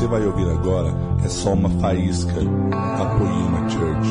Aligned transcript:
você 0.00 0.06
vai 0.06 0.24
ouvir 0.24 0.48
agora 0.48 0.88
é 1.22 1.28
só 1.28 1.52
uma 1.52 1.68
faísca 1.78 2.32
da 2.32 3.18
Poema 3.18 3.68
Church. 3.68 4.08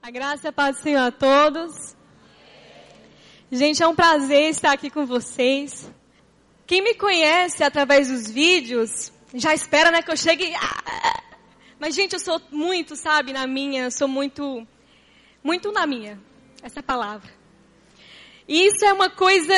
A 0.00 0.10
graça 0.12 0.46
e 0.46 0.50
a 0.50 0.52
paz 0.52 0.76
do 0.76 0.82
Senhor 0.84 1.00
a 1.00 1.10
todos. 1.10 1.96
Gente, 3.50 3.82
é 3.82 3.88
um 3.88 3.96
prazer 3.96 4.50
estar 4.50 4.70
aqui 4.70 4.88
com 4.88 5.04
vocês. 5.04 5.90
Quem 6.64 6.80
me 6.80 6.94
conhece 6.94 7.64
através 7.64 8.06
dos 8.06 8.30
vídeos, 8.30 9.12
já 9.34 9.52
espera, 9.52 9.90
né, 9.90 10.00
que 10.00 10.12
eu 10.12 10.16
chegue. 10.16 10.54
Ah! 10.54 11.20
Mas, 11.80 11.96
gente, 11.96 12.12
eu 12.12 12.20
sou 12.20 12.40
muito, 12.52 12.94
sabe, 12.94 13.32
na 13.32 13.48
minha, 13.48 13.90
sou 13.90 14.06
muito, 14.06 14.64
muito 15.42 15.72
na 15.72 15.88
minha. 15.88 16.20
Essa 16.62 16.80
palavra. 16.80 17.28
E 18.46 18.66
isso 18.66 18.84
é 18.84 18.92
uma 18.92 19.10
coisa 19.10 19.54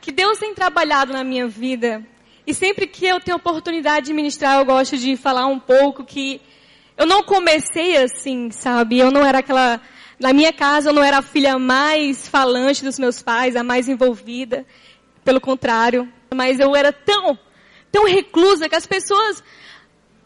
que 0.00 0.10
Deus 0.10 0.38
tem 0.38 0.52
trabalhado 0.52 1.12
na 1.12 1.22
minha 1.22 1.46
vida. 1.46 2.04
E 2.44 2.52
sempre 2.52 2.88
que 2.88 3.06
eu 3.06 3.20
tenho 3.20 3.36
oportunidade 3.36 4.06
de 4.06 4.12
ministrar, 4.12 4.58
eu 4.58 4.64
gosto 4.64 4.98
de 4.98 5.16
falar 5.16 5.46
um 5.46 5.60
pouco 5.60 6.04
que 6.04 6.40
eu 6.96 7.06
não 7.06 7.22
comecei 7.22 7.96
assim, 7.96 8.50
sabe? 8.50 8.98
Eu 8.98 9.12
não 9.12 9.24
era 9.24 9.38
aquela. 9.38 9.80
Na 10.18 10.32
minha 10.32 10.52
casa, 10.52 10.90
eu 10.90 10.92
não 10.92 11.04
era 11.04 11.18
a 11.18 11.22
filha 11.22 11.56
mais 11.56 12.26
falante 12.26 12.84
dos 12.84 12.98
meus 12.98 13.22
pais, 13.22 13.54
a 13.54 13.62
mais 13.62 13.88
envolvida. 13.88 14.66
Pelo 15.24 15.40
contrário. 15.40 16.12
Mas 16.34 16.58
eu 16.58 16.74
era 16.74 16.92
tão, 16.92 17.38
tão 17.92 18.06
reclusa 18.06 18.68
que 18.68 18.74
as 18.74 18.86
pessoas 18.86 19.42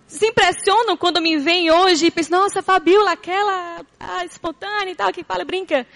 se 0.06 0.26
impressionam 0.26 0.96
quando 0.96 1.20
me 1.20 1.38
veem 1.38 1.70
hoje 1.70 2.06
e 2.06 2.10
pensam, 2.10 2.40
nossa, 2.40 2.62
Fabiola, 2.62 3.12
aquela 3.12 3.84
ah, 3.98 4.24
espontânea 4.24 4.92
e 4.92 4.94
tal, 4.94 5.12
que 5.12 5.24
fala, 5.24 5.44
brinca. 5.44 5.86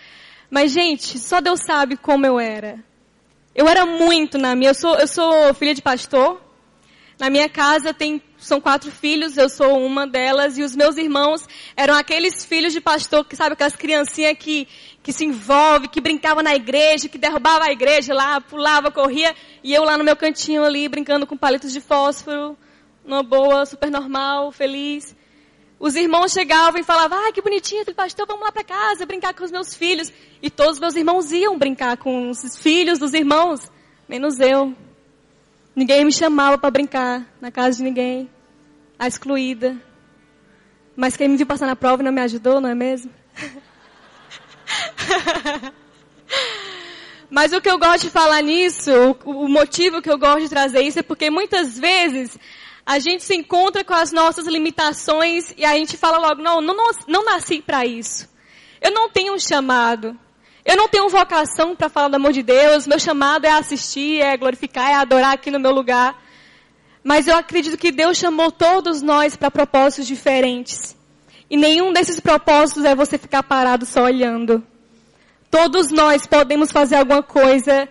Mas, 0.51 0.73
gente, 0.73 1.19
só 1.19 1.41
Deus 1.41 1.61
sabe 1.65 1.97
como 1.97 2.25
eu 2.25 2.41
era. 2.41 2.83
Eu 3.55 3.69
era 3.69 3.85
muito 3.85 4.39
na 4.39 4.55
minha. 4.55 4.71
Eu 4.71 4.75
sou, 4.75 4.95
eu 4.97 5.07
sou 5.07 5.53
filha 5.55 5.75
de 5.75 5.83
pastor. 5.83 6.41
Na 7.19 7.29
minha 7.29 7.49
casa 7.49 7.93
tem, 7.93 8.23
são 8.39 8.61
quatro 8.61 8.93
filhos, 8.93 9.37
eu 9.37 9.49
sou 9.49 9.85
uma 9.85 10.07
delas, 10.07 10.57
e 10.57 10.63
os 10.63 10.77
meus 10.77 10.97
irmãos 10.97 11.49
eram 11.77 11.95
aqueles 11.95 12.45
filhos 12.45 12.73
de 12.73 12.81
pastor, 12.81 13.25
que 13.25 13.35
sabe, 13.35 13.55
aquelas 13.55 13.75
criancinhas 13.75 14.37
que, 14.39 14.69
que 15.03 15.13
se 15.13 15.25
envolvem, 15.25 15.91
que 15.91 16.01
brincavam 16.01 16.45
na 16.45 16.55
igreja, 16.55 17.09
que 17.09 17.19
derrubava 17.19 17.65
a 17.65 17.73
igreja 17.73 18.15
lá, 18.15 18.41
pulava, 18.41 18.93
corria, 18.93 19.35
e 19.65 19.75
eu 19.75 19.83
lá 19.83 19.99
no 19.99 20.05
meu 20.05 20.15
cantinho 20.15 20.63
ali, 20.63 20.89
brincando 20.89 21.27
com 21.27 21.37
palitos 21.37 21.73
de 21.73 21.81
fósforo, 21.81 22.57
numa 23.09 23.23
boa, 23.23 23.65
super 23.65 23.91
normal, 23.91 24.53
feliz. 24.53 25.17
Os 25.81 25.97
irmãos 25.97 26.33
chegavam 26.33 26.81
e 26.81 26.85
falavam, 26.85 27.19
ah, 27.19 27.33
que 27.33 27.41
bonitinho 27.41 27.83
aquele 27.83 27.95
pastor, 27.95 28.27
vamos 28.27 28.43
lá 28.43 28.53
para 28.53 28.65
casa 28.65 29.07
brincar 29.07 29.33
com 29.33 29.45
os 29.45 29.51
meus 29.51 29.75
filhos. 29.75 30.13
E 30.43 30.51
todos 30.51 30.75
os 30.75 30.81
meus 30.81 30.95
irmãos 30.95 31.33
iam 31.33 31.59
brincar 31.59 31.97
com 31.97 32.29
os 32.29 32.59
filhos 32.59 32.99
dos 32.99 33.15
irmãos, 33.15 33.71
menos 34.09 34.39
eu. 34.39 34.75
Ninguém 35.75 36.05
me 36.05 36.13
chamava 36.13 36.59
para 36.59 36.71
brincar 36.71 37.27
na 37.41 37.51
casa 37.51 37.79
de 37.79 37.85
ninguém. 37.85 38.29
A 38.99 39.07
excluída. 39.07 39.81
Mas 40.97 41.17
quem 41.17 41.29
me 41.29 41.37
viu 41.37 41.47
passar 41.47 41.67
na 41.67 41.77
prova 41.77 42.03
não 42.03 42.13
me 42.13 42.21
ajudou, 42.21 42.61
não 42.61 42.69
é 42.69 42.75
mesmo? 42.75 43.11
Mas 47.31 47.53
o 47.53 47.61
que 47.61 47.71
eu 47.71 47.79
gosto 47.79 48.05
de 48.05 48.11
falar 48.11 48.43
nisso, 48.43 48.91
o, 49.25 49.49
motivo 49.49 50.03
que 50.03 50.11
eu 50.11 50.19
gosto 50.19 50.41
de 50.41 50.49
trazer 50.49 50.81
isso 50.81 50.99
é 50.99 51.03
porque 51.03 51.31
muitas 51.31 51.79
vezes 51.79 52.37
a 52.89 52.99
gente 52.99 53.23
se 53.23 53.35
encontra 53.35 53.85
com 53.85 53.93
as 53.93 54.13
nossas 54.13 54.47
limitações 54.47 55.53
e 55.59 55.65
a 55.67 55.75
gente 55.75 55.95
fala 55.99 56.17
logo, 56.17 56.41
não, 56.41 56.63
não, 56.63 56.75
não 57.07 57.23
nasci 57.23 57.61
para 57.61 57.85
isso. 57.85 58.27
Eu 58.81 58.91
não 58.91 59.11
tenho 59.11 59.35
um 59.35 59.39
chamado. 59.39 60.19
Eu 60.65 60.75
não 60.75 60.89
tenho 60.89 61.07
vocação 61.11 61.77
para 61.77 61.91
falar 61.91 62.09
do 62.09 62.17
amor 62.17 62.33
de 62.33 62.43
Deus. 62.43 62.87
Meu 62.87 62.99
chamado 62.99 63.45
é 63.45 63.51
assistir, 63.51 64.23
é 64.23 64.35
glorificar, 64.39 64.91
é 64.91 64.95
adorar 64.95 65.35
aqui 65.35 65.51
no 65.51 65.61
meu 65.61 65.71
lugar. 65.71 66.19
Mas 67.05 67.29
eu 67.29 67.37
acredito 67.37 67.77
que 67.77 67.93
Deus 67.93 68.17
chamou 68.17 68.51
todos 68.51 69.03
nós 69.03 69.37
para 69.37 69.51
propósitos 69.51 70.07
diferentes. 70.07 70.97
E 71.51 71.59
nenhum 71.59 71.93
desses 71.93 72.19
propósitos 72.19 72.87
é 72.87 72.95
você 72.95 73.19
ficar 73.19 73.43
parado 73.43 73.85
só 73.85 74.05
olhando. 74.05 74.67
Todos 75.51 75.91
nós 75.91 76.27
podemos 76.27 76.73
fazer 76.73 76.97
alguma 76.97 77.23
coisa 77.23 77.87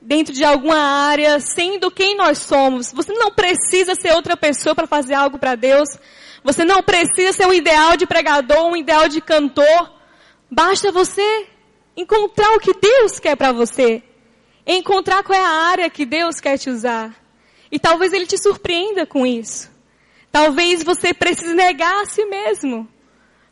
dentro 0.00 0.32
de 0.32 0.44
alguma 0.44 0.78
área, 0.78 1.40
sendo 1.40 1.90
quem 1.90 2.16
nós 2.16 2.38
somos. 2.38 2.92
Você 2.92 3.12
não 3.12 3.30
precisa 3.30 3.94
ser 3.94 4.12
outra 4.12 4.36
pessoa 4.36 4.74
para 4.74 4.86
fazer 4.86 5.14
algo 5.14 5.38
para 5.38 5.54
Deus. 5.54 5.88
Você 6.42 6.64
não 6.64 6.82
precisa 6.82 7.32
ser 7.32 7.46
um 7.46 7.52
ideal 7.52 7.96
de 7.96 8.06
pregador, 8.06 8.66
um 8.66 8.76
ideal 8.76 9.08
de 9.08 9.20
cantor. 9.20 9.92
Basta 10.50 10.92
você 10.92 11.46
encontrar 11.96 12.54
o 12.54 12.60
que 12.60 12.72
Deus 12.74 13.18
quer 13.18 13.36
para 13.36 13.52
você. 13.52 14.02
Encontrar 14.66 15.22
qual 15.22 15.38
é 15.38 15.42
a 15.42 15.48
área 15.70 15.90
que 15.90 16.06
Deus 16.06 16.40
quer 16.40 16.58
te 16.58 16.70
usar. 16.70 17.14
E 17.70 17.78
talvez 17.78 18.12
Ele 18.12 18.26
te 18.26 18.38
surpreenda 18.38 19.04
com 19.04 19.26
isso. 19.26 19.70
Talvez 20.30 20.82
você 20.82 21.12
precise 21.12 21.54
negar 21.54 22.02
a 22.02 22.06
si 22.06 22.24
mesmo. 22.24 22.88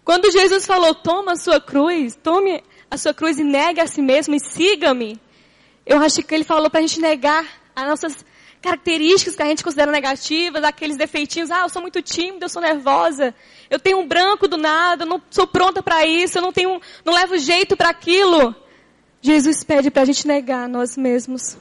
Quando 0.05 0.31
Jesus 0.31 0.65
falou, 0.65 0.95
toma 0.95 1.33
a 1.33 1.37
sua 1.37 1.61
cruz, 1.61 2.15
tome 2.23 2.63
a 2.91 2.97
sua 2.97 3.13
cruz 3.13 3.39
e 3.39 3.45
negue 3.45 3.81
a 3.81 3.87
si 3.87 4.01
mesmo 4.01 4.35
e 4.35 4.41
siga-me. 4.41 5.21
Eu 5.87 5.99
acho 6.03 6.23
que 6.23 6.35
ele 6.35 6.43
falou 6.43 6.69
para 6.69 6.81
a 6.81 6.83
gente 6.83 7.01
negar 7.01 7.47
as 7.75 7.87
nossas 7.87 8.25
características 8.61 9.37
que 9.37 9.43
a 9.43 9.47
gente 9.47 9.63
considera 9.63 9.93
negativas, 9.93 10.65
aqueles 10.65 10.97
defeitinhos. 10.97 11.51
Ah, 11.51 11.63
eu 11.63 11.69
sou 11.69 11.81
muito 11.81 12.03
tímida, 12.03 12.47
eu 12.47 12.49
sou 12.49 12.61
nervosa, 12.61 13.33
eu 13.71 13.79
tenho 13.79 14.01
um 14.01 14.09
branco 14.09 14.49
do 14.49 14.57
nada, 14.57 15.05
eu 15.05 15.09
não 15.09 15.23
sou 15.31 15.47
pronta 15.47 15.83
para 15.83 16.05
isso, 16.05 16.39
eu 16.39 16.43
não 16.43 16.53
tenho, 16.53 16.81
não 17.05 17.15
levo 17.15 17.39
jeito 17.39 17.77
para 17.77 17.91
aquilo. 17.91 18.55
Jesus 19.23 19.63
pede 19.63 19.91
para 19.91 20.03
a 20.03 20.05
gente 20.05 20.27
negar 20.27 20.69
nós 20.69 20.97
mesmos. 20.97 21.57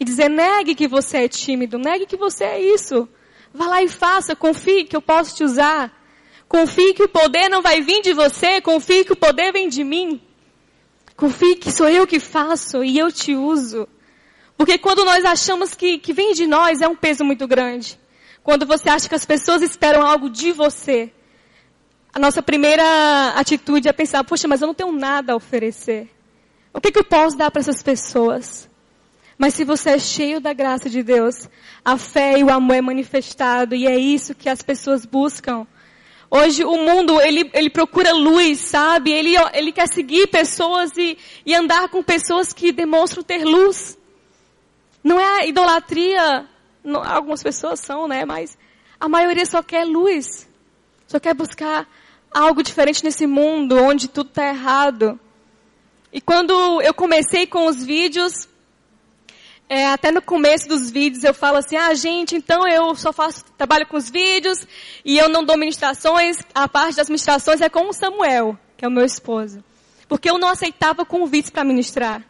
E 0.00 0.04
dizer, 0.04 0.28
negue 0.28 0.74
que 0.74 0.88
você 0.88 1.18
é 1.18 1.28
tímido, 1.28 1.78
negue 1.78 2.06
que 2.06 2.16
você 2.16 2.44
é 2.44 2.60
isso. 2.60 3.08
Vá 3.54 3.66
lá 3.66 3.82
e 3.82 3.88
faça, 3.88 4.34
confie 4.34 4.84
que 4.84 4.96
eu 4.96 5.02
posso 5.02 5.36
te 5.36 5.44
usar. 5.44 5.92
Confie 6.48 6.94
que 6.94 7.02
o 7.02 7.08
poder 7.08 7.48
não 7.48 7.62
vai 7.62 7.80
vir 7.82 8.00
de 8.02 8.12
você, 8.14 8.60
confie 8.60 9.04
que 9.04 9.12
o 9.12 9.16
poder 9.16 9.52
vem 9.52 9.68
de 9.68 9.84
mim. 9.84 10.20
Confie 11.18 11.56
que 11.56 11.72
sou 11.72 11.88
eu 11.88 12.06
que 12.06 12.20
faço 12.20 12.84
e 12.84 12.96
eu 12.96 13.10
te 13.10 13.34
uso. 13.34 13.88
Porque 14.56 14.78
quando 14.78 15.04
nós 15.04 15.24
achamos 15.24 15.74
que, 15.74 15.98
que 15.98 16.12
vem 16.12 16.32
de 16.32 16.46
nós, 16.46 16.80
é 16.80 16.86
um 16.86 16.94
peso 16.94 17.24
muito 17.24 17.44
grande. 17.44 17.98
Quando 18.40 18.64
você 18.64 18.88
acha 18.88 19.08
que 19.08 19.16
as 19.16 19.24
pessoas 19.24 19.60
esperam 19.60 20.06
algo 20.06 20.30
de 20.30 20.52
você, 20.52 21.12
a 22.14 22.20
nossa 22.20 22.40
primeira 22.40 23.32
atitude 23.34 23.88
é 23.88 23.92
pensar, 23.92 24.22
poxa, 24.22 24.46
mas 24.46 24.62
eu 24.62 24.68
não 24.68 24.74
tenho 24.74 24.92
nada 24.92 25.32
a 25.32 25.36
oferecer. 25.36 26.08
O 26.72 26.80
que, 26.80 26.92
que 26.92 27.00
eu 27.00 27.04
posso 27.04 27.36
dar 27.36 27.50
para 27.50 27.62
essas 27.62 27.82
pessoas? 27.82 28.70
Mas 29.36 29.54
se 29.54 29.64
você 29.64 29.90
é 29.90 29.98
cheio 29.98 30.40
da 30.40 30.52
graça 30.52 30.88
de 30.88 31.02
Deus, 31.02 31.48
a 31.84 31.98
fé 31.98 32.38
e 32.38 32.44
o 32.44 32.50
amor 32.50 32.76
é 32.76 32.80
manifestado 32.80 33.74
e 33.74 33.88
é 33.88 33.98
isso 33.98 34.36
que 34.36 34.48
as 34.48 34.62
pessoas 34.62 35.04
buscam. 35.04 35.66
Hoje 36.30 36.62
o 36.64 36.76
mundo, 36.76 37.20
ele, 37.20 37.50
ele 37.54 37.70
procura 37.70 38.12
luz, 38.12 38.60
sabe? 38.60 39.10
Ele, 39.10 39.34
ele 39.54 39.72
quer 39.72 39.88
seguir 39.88 40.26
pessoas 40.26 40.90
e, 40.96 41.16
e 41.44 41.54
andar 41.54 41.88
com 41.88 42.02
pessoas 42.02 42.52
que 42.52 42.70
demonstram 42.70 43.22
ter 43.22 43.44
luz. 43.44 43.96
Não 45.02 45.18
é 45.18 45.40
a 45.40 45.46
idolatria, 45.46 46.46
não, 46.84 47.02
algumas 47.02 47.42
pessoas 47.42 47.80
são, 47.80 48.06
né? 48.06 48.24
Mas 48.24 48.58
a 49.00 49.08
maioria 49.08 49.46
só 49.46 49.62
quer 49.62 49.84
luz. 49.84 50.48
Só 51.06 51.18
quer 51.18 51.34
buscar 51.34 51.88
algo 52.30 52.62
diferente 52.62 53.04
nesse 53.04 53.26
mundo 53.26 53.76
onde 53.82 54.08
tudo 54.08 54.28
está 54.28 54.48
errado. 54.48 55.18
E 56.12 56.20
quando 56.20 56.52
eu 56.82 56.94
comecei 56.94 57.46
com 57.46 57.66
os 57.66 57.84
vídeos, 57.84 58.47
é, 59.68 59.86
até 59.86 60.10
no 60.10 60.22
começo 60.22 60.66
dos 60.66 60.90
vídeos 60.90 61.24
eu 61.24 61.34
falo 61.34 61.58
assim, 61.58 61.76
ah 61.76 61.92
gente, 61.92 62.34
então 62.34 62.66
eu 62.66 62.94
só 62.94 63.12
faço, 63.12 63.44
trabalho 63.56 63.86
com 63.86 63.98
os 63.98 64.08
vídeos 64.08 64.58
e 65.04 65.18
eu 65.18 65.28
não 65.28 65.44
dou 65.44 65.58
ministrações, 65.58 66.38
a 66.54 66.66
parte 66.66 66.96
das 66.96 67.08
ministrações 67.08 67.60
é 67.60 67.68
com 67.68 67.88
o 67.88 67.92
Samuel, 67.92 68.58
que 68.76 68.84
é 68.84 68.88
o 68.88 68.90
meu 68.90 69.04
esposo. 69.04 69.62
Porque 70.08 70.30
eu 70.30 70.38
não 70.38 70.48
aceitava 70.48 71.04
convites 71.04 71.50
para 71.50 71.64
ministrar. 71.64 72.24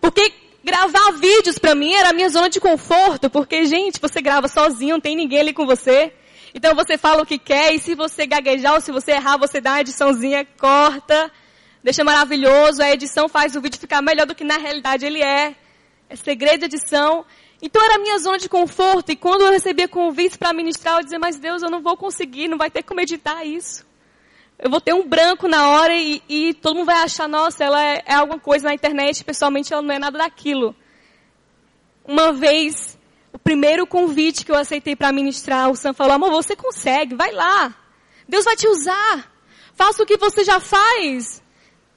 Porque 0.00 0.32
gravar 0.64 1.12
vídeos 1.12 1.58
para 1.58 1.74
mim 1.74 1.92
era 1.92 2.10
a 2.10 2.12
minha 2.14 2.30
zona 2.30 2.48
de 2.48 2.58
conforto, 2.58 3.28
porque 3.28 3.66
gente, 3.66 4.00
você 4.00 4.22
grava 4.22 4.48
sozinho, 4.48 4.94
não 4.94 5.00
tem 5.00 5.14
ninguém 5.14 5.40
ali 5.40 5.52
com 5.52 5.66
você. 5.66 6.14
Então 6.54 6.74
você 6.74 6.96
fala 6.96 7.22
o 7.22 7.26
que 7.26 7.38
quer 7.38 7.74
e 7.74 7.78
se 7.78 7.94
você 7.94 8.26
gaguejar 8.26 8.72
ou 8.72 8.80
se 8.80 8.90
você 8.90 9.12
errar, 9.12 9.36
você 9.36 9.60
dá 9.60 9.72
uma 9.72 9.80
ediçãozinha, 9.82 10.46
corta, 10.58 11.30
deixa 11.84 12.02
maravilhoso, 12.02 12.82
a 12.82 12.90
edição 12.90 13.28
faz 13.28 13.54
o 13.54 13.60
vídeo 13.60 13.78
ficar 13.78 14.00
melhor 14.00 14.26
do 14.26 14.34
que 14.34 14.44
na 14.44 14.56
realidade 14.56 15.04
ele 15.04 15.22
é 15.22 15.54
é 16.10 16.16
segredo 16.16 16.60
de 16.60 16.64
edição. 16.66 17.24
Então 17.62 17.82
era 17.82 17.94
a 17.94 17.98
minha 17.98 18.18
zona 18.18 18.36
de 18.36 18.48
conforto. 18.48 19.12
E 19.12 19.16
quando 19.16 19.42
eu 19.42 19.50
recebia 19.50 19.86
convites 19.86 20.36
para 20.36 20.52
ministrar, 20.52 20.96
eu 20.98 21.04
dizia, 21.04 21.18
mas 21.18 21.36
Deus, 21.36 21.62
eu 21.62 21.70
não 21.70 21.80
vou 21.80 21.96
conseguir, 21.96 22.48
não 22.48 22.58
vai 22.58 22.70
ter 22.70 22.82
como 22.82 23.00
editar 23.00 23.44
isso. 23.44 23.86
Eu 24.58 24.68
vou 24.68 24.80
ter 24.80 24.92
um 24.92 25.06
branco 25.06 25.46
na 25.46 25.70
hora 25.70 25.94
e, 25.94 26.20
e 26.28 26.54
todo 26.54 26.76
mundo 26.76 26.86
vai 26.86 27.02
achar, 27.02 27.28
nossa, 27.28 27.64
ela 27.64 27.82
é, 27.82 28.02
é 28.04 28.14
alguma 28.14 28.38
coisa 28.38 28.66
na 28.68 28.74
internet, 28.74 29.24
pessoalmente 29.24 29.72
ela 29.72 29.80
não 29.80 29.94
é 29.94 29.98
nada 29.98 30.18
daquilo. 30.18 30.74
Uma 32.04 32.32
vez, 32.32 32.98
o 33.32 33.38
primeiro 33.38 33.86
convite 33.86 34.44
que 34.44 34.50
eu 34.50 34.56
aceitei 34.56 34.96
para 34.96 35.12
ministrar, 35.12 35.70
o 35.70 35.76
Sam 35.76 35.94
falou, 35.94 36.14
amor, 36.14 36.30
você 36.30 36.56
consegue, 36.56 37.14
vai 37.14 37.30
lá. 37.30 37.74
Deus 38.28 38.44
vai 38.44 38.56
te 38.56 38.66
usar. 38.66 39.32
Faça 39.74 40.02
o 40.02 40.06
que 40.06 40.16
você 40.16 40.44
já 40.44 40.60
faz. 40.60 41.42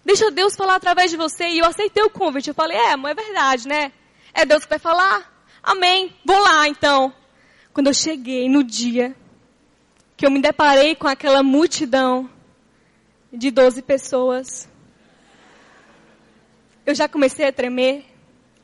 Deixa 0.05 0.29
Deus 0.31 0.55
falar 0.55 0.75
através 0.75 1.09
de 1.09 1.17
você. 1.17 1.49
E 1.49 1.59
eu 1.59 1.65
aceitei 1.65 2.03
o 2.03 2.09
convite. 2.09 2.49
Eu 2.49 2.53
falei, 2.53 2.77
é, 2.77 2.93
é 2.93 3.13
verdade, 3.13 3.67
né? 3.67 3.91
É 4.33 4.45
Deus 4.45 4.63
que 4.63 4.69
vai 4.69 4.79
falar? 4.79 5.31
Amém. 5.61 6.13
Vou 6.25 6.39
lá, 6.39 6.67
então. 6.67 7.13
Quando 7.71 7.87
eu 7.87 7.93
cheguei 7.93 8.49
no 8.49 8.63
dia 8.63 9.15
que 10.17 10.25
eu 10.25 10.31
me 10.31 10.41
deparei 10.41 10.95
com 10.95 11.07
aquela 11.07 11.43
multidão 11.43 12.29
de 13.31 13.49
12 13.49 13.81
pessoas, 13.81 14.69
eu 16.85 16.93
já 16.93 17.07
comecei 17.07 17.47
a 17.47 17.51
tremer. 17.51 18.05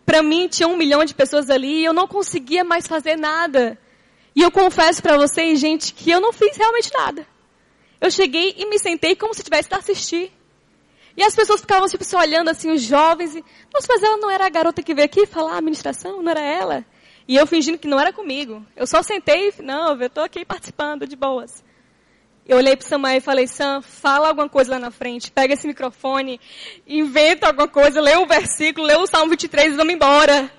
Para 0.05 0.23
mim 0.23 0.47
tinha 0.47 0.67
um 0.67 0.77
milhão 0.77 1.05
de 1.05 1.13
pessoas 1.13 1.49
ali 1.49 1.81
e 1.81 1.85
eu 1.85 1.93
não 1.93 2.07
conseguia 2.07 2.63
mais 2.63 2.87
fazer 2.87 3.15
nada. 3.15 3.77
E 4.35 4.41
eu 4.41 4.51
confesso 4.51 5.01
para 5.01 5.17
vocês, 5.17 5.59
gente, 5.59 5.93
que 5.93 6.09
eu 6.09 6.19
não 6.19 6.33
fiz 6.33 6.55
realmente 6.55 6.91
nada. 6.93 7.27
Eu 8.01 8.09
cheguei 8.09 8.55
e 8.57 8.65
me 8.67 8.79
sentei 8.79 9.15
como 9.15 9.33
se 9.33 9.43
tivesse 9.43 9.67
para 9.67 9.79
assistir. 9.79 10.31
E 11.19 11.23
as 11.23 11.35
pessoas 11.35 11.59
ficavam 11.59 11.85
tipo 11.89 12.01
se 12.05 12.15
olhando 12.15 12.49
assim, 12.49 12.71
os 12.71 12.81
jovens, 12.81 13.35
e, 13.35 13.43
nossa, 13.73 13.87
mas 13.89 14.01
ela 14.01 14.15
não 14.15 14.31
era 14.31 14.45
a 14.45 14.49
garota 14.49 14.81
que 14.81 14.93
veio 14.93 15.05
aqui 15.05 15.25
falar 15.25 15.55
a 15.55 15.57
administração, 15.57 16.23
não 16.23 16.31
era 16.31 16.39
ela? 16.39 16.85
E 17.27 17.35
eu 17.35 17.45
fingindo 17.45 17.77
que 17.77 17.89
não 17.89 17.99
era 17.99 18.13
comigo. 18.13 18.65
Eu 18.73 18.87
só 18.87 19.03
sentei 19.03 19.49
e, 19.49 19.61
não, 19.61 19.99
eu 19.99 20.07
estou 20.07 20.23
aqui 20.23 20.45
participando 20.45 21.05
de 21.05 21.17
boas. 21.17 21.61
Eu 22.47 22.55
olhei 22.55 22.73
para 22.73 22.87
Samuel 22.87 23.17
e 23.17 23.19
falei, 23.19 23.47
Sam, 23.47 23.81
fala 23.81 24.29
alguma 24.29 24.47
coisa 24.47 24.71
lá 24.71 24.79
na 24.79 24.91
frente, 24.91 25.29
pega 25.29 25.55
esse 25.55 25.67
microfone, 25.67 26.39
inventa 26.87 27.47
alguma 27.47 27.67
coisa, 27.67 27.99
lê 27.99 28.15
um 28.15 28.25
versículo, 28.25 28.87
lê 28.87 28.95
o 28.95 29.05
Salmo 29.05 29.31
23 29.31 29.73
e 29.73 29.75
vamos 29.75 29.93
embora. 29.93 30.49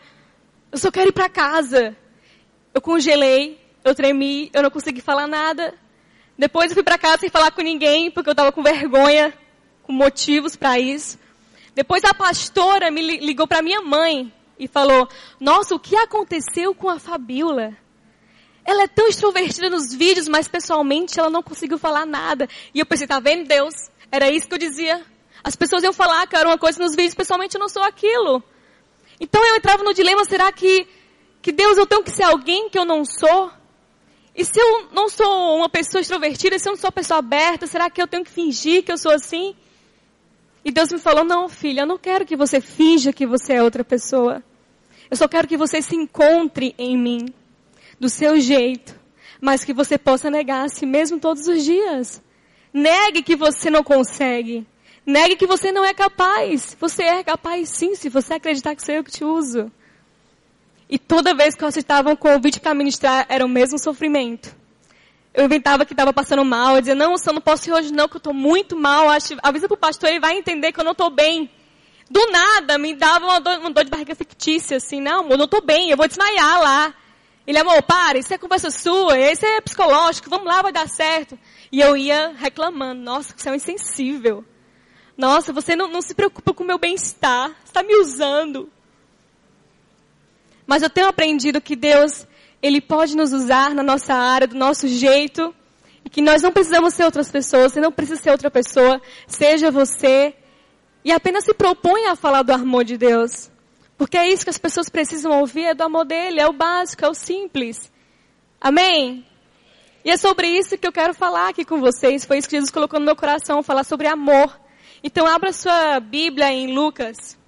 Eu 0.71 0.77
só 0.77 0.91
quero 0.91 1.09
ir 1.09 1.13
para 1.13 1.31
casa. 1.31 1.97
Eu 2.75 2.83
congelei, 2.83 3.59
eu 3.83 3.95
tremi, 3.95 4.51
eu 4.53 4.63
não 4.63 4.71
consegui 4.71 5.01
falar 5.01 5.27
nada. 5.27 5.73
Depois 6.37 6.71
eu 6.71 6.75
fui 6.75 6.83
para 6.83 6.99
casa 6.99 7.21
sem 7.21 7.31
falar 7.31 7.51
com 7.51 7.63
ninguém, 7.63 8.11
porque 8.11 8.29
eu 8.29 8.33
estava 8.33 8.53
com 8.53 8.63
vergonha, 8.63 9.33
motivos 9.91 10.57
para 10.57 10.79
isso. 10.79 11.19
Depois 11.75 12.05
a 12.05 12.15
pastora 12.15 12.91
me 12.91 13.19
ligou 13.19 13.47
para 13.47 13.63
minha 13.63 13.81
mãe 13.81 14.33
e 14.59 14.69
falou: 14.69 15.09
Nossa, 15.39 15.75
o 15.75 15.81
que 15.81 15.97
aconteceu 15.97 16.75
com 16.75 16.89
a 16.89 16.99
Fabiola? 16.99 17.77
Ela 18.65 18.83
é 18.83 18.89
tão 18.89 19.09
extrovertida 19.09 19.71
nos 19.71 19.93
vídeos, 19.95 20.29
mas 20.29 20.47
pessoalmente 20.47 21.19
ela 21.19 21.31
não 21.31 21.43
conseguiu 21.43 21.79
falar 21.79 22.07
nada. 22.07 22.49
E 22.75 22.79
eu 22.79 22.87
pensei, 22.87 23.07
tá 23.07 23.19
vendo 23.19 23.49
Deus? 23.49 23.75
Era 24.13 24.31
isso 24.31 24.47
que 24.47 24.55
eu 24.55 24.59
dizia. 24.59 25.05
As 25.43 25.57
pessoas 25.57 25.83
iam 25.83 25.93
falar 25.93 26.27
que 26.27 26.37
era 26.37 26.49
uma 26.49 26.59
coisa 26.59 26.83
nos 26.83 26.95
vídeos, 26.95 27.15
pessoalmente 27.15 27.57
eu 27.57 27.61
não 27.61 27.69
sou 27.69 27.83
aquilo. 27.83 28.43
Então 29.19 29.45
eu 29.45 29.57
entrava 29.57 29.83
no 29.83 29.95
dilema, 29.95 30.25
será 30.25 30.53
que, 30.53 30.87
que 31.41 31.53
Deus 31.53 31.79
eu 31.79 31.87
tenho 31.87 32.03
que 32.03 32.11
ser 32.11 32.25
alguém 32.25 32.69
que 32.69 32.79
eu 32.79 32.85
não 32.85 33.05
sou? 33.05 33.51
E 34.35 34.45
se 34.45 34.61
eu 34.61 34.89
não 34.93 35.09
sou 35.09 35.57
uma 35.57 35.69
pessoa 35.69 36.01
extrovertida, 36.01 36.59
se 36.59 36.69
eu 36.69 36.73
não 36.73 36.79
sou 36.79 36.89
uma 36.89 36.93
pessoa 36.93 37.19
aberta, 37.19 37.67
será 37.67 37.91
que 37.91 38.01
eu 38.01 38.07
tenho 38.07 38.25
que 38.25 38.31
fingir 38.31 38.85
que 38.85 38.93
eu 38.93 38.99
sou 38.99 39.13
assim? 39.13 39.55
E 40.65 40.71
Deus 40.71 40.93
me 40.93 40.99
falou, 40.99 41.25
não 41.25 41.49
filha, 41.49 41.83
eu 41.83 41.87
não 41.87 41.99
quero 41.99 42.27
que 42.27 42.37
você 42.37 42.61
finja 42.61 43.13
que 43.13 43.27
você 43.27 43.55
é 43.55 43.63
outra 43.63 43.83
pessoa. 43.83 44.43
Eu 45.11 45.17
só 45.17 45.27
quero 45.27 45.49
que 45.49 45.57
você 45.57 45.81
se 45.81 45.97
encontre 45.97 46.75
em 46.79 46.97
mim, 46.97 47.27
do 47.99 48.09
seu 48.09 48.39
jeito, 48.39 48.95
mas 49.41 49.65
que 49.65 49.73
você 49.73 49.97
possa 49.97 50.31
negar 50.31 50.65
a 50.65 50.69
si 50.69 50.85
mesmo 50.85 51.19
todos 51.19 51.49
os 51.49 51.65
dias. 51.65 52.23
Negue 52.73 53.23
que 53.23 53.35
você 53.35 53.71
não 53.71 53.83
consegue. 53.83 54.67
Negue 55.05 55.37
que 55.37 55.47
você 55.47 55.73
não 55.73 55.85
é 55.85 55.95
capaz. 55.95 56.77
Você 56.79 57.03
é 57.03 57.25
capaz 57.25 57.69
sim, 57.71 57.95
se 57.95 58.09
você 58.09 58.35
acreditar 58.35 58.77
que 58.77 58.85
sou 58.85 58.95
eu 58.95 59.03
que 59.03 59.11
te 59.11 59.25
uso. 59.25 59.73
E 60.89 60.99
toda 60.99 61.35
vez 61.35 61.55
que 61.55 61.65
eu 61.65 61.69
aceitava 61.69 62.11
um 62.11 62.17
convite 62.17 62.61
para 62.61 62.75
ministrar, 62.75 63.27
era 63.29 63.45
o 63.45 63.49
mesmo 63.49 63.79
sofrimento. 63.79 64.60
Eu 65.33 65.45
inventava 65.45 65.85
que 65.85 65.93
estava 65.93 66.13
passando 66.13 66.45
mal, 66.45 66.75
eu 66.75 66.81
dizia, 66.81 66.95
não, 66.95 67.15
eu 67.15 67.33
não 67.33 67.41
posso 67.41 67.69
ir 67.69 67.73
hoje 67.73 67.93
não, 67.93 68.09
que 68.09 68.17
eu 68.17 68.19
estou 68.19 68.35
muito 68.35 68.77
mal, 68.77 69.07
avisa 69.43 69.69
para 69.69 69.75
o 69.75 69.79
pastor, 69.79 70.09
ele 70.09 70.19
vai 70.19 70.37
entender 70.37 70.73
que 70.73 70.81
eu 70.81 70.85
não 70.85 70.93
estou 70.93 71.09
bem. 71.09 71.49
Do 72.11 72.27
nada, 72.33 72.77
me 72.77 72.95
dava 72.95 73.25
uma 73.25 73.41
dor, 73.41 73.59
uma 73.61 73.71
dor 73.71 73.85
de 73.85 73.91
barriga 73.91 74.17
fictícia, 74.17 74.79
assim, 74.79 75.01
não, 75.01 75.21
amor, 75.21 75.39
não 75.39 75.45
estou 75.45 75.63
bem, 75.63 75.91
eu 75.91 75.97
vou 75.97 76.09
desmaiar 76.09 76.61
lá. 76.61 76.95
Ele, 77.47 77.59
amor, 77.59 77.81
para, 77.83 78.19
isso 78.19 78.35
é 78.35 78.39
conversa 78.39 78.71
sua, 78.71 79.17
isso 79.19 79.47
é 79.47 79.61
psicológico, 79.61 80.29
vamos 80.29 80.47
lá, 80.47 80.61
vai 80.63 80.73
dar 80.73 80.89
certo. 80.89 81.39
E 81.71 81.81
eu 81.81 81.97
ia 81.97 82.35
reclamando, 82.37 83.01
nossa, 83.01 83.33
você 83.37 83.49
é 83.49 83.53
um 83.53 83.55
insensível. 83.55 84.45
Nossa, 85.17 85.53
você 85.53 85.77
não, 85.77 85.87
não 85.89 86.03
se 86.03 86.15
preocupa 86.15 86.53
com 86.53 86.65
o 86.65 86.67
meu 86.67 86.79
bem-estar, 86.79 87.53
está 87.65 87.83
me 87.83 87.95
usando. 87.97 88.71
Mas 90.67 90.83
eu 90.83 90.91
tenho 90.91 91.09
aprendido 91.09 91.61
que 91.61 91.77
Deus, 91.77 92.27
Ele 92.63 92.81
pode 92.81 93.17
nos 93.17 93.33
usar 93.33 93.75
na 93.75 93.83
nossa 93.83 94.15
área, 94.15 94.47
do 94.47 94.57
nosso 94.57 94.87
jeito, 94.87 95.55
e 96.05 96.11
que 96.11 96.21
nós 96.21 96.43
não 96.43 96.53
precisamos 96.53 96.95
ser 96.95 97.05
outras 97.05 97.31
pessoas, 97.31 97.73
você 97.73 97.81
não 97.81 97.93
precisa 97.93 98.21
ser 98.21 98.31
outra 98.31 98.51
pessoa, 98.51 99.01
seja 99.27 99.71
você, 99.71 100.35
e 101.05 101.13
apenas 101.13 101.45
se 101.45 101.55
propõe 101.55 102.07
a 102.07 102.17
falar 102.17 102.43
do 102.43 102.53
amor 102.53 102.85
de 102.85 102.97
Deus. 102.97 103.51
Porque 103.97 104.17
é 104.17 104.29
isso 104.29 104.45
que 104.45 104.51
as 104.51 104.59
pessoas 104.59 104.89
precisam 104.89 105.41
ouvir, 105.41 105.65
é 105.65 105.75
do 105.75 105.83
amor 105.83 106.05
dele, 106.05 106.41
é 106.41 106.47
o 106.47 106.53
básico, 106.53 107.05
é 107.05 107.09
o 107.09 107.15
simples. 107.15 107.91
Amém? 108.61 109.27
E 110.03 110.11
é 110.11 110.17
sobre 110.17 110.49
isso 110.49 110.79
que 110.79 110.87
eu 110.87 110.93
quero 110.93 111.13
falar 111.13 111.49
aqui 111.51 111.65
com 111.65 111.79
vocês. 111.81 112.25
Foi 112.25 112.39
isso 112.39 112.49
que 112.49 112.57
Jesus 112.57 112.71
colocou 112.71 112.99
no 112.99 113.05
meu 113.05 113.17
coração, 113.17 113.63
falar 113.63 113.85
sobre 113.85 114.07
amor. 114.07 114.59
Então 115.05 115.27
abra 115.27 115.53
sua 115.53 116.01
Bíblia 116.01 116.51
em 116.51 116.75
Lucas. 116.75 117.39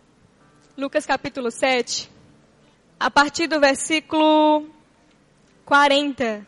Lucas 0.77 1.07
capítulo 1.07 1.51
7. 1.51 2.11
A 3.01 3.11
partir 3.11 3.47
do 3.47 3.59
versículo 3.59 4.67
40. 5.73 6.47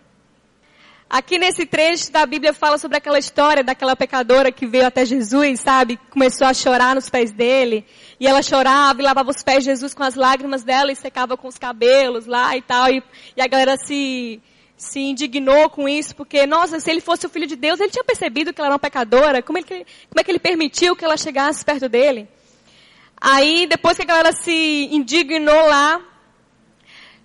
Aqui 1.09 1.38
nesse 1.38 1.65
trecho 1.65 2.12
da 2.12 2.26
Bíblia 2.26 2.53
fala 2.53 2.76
sobre 2.76 2.99
aquela 2.99 3.19
história 3.19 3.65
daquela 3.65 3.97
pecadora 3.97 4.53
que 4.53 4.67
veio 4.67 4.85
até 4.87 5.03
Jesus, 5.06 5.61
sabe? 5.61 5.99
Começou 6.11 6.47
a 6.47 6.53
chorar 6.53 6.94
nos 6.94 7.09
pés 7.09 7.32
dele. 7.32 7.87
E 8.21 8.26
ela 8.26 8.43
chorava 8.43 9.00
e 9.00 9.03
lavava 9.03 9.31
os 9.31 9.43
pés 9.43 9.61
de 9.61 9.71
Jesus 9.71 9.94
com 9.94 10.03
as 10.03 10.15
lágrimas 10.15 10.62
dela 10.62 10.93
e 10.93 10.94
secava 10.94 11.38
com 11.38 11.49
os 11.49 11.56
cabelos 11.56 12.26
lá 12.26 12.55
e 12.55 12.61
tal. 12.61 12.91
E, 12.91 13.03
e 13.35 13.41
a 13.41 13.47
galera 13.47 13.79
se, 13.79 14.43
se 14.76 15.00
indignou 15.00 15.71
com 15.71 15.88
isso, 15.88 16.15
porque, 16.15 16.47
nossa, 16.47 16.79
se 16.79 16.91
ele 16.91 17.00
fosse 17.00 17.25
o 17.25 17.31
filho 17.31 17.47
de 17.47 17.56
Deus, 17.56 17.81
ele 17.81 17.93
tinha 17.93 18.05
percebido 18.05 18.53
que 18.53 18.61
ela 18.61 18.69
era 18.69 18.75
uma 18.75 18.79
pecadora. 18.79 19.41
Como, 19.41 19.56
ele, 19.56 19.67
como 19.67 20.21
é 20.21 20.23
que 20.23 20.31
ele 20.31 20.38
permitiu 20.38 20.94
que 20.94 21.03
ela 21.03 21.17
chegasse 21.17 21.65
perto 21.65 21.88
dele? 21.88 22.29
Aí, 23.19 23.67
depois 23.67 23.97
que 23.97 24.03
a 24.03 24.06
galera 24.06 24.32
se 24.32 24.91
indignou 24.93 25.67
lá, 25.67 25.99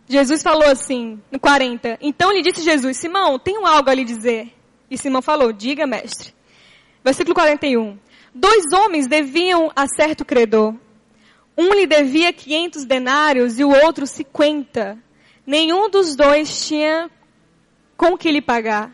Jesus 0.10 0.42
falou 0.42 0.68
assim, 0.68 1.22
no 1.32 1.40
40. 1.40 2.00
Então 2.02 2.32
lhe 2.32 2.42
disse 2.42 2.64
Jesus, 2.64 2.98
Simão, 2.98 3.38
tenho 3.38 3.64
algo 3.64 3.92
a 3.92 3.94
lhe 3.94 4.04
dizer. 4.04 4.52
E 4.90 4.98
Simão 4.98 5.22
falou, 5.22 5.54
diga, 5.54 5.86
mestre. 5.86 6.34
Versículo 7.04 7.36
41. 7.36 7.96
Dois 8.34 8.66
homens 8.74 9.06
deviam 9.06 9.72
a 9.76 9.86
certo 9.88 10.26
credor. 10.26 10.74
Um 11.56 11.74
lhe 11.74 11.86
devia 11.86 12.34
500 12.34 12.86
denários 12.86 13.60
e 13.60 13.64
o 13.64 13.70
outro 13.70 14.08
50. 14.08 14.98
Nenhum 15.46 15.88
dos 15.92 16.16
dois 16.16 16.68
tinha 16.68 17.12
com 17.96 18.18
que 18.18 18.32
lhe 18.32 18.42
pagar. 18.42 18.92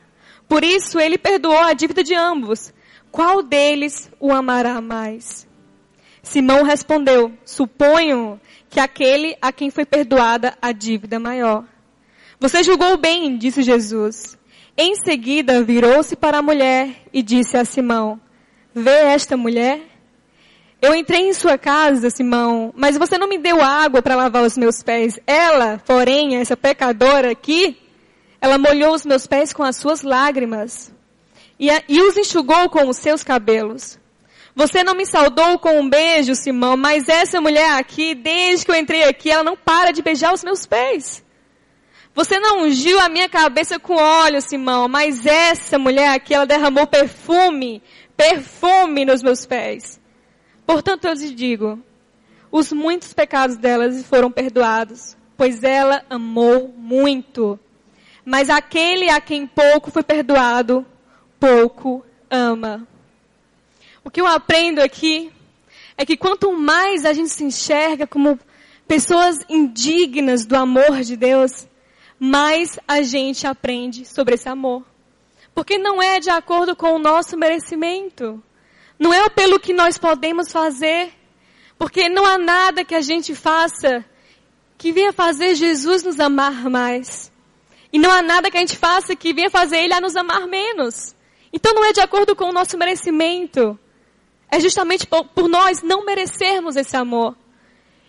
Por 0.50 0.66
isso 0.66 1.00
ele 1.00 1.18
perdoou 1.18 1.60
a 1.60 1.72
dívida 1.72 2.04
de 2.04 2.13
ambos. 2.13 2.74
Qual 3.10 3.42
deles 3.42 4.12
o 4.20 4.34
amará 4.34 4.82
mais? 4.82 5.48
Simão 6.22 6.63
respondeu, 6.63 7.32
suponho 7.46 8.42
que 8.75 8.79
aquele 8.82 9.38
a 9.41 9.53
quem 9.53 9.72
foi 9.72 9.86
perdoada 9.86 10.58
a 10.62 10.74
dívida 10.74 11.17
maior. 11.17 11.63
Você 12.38 12.62
julgou 12.62 12.98
bem, 12.98 13.38
disse 13.38 13.63
Jesus. 13.63 14.38
Em 14.75 14.96
seguida 14.98 15.63
virou-se 15.63 16.13
para 16.17 16.39
a 16.39 16.41
mulher 16.41 16.89
e 17.13 17.24
disse 17.24 17.55
a 17.55 17.63
Simão, 17.63 18.20
vê 18.74 18.91
esta 18.91 19.38
mulher? 19.38 19.79
Eu 20.82 20.94
entrei 20.94 21.22
em 21.22 21.34
sua 21.34 21.58
casa, 21.58 22.10
Simão, 22.10 22.74
mas 22.75 22.98
você 22.98 23.17
não 23.17 23.29
me 23.29 23.38
deu 23.38 23.62
água 23.62 24.01
para 24.01 24.17
lavar 24.17 24.44
os 24.44 24.58
meus 24.58 24.84
pés. 24.84 25.17
Ela, 25.25 25.82
porém, 25.86 26.36
essa 26.36 26.58
pecadora 26.58 27.32
aqui, 27.32 27.77
ela 28.41 28.58
molhou 28.58 28.94
os 28.94 29.05
meus 29.05 29.25
pés 29.25 29.53
com 29.53 29.63
as 29.63 29.77
suas 29.77 30.01
lágrimas 30.01 30.94
e, 31.58 31.72
a, 31.72 31.82
e 31.88 32.01
os 32.01 32.17
enxugou 32.17 32.70
com 32.70 32.89
os 32.89 32.98
seus 32.98 33.24
cabelos. 33.24 33.98
Você 34.56 34.86
não 34.86 34.96
me 34.96 35.06
saudou 35.06 35.60
com 35.60 35.82
um 35.82 35.90
beijo, 35.90 36.34
Simão, 36.34 36.78
mas 36.78 37.10
essa 37.10 37.42
mulher 37.42 37.74
aqui, 37.74 38.16
desde 38.16 38.66
que 38.66 38.72
eu 38.72 38.76
entrei 38.76 39.04
aqui, 39.04 39.30
ela 39.30 39.44
não 39.44 39.58
para 39.58 39.92
de 39.92 40.02
beijar 40.02 40.34
os 40.34 40.46
meus 40.46 40.66
pés. 40.66 41.26
Você 42.14 42.40
não 42.40 42.62
ungiu 42.64 42.98
a 43.02 43.10
minha 43.10 43.28
cabeça 43.28 43.78
com 43.78 43.96
óleo, 43.96 44.42
Simão, 44.42 44.88
mas 44.88 45.26
essa 45.26 45.78
mulher 45.78 46.08
aqui, 46.08 46.34
ela 46.34 46.46
derramou 46.46 46.88
perfume, 46.88 47.84
perfume 48.16 49.04
nos 49.04 49.22
meus 49.22 49.46
pés. 49.46 50.00
Portanto, 50.66 51.04
eu 51.04 51.14
lhe 51.14 51.34
digo, 51.34 51.78
os 52.50 52.72
muitos 52.72 53.12
pecados 53.12 53.58
delas 53.58 54.06
foram 54.06 54.32
perdoados, 54.32 55.18
pois 55.36 55.66
ela 55.66 56.06
amou 56.10 56.74
muito. 56.78 57.60
Mas 58.24 58.50
aquele 58.50 59.10
a 59.10 59.20
quem 59.20 59.46
pouco 59.46 59.92
foi 59.92 60.02
perdoado, 60.02 60.86
pouco 61.38 62.06
ama. 62.30 62.88
O 64.06 64.12
que 64.12 64.22
eu 64.22 64.28
aprendo 64.28 64.84
aqui 64.84 65.32
é 65.98 66.06
que 66.06 66.16
quanto 66.16 66.54
mais 66.54 67.06
a 67.06 67.12
gente 67.12 67.30
se 67.30 67.44
enxerga 67.44 68.06
como 68.06 68.40
pessoas 68.88 69.40
indignas 69.50 70.46
do 70.46 70.56
amor 70.56 71.02
de 71.02 71.18
Deus, 71.18 71.68
mais 72.20 72.80
a 72.88 73.02
gente 73.02 73.48
aprende 73.48 74.06
sobre 74.06 74.36
esse 74.36 74.48
amor. 74.48 74.86
Porque 75.56 75.80
não 75.80 76.04
é 76.04 76.20
de 76.20 76.30
acordo 76.30 76.76
com 76.76 76.94
o 76.94 77.00
nosso 77.00 77.36
merecimento. 77.36 78.44
Não 79.00 79.12
é 79.12 79.28
pelo 79.28 79.60
que 79.60 79.74
nós 79.74 79.98
podemos 79.98 80.52
fazer, 80.52 81.12
porque 81.76 82.08
não 82.08 82.28
há 82.28 82.38
nada 82.38 82.86
que 82.86 82.94
a 82.94 83.02
gente 83.02 83.34
faça 83.34 84.06
que 84.78 84.92
venha 84.92 85.14
fazer 85.14 85.56
Jesus 85.56 86.04
nos 86.04 86.20
amar 86.20 86.70
mais. 86.70 87.32
E 87.92 87.98
não 87.98 88.12
há 88.12 88.22
nada 88.22 88.52
que 88.52 88.58
a 88.58 88.60
gente 88.60 88.78
faça 88.78 89.16
que 89.16 89.34
venha 89.34 89.50
fazer 89.50 89.78
Ele 89.78 89.94
a 89.94 90.02
nos 90.02 90.16
amar 90.16 90.46
menos. 90.46 91.16
Então 91.52 91.74
não 91.74 91.86
é 91.86 91.92
de 91.92 92.02
acordo 92.02 92.36
com 92.36 92.46
o 92.46 92.54
nosso 92.54 92.78
merecimento. 92.78 93.80
É 94.56 94.60
justamente 94.62 95.06
por, 95.06 95.26
por 95.26 95.50
nós 95.50 95.82
não 95.82 96.06
merecermos 96.06 96.78
esse 96.78 96.96
amor. 96.96 97.36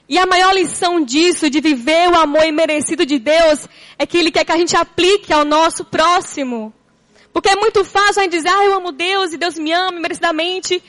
E 0.09 0.17
a 0.17 0.25
maior 0.25 0.55
lição 0.55 1.05
disso, 1.05 1.51
de 1.51 1.61
viver 1.61 2.09
o 2.09 2.15
amor 2.15 2.45
imerecido 2.45 3.05
de 3.05 3.19
Deus, 3.19 3.67
é 3.99 4.07
que 4.07 4.17
Ele 4.17 4.31
quer 4.31 4.45
que 4.45 4.53
a 4.53 4.57
gente 4.57 4.77
aplique 4.77 5.33
ao 5.33 5.45
nosso 5.45 5.85
próximo. 5.85 6.73
Porque 7.33 7.49
é 7.49 7.57
muito 7.57 7.85
fácil 7.85 8.21
a 8.21 8.23
gente 8.23 8.37
dizer, 8.37 8.49
ah, 8.49 8.65
eu 8.65 8.75
amo 8.75 8.93
Deus 8.93 9.33
e 9.33 9.37
Deus 9.37 9.59
me 9.59 9.73
ama 9.73 9.99
merecidamente. 9.99 10.81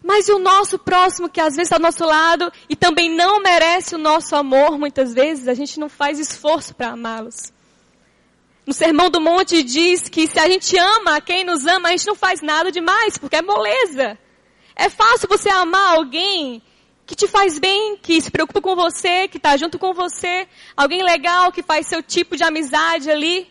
Mas 0.00 0.28
e 0.28 0.32
o 0.32 0.38
nosso 0.38 0.78
próximo, 0.78 1.28
que 1.28 1.40
às 1.40 1.56
vezes 1.56 1.62
está 1.62 1.76
ao 1.78 1.82
nosso 1.82 2.04
lado 2.04 2.52
e 2.68 2.76
também 2.76 3.10
não 3.10 3.40
merece 3.40 3.96
o 3.96 3.98
nosso 3.98 4.36
amor, 4.36 4.78
muitas 4.78 5.12
vezes, 5.12 5.48
a 5.48 5.54
gente 5.54 5.80
não 5.80 5.88
faz 5.88 6.20
esforço 6.20 6.76
para 6.76 6.90
amá-los. 6.90 7.52
No 8.64 8.72
Sermão 8.72 9.10
do 9.10 9.20
Monte 9.20 9.64
diz 9.64 10.08
que 10.08 10.28
se 10.28 10.38
a 10.38 10.48
gente 10.48 10.78
ama 10.78 11.20
quem 11.20 11.42
nos 11.42 11.66
ama, 11.66 11.88
a 11.88 11.90
gente 11.90 12.06
não 12.06 12.14
faz 12.14 12.40
nada 12.40 12.70
demais, 12.70 13.18
porque 13.18 13.34
é 13.34 13.42
moleza. 13.42 14.16
É 14.76 14.90
fácil 14.90 15.26
você 15.28 15.48
amar 15.48 15.96
alguém 15.96 16.62
que 17.06 17.14
te 17.14 17.26
faz 17.26 17.58
bem, 17.58 17.96
que 17.96 18.20
se 18.20 18.30
preocupa 18.30 18.60
com 18.60 18.76
você, 18.76 19.26
que 19.28 19.38
está 19.38 19.56
junto 19.56 19.78
com 19.78 19.94
você, 19.94 20.46
alguém 20.76 21.02
legal 21.02 21.50
que 21.50 21.62
faz 21.62 21.86
seu 21.86 22.02
tipo 22.02 22.36
de 22.36 22.42
amizade 22.42 23.10
ali. 23.10 23.48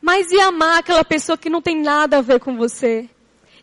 Mas 0.00 0.30
e 0.30 0.40
amar 0.40 0.78
aquela 0.78 1.04
pessoa 1.04 1.36
que 1.36 1.50
não 1.50 1.60
tem 1.60 1.82
nada 1.82 2.18
a 2.18 2.22
ver 2.22 2.38
com 2.40 2.56
você? 2.56 3.10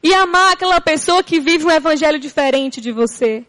E 0.04 0.13
amar 0.13 0.54
aquela 0.54 0.80
pessoa 0.82 1.24
que 1.24 1.39
vive 1.39 1.65
um 1.65 1.72
evangelho 1.72 2.20
diferente 2.20 2.82
de 2.82 2.92
você? 2.92 3.46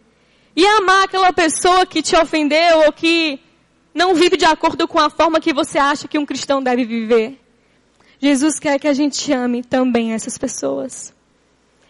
E 0.54 0.64
amar 0.64 1.04
aquela 1.04 1.32
pessoa 1.32 1.84
que 1.84 2.00
te 2.00 2.16
ofendeu 2.16 2.84
ou 2.86 2.92
que 2.92 3.40
não 3.92 4.14
vive 4.14 4.36
de 4.36 4.44
acordo 4.44 4.86
com 4.86 5.00
a 5.00 5.10
forma 5.10 5.40
que 5.40 5.52
você 5.52 5.78
acha 5.78 6.06
que 6.06 6.18
um 6.18 6.24
cristão 6.24 6.62
deve 6.62 6.84
viver? 6.84 7.38
Jesus 8.20 8.58
quer 8.58 8.78
que 8.78 8.88
a 8.88 8.94
gente 8.94 9.32
ame 9.32 9.62
também 9.62 10.12
essas 10.12 10.38
pessoas. 10.38 11.15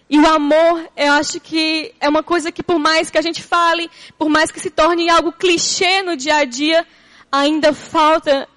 E 0.09 0.19
o 0.19 0.27
amor, 0.27 0.89
eu 0.97 1.13
acho 1.15 1.41
que 1.41 1.93
é 2.01 2.09
uma 2.09 2.23
coisa 2.23 2.53
que 2.53 2.63
por 2.63 2.79
mais 2.79 3.11
que 3.11 3.19
a 3.19 3.23
gente 3.23 3.43
fale, 3.43 3.91
por 4.17 4.29
mais 4.29 4.53
que 4.53 4.61
se 4.61 4.71
torne 4.71 5.11
algo 5.11 5.33
clichê 5.33 6.01
no 6.03 6.17
dia 6.17 6.37
a 6.37 6.45
dia, 6.45 6.87
ainda 7.31 7.73
falta 7.73 8.49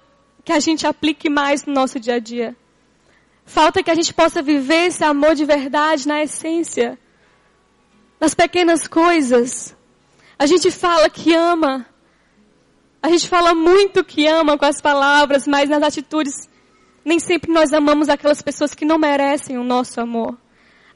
que 0.44 0.52
a 0.52 0.60
gente 0.60 0.86
aplique 0.86 1.28
mais 1.28 1.66
no 1.66 1.72
nosso 1.72 1.98
dia 1.98 2.14
a 2.14 2.18
dia. 2.20 2.56
Falta 3.44 3.82
que 3.82 3.90
a 3.90 3.94
gente 3.96 4.14
possa 4.14 4.40
viver 4.40 4.86
esse 4.86 5.02
amor 5.02 5.34
de 5.34 5.44
verdade 5.44 6.06
na 6.06 6.22
essência. 6.22 6.96
Nas 8.20 8.32
pequenas 8.32 8.86
coisas. 8.86 9.76
A 10.38 10.46
gente 10.46 10.70
fala 10.70 11.10
que 11.10 11.34
ama. 11.34 11.84
A 13.02 13.08
gente 13.08 13.28
fala 13.28 13.54
muito 13.54 14.04
que 14.04 14.24
ama 14.28 14.56
com 14.56 14.66
as 14.66 14.80
palavras, 14.80 15.48
mas 15.48 15.68
nas 15.68 15.82
atitudes, 15.82 16.48
nem 17.04 17.18
sempre 17.18 17.52
nós 17.52 17.72
amamos 17.72 18.08
aquelas 18.08 18.40
pessoas 18.40 18.72
que 18.72 18.84
não 18.84 18.98
merecem 18.98 19.58
o 19.58 19.64
nosso 19.64 20.00
amor 20.00 20.38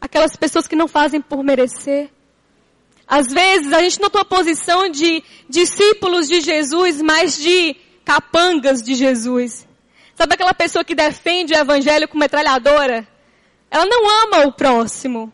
aquelas 0.04 0.36
pessoas 0.36 0.68
que 0.68 0.76
não 0.76 0.86
fazem 0.86 1.20
por 1.20 1.42
merecer. 1.42 2.10
Às 3.06 3.26
vezes 3.32 3.72
a 3.72 3.80
gente 3.80 4.00
não 4.00 4.10
toma 4.10 4.24
posição 4.24 4.88
de 4.88 5.24
discípulos 5.48 6.28
de 6.28 6.40
Jesus, 6.40 7.00
mas 7.00 7.38
de 7.38 7.74
capangas 8.04 8.82
de 8.82 8.94
Jesus. 8.94 9.66
Sabe 10.14 10.34
aquela 10.34 10.52
pessoa 10.52 10.84
que 10.84 10.94
defende 10.94 11.54
o 11.54 11.56
evangelho 11.56 12.06
com 12.06 12.18
metralhadora? 12.18 13.08
Ela 13.70 13.86
não 13.86 14.24
ama 14.24 14.46
o 14.46 14.52
próximo. 14.52 15.32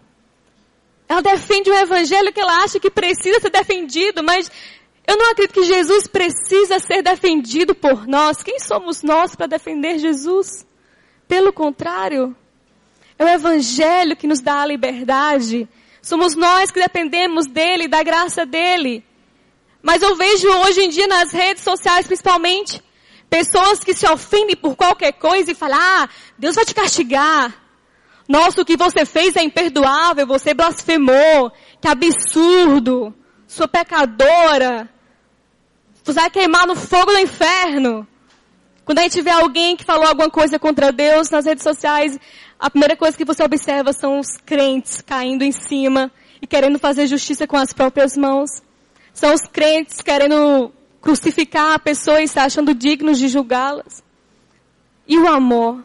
Ela 1.08 1.20
defende 1.20 1.68
o 1.68 1.74
evangelho 1.74 2.32
que 2.32 2.40
ela 2.40 2.62
acha 2.62 2.78
que 2.78 2.90
precisa 2.90 3.40
ser 3.40 3.50
defendido, 3.50 4.22
mas 4.22 4.50
eu 5.04 5.16
não 5.16 5.32
acredito 5.32 5.54
que 5.54 5.64
Jesus 5.64 6.06
precisa 6.06 6.78
ser 6.78 7.02
defendido 7.02 7.74
por 7.74 8.06
nós. 8.06 8.40
Quem 8.42 8.60
somos 8.60 9.02
nós 9.02 9.34
para 9.34 9.46
defender 9.48 9.98
Jesus? 9.98 10.64
Pelo 11.26 11.52
contrário, 11.52 12.36
é 13.20 13.24
o 13.24 13.28
Evangelho 13.28 14.16
que 14.16 14.26
nos 14.26 14.40
dá 14.40 14.62
a 14.62 14.66
liberdade. 14.66 15.68
Somos 16.00 16.34
nós 16.34 16.70
que 16.70 16.80
dependemos 16.80 17.46
dele, 17.46 17.86
da 17.86 18.02
graça 18.02 18.46
dele. 18.46 19.04
Mas 19.82 20.00
eu 20.00 20.16
vejo 20.16 20.48
hoje 20.48 20.80
em 20.80 20.88
dia 20.88 21.06
nas 21.06 21.30
redes 21.30 21.62
sociais, 21.62 22.06
principalmente, 22.06 22.82
pessoas 23.28 23.84
que 23.84 23.92
se 23.92 24.08
ofendem 24.08 24.56
por 24.56 24.74
qualquer 24.74 25.12
coisa 25.12 25.52
e 25.52 25.54
falam, 25.54 25.78
ah, 25.78 26.08
Deus 26.38 26.54
vai 26.54 26.64
te 26.64 26.74
castigar. 26.74 27.54
Nossa, 28.26 28.62
o 28.62 28.64
que 28.64 28.74
você 28.74 29.04
fez 29.04 29.36
é 29.36 29.42
imperdoável, 29.42 30.26
você 30.26 30.54
blasfemou, 30.54 31.52
que 31.78 31.88
absurdo, 31.88 33.14
sua 33.46 33.68
pecadora, 33.68 34.88
você 36.02 36.20
vai 36.20 36.30
queimar 36.30 36.66
no 36.66 36.74
fogo 36.74 37.12
do 37.12 37.18
inferno. 37.18 38.08
Quando 38.82 39.00
a 39.00 39.02
gente 39.02 39.20
vê 39.20 39.30
alguém 39.30 39.76
que 39.76 39.84
falou 39.84 40.06
alguma 40.06 40.30
coisa 40.30 40.58
contra 40.58 40.90
Deus 40.90 41.28
nas 41.28 41.44
redes 41.44 41.62
sociais, 41.62 42.18
a 42.60 42.68
primeira 42.68 42.94
coisa 42.94 43.16
que 43.16 43.24
você 43.24 43.42
observa 43.42 43.90
são 43.90 44.20
os 44.20 44.36
crentes 44.36 45.00
caindo 45.00 45.42
em 45.42 45.50
cima 45.50 46.12
e 46.42 46.46
querendo 46.46 46.78
fazer 46.78 47.06
justiça 47.06 47.46
com 47.46 47.56
as 47.56 47.72
próprias 47.72 48.18
mãos. 48.18 48.50
São 49.14 49.32
os 49.32 49.40
crentes 49.40 50.02
querendo 50.02 50.70
crucificar 51.00 51.72
a 51.72 51.78
pessoa 51.78 52.20
e 52.20 52.28
se 52.28 52.38
achando 52.38 52.74
dignos 52.74 53.18
de 53.18 53.28
julgá-las. 53.28 54.04
E 55.08 55.18
o 55.18 55.26
amor? 55.26 55.82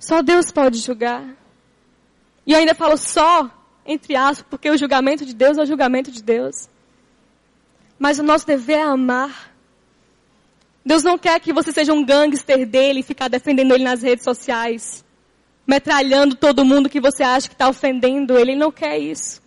Só 0.00 0.22
Deus 0.22 0.50
pode 0.50 0.78
julgar. 0.78 1.24
E 2.44 2.52
eu 2.52 2.58
ainda 2.58 2.74
falo 2.74 2.96
só, 2.96 3.48
entre 3.86 4.16
aspas, 4.16 4.44
porque 4.50 4.68
o 4.68 4.76
julgamento 4.76 5.24
de 5.24 5.34
Deus 5.34 5.56
é 5.56 5.62
o 5.62 5.66
julgamento 5.66 6.10
de 6.10 6.20
Deus. 6.20 6.68
Mas 7.96 8.18
o 8.18 8.24
nosso 8.24 8.44
dever 8.44 8.78
é 8.78 8.82
amar. 8.82 9.54
Deus 10.84 11.04
não 11.04 11.16
quer 11.16 11.38
que 11.38 11.52
você 11.52 11.70
seja 11.70 11.92
um 11.92 12.04
gangster 12.04 12.66
dele 12.66 13.00
e 13.00 13.04
ficar 13.04 13.28
defendendo 13.28 13.72
ele 13.72 13.84
nas 13.84 14.02
redes 14.02 14.24
sociais 14.24 15.05
metralhando 15.66 16.36
todo 16.36 16.64
mundo 16.64 16.88
que 16.88 17.00
você 17.00 17.22
acha 17.22 17.48
que 17.48 17.54
está 17.54 17.68
ofendendo. 17.68 18.38
Ele 18.38 18.54
não 18.54 18.70
quer 18.70 18.98
isso. 18.98 19.42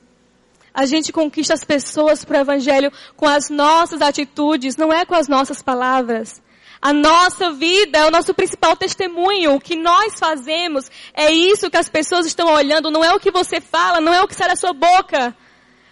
A 0.73 0.85
gente 0.85 1.11
conquista 1.11 1.53
as 1.53 1.63
pessoas 1.63 2.23
para 2.23 2.37
o 2.37 2.41
Evangelho 2.41 2.91
com 3.15 3.27
as 3.27 3.49
nossas 3.49 4.01
atitudes, 4.01 4.77
não 4.77 4.93
é 4.93 5.05
com 5.05 5.15
as 5.15 5.27
nossas 5.27 5.61
palavras. 5.61 6.41
A 6.81 6.93
nossa 6.93 7.51
vida 7.51 7.97
é 7.97 8.05
o 8.05 8.11
nosso 8.11 8.33
principal 8.33 8.75
testemunho. 8.75 9.55
O 9.55 9.59
que 9.59 9.75
nós 9.75 10.17
fazemos 10.17 10.89
é 11.13 11.31
isso 11.31 11.69
que 11.69 11.75
as 11.75 11.89
pessoas 11.89 12.25
estão 12.25 12.47
olhando. 12.53 12.89
Não 12.89 13.03
é 13.03 13.13
o 13.13 13.19
que 13.19 13.31
você 13.31 13.59
fala, 13.59 13.99
não 13.99 14.13
é 14.13 14.21
o 14.21 14.27
que 14.27 14.35
sai 14.35 14.47
da 14.47 14.55
sua 14.55 14.71
boca, 14.71 15.35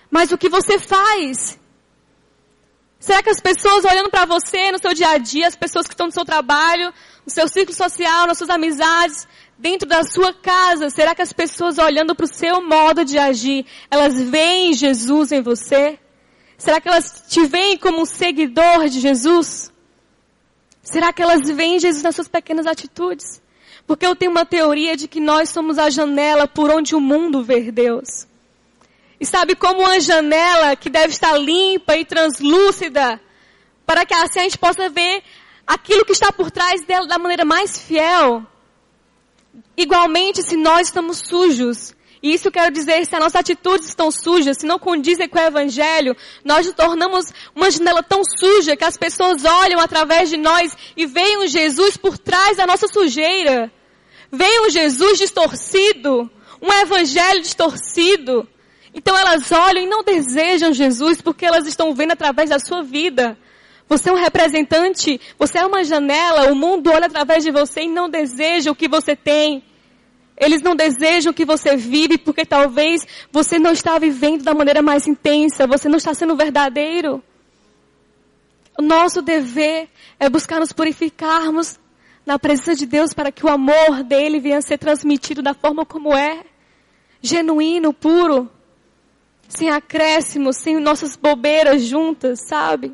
mas 0.09 0.31
o 0.31 0.37
que 0.37 0.47
você 0.47 0.79
faz. 0.79 1.59
Será 2.99 3.21
que 3.21 3.29
as 3.29 3.41
pessoas 3.41 3.83
olhando 3.83 4.09
para 4.09 4.25
você 4.25 4.71
no 4.71 4.79
seu 4.79 4.93
dia 4.93 5.09
a 5.09 5.17
dia, 5.17 5.47
as 5.47 5.55
pessoas 5.55 5.85
que 5.85 5.93
estão 5.93 6.07
no 6.07 6.11
seu 6.11 6.25
trabalho, 6.25 6.93
no 7.25 7.31
seu 7.31 7.47
círculo 7.47 7.77
social, 7.77 8.25
nas 8.25 8.37
suas 8.37 8.49
amizades, 8.49 9.27
dentro 9.57 9.87
da 9.87 10.03
sua 10.03 10.33
casa, 10.33 10.89
será 10.89 11.15
que 11.15 11.21
as 11.21 11.33
pessoas 11.33 11.77
olhando 11.77 12.15
para 12.15 12.25
o 12.25 12.27
seu 12.27 12.61
modo 12.61 13.03
de 13.03 13.17
agir, 13.17 13.65
elas 13.89 14.19
veem 14.21 14.73
Jesus 14.73 15.31
em 15.31 15.41
você? 15.41 15.99
Será 16.57 16.81
que 16.81 16.87
elas 16.87 17.25
te 17.27 17.45
veem 17.45 17.77
como 17.77 18.01
um 18.01 18.05
seguidor 18.05 18.89
de 18.89 18.99
Jesus? 18.99 19.71
Será 20.81 21.11
que 21.11 21.21
elas 21.21 21.41
veem 21.49 21.79
Jesus 21.79 22.03
nas 22.03 22.15
suas 22.15 22.27
pequenas 22.27 22.65
atitudes? 22.65 23.41
Porque 23.85 24.05
eu 24.05 24.15
tenho 24.15 24.31
uma 24.31 24.45
teoria 24.45 24.95
de 24.95 25.07
que 25.07 25.19
nós 25.19 25.49
somos 25.49 25.77
a 25.77 25.89
janela 25.89 26.47
por 26.47 26.69
onde 26.71 26.95
o 26.95 26.99
mundo 26.99 27.43
vê 27.43 27.71
Deus. 27.71 28.27
E 29.19 29.25
sabe 29.25 29.55
como 29.55 29.81
uma 29.81 29.99
janela 29.99 30.75
que 30.75 30.89
deve 30.89 31.13
estar 31.13 31.37
limpa 31.37 31.95
e 31.97 32.05
translúcida, 32.05 33.19
para 33.85 34.05
que 34.05 34.13
assim 34.13 34.39
a 34.39 34.43
gente 34.43 34.57
possa 34.57 34.89
ver 34.89 35.23
aquilo 35.65 36.05
que 36.05 36.11
está 36.11 36.31
por 36.31 36.51
trás 36.51 36.81
dela 36.85 37.07
da 37.07 37.17
maneira 37.17 37.45
mais 37.45 37.81
fiel. 37.81 38.45
Igualmente, 39.77 40.41
se 40.41 40.57
nós 40.57 40.87
estamos 40.87 41.19
sujos, 41.19 41.95
e 42.21 42.33
isso 42.33 42.51
quero 42.51 42.71
dizer, 42.71 43.05
se 43.05 43.15
as 43.15 43.21
nossas 43.21 43.35
atitudes 43.35 43.87
estão 43.87 44.09
sujas, 44.09 44.57
se 44.57 44.65
não 44.65 44.79
condizem 44.79 45.29
com 45.29 45.37
o 45.37 45.41
Evangelho, 45.41 46.15
nós 46.43 46.65
nos 46.65 46.75
tornamos 46.75 47.25
uma 47.55 47.69
janela 47.69 48.01
tão 48.01 48.21
suja 48.23 48.75
que 48.75 48.83
as 48.83 48.97
pessoas 48.97 49.45
olham 49.45 49.79
através 49.79 50.29
de 50.29 50.37
nós 50.37 50.75
e 50.95 51.05
veem 51.05 51.37
um 51.37 51.47
Jesus 51.47 51.95
por 51.95 52.17
trás 52.17 52.57
da 52.57 52.65
nossa 52.65 52.87
sujeira. 52.87 53.71
Veem 54.31 54.65
um 54.65 54.69
Jesus 54.69 55.19
distorcido, 55.19 56.29
um 56.59 56.73
Evangelho 56.73 57.41
distorcido. 57.41 58.47
Então 58.93 59.15
elas 59.15 59.51
olham 59.51 59.83
e 59.83 59.87
não 59.87 60.03
desejam 60.03 60.73
Jesus 60.73 61.21
porque 61.21 61.45
elas 61.45 61.67
estão 61.67 61.93
vendo 61.93 62.13
através 62.13 62.49
da 62.49 62.57
sua 62.57 62.81
vida. 62.81 63.37
Você 63.89 64.09
é 64.09 64.13
um 64.13 64.17
representante, 64.17 65.19
você 65.39 65.59
é 65.59 65.65
uma 65.65 65.83
janela, 65.83 66.51
o 66.51 66.55
mundo 66.55 66.91
olha 66.91 67.05
através 67.05 67.43
de 67.43 67.51
você 67.51 67.83
e 67.83 67.87
não 67.87 68.09
deseja 68.09 68.69
o 68.69 68.75
que 68.75 68.87
você 68.87 69.15
tem. 69.15 69.63
Eles 70.37 70.61
não 70.61 70.75
desejam 70.75 71.33
que 71.33 71.45
você 71.45 71.75
vive 71.75 72.17
porque 72.17 72.45
talvez 72.45 73.07
você 73.31 73.57
não 73.57 73.71
está 73.71 73.97
vivendo 73.97 74.43
da 74.43 74.53
maneira 74.53 74.81
mais 74.81 75.07
intensa, 75.07 75.65
você 75.65 75.87
não 75.87 75.97
está 75.97 76.13
sendo 76.13 76.35
verdadeiro. 76.35 77.23
O 78.77 78.81
nosso 78.81 79.21
dever 79.21 79.89
é 80.19 80.29
buscar 80.29 80.59
nos 80.59 80.71
purificarmos 80.71 81.79
na 82.25 82.37
presença 82.37 82.75
de 82.75 82.85
Deus 82.85 83.13
para 83.13 83.31
que 83.31 83.45
o 83.45 83.49
amor 83.49 84.03
dele 84.03 84.39
venha 84.39 84.57
a 84.57 84.61
ser 84.61 84.77
transmitido 84.77 85.41
da 85.41 85.53
forma 85.53 85.85
como 85.85 86.15
é. 86.15 86.43
Genuíno, 87.21 87.93
puro. 87.93 88.51
sem 89.47 89.69
acréscimos, 89.69 90.57
sem 90.57 90.77
nossas 90.77 91.15
bobeiras 91.15 91.81
juntas, 91.83 92.41
sabe? 92.47 92.93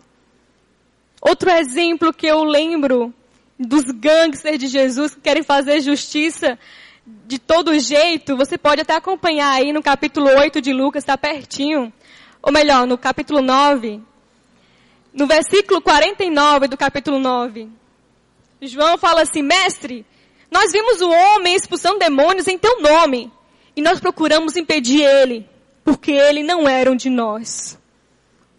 Outro 1.25 1.49
exemplo 1.49 2.11
que 2.13 2.27
eu 2.27 2.43
lembro 2.43 3.13
dos 3.57 3.85
gangsters 3.85 4.59
de 4.59 4.67
Jesus 4.67 5.15
que 5.15 5.21
querem 5.21 5.41
fazer 5.41 5.79
justiça 5.79 6.59
de 7.25 7.39
todo 7.39 7.79
jeito, 7.79 8.35
você 8.35 8.57
pode 8.57 8.81
até 8.81 8.93
acompanhar 8.93 9.53
aí 9.53 9.71
no 9.71 9.81
capítulo 9.81 10.27
8 10.27 10.59
de 10.59 10.73
Lucas, 10.73 11.01
está 11.01 11.17
pertinho. 11.17 11.93
Ou 12.41 12.51
melhor, 12.51 12.85
no 12.85 12.97
capítulo 12.97 13.41
9. 13.41 14.01
No 15.13 15.25
versículo 15.25 15.81
49 15.81 16.67
do 16.67 16.75
capítulo 16.75 17.17
9. 17.19 17.69
João 18.61 18.97
fala 18.97 19.21
assim, 19.21 19.41
mestre, 19.41 20.05
nós 20.51 20.73
vimos 20.73 20.99
o 20.99 21.09
homem 21.09 21.55
expulsando 21.55 21.99
demônios 21.99 22.49
em 22.49 22.57
teu 22.57 22.81
nome. 22.81 23.31
E 23.77 23.81
nós 23.81 24.01
procuramos 24.01 24.57
impedir 24.57 25.03
ele, 25.03 25.47
porque 25.85 26.11
ele 26.11 26.43
não 26.43 26.67
era 26.67 26.91
um 26.91 26.97
de 26.97 27.09
nós. 27.09 27.81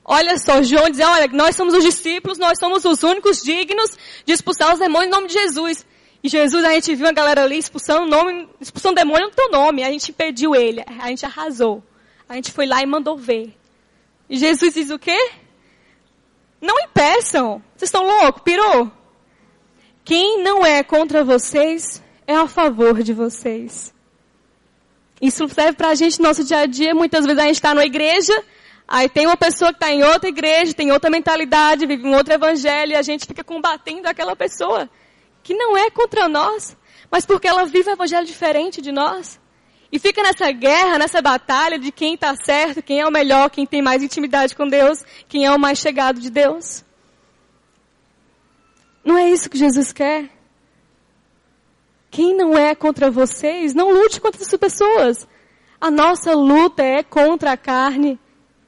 Olha 0.04 0.36
só, 0.38 0.62
João 0.62 0.90
diz, 0.90 1.00
olha, 1.00 1.28
nós 1.32 1.56
somos 1.56 1.72
os 1.72 1.82
discípulos, 1.82 2.36
nós 2.36 2.58
somos 2.58 2.84
os 2.84 3.02
únicos 3.02 3.42
dignos 3.42 3.96
de 4.26 4.32
expulsar 4.32 4.72
os 4.72 4.78
demônios 4.78 5.08
em 5.08 5.10
nome 5.10 5.28
de 5.28 5.32
Jesus. 5.34 5.86
E 6.22 6.28
Jesus, 6.28 6.64
a 6.64 6.72
gente 6.72 6.94
viu 6.94 7.06
a 7.06 7.12
galera 7.12 7.44
ali 7.44 7.58
expulsando, 7.58 8.06
nome, 8.06 8.48
expulsando 8.60 8.96
demônio 8.96 9.26
no 9.26 9.34
teu 9.34 9.50
nome. 9.50 9.82
A 9.82 9.90
gente 9.90 10.10
impediu 10.10 10.54
ele, 10.54 10.84
a 10.98 11.08
gente 11.08 11.24
arrasou. 11.24 11.82
A 12.28 12.34
gente 12.34 12.52
foi 12.52 12.66
lá 12.66 12.82
e 12.82 12.86
mandou 12.86 13.16
ver. 13.16 13.54
E 14.28 14.36
Jesus 14.36 14.74
diz 14.74 14.90
o 14.90 14.98
quê? 14.98 15.18
Não 16.60 16.78
impeçam. 16.80 17.62
Vocês 17.76 17.88
estão 17.88 18.06
loucos? 18.06 18.42
Pirou? 18.42 18.90
Quem 20.04 20.42
não 20.42 20.64
é 20.64 20.82
contra 20.82 21.24
vocês 21.24 22.02
é 22.26 22.34
a 22.34 22.46
favor 22.46 23.02
de 23.02 23.12
vocês. 23.12 23.94
Isso 25.20 25.48
serve 25.48 25.72
para 25.74 25.88
a 25.88 25.94
gente 25.94 26.18
no 26.18 26.28
nosso 26.28 26.44
dia 26.44 26.60
a 26.60 26.66
dia. 26.66 26.94
Muitas 26.94 27.24
vezes 27.24 27.38
a 27.38 27.46
gente 27.46 27.56
está 27.56 27.74
numa 27.74 27.84
igreja, 27.84 28.32
aí 28.86 29.08
tem 29.08 29.26
uma 29.26 29.36
pessoa 29.36 29.72
que 29.72 29.76
está 29.76 29.90
em 29.90 30.02
outra 30.02 30.28
igreja, 30.28 30.74
tem 30.74 30.92
outra 30.92 31.10
mentalidade, 31.10 31.86
vive 31.86 32.06
um 32.06 32.14
outro 32.14 32.32
evangelho, 32.34 32.92
e 32.92 32.96
a 32.96 33.02
gente 33.02 33.26
fica 33.26 33.42
combatendo 33.42 34.08
aquela 34.08 34.34
pessoa 34.36 34.88
que 35.42 35.54
não 35.54 35.76
é 35.76 35.90
contra 35.90 36.28
nós, 36.28 36.76
mas 37.10 37.26
porque 37.26 37.46
ela 37.46 37.64
vive 37.64 37.90
um 37.90 37.92
evangelho 37.92 38.26
diferente 38.26 38.80
de 38.80 38.90
nós. 38.90 39.40
E 39.92 39.98
fica 39.98 40.22
nessa 40.22 40.50
guerra, 40.50 40.98
nessa 40.98 41.22
batalha 41.22 41.78
de 41.78 41.92
quem 41.92 42.14
está 42.14 42.34
certo, 42.34 42.82
quem 42.82 43.00
é 43.00 43.06
o 43.06 43.12
melhor, 43.12 43.48
quem 43.48 43.64
tem 43.64 43.80
mais 43.80 44.02
intimidade 44.02 44.56
com 44.56 44.66
Deus, 44.66 45.04
quem 45.28 45.46
é 45.46 45.52
o 45.52 45.58
mais 45.58 45.78
chegado 45.78 46.18
de 46.20 46.30
Deus. 46.30 46.84
Não 49.04 49.16
é 49.16 49.30
isso 49.30 49.48
que 49.48 49.56
Jesus 49.56 49.92
quer. 49.92 50.30
Quem 52.10 52.34
não 52.34 52.56
é 52.56 52.74
contra 52.74 53.10
vocês, 53.10 53.74
não 53.74 53.92
lute 53.92 54.20
contra 54.20 54.42
essas 54.42 54.58
pessoas. 54.58 55.28
A 55.80 55.90
nossa 55.90 56.34
luta 56.34 56.82
é 56.82 57.02
contra 57.02 57.52
a 57.52 57.56
carne. 57.56 58.18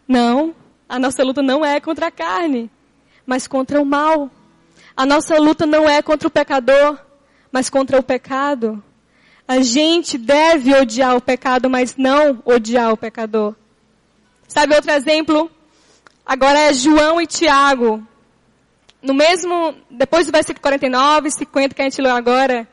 Não, 0.06 0.54
a 0.88 0.98
nossa 0.98 1.22
luta 1.24 1.42
não 1.42 1.64
é 1.64 1.80
contra 1.80 2.06
a 2.06 2.10
carne, 2.10 2.70
mas 3.26 3.46
contra 3.46 3.80
o 3.80 3.84
mal. 3.84 4.30
A 4.96 5.04
nossa 5.04 5.38
luta 5.38 5.66
não 5.66 5.88
é 5.88 6.00
contra 6.00 6.28
o 6.28 6.30
pecador, 6.30 6.98
mas 7.50 7.68
contra 7.68 7.98
o 7.98 8.02
pecado. 8.02 8.82
A 9.48 9.60
gente 9.60 10.16
deve 10.16 10.74
odiar 10.74 11.16
o 11.16 11.20
pecado, 11.20 11.68
mas 11.68 11.96
não 11.96 12.42
odiar 12.44 12.92
o 12.92 12.96
pecador. 12.96 13.54
Sabe 14.48 14.74
outro 14.74 14.92
exemplo? 14.92 15.50
Agora 16.24 16.58
é 16.58 16.72
João 16.72 17.20
e 17.20 17.26
Tiago. 17.26 18.06
No 19.02 19.14
mesmo, 19.14 19.74
depois 19.90 20.26
do 20.26 20.32
versículo 20.32 20.60
49, 20.60 21.30
50 21.30 21.74
que 21.74 21.82
a 21.82 21.84
gente 21.84 22.00
leu 22.00 22.12
agora, 22.12 22.66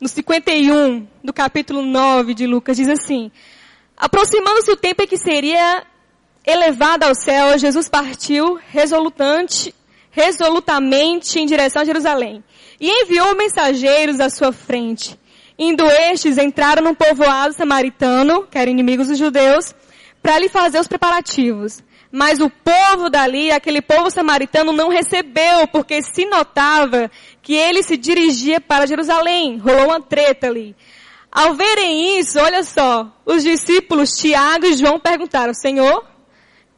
no 0.00 0.08
51 0.08 1.06
do 1.22 1.32
capítulo 1.32 1.82
9 1.82 2.34
de 2.34 2.46
Lucas, 2.46 2.76
diz 2.76 2.88
assim: 2.88 3.30
Aproximando-se 3.96 4.70
o 4.70 4.76
tempo 4.76 5.02
em 5.02 5.06
que 5.06 5.16
seria 5.16 5.86
elevado 6.44 7.04
ao 7.04 7.14
céu, 7.14 7.58
Jesus 7.58 7.88
partiu 7.88 8.58
resolutante 8.70 9.74
resolutamente 10.10 11.38
em 11.38 11.46
direção 11.46 11.82
a 11.82 11.84
Jerusalém. 11.84 12.42
E 12.80 12.90
enviou 13.02 13.36
mensageiros 13.36 14.20
à 14.20 14.28
sua 14.28 14.52
frente. 14.52 15.18
Indo 15.58 15.84
estes, 15.84 16.38
entraram 16.38 16.82
num 16.82 16.94
povoado 16.94 17.54
samaritano, 17.54 18.46
que 18.46 18.58
eram 18.58 18.72
inimigos 18.72 19.08
dos 19.08 19.18
judeus, 19.18 19.74
para 20.22 20.38
lhe 20.38 20.48
fazer 20.48 20.78
os 20.78 20.88
preparativos. 20.88 21.82
Mas 22.10 22.40
o 22.40 22.50
povo 22.50 23.08
dali, 23.08 23.52
aquele 23.52 23.80
povo 23.80 24.10
samaritano, 24.10 24.72
não 24.72 24.88
recebeu, 24.88 25.68
porque 25.68 26.02
se 26.02 26.24
notava 26.24 27.10
que 27.42 27.54
ele 27.54 27.82
se 27.82 27.96
dirigia 27.96 28.60
para 28.60 28.86
Jerusalém. 28.86 29.58
Rolou 29.58 29.88
uma 29.88 30.00
treta 30.00 30.48
ali. 30.48 30.74
Ao 31.30 31.54
verem 31.54 32.18
isso, 32.18 32.40
olha 32.40 32.64
só, 32.64 33.06
os 33.24 33.44
discípulos 33.44 34.10
Tiago 34.10 34.66
e 34.66 34.76
João 34.76 34.98
perguntaram, 34.98 35.54
Senhor, 35.54 36.04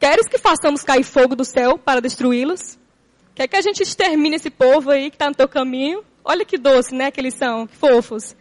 queres 0.03 0.27
que 0.27 0.37
façamos 0.37 0.83
cair 0.83 1.05
fogo 1.05 1.37
do 1.37 1.45
céu 1.45 1.79
para 1.79 2.01
destruí-los? 2.01 2.77
Quer 3.37 3.47
que 3.47 3.55
a 3.55 3.61
gente 3.61 3.85
extermine 3.85 4.35
esse 4.35 4.51
povo 4.51 4.91
aí 4.91 5.09
que 5.09 5.15
está 5.15 5.29
no 5.29 5.35
teu 5.37 5.47
caminho? 5.49 6.03
Olha 6.25 6.45
que 6.45 6.59
doce, 6.59 6.93
né, 6.93 7.13
que 7.13 7.21
eles 7.21 7.35
são, 7.35 7.69
que 7.69 7.77
fofos. 7.77 8.35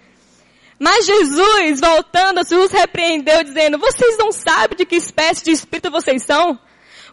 Mas 0.79 1.05
Jesus, 1.05 1.79
voltando, 1.79 2.41
os 2.41 2.71
repreendeu, 2.71 3.43
dizendo, 3.43 3.77
vocês 3.77 4.17
não 4.17 4.31
sabem 4.31 4.75
de 4.75 4.87
que 4.87 4.95
espécie 4.95 5.45
de 5.45 5.51
espírito 5.51 5.91
vocês 5.91 6.23
são? 6.23 6.57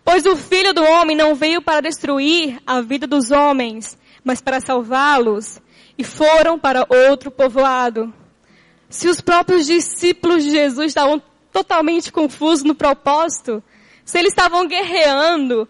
Pois 0.02 0.24
o 0.24 0.34
Filho 0.34 0.72
do 0.72 0.82
Homem 0.82 1.14
não 1.14 1.34
veio 1.34 1.60
para 1.60 1.82
destruir 1.82 2.58
a 2.66 2.80
vida 2.80 3.06
dos 3.06 3.30
homens, 3.30 3.98
mas 4.24 4.40
para 4.40 4.62
salvá-los. 4.62 5.60
E 5.98 6.02
foram 6.02 6.58
para 6.58 6.86
outro 6.88 7.30
povoado. 7.30 8.14
Se 8.88 9.08
os 9.08 9.20
próprios 9.20 9.66
discípulos 9.66 10.42
de 10.42 10.52
Jesus 10.52 10.86
estavam 10.86 11.20
totalmente 11.52 12.10
confusos 12.10 12.64
no 12.64 12.74
propósito, 12.74 13.62
se 14.10 14.18
eles 14.18 14.32
estavam 14.32 14.66
guerreando, 14.66 15.68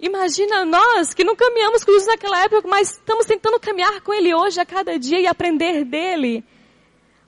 Imagina 0.00 0.64
nós 0.64 1.12
que 1.12 1.24
não 1.24 1.34
caminhamos 1.34 1.82
com 1.82 1.90
Jesus 1.90 2.06
naquela 2.06 2.44
época, 2.44 2.68
mas 2.68 2.92
estamos 2.92 3.26
tentando 3.26 3.58
caminhar 3.58 4.00
com 4.02 4.14
Ele 4.14 4.32
hoje 4.32 4.60
a 4.60 4.64
cada 4.64 4.96
dia 4.96 5.18
e 5.18 5.26
aprender 5.26 5.84
dele. 5.84 6.44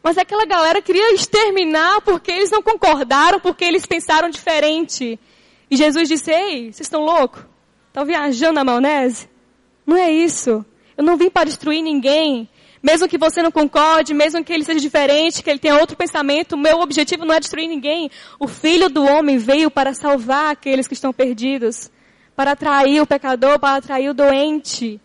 Mas 0.00 0.16
aquela 0.16 0.46
galera 0.46 0.80
queria 0.80 1.12
exterminar 1.12 2.00
porque 2.02 2.30
eles 2.30 2.48
não 2.48 2.62
concordaram, 2.62 3.40
porque 3.40 3.64
eles 3.64 3.84
pensaram 3.84 4.30
diferente. 4.30 5.18
E 5.68 5.76
Jesus 5.76 6.08
disse, 6.08 6.30
ei, 6.30 6.72
vocês 6.72 6.82
estão 6.82 7.04
loucos? 7.04 7.42
Estão 7.88 8.04
viajando 8.04 8.54
na 8.54 8.64
maionese? 8.64 9.28
Não 9.84 9.96
é 9.96 10.12
isso. 10.12 10.64
Eu 10.96 11.02
não 11.02 11.16
vim 11.16 11.28
para 11.28 11.46
destruir 11.46 11.82
ninguém. 11.82 12.48
Mesmo 12.82 13.08
que 13.08 13.18
você 13.18 13.42
não 13.42 13.50
concorde, 13.50 14.14
mesmo 14.14 14.42
que 14.42 14.52
ele 14.52 14.64
seja 14.64 14.80
diferente, 14.80 15.42
que 15.42 15.50
ele 15.50 15.58
tenha 15.58 15.78
outro 15.78 15.96
pensamento, 15.96 16.56
meu 16.56 16.80
objetivo 16.80 17.26
não 17.26 17.34
é 17.34 17.40
destruir 17.40 17.68
ninguém. 17.68 18.10
O 18.38 18.48
Filho 18.48 18.88
do 18.88 19.04
Homem 19.04 19.36
veio 19.36 19.70
para 19.70 19.92
salvar 19.92 20.50
aqueles 20.50 20.88
que 20.88 20.94
estão 20.94 21.12
perdidos 21.12 21.90
para 22.34 22.52
atrair 22.52 23.02
o 23.02 23.06
pecador, 23.06 23.58
para 23.58 23.76
atrair 23.76 24.08
o 24.08 24.14
doente. 24.14 24.98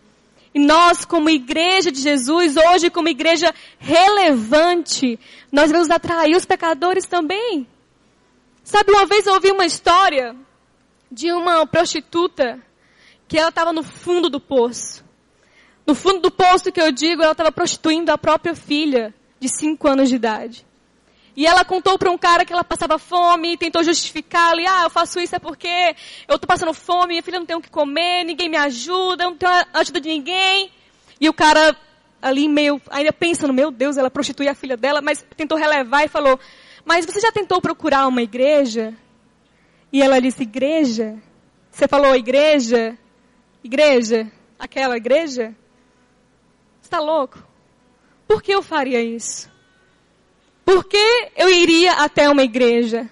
E 0.54 0.58
nós, 0.58 1.04
como 1.04 1.28
igreja 1.28 1.92
de 1.92 2.00
Jesus, 2.00 2.56
hoje 2.56 2.88
como 2.88 3.10
igreja 3.10 3.54
relevante, 3.78 5.20
nós 5.52 5.70
vamos 5.70 5.90
atrair 5.90 6.34
os 6.34 6.46
pecadores 6.46 7.04
também. 7.04 7.66
Sabe, 8.64 8.90
uma 8.90 9.04
vez 9.04 9.26
eu 9.26 9.34
ouvi 9.34 9.50
uma 9.50 9.66
história 9.66 10.34
de 11.12 11.30
uma 11.30 11.66
prostituta 11.66 12.58
que 13.28 13.38
ela 13.38 13.50
estava 13.50 13.70
no 13.70 13.82
fundo 13.82 14.30
do 14.30 14.40
poço. 14.40 15.04
No 15.86 15.94
fundo 15.94 16.20
do 16.20 16.30
poço 16.30 16.72
que 16.72 16.80
eu 16.80 16.90
digo, 16.90 17.22
ela 17.22 17.32
estava 17.32 17.52
prostituindo 17.52 18.10
a 18.10 18.18
própria 18.18 18.54
filha 18.54 19.14
de 19.38 19.48
5 19.48 19.86
anos 19.86 20.08
de 20.08 20.16
idade. 20.16 20.66
E 21.36 21.46
ela 21.46 21.64
contou 21.64 21.98
para 21.98 22.10
um 22.10 22.16
cara 22.16 22.44
que 22.44 22.52
ela 22.52 22.64
passava 22.64 22.98
fome, 22.98 23.58
tentou 23.58 23.84
justificar 23.84 24.52
ali, 24.52 24.66
ah, 24.66 24.84
eu 24.84 24.90
faço 24.90 25.20
isso 25.20 25.36
é 25.36 25.38
porque 25.38 25.94
eu 26.26 26.38
tô 26.38 26.46
passando 26.46 26.72
fome, 26.72 27.08
minha 27.08 27.22
filha 27.22 27.38
não 27.38 27.46
tem 27.46 27.54
o 27.54 27.60
que 27.60 27.70
comer, 27.70 28.24
ninguém 28.24 28.48
me 28.48 28.56
ajuda, 28.56 29.24
não 29.24 29.36
tenho 29.36 29.52
ajuda 29.74 30.00
de 30.00 30.08
ninguém. 30.08 30.72
E 31.20 31.28
o 31.28 31.34
cara 31.34 31.76
ali 32.22 32.48
meio, 32.48 32.80
ainda 32.90 33.12
pensando, 33.12 33.52
meu 33.52 33.70
Deus, 33.70 33.98
ela 33.98 34.10
prostitui 34.10 34.48
a 34.48 34.54
filha 34.54 34.78
dela, 34.78 35.02
mas 35.02 35.24
tentou 35.36 35.58
relevar 35.58 36.04
e 36.04 36.08
falou, 36.08 36.40
mas 36.84 37.04
você 37.04 37.20
já 37.20 37.30
tentou 37.30 37.60
procurar 37.60 38.08
uma 38.08 38.22
igreja? 38.22 38.94
E 39.92 40.02
ela 40.02 40.20
disse, 40.20 40.42
igreja? 40.42 41.16
Você 41.70 41.86
falou 41.86 42.16
igreja? 42.16 42.96
Igreja? 43.62 44.32
Aquela 44.58 44.96
igreja? 44.96 45.54
Está 46.86 47.00
louco? 47.00 47.42
Por 48.28 48.40
que 48.40 48.52
eu 48.52 48.62
faria 48.62 49.02
isso? 49.02 49.50
Por 50.64 50.84
que 50.84 51.32
eu 51.36 51.50
iria 51.50 51.94
até 51.94 52.30
uma 52.30 52.44
igreja? 52.44 53.10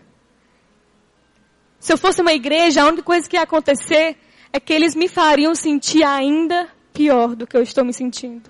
Se 1.80 1.92
eu 1.92 1.98
fosse 1.98 2.20
uma 2.22 2.32
igreja, 2.32 2.82
a 2.82 2.86
única 2.86 3.02
coisa 3.02 3.28
que 3.28 3.34
ia 3.34 3.42
acontecer 3.42 4.16
é 4.52 4.60
que 4.60 4.72
eles 4.72 4.94
me 4.94 5.08
fariam 5.08 5.56
sentir 5.56 6.04
ainda 6.04 6.68
pior 6.92 7.34
do 7.34 7.48
que 7.48 7.56
eu 7.56 7.62
estou 7.64 7.84
me 7.84 7.92
sentindo. 7.92 8.48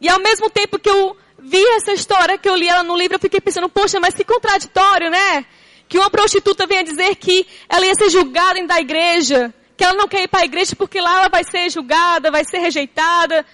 E 0.00 0.08
ao 0.08 0.20
mesmo 0.20 0.48
tempo 0.48 0.78
que 0.78 0.88
eu 0.88 1.14
vi 1.38 1.62
essa 1.76 1.92
história, 1.92 2.38
que 2.38 2.48
eu 2.48 2.56
li 2.56 2.66
ela 2.66 2.82
no 2.82 2.96
livro, 2.96 3.16
eu 3.16 3.20
fiquei 3.20 3.42
pensando, 3.42 3.68
poxa, 3.68 4.00
mas 4.00 4.14
que 4.14 4.24
contraditório, 4.24 5.10
né? 5.10 5.44
Que 5.86 5.98
uma 5.98 6.08
prostituta 6.08 6.66
venha 6.66 6.82
dizer 6.82 7.14
que 7.16 7.46
ela 7.68 7.84
ia 7.84 7.94
ser 7.94 8.08
julgada 8.08 8.54
dentro 8.54 8.68
da 8.68 8.80
igreja, 8.80 9.52
que 9.80 9.84
ela 9.84 9.94
não 9.94 10.06
quer 10.06 10.24
ir 10.24 10.28
para 10.28 10.40
a 10.40 10.44
igreja 10.44 10.76
porque 10.76 11.00
lá 11.00 11.20
ela 11.20 11.30
vai 11.30 11.42
ser 11.42 11.70
julgada, 11.70 12.30
vai 12.30 12.44
ser 12.44 12.58
rejeitada, 12.58 13.46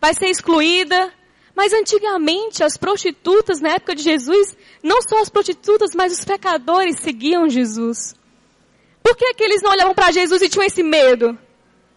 vai 0.00 0.14
ser 0.14 0.28
excluída. 0.28 1.12
Mas 1.56 1.72
antigamente, 1.72 2.62
as 2.62 2.76
prostitutas, 2.76 3.60
na 3.60 3.70
época 3.70 3.96
de 3.96 4.04
Jesus, 4.04 4.56
não 4.80 5.02
só 5.02 5.18
as 5.18 5.28
prostitutas, 5.28 5.90
mas 5.92 6.12
os 6.12 6.24
pecadores 6.24 7.00
seguiam 7.00 7.48
Jesus. 7.48 8.14
Por 9.02 9.16
que, 9.16 9.34
que 9.34 9.42
eles 9.42 9.60
não 9.60 9.72
olhavam 9.72 9.92
para 9.92 10.12
Jesus 10.12 10.40
e 10.40 10.48
tinham 10.48 10.64
esse 10.64 10.84
medo? 10.84 11.36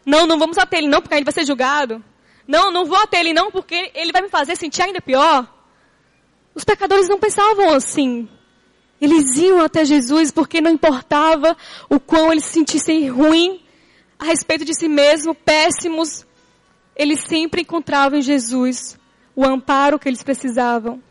Não, 0.03 0.25
não 0.25 0.39
vamos 0.39 0.57
até 0.57 0.79
ele 0.79 0.87
não, 0.87 0.99
porque 0.99 1.13
a 1.13 1.17
gente 1.17 1.25
vai 1.25 1.33
ser 1.33 1.45
julgado. 1.45 2.03
Não, 2.47 2.71
não 2.71 2.85
vou 2.85 2.97
até 2.97 3.19
ele 3.19 3.33
não, 3.33 3.51
porque 3.51 3.91
ele 3.93 4.11
vai 4.11 4.23
me 4.23 4.29
fazer 4.29 4.55
sentir 4.55 4.81
ainda 4.81 4.99
pior. 4.99 5.47
Os 6.55 6.63
pecadores 6.63 7.07
não 7.07 7.19
pensavam 7.19 7.69
assim. 7.69 8.27
Eles 9.03 9.35
iam 9.35 9.59
até 9.59 9.83
Jesus 9.83 10.31
porque 10.31 10.61
não 10.61 10.71
importava 10.71 11.57
o 11.89 11.99
quão 11.99 12.31
eles 12.31 12.45
se 12.45 12.53
sentissem 12.53 13.09
ruim 13.09 13.61
a 14.17 14.23
respeito 14.23 14.63
de 14.63 14.73
si 14.73 14.87
mesmo, 14.87 15.35
péssimos. 15.35 16.25
Eles 16.95 17.19
sempre 17.27 17.63
encontravam 17.63 18.19
em 18.19 18.21
Jesus 18.21 18.97
o 19.35 19.43
amparo 19.43 19.99
que 19.99 20.07
eles 20.07 20.23
precisavam. 20.23 21.03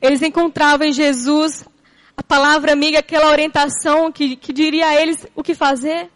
Eles 0.00 0.22
encontravam 0.22 0.86
em 0.86 0.92
Jesus 0.94 1.66
a 2.16 2.22
palavra 2.22 2.72
amiga, 2.72 3.00
aquela 3.00 3.28
orientação 3.28 4.10
que, 4.10 4.34
que 4.34 4.50
diria 4.50 4.86
a 4.86 4.94
eles 4.98 5.26
o 5.36 5.42
que 5.42 5.54
fazer. 5.54 6.08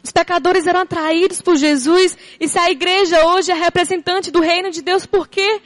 Os 0.00 0.12
pecadores 0.12 0.68
eram 0.68 0.82
atraídos 0.82 1.42
por 1.42 1.56
Jesus. 1.56 2.16
E 2.38 2.46
se 2.46 2.56
a 2.56 2.70
igreja 2.70 3.26
hoje 3.26 3.50
é 3.50 3.54
representante 3.54 4.30
do 4.30 4.38
reino 4.38 4.70
de 4.70 4.80
Deus, 4.80 5.06
por 5.06 5.26
quê? 5.26 5.60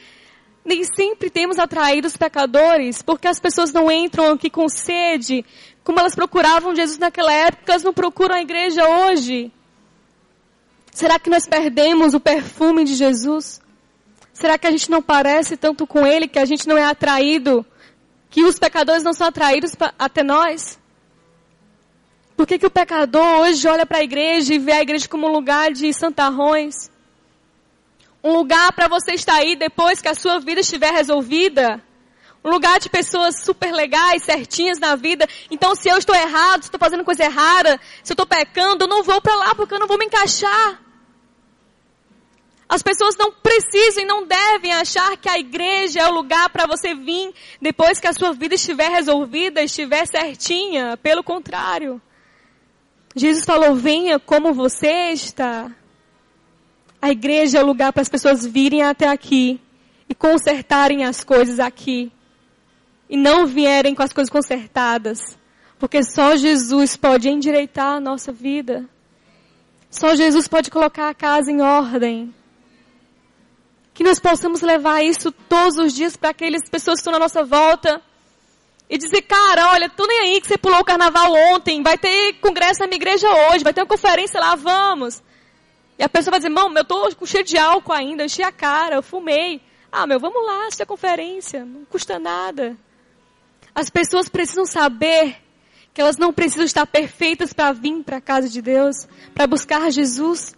Nem 0.64 0.84
sempre 0.84 1.28
temos 1.28 1.58
atraído 1.58 2.06
os 2.06 2.16
pecadores, 2.16 3.02
porque 3.02 3.26
as 3.26 3.40
pessoas 3.40 3.72
não 3.72 3.90
entram 3.90 4.32
aqui 4.32 4.48
com 4.48 4.68
sede, 4.68 5.44
como 5.82 5.98
elas 5.98 6.14
procuravam 6.14 6.74
Jesus 6.74 6.98
naquela 6.98 7.32
época, 7.32 7.72
elas 7.72 7.82
não 7.82 7.92
procuram 7.92 8.36
a 8.36 8.40
igreja 8.40 8.88
hoje. 8.88 9.50
Será 10.92 11.18
que 11.18 11.30
nós 11.30 11.46
perdemos 11.46 12.14
o 12.14 12.20
perfume 12.20 12.84
de 12.84 12.94
Jesus? 12.94 13.60
Será 14.32 14.56
que 14.56 14.66
a 14.66 14.70
gente 14.70 14.90
não 14.90 15.02
parece 15.02 15.56
tanto 15.56 15.86
com 15.86 16.06
Ele 16.06 16.28
que 16.28 16.38
a 16.38 16.44
gente 16.44 16.68
não 16.68 16.76
é 16.76 16.84
atraído, 16.84 17.66
que 18.30 18.44
os 18.44 18.58
pecadores 18.58 19.02
não 19.02 19.12
são 19.12 19.26
atraídos 19.26 19.74
pra, 19.74 19.92
até 19.98 20.22
nós? 20.22 20.78
Por 22.36 22.46
que, 22.46 22.58
que 22.58 22.66
o 22.66 22.70
pecador 22.70 23.40
hoje 23.40 23.66
olha 23.66 23.86
para 23.86 23.98
a 23.98 24.04
igreja 24.04 24.54
e 24.54 24.58
vê 24.58 24.72
a 24.72 24.82
igreja 24.82 25.08
como 25.08 25.26
um 25.26 25.32
lugar 25.32 25.72
de 25.72 25.92
santarrões? 25.92 26.91
Um 28.22 28.32
lugar 28.32 28.72
para 28.72 28.88
você 28.88 29.12
estar 29.12 29.34
aí 29.34 29.56
depois 29.56 30.00
que 30.00 30.08
a 30.08 30.14
sua 30.14 30.38
vida 30.38 30.60
estiver 30.60 30.92
resolvida? 30.92 31.82
Um 32.44 32.50
lugar 32.50 32.80
de 32.80 32.88
pessoas 32.88 33.42
super 33.44 33.72
legais, 33.72 34.24
certinhas 34.24 34.78
na 34.78 34.96
vida. 34.96 35.28
Então, 35.50 35.74
se 35.74 35.88
eu 35.88 35.96
estou 35.96 36.14
errado, 36.14 36.62
se 36.62 36.68
estou 36.68 36.78
fazendo 36.78 37.04
coisa 37.04 37.24
errada, 37.24 37.80
se 38.02 38.12
eu 38.12 38.14
estou 38.14 38.26
pecando, 38.26 38.84
eu 38.84 38.88
não 38.88 39.02
vou 39.02 39.20
para 39.20 39.34
lá 39.36 39.54
porque 39.54 39.74
eu 39.74 39.78
não 39.78 39.86
vou 39.86 39.98
me 39.98 40.06
encaixar. 40.06 40.80
As 42.68 42.82
pessoas 42.82 43.16
não 43.18 43.30
precisam 43.30 44.02
e 44.02 44.06
não 44.06 44.26
devem 44.26 44.72
achar 44.72 45.16
que 45.18 45.28
a 45.28 45.38
igreja 45.38 46.00
é 46.00 46.08
o 46.08 46.14
lugar 46.14 46.48
para 46.48 46.66
você 46.66 46.94
vir 46.94 47.32
depois 47.60 48.00
que 48.00 48.06
a 48.06 48.14
sua 48.14 48.32
vida 48.32 48.54
estiver 48.54 48.88
resolvida, 48.88 49.62
estiver 49.62 50.06
certinha. 50.06 50.96
Pelo 50.96 51.22
contrário. 51.22 52.00
Jesus 53.14 53.44
falou: 53.44 53.74
venha 53.74 54.18
como 54.18 54.54
você 54.54 55.10
está. 55.10 55.70
A 57.02 57.10
igreja 57.10 57.58
é 57.58 57.62
o 57.62 57.66
lugar 57.66 57.92
para 57.92 58.02
as 58.02 58.08
pessoas 58.08 58.46
virem 58.46 58.84
até 58.84 59.08
aqui 59.08 59.60
e 60.08 60.14
consertarem 60.14 61.04
as 61.04 61.24
coisas 61.24 61.58
aqui. 61.58 62.12
E 63.10 63.16
não 63.16 63.44
vierem 63.44 63.92
com 63.92 64.04
as 64.04 64.12
coisas 64.12 64.30
consertadas. 64.30 65.36
Porque 65.80 66.00
só 66.04 66.36
Jesus 66.36 66.96
pode 66.96 67.28
endireitar 67.28 67.96
a 67.96 68.00
nossa 68.00 68.30
vida. 68.30 68.88
Só 69.90 70.14
Jesus 70.14 70.46
pode 70.46 70.70
colocar 70.70 71.08
a 71.08 71.14
casa 71.14 71.50
em 71.50 71.60
ordem. 71.60 72.32
Que 73.92 74.04
nós 74.04 74.20
possamos 74.20 74.60
levar 74.60 75.02
isso 75.02 75.32
todos 75.32 75.78
os 75.78 75.92
dias 75.92 76.16
para 76.16 76.30
aquelas 76.30 76.70
pessoas 76.70 76.98
que 76.98 77.00
estão 77.00 77.12
na 77.12 77.18
nossa 77.18 77.42
volta 77.42 78.00
e 78.88 78.96
dizer, 78.96 79.22
cara, 79.22 79.72
olha, 79.72 79.90
tô 79.90 80.06
nem 80.06 80.20
aí 80.20 80.40
que 80.40 80.46
você 80.46 80.56
pulou 80.56 80.78
o 80.78 80.84
carnaval 80.84 81.32
ontem, 81.52 81.82
vai 81.82 81.98
ter 81.98 82.34
congresso 82.34 82.80
na 82.80 82.86
minha 82.86 82.96
igreja 82.96 83.28
hoje, 83.28 83.64
vai 83.64 83.74
ter 83.74 83.80
uma 83.80 83.86
conferência 83.86 84.38
lá, 84.38 84.54
vamos. 84.54 85.20
E 86.02 86.04
a 86.04 86.08
pessoa 86.08 86.32
vai 86.32 86.40
dizer, 86.40 86.48
mão, 86.48 86.74
eu 86.74 86.84
tô 86.84 87.14
com 87.14 87.24
cheio 87.24 87.44
de 87.44 87.56
álcool 87.56 87.92
ainda, 87.92 88.24
eu 88.24 88.26
enchi 88.26 88.42
a 88.42 88.50
cara, 88.50 88.96
eu 88.96 89.04
fumei. 89.04 89.62
Ah, 89.92 90.04
meu, 90.04 90.18
vamos 90.18 90.44
lá, 90.44 90.66
assistir 90.66 90.82
a 90.82 90.86
conferência, 90.86 91.64
não 91.64 91.84
custa 91.84 92.18
nada. 92.18 92.76
As 93.72 93.88
pessoas 93.88 94.28
precisam 94.28 94.66
saber 94.66 95.36
que 95.94 96.00
elas 96.00 96.16
não 96.16 96.32
precisam 96.32 96.64
estar 96.64 96.84
perfeitas 96.86 97.52
para 97.52 97.70
vir 97.70 98.02
para 98.02 98.16
a 98.16 98.20
casa 98.20 98.48
de 98.48 98.60
Deus, 98.60 99.06
para 99.32 99.46
buscar 99.46 99.92
Jesus. 99.92 100.56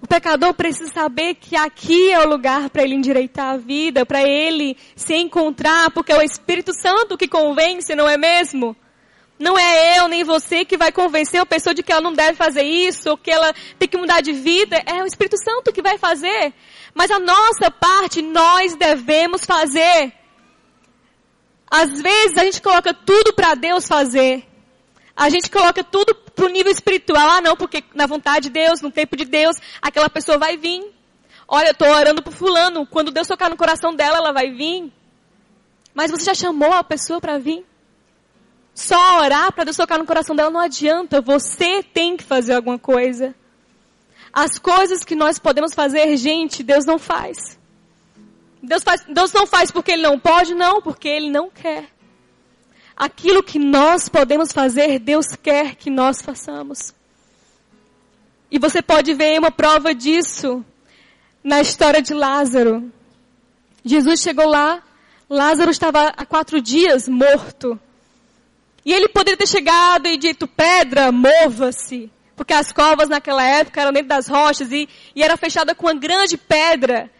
O 0.00 0.06
pecador 0.06 0.54
precisa 0.54 0.92
saber 0.92 1.34
que 1.34 1.56
aqui 1.56 2.12
é 2.12 2.20
o 2.20 2.28
lugar 2.28 2.70
para 2.70 2.84
ele 2.84 2.94
endireitar 2.94 3.54
a 3.54 3.56
vida, 3.56 4.06
para 4.06 4.22
ele 4.22 4.76
se 4.94 5.16
encontrar, 5.16 5.90
porque 5.90 6.12
é 6.12 6.16
o 6.16 6.22
Espírito 6.22 6.72
Santo 6.72 7.18
que 7.18 7.26
convence, 7.26 7.96
não 7.96 8.08
é 8.08 8.16
mesmo? 8.16 8.76
Não 9.40 9.58
é 9.58 9.98
eu 9.98 10.06
nem 10.06 10.22
você 10.22 10.66
que 10.66 10.76
vai 10.76 10.92
convencer 10.92 11.40
a 11.40 11.46
pessoa 11.46 11.72
de 11.72 11.82
que 11.82 11.90
ela 11.90 12.02
não 12.02 12.12
deve 12.12 12.36
fazer 12.36 12.62
isso, 12.62 13.08
ou 13.08 13.16
que 13.16 13.30
ela 13.30 13.54
tem 13.78 13.88
que 13.88 13.96
mudar 13.96 14.20
de 14.20 14.32
vida. 14.32 14.76
É 14.84 15.02
o 15.02 15.06
Espírito 15.06 15.42
Santo 15.42 15.72
que 15.72 15.80
vai 15.80 15.96
fazer. 15.96 16.52
Mas 16.92 17.10
a 17.10 17.18
nossa 17.18 17.70
parte 17.70 18.20
nós 18.20 18.76
devemos 18.76 19.46
fazer. 19.46 20.12
Às 21.70 22.02
vezes 22.02 22.36
a 22.36 22.44
gente 22.44 22.60
coloca 22.60 22.92
tudo 22.92 23.32
para 23.32 23.54
Deus 23.54 23.88
fazer. 23.88 24.46
A 25.16 25.30
gente 25.30 25.50
coloca 25.50 25.82
tudo 25.82 26.14
pro 26.14 26.48
nível 26.48 26.70
espiritual. 26.70 27.26
Ah, 27.26 27.40
não, 27.40 27.56
porque 27.56 27.82
na 27.94 28.06
vontade 28.06 28.48
de 28.48 28.50
Deus, 28.50 28.82
no 28.82 28.90
tempo 28.90 29.16
de 29.16 29.24
Deus, 29.24 29.56
aquela 29.80 30.10
pessoa 30.10 30.36
vai 30.36 30.58
vir. 30.58 30.84
Olha, 31.48 31.68
eu 31.68 31.72
estou 31.72 31.88
orando 31.88 32.22
por 32.22 32.34
fulano. 32.34 32.86
Quando 32.86 33.10
Deus 33.10 33.26
tocar 33.26 33.48
no 33.48 33.56
coração 33.56 33.94
dela, 33.94 34.18
ela 34.18 34.32
vai 34.32 34.50
vir. 34.50 34.92
Mas 35.94 36.10
você 36.10 36.24
já 36.24 36.34
chamou 36.34 36.74
a 36.74 36.84
pessoa 36.84 37.22
para 37.22 37.38
vir? 37.38 37.64
Só 38.82 39.20
orar 39.20 39.52
para 39.52 39.64
Deus 39.64 39.76
tocar 39.76 39.98
no 39.98 40.06
coração 40.06 40.34
dela 40.34 40.50
não 40.50 40.60
adianta. 40.60 41.20
Você 41.20 41.82
tem 41.82 42.16
que 42.16 42.24
fazer 42.24 42.54
alguma 42.54 42.78
coisa. 42.78 43.34
As 44.32 44.58
coisas 44.58 45.04
que 45.04 45.14
nós 45.14 45.38
podemos 45.38 45.74
fazer, 45.74 46.16
gente, 46.16 46.62
Deus 46.62 46.84
não 46.84 46.98
faz. 46.98 47.58
Deus, 48.62 48.82
faz, 48.82 49.04
Deus 49.08 49.32
não 49.32 49.46
faz 49.46 49.70
porque 49.70 49.92
Ele 49.92 50.02
não 50.02 50.18
pode, 50.18 50.54
não, 50.54 50.80
porque 50.80 51.08
Ele 51.08 51.30
não 51.30 51.50
quer 51.50 51.88
aquilo 53.00 53.42
que 53.42 53.58
nós 53.58 54.10
podemos 54.10 54.52
fazer, 54.52 54.98
Deus 54.98 55.24
quer 55.42 55.74
que 55.74 55.88
nós 55.88 56.20
façamos. 56.20 56.94
E 58.50 58.58
você 58.58 58.82
pode 58.82 59.14
ver 59.14 59.38
uma 59.38 59.50
prova 59.50 59.94
disso 59.94 60.62
na 61.42 61.62
história 61.62 62.02
de 62.02 62.12
Lázaro. 62.12 62.92
Jesus 63.82 64.20
chegou 64.20 64.46
lá, 64.46 64.82
Lázaro 65.30 65.70
estava 65.70 66.08
há 66.08 66.26
quatro 66.26 66.60
dias 66.60 67.08
morto. 67.08 67.80
E 68.84 68.92
ele 68.92 69.08
poderia 69.08 69.36
ter 69.36 69.46
chegado 69.46 70.06
e 70.06 70.16
dito, 70.16 70.46
pedra, 70.46 71.12
mova-se. 71.12 72.10
Porque 72.34 72.54
as 72.54 72.72
covas 72.72 73.08
naquela 73.08 73.44
época 73.44 73.80
eram 73.80 73.92
dentro 73.92 74.08
das 74.08 74.26
rochas 74.26 74.72
e, 74.72 74.88
e 75.14 75.22
era 75.22 75.36
fechada 75.36 75.74
com 75.74 75.86
uma 75.86 75.94
grande 75.94 76.38
pedra. 76.38 77.10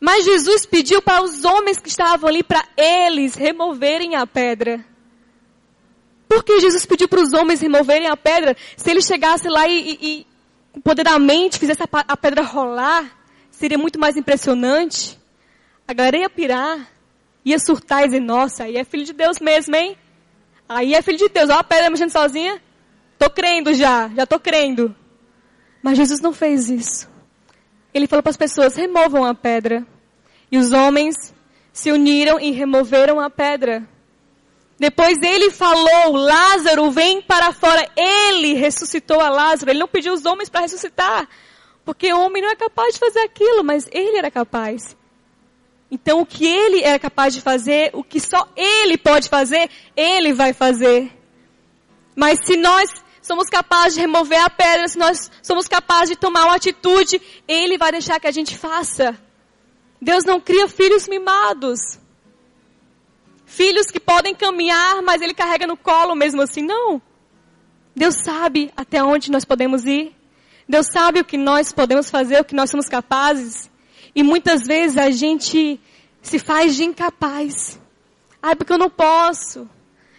Mas 0.00 0.24
Jesus 0.24 0.64
pediu 0.64 1.02
para 1.02 1.22
os 1.22 1.44
homens 1.44 1.78
que 1.78 1.88
estavam 1.88 2.28
ali, 2.28 2.42
para 2.42 2.64
eles 2.76 3.34
removerem 3.34 4.14
a 4.14 4.26
pedra. 4.26 4.84
Por 6.28 6.44
que 6.44 6.60
Jesus 6.60 6.86
pediu 6.86 7.08
para 7.08 7.20
os 7.20 7.32
homens 7.32 7.60
removerem 7.60 8.06
a 8.06 8.16
pedra? 8.16 8.56
Se 8.76 8.90
ele 8.90 9.02
chegasse 9.02 9.48
lá 9.48 9.66
e, 9.66 9.98
e, 10.00 10.26
e 10.74 10.80
poderamente 10.80 11.58
fizesse 11.58 11.82
a, 11.82 11.88
a 11.90 12.16
pedra 12.16 12.42
rolar, 12.42 13.04
seria 13.50 13.76
muito 13.78 13.98
mais 13.98 14.16
impressionante. 14.16 15.18
A 15.86 15.92
galera 15.92 16.18
ia 16.18 16.30
pirar, 16.30 16.90
ia 17.44 17.58
surtar 17.58 18.02
e 18.02 18.06
dizer, 18.06 18.20
nossa, 18.20 18.64
aí 18.64 18.76
é 18.76 18.84
filho 18.84 19.04
de 19.04 19.12
Deus 19.12 19.38
mesmo, 19.40 19.74
hein? 19.74 19.96
Aí 20.68 20.94
é 20.94 21.00
filho 21.00 21.18
de 21.18 21.28
Deus, 21.28 21.48
olha 21.48 21.60
a 21.60 21.64
pedra 21.64 21.88
mexendo 21.88 22.10
sozinha. 22.10 22.60
Tô 23.18 23.30
crendo 23.30 23.72
já, 23.72 24.08
já 24.08 24.26
tô 24.26 24.38
crendo. 24.38 24.94
Mas 25.82 25.96
Jesus 25.96 26.20
não 26.20 26.32
fez 26.32 26.68
isso. 26.68 27.08
Ele 27.94 28.06
falou 28.06 28.22
para 28.22 28.30
as 28.30 28.36
pessoas, 28.36 28.76
removam 28.76 29.24
a 29.24 29.34
pedra. 29.34 29.86
E 30.50 30.58
os 30.58 30.72
homens 30.72 31.34
se 31.72 31.90
uniram 31.90 32.38
e 32.38 32.50
removeram 32.50 33.18
a 33.18 33.30
pedra. 33.30 33.88
Depois 34.78 35.18
ele 35.22 35.50
falou, 35.50 36.12
Lázaro, 36.12 36.90
vem 36.90 37.22
para 37.22 37.52
fora. 37.52 37.88
Ele 37.96 38.54
ressuscitou 38.54 39.20
a 39.20 39.28
Lázaro. 39.28 39.70
Ele 39.70 39.80
não 39.80 39.88
pediu 39.88 40.12
os 40.12 40.24
homens 40.24 40.48
para 40.48 40.60
ressuscitar. 40.60 41.28
Porque 41.84 42.12
o 42.12 42.20
homem 42.20 42.42
não 42.42 42.50
é 42.50 42.56
capaz 42.56 42.94
de 42.94 43.00
fazer 43.00 43.20
aquilo, 43.20 43.64
mas 43.64 43.88
ele 43.90 44.18
era 44.18 44.30
capaz. 44.30 44.96
Então 45.90 46.20
o 46.20 46.26
que 46.26 46.46
ele 46.46 46.82
era 46.82 46.98
capaz 46.98 47.34
de 47.34 47.40
fazer, 47.40 47.90
o 47.94 48.04
que 48.04 48.20
só 48.20 48.46
ele 48.56 48.98
pode 48.98 49.28
fazer, 49.28 49.70
ele 49.96 50.32
vai 50.32 50.52
fazer. 50.52 51.10
Mas 52.14 52.40
se 52.44 52.56
nós 52.56 52.90
somos 53.22 53.48
capazes 53.48 53.94
de 53.94 54.00
remover 54.00 54.42
a 54.42 54.50
pedra, 54.50 54.88
se 54.88 54.98
nós 54.98 55.30
somos 55.42 55.66
capazes 55.66 56.10
de 56.10 56.16
tomar 56.16 56.44
uma 56.44 56.56
atitude, 56.56 57.20
ele 57.46 57.78
vai 57.78 57.92
deixar 57.92 58.20
que 58.20 58.26
a 58.26 58.32
gente 58.32 58.56
faça. 58.56 59.16
Deus 60.00 60.24
não 60.24 60.40
cria 60.40 60.68
filhos 60.68 61.08
mimados. 61.08 61.78
Filhos 63.46 63.86
que 63.86 63.98
podem 63.98 64.34
caminhar, 64.34 65.00
mas 65.02 65.22
ele 65.22 65.34
carrega 65.34 65.66
no 65.66 65.76
colo 65.76 66.14
mesmo 66.14 66.42
assim. 66.42 66.62
Não. 66.62 67.00
Deus 67.94 68.16
sabe 68.22 68.70
até 68.76 69.02
onde 69.02 69.30
nós 69.30 69.44
podemos 69.44 69.84
ir. 69.84 70.14
Deus 70.68 70.86
sabe 70.92 71.20
o 71.20 71.24
que 71.24 71.38
nós 71.38 71.72
podemos 71.72 72.10
fazer, 72.10 72.40
o 72.40 72.44
que 72.44 72.54
nós 72.54 72.70
somos 72.70 72.88
capazes. 72.88 73.67
E 74.18 74.22
muitas 74.24 74.66
vezes 74.66 74.98
a 74.98 75.12
gente 75.12 75.78
se 76.20 76.40
faz 76.40 76.74
de 76.74 76.82
incapaz. 76.82 77.78
Ah, 78.42 78.56
porque 78.56 78.72
eu 78.72 78.76
não 78.76 78.90
posso. 78.90 79.70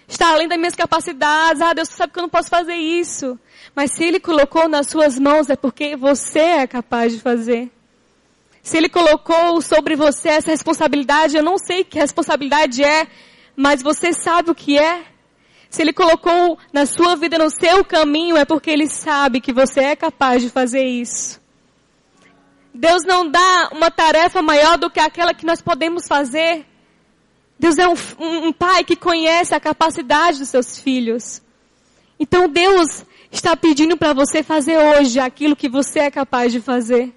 Está 0.07 0.29
além 0.29 0.47
das 0.47 0.57
minhas 0.57 0.73
capacidades. 0.73 1.61
Ah, 1.61 1.73
Deus 1.73 1.89
sabe 1.89 2.13
que 2.13 2.19
eu 2.19 2.21
não 2.21 2.29
posso 2.29 2.47
fazer 2.49 2.75
isso. 2.75 3.37
Mas 3.75 3.91
se 3.91 4.05
Ele 4.05 4.17
colocou 4.17 4.69
nas 4.69 4.87
suas 4.87 5.19
mãos 5.19 5.49
é 5.49 5.57
porque 5.57 5.97
você 5.97 6.39
é 6.39 6.65
capaz 6.65 7.11
de 7.11 7.19
fazer. 7.19 7.69
Se 8.63 8.77
Ele 8.77 8.87
colocou 8.87 9.61
sobre 9.61 9.97
você 9.97 10.29
essa 10.29 10.51
responsabilidade, 10.51 11.35
eu 11.35 11.43
não 11.43 11.57
sei 11.57 11.83
que 11.83 11.99
responsabilidade 11.99 12.81
é, 12.81 13.05
mas 13.53 13.83
você 13.83 14.13
sabe 14.13 14.49
o 14.49 14.55
que 14.55 14.79
é. 14.79 15.03
Se 15.69 15.81
Ele 15.81 15.91
colocou 15.91 16.57
na 16.71 16.85
sua 16.85 17.17
vida, 17.17 17.37
no 17.37 17.49
seu 17.49 17.83
caminho, 17.83 18.37
é 18.37 18.45
porque 18.45 18.71
Ele 18.71 18.87
sabe 18.87 19.41
que 19.41 19.51
você 19.51 19.81
é 19.81 19.95
capaz 19.97 20.41
de 20.41 20.49
fazer 20.49 20.85
isso. 20.85 21.41
Deus 22.73 23.03
não 23.03 23.29
dá 23.29 23.69
uma 23.71 23.89
tarefa 23.89 24.41
maior 24.41 24.77
do 24.77 24.89
que 24.89 24.99
aquela 24.99 25.33
que 25.33 25.45
nós 25.45 25.61
podemos 25.61 26.07
fazer. 26.07 26.65
Deus 27.59 27.77
é 27.77 27.87
um, 27.87 27.95
um, 28.19 28.47
um 28.47 28.53
pai 28.53 28.83
que 28.83 28.95
conhece 28.95 29.53
a 29.53 29.59
capacidade 29.59 30.39
dos 30.39 30.49
seus 30.49 30.79
filhos. 30.79 31.41
Então 32.19 32.47
Deus 32.47 33.05
está 33.31 33.55
pedindo 33.55 33.97
para 33.97 34.13
você 34.13 34.43
fazer 34.43 34.77
hoje 34.77 35.19
aquilo 35.19 35.55
que 35.55 35.69
você 35.69 35.99
é 35.99 36.11
capaz 36.11 36.51
de 36.51 36.61
fazer. 36.61 37.13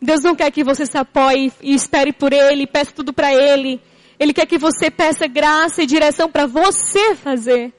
Deus 0.00 0.22
não 0.22 0.34
quer 0.34 0.50
que 0.50 0.64
você 0.64 0.86
se 0.86 0.96
apoie 0.96 1.52
e 1.60 1.74
espere 1.74 2.12
por 2.12 2.32
Ele, 2.32 2.66
peça 2.66 2.92
tudo 2.92 3.12
para 3.12 3.34
Ele. 3.34 3.80
Ele 4.18 4.32
quer 4.32 4.46
que 4.46 4.58
você 4.58 4.90
peça 4.90 5.26
graça 5.26 5.82
e 5.82 5.86
direção 5.86 6.30
para 6.30 6.46
você 6.46 7.14
fazer. 7.14 7.72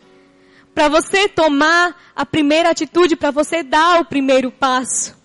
Para 0.74 0.88
você 0.88 1.28
tomar 1.28 1.96
a 2.16 2.26
primeira 2.26 2.70
atitude, 2.70 3.16
para 3.16 3.32
você 3.32 3.64
dar 3.64 4.02
o 4.02 4.06
primeiro 4.06 4.52
passo. 4.52 5.21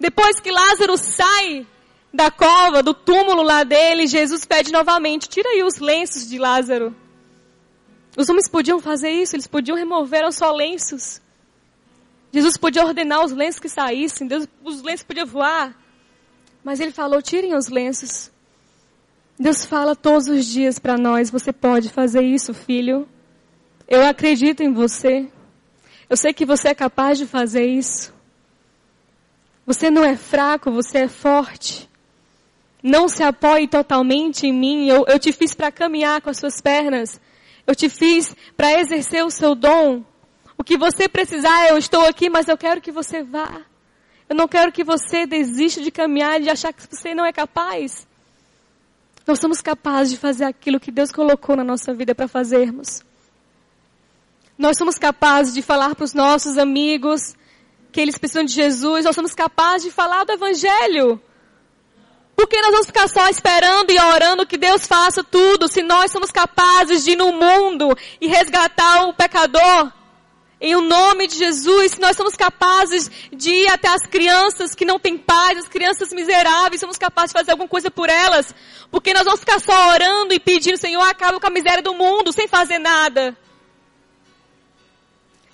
Depois 0.00 0.40
que 0.40 0.50
Lázaro 0.50 0.96
sai 0.96 1.66
da 2.12 2.30
cova, 2.30 2.82
do 2.82 2.94
túmulo 2.94 3.42
lá 3.42 3.62
dele, 3.64 4.06
Jesus 4.06 4.46
pede 4.46 4.72
novamente, 4.72 5.28
tira 5.28 5.50
aí 5.50 5.62
os 5.62 5.76
lenços 5.76 6.26
de 6.26 6.38
Lázaro. 6.38 6.96
Os 8.16 8.28
homens 8.30 8.48
podiam 8.48 8.80
fazer 8.80 9.10
isso, 9.10 9.36
eles 9.36 9.46
podiam 9.46 9.76
remover 9.76 10.26
os 10.26 10.36
só 10.36 10.52
lenços. 10.52 11.20
Jesus 12.32 12.56
podia 12.56 12.84
ordenar 12.84 13.22
os 13.22 13.32
lenços 13.32 13.60
que 13.60 13.68
saíssem, 13.68 14.26
Deus, 14.26 14.48
os 14.64 14.82
lenços 14.82 15.04
podiam 15.04 15.26
voar. 15.26 15.76
Mas 16.64 16.80
ele 16.80 16.92
falou, 16.92 17.20
tirem 17.20 17.54
os 17.54 17.68
lenços. 17.68 18.30
Deus 19.38 19.64
fala 19.64 19.94
todos 19.94 20.28
os 20.28 20.46
dias 20.46 20.78
para 20.78 20.96
nós, 20.96 21.30
você 21.30 21.52
pode 21.52 21.90
fazer 21.90 22.22
isso, 22.22 22.54
filho. 22.54 23.06
Eu 23.86 24.06
acredito 24.06 24.62
em 24.62 24.72
você. 24.72 25.28
Eu 26.08 26.16
sei 26.16 26.32
que 26.32 26.46
você 26.46 26.68
é 26.68 26.74
capaz 26.74 27.18
de 27.18 27.26
fazer 27.26 27.66
isso. 27.66 28.12
Você 29.70 29.88
não 29.88 30.04
é 30.04 30.16
fraco, 30.16 30.72
você 30.72 30.98
é 30.98 31.08
forte. 31.08 31.88
Não 32.82 33.08
se 33.08 33.22
apoie 33.22 33.68
totalmente 33.68 34.44
em 34.44 34.52
mim. 34.52 34.88
Eu, 34.88 35.04
eu 35.06 35.16
te 35.16 35.30
fiz 35.30 35.54
para 35.54 35.70
caminhar 35.70 36.20
com 36.20 36.28
as 36.28 36.38
suas 36.38 36.60
pernas. 36.60 37.20
Eu 37.64 37.76
te 37.76 37.88
fiz 37.88 38.34
para 38.56 38.80
exercer 38.80 39.24
o 39.24 39.30
seu 39.30 39.54
dom. 39.54 40.04
O 40.58 40.64
que 40.64 40.76
você 40.76 41.08
precisar, 41.08 41.68
eu 41.68 41.78
estou 41.78 42.04
aqui, 42.04 42.28
mas 42.28 42.48
eu 42.48 42.58
quero 42.58 42.80
que 42.80 42.90
você 42.90 43.22
vá. 43.22 43.60
Eu 44.28 44.34
não 44.34 44.48
quero 44.48 44.72
que 44.72 44.82
você 44.82 45.24
desista 45.24 45.80
de 45.80 45.92
caminhar, 45.92 46.40
de 46.40 46.50
achar 46.50 46.72
que 46.72 46.82
você 46.90 47.14
não 47.14 47.24
é 47.24 47.32
capaz. 47.32 48.08
Nós 49.24 49.38
somos 49.38 49.60
capazes 49.60 50.14
de 50.14 50.18
fazer 50.18 50.46
aquilo 50.46 50.80
que 50.80 50.90
Deus 50.90 51.12
colocou 51.12 51.54
na 51.54 51.62
nossa 51.62 51.94
vida 51.94 52.12
para 52.12 52.26
fazermos. 52.26 53.04
Nós 54.58 54.76
somos 54.76 54.98
capazes 54.98 55.54
de 55.54 55.62
falar 55.62 55.94
para 55.94 56.04
os 56.04 56.12
nossos 56.12 56.58
amigos 56.58 57.36
que 57.90 58.00
eles 58.00 58.18
precisam 58.18 58.44
de 58.44 58.52
Jesus. 58.52 59.04
Nós 59.04 59.14
somos 59.14 59.34
capazes 59.34 59.84
de 59.84 59.90
falar 59.90 60.24
do 60.24 60.32
Evangelho. 60.32 61.20
Por 62.36 62.48
que 62.48 62.60
nós 62.62 62.70
vamos 62.70 62.86
ficar 62.86 63.06
só 63.06 63.28
esperando 63.28 63.90
e 63.90 64.00
orando 64.00 64.46
que 64.46 64.56
Deus 64.56 64.86
faça 64.86 65.22
tudo, 65.22 65.68
se 65.68 65.82
nós 65.82 66.10
somos 66.10 66.30
capazes 66.30 67.04
de 67.04 67.10
ir 67.10 67.16
no 67.16 67.32
mundo 67.32 67.94
e 68.18 68.28
resgatar 68.28 69.06
o 69.06 69.12
pecador? 69.12 69.92
Em 70.58 70.74
o 70.74 70.80
nome 70.80 71.26
de 71.26 71.36
Jesus, 71.36 71.92
se 71.92 72.00
nós 72.00 72.16
somos 72.16 72.36
capazes 72.36 73.10
de 73.32 73.50
ir 73.50 73.68
até 73.68 73.88
as 73.88 74.06
crianças 74.06 74.74
que 74.74 74.84
não 74.84 74.98
têm 74.98 75.18
pais, 75.18 75.58
as 75.58 75.68
crianças 75.68 76.12
miseráveis, 76.12 76.80
somos 76.80 76.98
capazes 76.98 77.30
de 77.30 77.38
fazer 77.38 77.50
alguma 77.52 77.68
coisa 77.68 77.90
por 77.90 78.08
elas, 78.08 78.54
porque 78.90 79.12
nós 79.12 79.24
vamos 79.24 79.40
ficar 79.40 79.58
só 79.58 79.90
orando 79.90 80.32
e 80.32 80.40
pedindo, 80.40 80.76
Senhor, 80.76 81.02
acaba 81.02 81.40
com 81.40 81.46
a 81.46 81.50
miséria 81.50 81.82
do 81.82 81.94
mundo, 81.94 82.32
sem 82.32 82.46
fazer 82.46 82.78
nada. 82.78 83.36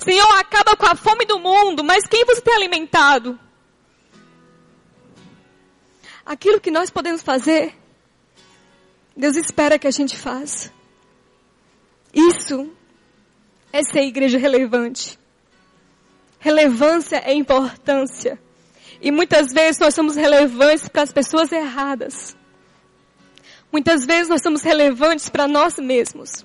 Senhor, 0.06 0.38
acaba 0.38 0.76
com 0.76 0.86
a 0.86 0.94
fome 0.94 1.26
do 1.26 1.38
mundo, 1.38 1.84
mas 1.84 2.06
quem 2.08 2.24
você 2.24 2.40
tem 2.40 2.54
alimentado? 2.54 3.38
aquilo 6.26 6.60
que 6.60 6.72
nós 6.72 6.90
podemos 6.90 7.22
fazer, 7.22 7.72
Deus 9.16 9.36
espera 9.36 9.78
que 9.78 9.86
a 9.86 9.92
gente 9.92 10.18
faça. 10.18 10.72
Isso 12.12 12.70
é 13.72 13.82
ser 13.84 14.02
igreja 14.02 14.36
relevante. 14.36 15.16
Relevância 16.40 17.22
é 17.24 17.32
importância. 17.32 18.38
E 19.00 19.12
muitas 19.12 19.52
vezes 19.52 19.78
nós 19.78 19.94
somos 19.94 20.16
relevantes 20.16 20.88
para 20.88 21.02
as 21.02 21.12
pessoas 21.12 21.52
erradas. 21.52 22.36
Muitas 23.70 24.04
vezes 24.04 24.28
nós 24.28 24.42
somos 24.42 24.62
relevantes 24.62 25.28
para 25.28 25.46
nós 25.46 25.76
mesmos. 25.78 26.44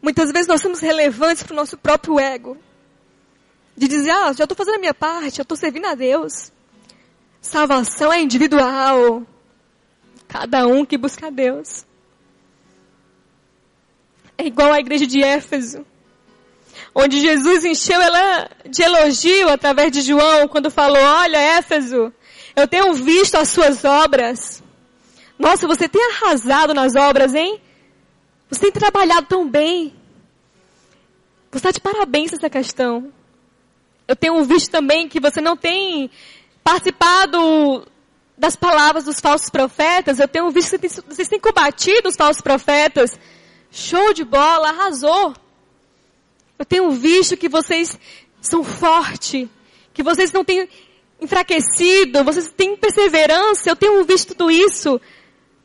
Muitas 0.00 0.30
vezes 0.32 0.46
nós 0.46 0.60
somos 0.60 0.80
relevantes 0.80 1.42
para 1.42 1.52
o 1.52 1.56
nosso 1.56 1.76
próprio 1.76 2.18
ego. 2.18 2.56
De 3.76 3.86
dizer, 3.86 4.10
ah, 4.10 4.32
já 4.32 4.44
estou 4.44 4.56
fazendo 4.56 4.76
a 4.76 4.80
minha 4.80 4.94
parte, 4.94 5.38
eu 5.38 5.42
estou 5.42 5.56
servindo 5.56 5.86
a 5.86 5.94
Deus. 5.94 6.52
Salvação 7.40 8.12
é 8.12 8.20
individual. 8.20 9.22
Cada 10.26 10.66
um 10.66 10.84
que 10.84 10.98
busca 10.98 11.30
Deus. 11.30 11.86
É 14.36 14.46
igual 14.46 14.72
à 14.72 14.78
igreja 14.78 15.06
de 15.06 15.22
Éfeso, 15.22 15.84
onde 16.94 17.20
Jesus 17.20 17.64
encheu 17.64 18.00
ela 18.00 18.48
de 18.68 18.82
elogio 18.82 19.48
através 19.48 19.90
de 19.90 20.00
João, 20.00 20.46
quando 20.46 20.70
falou: 20.70 21.02
Olha, 21.02 21.38
Éfeso, 21.58 22.12
eu 22.54 22.68
tenho 22.68 22.92
visto 22.94 23.36
as 23.36 23.48
suas 23.48 23.84
obras. 23.84 24.62
Nossa, 25.36 25.66
você 25.66 25.88
tem 25.88 26.00
arrasado 26.12 26.72
nas 26.72 26.94
obras, 26.94 27.34
hein? 27.34 27.60
Você 28.48 28.60
tem 28.60 28.72
trabalhado 28.72 29.26
tão 29.26 29.48
bem. 29.48 29.94
Você 31.50 31.58
está 31.58 31.70
de 31.70 31.80
parabéns 31.80 32.32
nessa 32.32 32.48
questão. 32.48 33.12
Eu 34.06 34.16
tenho 34.16 34.42
visto 34.44 34.70
também 34.70 35.08
que 35.08 35.20
você 35.20 35.40
não 35.40 35.56
tem 35.56 36.10
participado 36.64 37.86
das 38.36 38.54
palavras 38.54 39.04
dos 39.04 39.20
falsos 39.20 39.50
profetas, 39.50 40.20
eu 40.20 40.28
tenho 40.28 40.48
visto 40.50 40.78
que 40.78 40.88
vocês 40.88 41.28
têm 41.28 41.40
combatido 41.40 42.08
os 42.08 42.16
falsos 42.16 42.40
profetas. 42.40 43.18
Show 43.70 44.14
de 44.14 44.24
bola, 44.24 44.68
arrasou. 44.68 45.34
Eu 46.58 46.64
tenho 46.64 46.90
visto 46.92 47.36
que 47.36 47.48
vocês 47.48 47.98
são 48.40 48.62
fortes, 48.62 49.48
que 49.92 50.02
vocês 50.02 50.32
não 50.32 50.44
têm 50.44 50.68
enfraquecido, 51.20 52.22
vocês 52.24 52.50
têm 52.50 52.76
perseverança, 52.76 53.68
eu 53.68 53.76
tenho 53.76 54.04
visto 54.04 54.34
tudo 54.34 54.50
isso. 54.50 55.00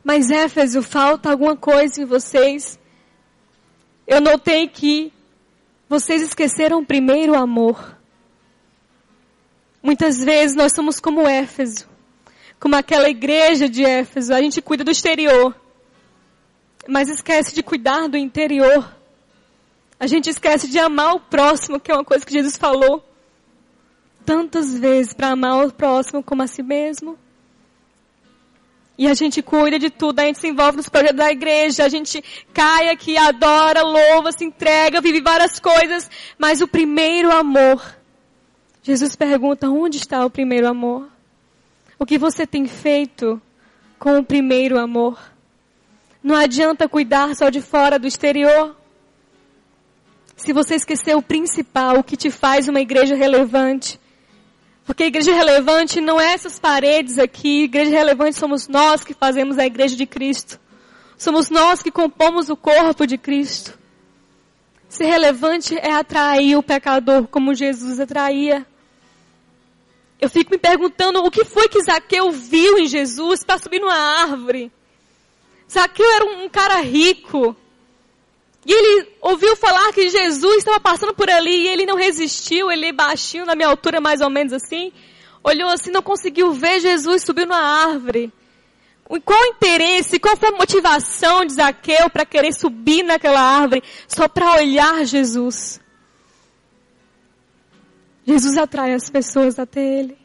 Mas 0.04 0.30
Éfeso, 0.30 0.82
falta 0.82 1.30
alguma 1.30 1.56
coisa 1.56 2.02
em 2.02 2.04
vocês. 2.04 2.78
Eu 4.06 4.20
notei 4.20 4.68
que 4.68 5.10
vocês 5.88 6.20
esqueceram 6.20 6.80
o 6.80 6.86
primeiro 6.86 7.34
amor. 7.34 7.96
Muitas 9.82 10.22
vezes 10.22 10.54
nós 10.54 10.72
somos 10.74 11.00
como 11.00 11.26
Éfeso, 11.26 11.88
como 12.60 12.76
aquela 12.76 13.08
igreja 13.08 13.66
de 13.66 13.82
Éfeso. 13.82 14.34
A 14.34 14.42
gente 14.42 14.60
cuida 14.60 14.84
do 14.84 14.90
exterior, 14.90 15.58
mas 16.86 17.08
esquece 17.08 17.54
de 17.54 17.62
cuidar 17.62 18.06
do 18.06 18.18
interior. 18.18 18.94
A 19.98 20.06
gente 20.06 20.28
esquece 20.28 20.68
de 20.68 20.78
amar 20.78 21.14
o 21.14 21.20
próximo, 21.20 21.80
que 21.80 21.90
é 21.90 21.94
uma 21.94 22.04
coisa 22.04 22.26
que 22.26 22.32
Jesus 22.32 22.58
falou 22.58 23.02
tantas 24.24 24.78
vezes 24.78 25.12
para 25.12 25.28
amar 25.28 25.66
o 25.66 25.72
próximo 25.72 26.22
como 26.22 26.42
a 26.42 26.46
si 26.46 26.62
mesmo. 26.62 27.18
E 28.96 29.08
a 29.08 29.14
gente 29.14 29.42
cuida 29.42 29.78
de 29.78 29.90
tudo, 29.90 30.20
a 30.20 30.24
gente 30.24 30.38
se 30.38 30.48
envolve 30.48 30.76
nos 30.76 30.88
projetos 30.88 31.16
da 31.16 31.30
igreja, 31.30 31.84
a 31.84 31.88
gente 31.88 32.22
cai 32.52 32.90
aqui, 32.90 33.16
adora, 33.16 33.82
louva, 33.82 34.30
se 34.30 34.44
entrega, 34.44 35.00
vive 35.00 35.20
várias 35.20 35.58
coisas, 35.58 36.08
mas 36.38 36.60
o 36.60 36.68
primeiro 36.68 37.32
amor 37.32 37.82
Jesus 38.84 39.16
pergunta: 39.16 39.70
onde 39.70 39.96
está 39.96 40.24
o 40.26 40.30
primeiro 40.30 40.68
amor? 40.68 41.08
O 41.98 42.04
que 42.04 42.18
você 42.18 42.46
tem 42.46 42.66
feito 42.66 43.40
com 43.98 44.18
o 44.18 44.24
primeiro 44.24 44.78
amor? 44.78 45.18
Não 46.22 46.36
adianta 46.36 46.86
cuidar 46.86 47.34
só 47.34 47.48
de 47.48 47.62
fora 47.62 47.98
do 47.98 48.06
exterior. 48.06 48.76
Se 50.36 50.52
você 50.52 50.74
esquecer 50.74 51.16
o 51.16 51.22
principal, 51.22 51.98
o 51.98 52.04
que 52.04 52.14
te 52.14 52.30
faz 52.30 52.68
uma 52.68 52.80
igreja 52.80 53.14
relevante. 53.14 53.98
Porque 54.84 55.04
igreja 55.04 55.32
relevante 55.32 56.00
não 56.00 56.20
é 56.20 56.32
essas 56.34 56.58
paredes 56.58 57.18
aqui. 57.18 57.64
Igreja 57.64 57.90
relevante 57.90 58.36
somos 58.36 58.68
nós 58.68 59.02
que 59.02 59.14
fazemos 59.14 59.58
a 59.58 59.64
igreja 59.64 59.96
de 59.96 60.04
Cristo. 60.04 60.60
Somos 61.16 61.48
nós 61.48 61.82
que 61.82 61.90
compomos 61.90 62.50
o 62.50 62.56
corpo 62.56 63.06
de 63.06 63.16
Cristo. 63.16 63.78
Ser 64.88 65.06
relevante 65.06 65.76
é 65.76 65.92
atrair 65.92 66.56
o 66.56 66.62
pecador 66.62 67.26
como 67.28 67.54
Jesus 67.54 67.98
atraía. 67.98 68.66
Eu 70.20 70.28
fico 70.28 70.50
me 70.50 70.58
perguntando 70.58 71.20
o 71.20 71.30
que 71.30 71.44
foi 71.44 71.68
que 71.68 71.82
Zaqueu 71.82 72.30
viu 72.30 72.78
em 72.78 72.86
Jesus 72.86 73.42
para 73.42 73.58
subir 73.58 73.80
numa 73.80 73.94
árvore. 73.94 74.70
Zaqueu 75.70 76.08
era 76.12 76.24
um 76.24 76.48
cara 76.48 76.80
rico. 76.80 77.56
E 78.66 78.72
ele 78.72 79.08
ouviu 79.20 79.54
falar 79.56 79.92
que 79.92 80.08
Jesus 80.08 80.58
estava 80.58 80.80
passando 80.80 81.14
por 81.14 81.28
ali 81.28 81.64
e 81.64 81.68
ele 81.68 81.86
não 81.86 81.96
resistiu, 81.96 82.70
ele 82.70 82.92
baixinho, 82.92 83.44
na 83.44 83.54
minha 83.54 83.68
altura 83.68 84.00
mais 84.00 84.20
ou 84.20 84.30
menos 84.30 84.52
assim, 84.52 84.92
olhou 85.42 85.68
assim, 85.68 85.90
não 85.90 86.02
conseguiu 86.02 86.52
ver 86.52 86.80
Jesus 86.80 87.22
subiu 87.22 87.46
numa 87.46 87.58
árvore. 87.58 88.32
Qual 89.24 89.38
o 89.38 89.46
interesse, 89.46 90.18
qual 90.18 90.36
foi 90.36 90.48
a 90.48 90.52
motivação 90.52 91.44
de 91.44 91.52
Zaqueu 91.54 92.08
para 92.08 92.24
querer 92.24 92.54
subir 92.54 93.02
naquela 93.02 93.40
árvore 93.40 93.82
só 94.08 94.26
para 94.26 94.52
olhar 94.52 95.04
Jesus? 95.04 95.78
Jesus 98.26 98.56
atrai 98.56 98.94
as 98.94 99.10
pessoas 99.10 99.58
até 99.58 99.80
Ele. 100.00 100.16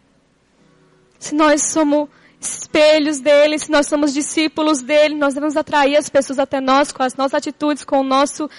Se 1.20 1.36
nós 1.36 1.64
somos 1.74 2.08
espelhos 2.40 3.20
dele, 3.20 3.60
se 3.60 3.70
nós 3.70 3.88
somos 3.88 4.14
discípulos 4.14 4.82
dele, 4.82 5.16
nós 5.16 5.34
devemos 5.34 5.58
atrair 5.58 5.98
as 5.98 6.10
pessoas 6.10 6.40
até 6.40 6.62
nós 6.62 6.92
com 6.92 7.04
as 7.04 7.16
nossas 7.16 7.36
atitudes, 7.36 7.84
com 7.84 8.00
o 8.00 8.04
nosso, 8.04 8.50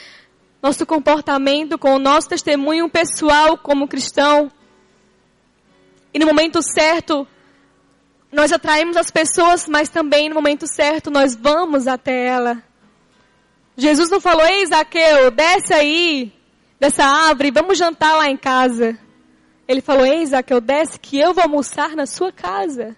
nosso 0.62 0.84
comportamento, 0.84 1.78
com 1.78 1.94
o 1.94 1.98
nosso 1.98 2.28
testemunho 2.28 2.88
pessoal 2.90 3.56
como 3.56 3.88
cristão. 3.88 4.52
E 6.12 6.18
no 6.18 6.26
momento 6.26 6.60
certo, 6.62 7.26
nós 8.30 8.52
atraímos 8.52 8.96
as 8.96 9.10
pessoas, 9.10 9.66
mas 9.66 9.88
também 9.88 10.28
no 10.28 10.34
momento 10.34 10.66
certo 10.66 11.10
nós 11.10 11.34
vamos 11.34 11.86
até 11.86 12.26
ela. 12.26 12.62
Jesus 13.76 14.10
não 14.10 14.20
falou, 14.20 14.46
ei 14.46 14.66
Zaqueu, 14.66 15.30
desce 15.30 15.72
aí 15.72 16.32
dessa 16.78 17.04
árvore, 17.04 17.50
vamos 17.50 17.78
jantar 17.78 18.14
lá 18.16 18.28
em 18.28 18.36
casa. 18.36 18.98
Ele 19.66 19.80
falou, 19.80 20.04
ei 20.04 20.26
Zaqueu, 20.26 20.60
desce 20.60 20.98
que 20.98 21.18
eu 21.18 21.32
vou 21.32 21.44
almoçar 21.44 21.96
na 21.96 22.04
sua 22.04 22.30
casa. 22.30 22.96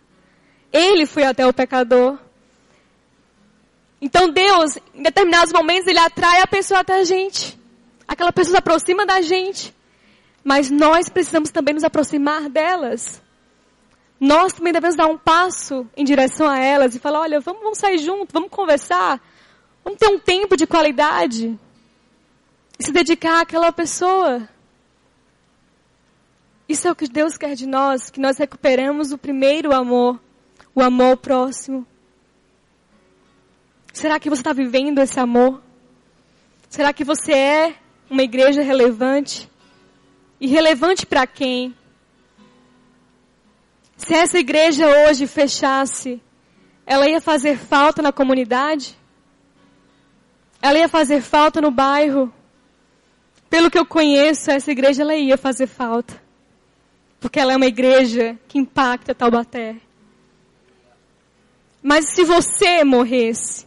Ele 0.72 1.04
foi 1.04 1.24
até 1.24 1.46
o 1.46 1.52
pecador. 1.52 2.18
Então 4.00 4.28
Deus, 4.30 4.78
em 4.94 5.02
determinados 5.02 5.52
momentos, 5.52 5.86
Ele 5.86 5.98
atrai 5.98 6.40
a 6.40 6.46
pessoa 6.46 6.80
até 6.80 7.00
a 7.00 7.04
gente. 7.04 7.58
Aquela 8.08 8.32
pessoa 8.32 8.52
se 8.52 8.58
aproxima 8.58 9.04
da 9.04 9.20
gente. 9.20 9.74
Mas 10.42 10.70
nós 10.70 11.08
precisamos 11.08 11.50
também 11.50 11.74
nos 11.74 11.84
aproximar 11.84 12.48
delas. 12.48 13.22
Nós 14.18 14.52
também 14.52 14.72
devemos 14.72 14.96
dar 14.96 15.06
um 15.06 15.18
passo 15.18 15.86
em 15.96 16.04
direção 16.04 16.48
a 16.48 16.58
elas 16.58 16.94
e 16.94 16.98
falar, 16.98 17.20
olha, 17.20 17.40
vamos, 17.40 17.62
vamos 17.62 17.78
sair 17.78 17.98
juntos, 17.98 18.32
vamos 18.32 18.50
conversar. 18.50 19.20
Vamos 19.84 19.98
ter 19.98 20.08
um 20.08 20.18
tempo 20.18 20.56
de 20.56 20.66
qualidade. 20.66 21.58
E 22.78 22.84
se 22.84 22.92
dedicar 22.92 23.40
àquela 23.40 23.72
pessoa. 23.72 24.48
Isso 26.68 26.88
é 26.88 26.90
o 26.92 26.94
que 26.94 27.08
Deus 27.08 27.36
quer 27.36 27.54
de 27.54 27.66
nós, 27.66 28.10
que 28.10 28.20
nós 28.20 28.38
recuperemos 28.38 29.12
o 29.12 29.18
primeiro 29.18 29.74
amor 29.74 30.20
o 30.74 30.82
amor 30.82 31.16
próximo? 31.16 31.86
Será 33.92 34.18
que 34.18 34.30
você 34.30 34.40
está 34.40 34.52
vivendo 34.52 34.98
esse 34.98 35.20
amor? 35.20 35.62
Será 36.68 36.92
que 36.92 37.04
você 37.04 37.32
é 37.32 37.74
uma 38.08 38.22
igreja 38.22 38.62
relevante? 38.62 39.50
E 40.40 40.46
relevante 40.46 41.04
para 41.04 41.26
quem? 41.26 41.74
Se 43.96 44.14
essa 44.14 44.38
igreja 44.38 44.88
hoje 44.88 45.26
fechasse, 45.26 46.20
ela 46.86 47.08
ia 47.08 47.20
fazer 47.20 47.56
falta 47.56 48.02
na 48.02 48.10
comunidade? 48.10 48.98
Ela 50.60 50.78
ia 50.78 50.88
fazer 50.88 51.20
falta 51.20 51.60
no 51.60 51.70
bairro? 51.70 52.32
Pelo 53.50 53.70
que 53.70 53.78
eu 53.78 53.84
conheço, 53.84 54.50
essa 54.50 54.72
igreja 54.72 55.02
ela 55.02 55.14
ia 55.14 55.36
fazer 55.36 55.66
falta. 55.66 56.20
Porque 57.20 57.38
ela 57.38 57.52
é 57.52 57.56
uma 57.56 57.66
igreja 57.66 58.38
que 58.48 58.58
impacta 58.58 59.14
Taubaté. 59.14 59.76
Mas 61.82 62.14
se 62.14 62.22
você 62.24 62.84
morresse, 62.84 63.66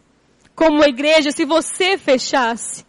como 0.55 0.83
igreja, 0.83 1.31
se 1.31 1.43
você 1.43 1.97
fechasse, 1.97 2.85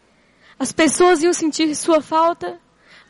as 0.59 0.73
pessoas 0.73 1.23
iam 1.23 1.33
sentir 1.33 1.75
sua 1.75 2.01
falta. 2.01 2.61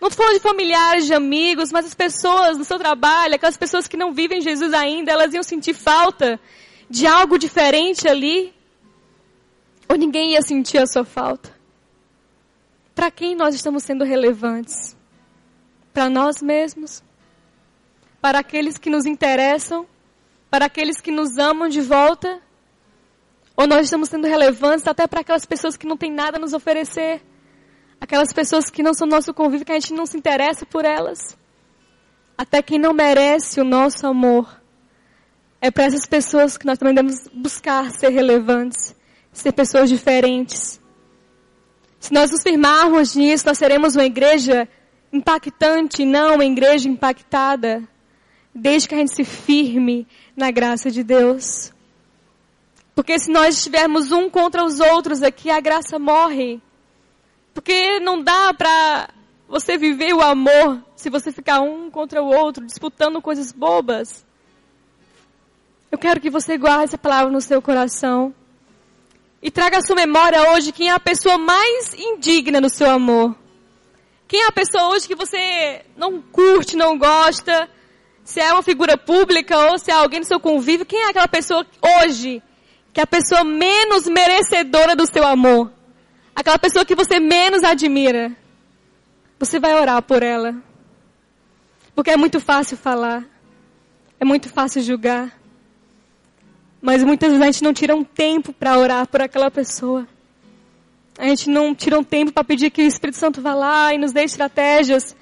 Não 0.00 0.08
estou 0.08 0.24
falando 0.24 0.36
de 0.36 0.42
familiares, 0.42 1.06
de 1.06 1.14
amigos, 1.14 1.70
mas 1.70 1.86
as 1.86 1.94
pessoas 1.94 2.56
no 2.56 2.64
seu 2.64 2.78
trabalho, 2.78 3.34
aquelas 3.34 3.56
pessoas 3.56 3.86
que 3.86 3.96
não 3.96 4.12
vivem 4.12 4.40
Jesus 4.40 4.72
ainda, 4.72 5.12
elas 5.12 5.32
iam 5.34 5.42
sentir 5.42 5.74
falta 5.74 6.40
de 6.88 7.06
algo 7.06 7.38
diferente 7.38 8.08
ali. 8.08 8.54
Ou 9.88 9.96
ninguém 9.96 10.32
ia 10.32 10.42
sentir 10.42 10.78
a 10.78 10.86
sua 10.86 11.04
falta. 11.04 11.54
Para 12.94 13.10
quem 13.10 13.34
nós 13.34 13.54
estamos 13.54 13.82
sendo 13.82 14.04
relevantes? 14.04 14.96
Para 15.92 16.08
nós 16.08 16.42
mesmos? 16.42 17.02
Para 18.20 18.40
aqueles 18.40 18.78
que 18.78 18.90
nos 18.90 19.06
interessam? 19.06 19.86
Para 20.56 20.64
aqueles 20.64 21.02
que 21.02 21.10
nos 21.10 21.36
amam 21.36 21.68
de 21.68 21.82
volta? 21.82 22.40
Ou 23.54 23.66
nós 23.66 23.84
estamos 23.84 24.08
sendo 24.08 24.26
relevantes 24.26 24.86
até 24.86 25.06
para 25.06 25.20
aquelas 25.20 25.44
pessoas 25.44 25.76
que 25.76 25.86
não 25.86 25.98
têm 25.98 26.10
nada 26.10 26.38
a 26.38 26.40
nos 26.40 26.54
oferecer? 26.54 27.20
Aquelas 28.00 28.32
pessoas 28.32 28.70
que 28.70 28.82
não 28.82 28.94
são 28.94 29.06
nosso 29.06 29.34
convívio, 29.34 29.66
que 29.66 29.72
a 29.72 29.78
gente 29.78 29.92
não 29.92 30.06
se 30.06 30.16
interessa 30.16 30.64
por 30.64 30.86
elas? 30.86 31.36
Até 32.38 32.62
quem 32.62 32.78
não 32.78 32.94
merece 32.94 33.60
o 33.60 33.64
nosso 33.64 34.06
amor. 34.06 34.62
É 35.60 35.70
para 35.70 35.84
essas 35.84 36.06
pessoas 36.06 36.56
que 36.56 36.64
nós 36.64 36.78
também 36.78 36.94
devemos 36.94 37.28
buscar 37.34 37.90
ser 37.90 38.08
relevantes, 38.08 38.96
ser 39.34 39.52
pessoas 39.52 39.90
diferentes. 39.90 40.80
Se 42.00 42.14
nós 42.14 42.30
nos 42.30 42.42
firmarmos 42.42 43.14
nisso, 43.14 43.46
nós 43.46 43.58
seremos 43.58 43.94
uma 43.94 44.06
igreja 44.06 44.66
impactante, 45.12 46.06
não 46.06 46.36
uma 46.36 46.46
igreja 46.46 46.88
impactada. 46.88 47.86
Desde 48.58 48.88
que 48.88 48.94
a 48.94 48.98
gente 48.98 49.14
se 49.14 49.24
firme 49.24 50.06
na 50.34 50.50
graça 50.50 50.90
de 50.90 51.02
Deus. 51.02 51.72
Porque 52.94 53.18
se 53.18 53.30
nós 53.30 53.56
estivermos 53.56 54.10
um 54.10 54.30
contra 54.30 54.64
os 54.64 54.80
outros 54.80 55.22
aqui, 55.22 55.50
a 55.50 55.60
graça 55.60 55.98
morre. 55.98 56.60
Porque 57.52 58.00
não 58.00 58.22
dá 58.22 58.54
para 58.54 59.10
você 59.46 59.76
viver 59.76 60.14
o 60.14 60.22
amor 60.22 60.82
se 60.96 61.10
você 61.10 61.30
ficar 61.30 61.60
um 61.60 61.90
contra 61.90 62.22
o 62.22 62.34
outro, 62.34 62.64
disputando 62.64 63.20
coisas 63.20 63.52
bobas. 63.52 64.24
Eu 65.92 65.98
quero 65.98 66.20
que 66.20 66.30
você 66.30 66.56
guarde 66.56 66.84
essa 66.84 66.98
palavra 66.98 67.30
no 67.30 67.40
seu 67.42 67.60
coração. 67.60 68.34
E 69.42 69.50
traga 69.50 69.78
à 69.78 69.82
sua 69.82 69.96
memória 69.96 70.52
hoje 70.52 70.72
quem 70.72 70.88
é 70.88 70.92
a 70.92 70.98
pessoa 70.98 71.36
mais 71.36 71.92
indigna 71.94 72.60
no 72.60 72.70
seu 72.70 72.90
amor. 72.90 73.36
Quem 74.26 74.42
é 74.42 74.46
a 74.46 74.52
pessoa 74.52 74.88
hoje 74.88 75.06
que 75.06 75.14
você 75.14 75.84
não 75.96 76.20
curte, 76.20 76.76
não 76.76 76.98
gosta, 76.98 77.68
se 78.26 78.40
é 78.40 78.52
uma 78.52 78.62
figura 78.62 78.98
pública 78.98 79.56
ou 79.70 79.78
se 79.78 79.88
é 79.88 79.94
alguém 79.94 80.18
do 80.18 80.26
seu 80.26 80.40
convívio, 80.40 80.84
quem 80.84 81.00
é 81.00 81.10
aquela 81.10 81.28
pessoa 81.28 81.64
hoje 82.02 82.42
que 82.92 82.98
é 82.98 83.04
a 83.04 83.06
pessoa 83.06 83.44
menos 83.44 84.08
merecedora 84.08 84.96
do 84.96 85.06
seu 85.06 85.24
amor? 85.24 85.70
Aquela 86.34 86.58
pessoa 86.58 86.84
que 86.84 86.96
você 86.96 87.20
menos 87.20 87.62
admira. 87.62 88.32
Você 89.38 89.60
vai 89.60 89.74
orar 89.74 90.02
por 90.02 90.24
ela. 90.24 90.56
Porque 91.94 92.10
é 92.10 92.16
muito 92.16 92.40
fácil 92.40 92.76
falar. 92.76 93.24
É 94.18 94.24
muito 94.24 94.48
fácil 94.48 94.82
julgar. 94.82 95.32
Mas 96.82 97.04
muitas 97.04 97.28
vezes 97.28 97.42
a 97.42 97.46
gente 97.46 97.62
não 97.62 97.72
tira 97.72 97.94
um 97.94 98.02
tempo 98.02 98.52
para 98.52 98.76
orar 98.76 99.06
por 99.06 99.22
aquela 99.22 99.52
pessoa. 99.52 100.06
A 101.16 101.26
gente 101.26 101.48
não 101.48 101.76
tira 101.76 101.96
um 101.96 102.04
tempo 102.04 102.32
para 102.32 102.42
pedir 102.42 102.70
que 102.70 102.82
o 102.82 102.86
Espírito 102.86 103.18
Santo 103.18 103.40
vá 103.40 103.54
lá 103.54 103.94
e 103.94 103.98
nos 103.98 104.12
dê 104.12 104.24
estratégias 104.24 105.14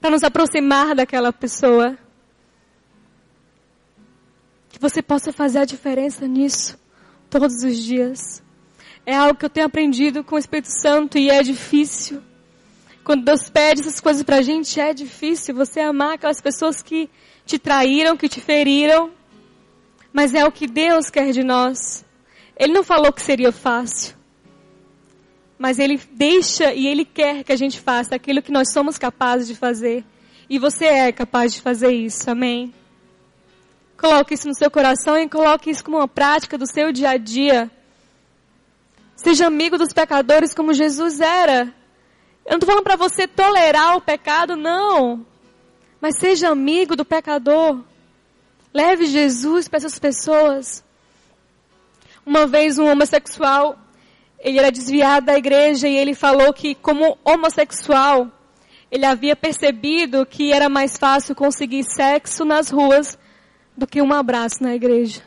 para 0.00 0.10
nos 0.10 0.22
aproximar 0.22 0.94
daquela 0.94 1.32
pessoa 1.32 1.98
você 4.82 5.00
possa 5.00 5.32
fazer 5.32 5.60
a 5.60 5.64
diferença 5.64 6.26
nisso 6.26 6.76
todos 7.30 7.62
os 7.62 7.78
dias. 7.78 8.42
É 9.06 9.14
algo 9.14 9.38
que 9.38 9.44
eu 9.44 9.50
tenho 9.50 9.66
aprendido 9.66 10.24
com 10.24 10.34
o 10.34 10.38
Espírito 10.38 10.70
Santo 10.82 11.16
e 11.16 11.30
é 11.30 11.40
difícil. 11.40 12.20
Quando 13.04 13.24
Deus 13.24 13.48
pede 13.48 13.82
essas 13.82 14.00
coisas 14.00 14.24
pra 14.24 14.42
gente, 14.42 14.80
é 14.80 14.92
difícil 14.92 15.54
você 15.54 15.78
amar 15.78 16.14
aquelas 16.14 16.40
pessoas 16.40 16.82
que 16.82 17.08
te 17.46 17.60
traíram, 17.60 18.16
que 18.16 18.28
te 18.28 18.40
feriram. 18.40 19.12
Mas 20.12 20.34
é 20.34 20.44
o 20.44 20.50
que 20.50 20.66
Deus 20.66 21.10
quer 21.10 21.30
de 21.30 21.44
nós. 21.44 22.04
Ele 22.56 22.72
não 22.72 22.82
falou 22.82 23.12
que 23.12 23.22
seria 23.22 23.52
fácil. 23.52 24.16
Mas 25.56 25.78
Ele 25.78 25.98
deixa 26.10 26.74
e 26.74 26.88
Ele 26.88 27.04
quer 27.04 27.44
que 27.44 27.52
a 27.52 27.56
gente 27.56 27.78
faça 27.78 28.16
aquilo 28.16 28.42
que 28.42 28.50
nós 28.50 28.72
somos 28.72 28.98
capazes 28.98 29.46
de 29.46 29.54
fazer. 29.54 30.04
E 30.50 30.58
você 30.58 30.86
é 30.86 31.12
capaz 31.12 31.54
de 31.54 31.60
fazer 31.60 31.92
isso. 31.92 32.28
Amém? 32.28 32.74
Coloque 34.02 34.34
isso 34.34 34.48
no 34.48 34.54
seu 34.54 34.68
coração 34.68 35.16
e 35.16 35.28
coloque 35.28 35.70
isso 35.70 35.84
como 35.84 35.98
uma 35.98 36.08
prática 36.08 36.58
do 36.58 36.66
seu 36.66 36.90
dia 36.90 37.10
a 37.10 37.16
dia. 37.16 37.70
Seja 39.14 39.46
amigo 39.46 39.78
dos 39.78 39.92
pecadores 39.92 40.52
como 40.52 40.74
Jesus 40.74 41.20
era. 41.20 41.72
Eu 42.44 42.50
não 42.50 42.56
estou 42.56 42.66
falando 42.66 42.82
para 42.82 42.96
você 42.96 43.28
tolerar 43.28 43.96
o 43.96 44.00
pecado, 44.00 44.56
não. 44.56 45.24
Mas 46.00 46.18
seja 46.18 46.48
amigo 46.48 46.96
do 46.96 47.04
pecador. 47.04 47.80
Leve 48.74 49.06
Jesus 49.06 49.68
para 49.68 49.76
essas 49.76 50.00
pessoas. 50.00 50.82
Uma 52.26 52.44
vez 52.44 52.80
um 52.80 52.90
homossexual, 52.90 53.78
ele 54.40 54.58
era 54.58 54.72
desviado 54.72 55.26
da 55.26 55.38
igreja 55.38 55.86
e 55.86 55.96
ele 55.96 56.12
falou 56.12 56.52
que 56.52 56.74
como 56.74 57.16
homossexual, 57.24 58.26
ele 58.90 59.06
havia 59.06 59.36
percebido 59.36 60.26
que 60.26 60.52
era 60.52 60.68
mais 60.68 60.98
fácil 60.98 61.36
conseguir 61.36 61.84
sexo 61.84 62.44
nas 62.44 62.68
ruas 62.68 63.16
do 63.76 63.86
que 63.86 64.02
um 64.02 64.12
abraço 64.12 64.62
na 64.62 64.74
igreja. 64.74 65.22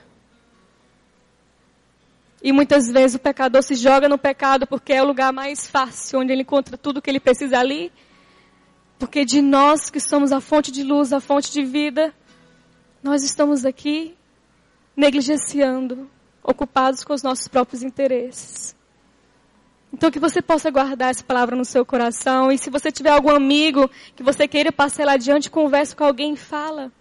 E 2.45 2.51
muitas 2.51 2.87
vezes 2.91 3.15
o 3.15 3.19
pecador 3.19 3.63
se 3.63 3.73
joga 3.73 4.07
no 4.07 4.19
pecado 4.19 4.67
porque 4.67 4.93
é 4.93 5.01
o 5.01 5.07
lugar 5.07 5.33
mais 5.33 5.65
fácil, 5.65 6.19
onde 6.19 6.31
ele 6.31 6.43
encontra 6.43 6.77
tudo 6.77 7.01
que 7.01 7.09
ele 7.09 7.19
precisa 7.19 7.57
ali. 7.57 7.91
Porque 8.99 9.25
de 9.25 9.41
nós 9.41 9.89
que 9.89 9.99
somos 9.99 10.31
a 10.31 10.39
fonte 10.39 10.71
de 10.71 10.83
luz, 10.83 11.11
a 11.11 11.19
fonte 11.19 11.51
de 11.51 11.63
vida, 11.63 12.13
nós 13.01 13.23
estamos 13.23 13.65
aqui 13.65 14.15
negligenciando, 14.95 16.09
ocupados 16.43 17.03
com 17.03 17.13
os 17.13 17.23
nossos 17.23 17.47
próprios 17.47 17.81
interesses. 17.81 18.75
Então 19.91 20.11
que 20.11 20.19
você 20.19 20.41
possa 20.41 20.69
guardar 20.69 21.09
essa 21.09 21.23
palavra 21.23 21.55
no 21.55 21.65
seu 21.65 21.85
coração 21.85 22.51
e 22.51 22.57
se 22.57 22.69
você 22.69 22.91
tiver 22.91 23.09
algum 23.09 23.31
amigo 23.31 23.89
que 24.15 24.21
você 24.21 24.47
queira 24.47 24.71
lá 25.03 25.13
adiante, 25.13 25.49
converse 25.49 25.95
com 25.95 26.03
alguém 26.03 26.33
e 26.33 26.37
fala. 26.37 26.91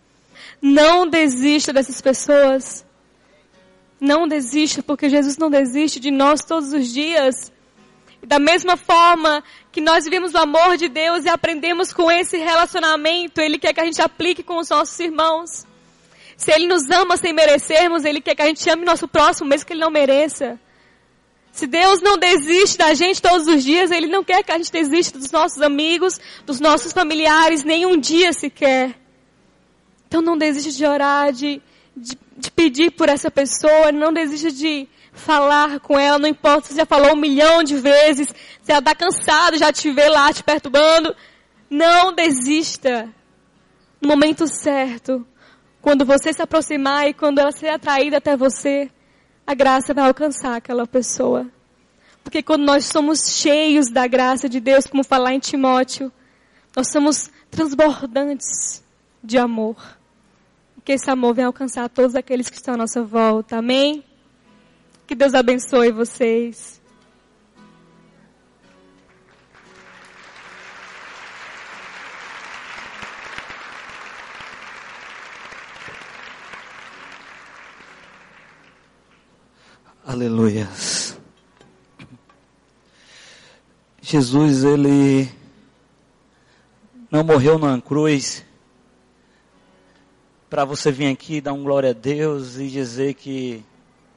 Não 0.60 1.06
desista 1.06 1.72
dessas 1.72 2.00
pessoas. 2.00 2.84
Não 4.00 4.26
desista, 4.26 4.82
porque 4.82 5.08
Jesus 5.08 5.36
não 5.36 5.50
desiste 5.50 6.00
de 6.00 6.10
nós 6.10 6.42
todos 6.42 6.72
os 6.72 6.92
dias. 6.92 7.52
Da 8.22 8.38
mesma 8.38 8.76
forma 8.76 9.42
que 9.70 9.80
nós 9.80 10.04
vivemos 10.04 10.34
o 10.34 10.38
amor 10.38 10.76
de 10.76 10.88
Deus 10.88 11.24
e 11.24 11.28
aprendemos 11.28 11.92
com 11.92 12.10
esse 12.10 12.38
relacionamento, 12.38 13.40
Ele 13.40 13.58
quer 13.58 13.72
que 13.72 13.80
a 13.80 13.84
gente 13.84 14.00
aplique 14.00 14.42
com 14.42 14.58
os 14.58 14.68
nossos 14.68 14.98
irmãos. 14.98 15.66
Se 16.36 16.50
Ele 16.52 16.66
nos 16.66 16.90
ama 16.90 17.16
sem 17.16 17.32
merecermos, 17.32 18.04
Ele 18.04 18.20
quer 18.20 18.34
que 18.34 18.42
a 18.42 18.46
gente 18.46 18.68
ame 18.68 18.84
nosso 18.84 19.06
próximo, 19.06 19.48
mesmo 19.48 19.66
que 19.66 19.72
Ele 19.72 19.80
não 19.80 19.90
mereça. 19.90 20.58
Se 21.52 21.66
Deus 21.66 22.00
não 22.00 22.18
desiste 22.18 22.78
da 22.78 22.94
gente 22.94 23.22
todos 23.22 23.46
os 23.46 23.62
dias, 23.62 23.90
Ele 23.90 24.08
não 24.08 24.24
quer 24.24 24.42
que 24.42 24.50
a 24.50 24.58
gente 24.58 24.72
desista 24.72 25.18
dos 25.18 25.30
nossos 25.30 25.62
amigos, 25.62 26.18
dos 26.44 26.58
nossos 26.58 26.92
familiares, 26.92 27.62
nem 27.62 27.86
um 27.86 27.96
dia 27.96 28.32
sequer. 28.32 29.03
Então 30.14 30.22
não 30.22 30.38
desiste 30.38 30.76
de 30.76 30.86
orar, 30.86 31.32
de, 31.32 31.60
de, 31.96 32.16
de 32.36 32.48
pedir 32.52 32.92
por 32.92 33.08
essa 33.08 33.32
pessoa, 33.32 33.90
não 33.90 34.12
desista 34.12 34.48
de 34.48 34.88
falar 35.12 35.80
com 35.80 35.98
ela, 35.98 36.20
não 36.20 36.28
importa 36.28 36.68
se 36.68 36.76
já 36.76 36.86
falou 36.86 37.14
um 37.14 37.20
milhão 37.20 37.64
de 37.64 37.74
vezes, 37.78 38.32
se 38.62 38.70
ela 38.70 38.78
está 38.78 38.94
cansada, 38.94 39.58
já 39.58 39.72
te 39.72 39.90
vê 39.90 40.08
lá 40.08 40.32
te 40.32 40.44
perturbando. 40.44 41.16
Não 41.68 42.12
desista. 42.12 43.12
No 44.00 44.06
momento 44.06 44.46
certo, 44.46 45.26
quando 45.82 46.04
você 46.04 46.32
se 46.32 46.40
aproximar 46.40 47.08
e 47.08 47.12
quando 47.12 47.40
ela 47.40 47.50
ser 47.50 47.70
atraída 47.70 48.18
até 48.18 48.36
você, 48.36 48.88
a 49.44 49.52
graça 49.52 49.92
vai 49.92 50.06
alcançar 50.06 50.54
aquela 50.54 50.86
pessoa. 50.86 51.44
Porque 52.22 52.40
quando 52.40 52.62
nós 52.62 52.84
somos 52.84 53.18
cheios 53.36 53.90
da 53.90 54.06
graça 54.06 54.48
de 54.48 54.60
Deus, 54.60 54.86
como 54.86 55.02
falar 55.02 55.34
em 55.34 55.40
Timóteo, 55.40 56.12
nós 56.76 56.88
somos 56.92 57.28
transbordantes 57.50 58.84
de 59.24 59.38
amor 59.38 59.74
que 60.84 60.92
esse 60.92 61.10
amor 61.10 61.34
venha 61.34 61.46
alcançar 61.46 61.88
todos 61.88 62.14
aqueles 62.14 62.50
que 62.50 62.56
estão 62.56 62.74
à 62.74 62.76
nossa 62.76 63.02
volta. 63.02 63.56
Amém? 63.56 64.04
Que 65.06 65.14
Deus 65.14 65.32
abençoe 65.32 65.90
vocês. 65.90 66.80
Aleluias. 80.06 81.18
Jesus, 84.02 84.64
ele 84.64 85.28
não 87.10 87.24
morreu 87.24 87.58
na 87.58 87.80
cruz 87.80 88.43
para 90.54 90.64
você 90.64 90.92
vir 90.92 91.10
aqui 91.10 91.40
dar 91.40 91.52
um 91.52 91.64
glória 91.64 91.90
a 91.90 91.92
Deus 91.92 92.58
e 92.58 92.68
dizer 92.68 93.14
que 93.14 93.64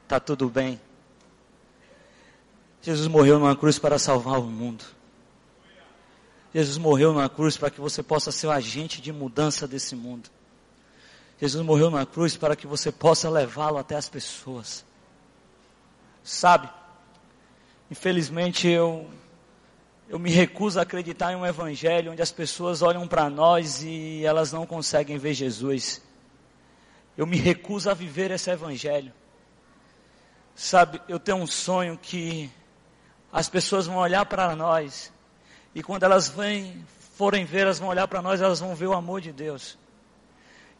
está 0.04 0.20
tudo 0.20 0.48
bem. 0.48 0.80
Jesus 2.80 3.08
morreu 3.08 3.40
numa 3.40 3.56
cruz 3.56 3.76
para 3.76 3.98
salvar 3.98 4.38
o 4.38 4.44
mundo. 4.44 4.84
Jesus 6.54 6.78
morreu 6.78 7.12
numa 7.12 7.28
cruz 7.28 7.56
para 7.56 7.70
que 7.70 7.80
você 7.80 8.04
possa 8.04 8.30
ser 8.30 8.46
o 8.46 8.52
agente 8.52 9.02
de 9.02 9.12
mudança 9.12 9.66
desse 9.66 9.96
mundo. 9.96 10.30
Jesus 11.40 11.60
morreu 11.66 11.90
na 11.90 12.06
cruz 12.06 12.36
para 12.36 12.54
que 12.54 12.68
você 12.68 12.92
possa 12.92 13.28
levá-lo 13.28 13.76
até 13.76 13.96
as 13.96 14.08
pessoas. 14.08 14.84
Sabe? 16.22 16.70
Infelizmente 17.90 18.68
eu 18.68 19.10
eu 20.08 20.20
me 20.20 20.30
recuso 20.30 20.78
a 20.78 20.82
acreditar 20.82 21.32
em 21.32 21.36
um 21.36 21.44
evangelho 21.44 22.12
onde 22.12 22.22
as 22.22 22.30
pessoas 22.30 22.80
olham 22.80 23.08
para 23.08 23.28
nós 23.28 23.82
e 23.82 24.24
elas 24.24 24.52
não 24.52 24.64
conseguem 24.64 25.18
ver 25.18 25.34
Jesus. 25.34 26.06
Eu 27.18 27.26
me 27.26 27.36
recuso 27.36 27.90
a 27.90 27.94
viver 27.94 28.30
esse 28.30 28.48
evangelho. 28.48 29.12
Sabe, 30.54 31.02
eu 31.08 31.18
tenho 31.18 31.38
um 31.38 31.48
sonho 31.48 31.98
que 31.98 32.48
as 33.32 33.48
pessoas 33.48 33.86
vão 33.86 33.96
olhar 33.96 34.24
para 34.24 34.54
nós 34.54 35.12
e 35.74 35.82
quando 35.82 36.04
elas 36.04 36.28
vêm, 36.28 36.86
forem 37.16 37.44
ver, 37.44 37.62
elas 37.62 37.80
vão 37.80 37.88
olhar 37.88 38.06
para 38.06 38.22
nós, 38.22 38.40
elas 38.40 38.60
vão 38.60 38.72
ver 38.72 38.86
o 38.86 38.92
amor 38.92 39.20
de 39.20 39.32
Deus. 39.32 39.76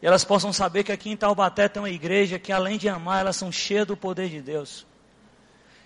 E 0.01 0.07
elas 0.07 0.23
possam 0.23 0.53
saber 0.53 0.85
que 0.85 0.93
aqui 0.93 1.09
em 1.09 1.17
Taubaté 1.17 1.67
tem 1.67 1.81
uma 1.81 1.89
igreja 1.89 2.39
que 2.39 2.53
além 2.53 2.77
de 2.77 2.87
amar, 2.87 3.19
elas 3.19 3.35
são 3.35 3.51
cheias 3.51 3.85
do 3.85 3.97
poder 3.97 4.29
de 4.29 4.41
Deus. 4.41 4.87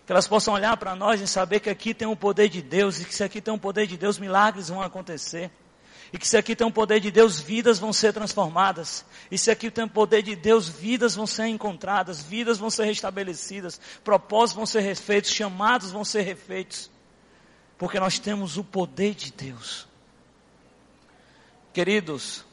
Que 0.06 0.12
elas 0.12 0.28
possam 0.28 0.54
olhar 0.54 0.78
para 0.78 0.96
nós 0.96 1.20
e 1.20 1.28
saber 1.28 1.62
que 1.62 1.70
aqui 1.70 1.96
tem 1.96 2.08
um 2.08 2.16
poder 2.16 2.48
de 2.48 2.62
Deus 2.62 3.00
e 3.00 3.06
que 3.06 3.16
se 3.16 3.24
aqui 3.24 3.42
tem 3.42 3.52
um 3.52 3.58
poder 3.58 3.88
de 3.88 3.98
Deus, 3.98 4.20
milagres 4.20 4.70
vão 4.70 4.84
acontecer. 4.84 5.50
E 6.14 6.18
que 6.20 6.28
se 6.28 6.38
aqui 6.38 6.56
tem 6.56 6.66
um 6.66 6.72
poder 6.72 7.00
de 7.00 7.10
Deus, 7.10 7.40
vidas 7.40 7.80
vão 7.80 7.92
ser 7.92 8.14
transformadas. 8.14 9.04
E 9.32 9.38
se 9.38 9.50
aqui 9.50 9.72
tem 9.72 9.86
um 9.86 9.90
poder 9.90 10.22
de 10.22 10.36
Deus, 10.36 10.70
vidas 10.70 11.16
vão 11.16 11.26
ser 11.26 11.48
encontradas, 11.48 12.22
vidas 12.22 12.60
vão 12.60 12.70
ser 12.70 12.84
restabelecidas, 12.84 13.82
propósitos 14.04 14.56
vão 14.56 14.66
ser 14.68 14.82
refeitos, 14.82 15.32
chamados 15.32 15.90
vão 15.90 16.06
ser 16.06 16.22
refeitos. 16.22 16.92
Porque 17.80 18.00
nós 18.00 18.20
temos 18.20 18.58
o 18.58 18.64
poder 18.64 19.16
de 19.16 19.32
Deus. 19.32 19.88
Queridos, 21.74 22.46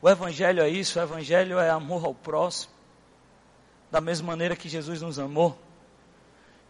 o 0.00 0.08
Evangelho 0.08 0.62
é 0.62 0.68
isso, 0.70 0.98
o 0.98 1.02
Evangelho 1.02 1.58
é 1.58 1.68
amor 1.68 2.06
ao 2.06 2.14
próximo. 2.14 2.72
Da 3.90 4.00
mesma 4.00 4.28
maneira 4.28 4.56
que 4.56 4.66
Jesus 4.66 5.02
nos 5.02 5.18
amou. 5.18 5.60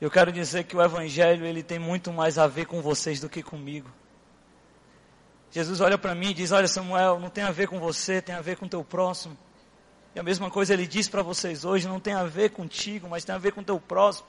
Eu 0.01 0.11
quero 0.11 0.33
dizer 0.33 0.65
que 0.65 0.77
o 0.77 0.83
Evangelho 0.83 1.47
ele 1.47 1.63
tem 1.63 1.79
muito 1.79 2.13
mais 2.13 2.39
a 2.39 2.49
ver 2.49 2.67
com 2.67 2.83
vocês 2.83 3.21
do 3.21 3.29
que 3.29 3.41
comigo. 3.41 3.89
Jesus 5.51 5.81
olha 5.81 5.97
para 5.97 6.15
mim 6.15 6.31
e 6.31 6.35
diz: 6.35 6.53
Olha, 6.53 6.69
Samuel, 6.69 7.19
não 7.19 7.31
tem 7.31 7.45
a 7.45 7.51
ver 7.51 7.69
com 7.69 7.79
você, 7.79 8.21
tem 8.21 8.35
a 8.35 8.41
ver 8.41 8.57
com 8.57 8.67
o 8.67 8.69
teu 8.69 8.85
próximo. 8.85 9.37
E 10.15 10.19
a 10.19 10.23
mesma 10.23 10.51
coisa 10.51 10.73
ele 10.73 10.87
diz 10.87 11.09
para 11.09 11.23
vocês 11.23 11.65
hoje: 11.65 11.87
não 11.87 12.01
tem 12.01 12.15
a 12.15 12.25
ver 12.25 12.51
contigo, 12.51 13.09
mas 13.09 13.25
tem 13.25 13.35
a 13.35 13.39
ver 13.39 13.53
com 13.53 13.61
o 13.61 13.65
teu 13.65 13.81
próximo. 13.81 14.27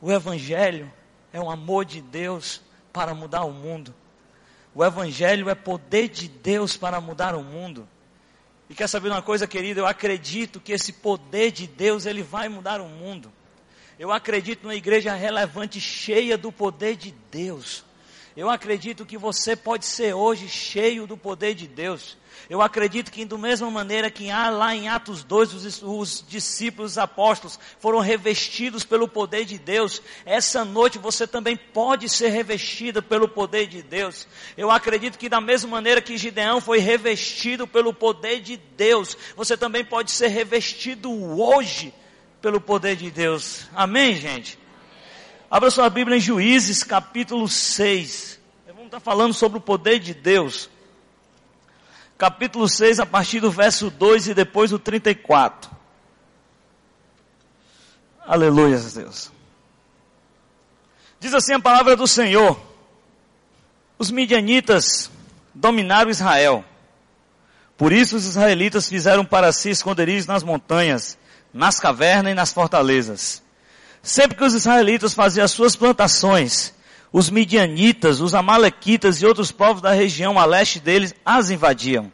O 0.00 0.12
Evangelho 0.12 0.92
é 1.32 1.40
o 1.40 1.50
amor 1.50 1.84
de 1.84 2.00
Deus 2.00 2.60
para 2.92 3.14
mudar 3.14 3.44
o 3.44 3.52
mundo. 3.52 3.94
O 4.74 4.84
Evangelho 4.84 5.48
é 5.48 5.54
poder 5.54 6.08
de 6.08 6.28
Deus 6.28 6.76
para 6.76 7.00
mudar 7.00 7.34
o 7.34 7.42
mundo. 7.42 7.88
E 8.68 8.74
quer 8.74 8.88
saber 8.88 9.08
uma 9.08 9.22
coisa, 9.22 9.46
querido? 9.46 9.80
Eu 9.80 9.86
acredito 9.86 10.60
que 10.60 10.72
esse 10.72 10.92
poder 10.92 11.50
de 11.50 11.66
Deus 11.66 12.04
ele 12.04 12.22
vai 12.22 12.48
mudar 12.48 12.80
o 12.80 12.88
mundo. 12.88 13.32
Eu 13.98 14.12
acredito 14.12 14.64
numa 14.64 14.74
igreja 14.74 15.14
relevante, 15.14 15.80
cheia 15.80 16.36
do 16.36 16.52
poder 16.52 16.96
de 16.96 17.12
Deus. 17.30 17.85
Eu 18.36 18.50
acredito 18.50 19.06
que 19.06 19.16
você 19.16 19.56
pode 19.56 19.86
ser 19.86 20.12
hoje 20.12 20.46
cheio 20.46 21.06
do 21.06 21.16
poder 21.16 21.54
de 21.54 21.66
Deus. 21.66 22.18
Eu 22.50 22.60
acredito 22.60 23.10
que, 23.10 23.24
da 23.24 23.38
mesma 23.38 23.70
maneira 23.70 24.10
que 24.10 24.28
lá 24.30 24.76
em 24.76 24.90
Atos 24.90 25.24
2, 25.24 25.54
os, 25.54 25.82
os, 25.82 26.24
discípulos, 26.28 26.92
os 26.92 26.98
apóstolos, 26.98 27.58
foram 27.80 27.98
revestidos 27.98 28.84
pelo 28.84 29.08
poder 29.08 29.46
de 29.46 29.56
Deus, 29.56 30.02
essa 30.26 30.66
noite 30.66 30.98
você 30.98 31.26
também 31.26 31.56
pode 31.56 32.10
ser 32.10 32.28
revestida 32.28 33.00
pelo 33.00 33.26
poder 33.26 33.66
de 33.66 33.82
Deus. 33.82 34.28
Eu 34.54 34.70
acredito 34.70 35.16
que, 35.16 35.30
da 35.30 35.40
mesma 35.40 35.70
maneira 35.70 36.02
que 36.02 36.18
Gideão 36.18 36.60
foi 36.60 36.78
revestido 36.78 37.66
pelo 37.66 37.94
poder 37.94 38.40
de 38.40 38.58
Deus, 38.58 39.16
você 39.34 39.56
também 39.56 39.82
pode 39.82 40.10
ser 40.10 40.28
revestido 40.28 41.10
hoje 41.40 41.92
pelo 42.42 42.60
poder 42.60 42.96
de 42.96 43.10
Deus. 43.10 43.62
Amém, 43.74 44.14
gente? 44.14 44.65
Abra 45.50 45.70
sua 45.70 45.88
Bíblia 45.88 46.16
em 46.16 46.20
Juízes, 46.20 46.82
capítulo 46.82 47.48
6. 47.48 48.40
Vamos 48.66 48.86
estar 48.86 49.00
falando 49.00 49.32
sobre 49.32 49.58
o 49.58 49.60
poder 49.60 50.00
de 50.00 50.12
Deus. 50.12 50.68
Capítulo 52.18 52.68
6, 52.68 52.98
a 52.98 53.06
partir 53.06 53.38
do 53.38 53.50
verso 53.50 53.88
2 53.88 54.28
e 54.28 54.34
depois 54.34 54.72
o 54.72 54.78
34. 54.78 55.70
Aleluia, 58.26 58.76
Deus. 58.76 59.30
Diz 61.20 61.32
assim 61.32 61.52
a 61.52 61.60
palavra 61.60 61.94
do 61.94 62.08
Senhor: 62.08 62.60
Os 63.96 64.10
midianitas 64.10 65.10
dominaram 65.54 66.10
Israel. 66.10 66.64
Por 67.76 67.92
isso 67.92 68.16
os 68.16 68.26
israelitas 68.26 68.88
fizeram 68.88 69.24
para 69.24 69.52
si 69.52 69.70
esconderijos 69.70 70.26
nas 70.26 70.42
montanhas, 70.42 71.16
nas 71.52 71.78
cavernas 71.78 72.32
e 72.32 72.34
nas 72.34 72.52
fortalezas. 72.52 73.45
Sempre 74.06 74.36
que 74.36 74.44
os 74.44 74.54
israelitas 74.54 75.14
faziam 75.14 75.44
as 75.44 75.50
suas 75.50 75.74
plantações, 75.74 76.72
Os 77.12 77.28
midianitas, 77.28 78.20
os 78.20 78.34
amalequitas 78.34 79.20
e 79.20 79.26
outros 79.26 79.50
povos 79.50 79.82
da 79.82 79.90
região 79.90 80.38
a 80.38 80.44
leste 80.44 80.78
deles 80.78 81.12
as 81.24 81.50
invadiam. 81.50 82.12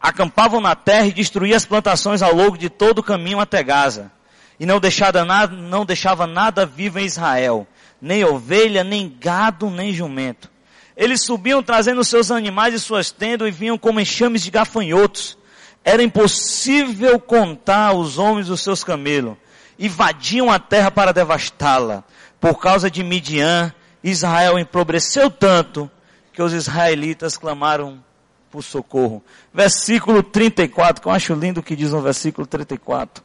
Acampavam 0.00 0.60
na 0.60 0.74
terra 0.74 1.06
e 1.06 1.12
destruíam 1.12 1.56
as 1.56 1.64
plantações 1.64 2.20
ao 2.20 2.34
longo 2.34 2.58
de 2.58 2.68
todo 2.68 2.98
o 2.98 3.02
caminho 3.02 3.38
até 3.38 3.62
Gaza. 3.62 4.10
E 4.58 4.66
não 4.66 4.80
deixava 4.80 5.24
nada, 5.24 5.54
não 5.54 5.84
deixava 5.84 6.26
nada 6.26 6.66
vivo 6.66 6.98
em 6.98 7.04
Israel. 7.04 7.66
Nem 8.00 8.24
ovelha, 8.24 8.82
nem 8.82 9.14
gado, 9.20 9.70
nem 9.70 9.92
jumento. 9.92 10.50
Eles 10.96 11.22
subiam 11.22 11.62
trazendo 11.62 12.02
seus 12.02 12.32
animais 12.32 12.74
e 12.74 12.80
suas 12.80 13.12
tendas 13.12 13.46
e 13.48 13.52
vinham 13.52 13.78
como 13.78 14.00
enxames 14.00 14.42
de 14.42 14.50
gafanhotos. 14.50 15.38
Era 15.84 16.02
impossível 16.02 17.20
contar 17.20 17.92
os 17.92 18.18
homens 18.18 18.48
dos 18.48 18.62
seus 18.62 18.82
camelos. 18.82 19.36
Invadiam 19.78 20.50
a 20.50 20.58
terra 20.58 20.90
para 20.90 21.12
devastá-la. 21.12 22.04
Por 22.40 22.58
causa 22.60 22.90
de 22.90 23.02
Midian, 23.02 23.72
Israel 24.02 24.58
empobreceu 24.58 25.30
tanto 25.30 25.90
que 26.32 26.42
os 26.42 26.52
israelitas 26.52 27.36
clamaram 27.36 28.02
por 28.50 28.62
socorro. 28.62 29.22
Versículo 29.52 30.22
34, 30.22 31.02
que 31.02 31.08
eu 31.08 31.12
acho 31.12 31.34
lindo 31.34 31.60
o 31.60 31.62
que 31.62 31.74
diz 31.74 31.90
no 31.90 32.00
versículo 32.00 32.46
34. 32.46 33.24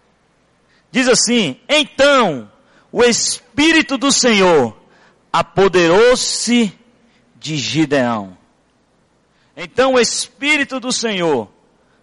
Diz 0.91 1.08
assim: 1.08 1.60
Então 1.68 2.50
o 2.91 3.04
Espírito 3.04 3.97
do 3.97 4.12
Senhor 4.12 4.76
apoderou-se 5.32 6.74
de 7.36 7.58
Gideão. 7.58 8.38
Então 9.56 9.93
o 9.93 10.00
Espírito 10.00 10.80
do 10.80 10.91
Senhor 10.91 11.47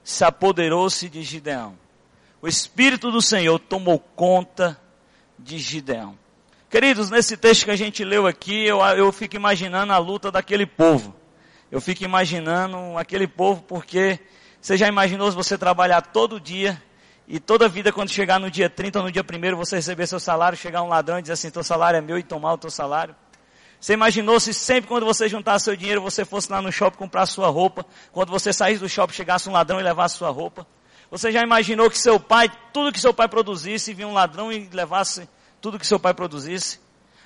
se 0.05 0.25
apoderou-se 0.25 1.09
de 1.09 1.23
Gideão. 1.23 1.75
O 2.41 2.49
Espírito 2.49 3.11
do 3.11 3.23
Senhor 3.23 3.59
tomou 3.59 3.99
conta 3.99 4.79
de 5.39 5.59
Gideão. 5.59 6.19
Queridos, 6.69 7.11
nesse 7.11 7.37
texto 7.37 7.65
que 7.65 7.71
a 7.71 7.77
gente 7.77 8.05
leu 8.05 8.27
aqui, 8.27 8.67
eu, 8.67 8.81
eu 8.81 9.11
fico 9.11 9.37
imaginando 9.37 9.93
a 9.93 9.99
luta 9.99 10.31
daquele 10.31 10.67
povo. 10.67 11.15
Eu 11.71 11.81
fico 11.81 12.05
imaginando 12.05 12.77
aquele 12.99 13.27
povo 13.27 13.63
porque 13.63 14.19
você 14.61 14.77
já 14.77 14.87
imaginou 14.87 15.31
se 15.31 15.37
você 15.37 15.57
trabalhar 15.57 16.01
todo 16.03 16.41
dia 16.41 16.81
e 17.27 17.41
toda 17.41 17.69
vida 17.69 17.93
quando 17.93 18.11
chegar 18.11 18.39
no 18.39 18.51
dia 18.51 18.69
30 18.69 18.99
ou 18.99 19.05
no 19.07 19.13
dia 19.13 19.23
1 19.23 19.57
você 19.57 19.77
receber 19.77 20.07
seu 20.07 20.21
salário, 20.21 20.59
chegar 20.59 20.83
um 20.83 20.89
ladrão 20.89 21.19
e 21.19 21.23
dizer 21.23 21.35
assim, 21.35 21.51
teu 21.51 21.65
salário 21.65 21.99
é 21.99 22.01
meu 22.01 22.19
e 22.19 22.23
tomar 22.23 22.53
o 22.53 22.59
teu 22.59 22.71
salário? 22.71 23.17
Você 23.81 23.95
imaginou 23.95 24.39
se 24.41 24.55
sempre 24.55 24.89
quando 24.89 25.05
você 25.05 25.29
juntasse 25.29 25.65
seu 25.65 25.77
dinheiro, 25.77 26.01
você 26.01 26.25
fosse 26.25 26.51
lá 26.51 26.63
no 26.63 26.71
shopping 26.73 26.99
comprar 26.99 27.27
sua 27.27 27.49
roupa, 27.49 27.85
quando 28.13 28.31
você 28.31 28.53
saísse 28.53 28.81
do 28.81 28.89
shopping, 28.89 29.15
chegasse 29.15 29.49
um 29.49 29.53
ladrão 29.53 29.81
e 29.81 29.83
levasse 29.83 30.17
sua 30.17 30.31
roupa? 30.31 30.67
Você 31.17 31.33
já 31.33 31.43
imaginou 31.43 31.89
que 31.89 31.97
seu 31.97 32.21
pai, 32.21 32.47
tudo 32.75 32.93
que 32.93 33.01
seu 33.01 33.15
pai 33.15 33.27
produzisse, 33.27 33.95
vinha 33.95 34.07
um 34.07 34.13
ladrão 34.13 34.53
e 34.53 34.69
levasse 34.71 35.27
tudo 35.63 35.79
que 35.79 35.87
seu 35.87 35.99
pai 35.99 36.13
produzisse? 36.13 36.79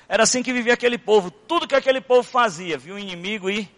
Era 0.09 0.22
assim 0.22 0.45
que 0.45 0.53
vivia 0.53 0.74
aquele 0.74 0.97
povo. 0.97 1.28
Tudo 1.28 1.66
que 1.66 1.74
aquele 1.74 2.01
povo 2.01 2.22
fazia, 2.22 2.78
viu 2.78 2.95
um 2.95 2.99
inimigo 3.01 3.51
e 3.51 3.68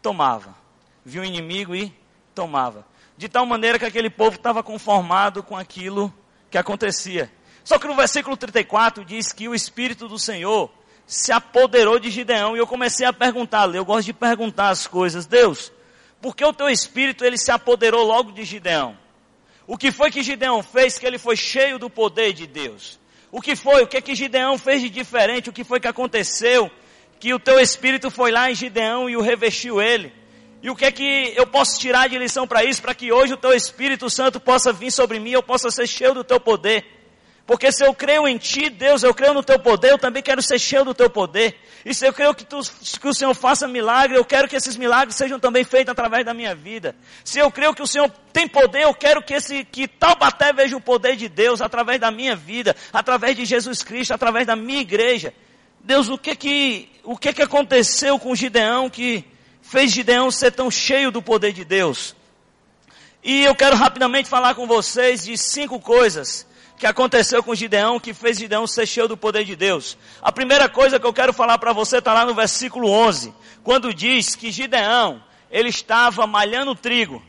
tomava. 0.00 0.56
Viu 1.04 1.20
um 1.20 1.26
inimigo 1.26 1.76
e 1.76 1.94
tomava. 2.34 2.86
De 3.14 3.28
tal 3.28 3.44
maneira 3.44 3.78
que 3.78 3.84
aquele 3.84 4.08
povo 4.08 4.36
estava 4.36 4.62
conformado 4.62 5.42
com 5.42 5.58
aquilo 5.58 6.10
que 6.50 6.56
acontecia. 6.56 7.30
Só 7.62 7.78
que 7.78 7.86
no 7.86 7.94
versículo 7.94 8.34
34 8.34 9.04
diz 9.04 9.30
que 9.30 9.46
o 9.46 9.54
Espírito 9.54 10.08
do 10.08 10.18
Senhor 10.18 10.72
se 11.06 11.30
apoderou 11.32 11.98
de 11.98 12.10
Gideão. 12.10 12.56
E 12.56 12.60
eu 12.60 12.66
comecei 12.66 13.06
a 13.06 13.12
perguntar, 13.12 13.74
eu 13.74 13.84
gosto 13.84 14.06
de 14.06 14.14
perguntar 14.14 14.70
as 14.70 14.86
coisas. 14.86 15.26
Deus, 15.26 15.70
por 16.18 16.34
que 16.34 16.42
o 16.42 16.52
teu 16.54 16.70
Espírito 16.70 17.26
ele 17.26 17.36
se 17.36 17.50
apoderou 17.50 18.06
logo 18.06 18.32
de 18.32 18.42
Gideão? 18.42 19.01
O 19.66 19.76
que 19.76 19.92
foi 19.92 20.10
que 20.10 20.22
Gideão 20.22 20.62
fez 20.62 20.98
que 20.98 21.06
ele 21.06 21.18
foi 21.18 21.36
cheio 21.36 21.78
do 21.78 21.88
poder 21.88 22.32
de 22.32 22.46
Deus? 22.46 22.98
O 23.30 23.40
que 23.40 23.56
foi? 23.56 23.82
O 23.82 23.86
que 23.86 24.00
que 24.00 24.14
Gideão 24.14 24.58
fez 24.58 24.82
de 24.82 24.90
diferente? 24.90 25.48
O 25.48 25.52
que 25.52 25.64
foi 25.64 25.80
que 25.80 25.88
aconteceu? 25.88 26.70
Que 27.18 27.32
o 27.32 27.38
teu 27.38 27.58
Espírito 27.60 28.10
foi 28.10 28.30
lá 28.30 28.50
em 28.50 28.54
Gideão 28.54 29.08
e 29.08 29.16
o 29.16 29.22
revestiu 29.22 29.80
ele. 29.80 30.12
E 30.62 30.70
o 30.70 30.76
que 30.76 30.84
é 30.84 30.92
que 30.92 31.32
eu 31.34 31.46
posso 31.46 31.78
tirar 31.78 32.08
de 32.08 32.18
lição 32.18 32.46
para 32.46 32.64
isso? 32.64 32.80
Para 32.80 32.94
que 32.94 33.10
hoje 33.12 33.34
o 33.34 33.36
teu 33.36 33.52
Espírito 33.52 34.08
Santo 34.08 34.38
possa 34.38 34.72
vir 34.72 34.92
sobre 34.92 35.18
mim, 35.18 35.30
eu 35.30 35.42
possa 35.42 35.70
ser 35.70 35.86
cheio 35.86 36.14
do 36.14 36.22
teu 36.22 36.38
poder. 36.38 36.84
Porque 37.46 37.72
se 37.72 37.84
eu 37.84 37.92
creio 37.92 38.26
em 38.28 38.38
Ti, 38.38 38.70
Deus, 38.70 39.02
eu 39.02 39.12
creio 39.12 39.34
no 39.34 39.42
Teu 39.42 39.58
poder, 39.58 39.90
eu 39.90 39.98
também 39.98 40.22
quero 40.22 40.40
ser 40.40 40.58
cheio 40.58 40.84
do 40.84 40.94
Teu 40.94 41.10
poder. 41.10 41.58
E 41.84 41.92
se 41.92 42.06
eu 42.06 42.12
creio 42.12 42.32
que, 42.34 42.44
tu, 42.44 42.60
que 43.00 43.08
o 43.08 43.12
Senhor 43.12 43.34
faça 43.34 43.66
milagre, 43.66 44.16
eu 44.16 44.24
quero 44.24 44.48
que 44.48 44.54
esses 44.54 44.76
milagres 44.76 45.16
sejam 45.16 45.40
também 45.40 45.64
feitos 45.64 45.90
através 45.90 46.24
da 46.24 46.32
minha 46.32 46.54
vida. 46.54 46.94
Se 47.24 47.40
eu 47.40 47.50
creio 47.50 47.74
que 47.74 47.82
o 47.82 47.86
Senhor 47.86 48.08
tem 48.32 48.46
poder, 48.46 48.82
eu 48.82 48.94
quero 48.94 49.20
que 49.22 49.34
esse, 49.34 49.64
que 49.64 49.88
Taubaté 49.88 50.52
veja 50.52 50.76
o 50.76 50.80
poder 50.80 51.16
de 51.16 51.28
Deus 51.28 51.60
através 51.60 52.00
da 52.00 52.12
minha 52.12 52.36
vida, 52.36 52.76
através 52.92 53.34
de 53.34 53.44
Jesus 53.44 53.82
Cristo, 53.82 54.14
através 54.14 54.46
da 54.46 54.54
minha 54.54 54.80
igreja. 54.80 55.34
Deus, 55.80 56.08
o 56.08 56.16
que 56.16 56.36
que, 56.36 56.88
o 57.02 57.18
que 57.18 57.32
que 57.32 57.42
aconteceu 57.42 58.20
com 58.20 58.36
Gideão 58.36 58.88
que 58.88 59.24
fez 59.60 59.90
Gideão 59.90 60.30
ser 60.30 60.52
tão 60.52 60.70
cheio 60.70 61.10
do 61.10 61.20
poder 61.20 61.52
de 61.52 61.64
Deus? 61.64 62.14
E 63.24 63.44
eu 63.44 63.54
quero 63.54 63.74
rapidamente 63.74 64.28
falar 64.28 64.54
com 64.54 64.64
vocês 64.66 65.24
de 65.24 65.36
cinco 65.36 65.80
coisas 65.80 66.46
que 66.82 66.86
aconteceu 66.88 67.44
com 67.44 67.54
Gideão, 67.54 68.00
que 68.00 68.12
fez 68.12 68.38
Gideão 68.38 68.66
ser 68.66 68.86
cheio 68.86 69.06
do 69.06 69.16
poder 69.16 69.44
de 69.44 69.54
Deus. 69.54 69.96
A 70.20 70.32
primeira 70.32 70.68
coisa 70.68 70.98
que 70.98 71.06
eu 71.06 71.12
quero 71.12 71.32
falar 71.32 71.56
para 71.56 71.72
você 71.72 71.98
está 71.98 72.12
lá 72.12 72.26
no 72.26 72.34
versículo 72.34 72.90
11, 72.90 73.32
quando 73.62 73.94
diz 73.94 74.34
que 74.34 74.50
Gideão, 74.50 75.22
ele 75.48 75.68
estava 75.68 76.26
malhando 76.26 76.74
trigo. 76.74 77.22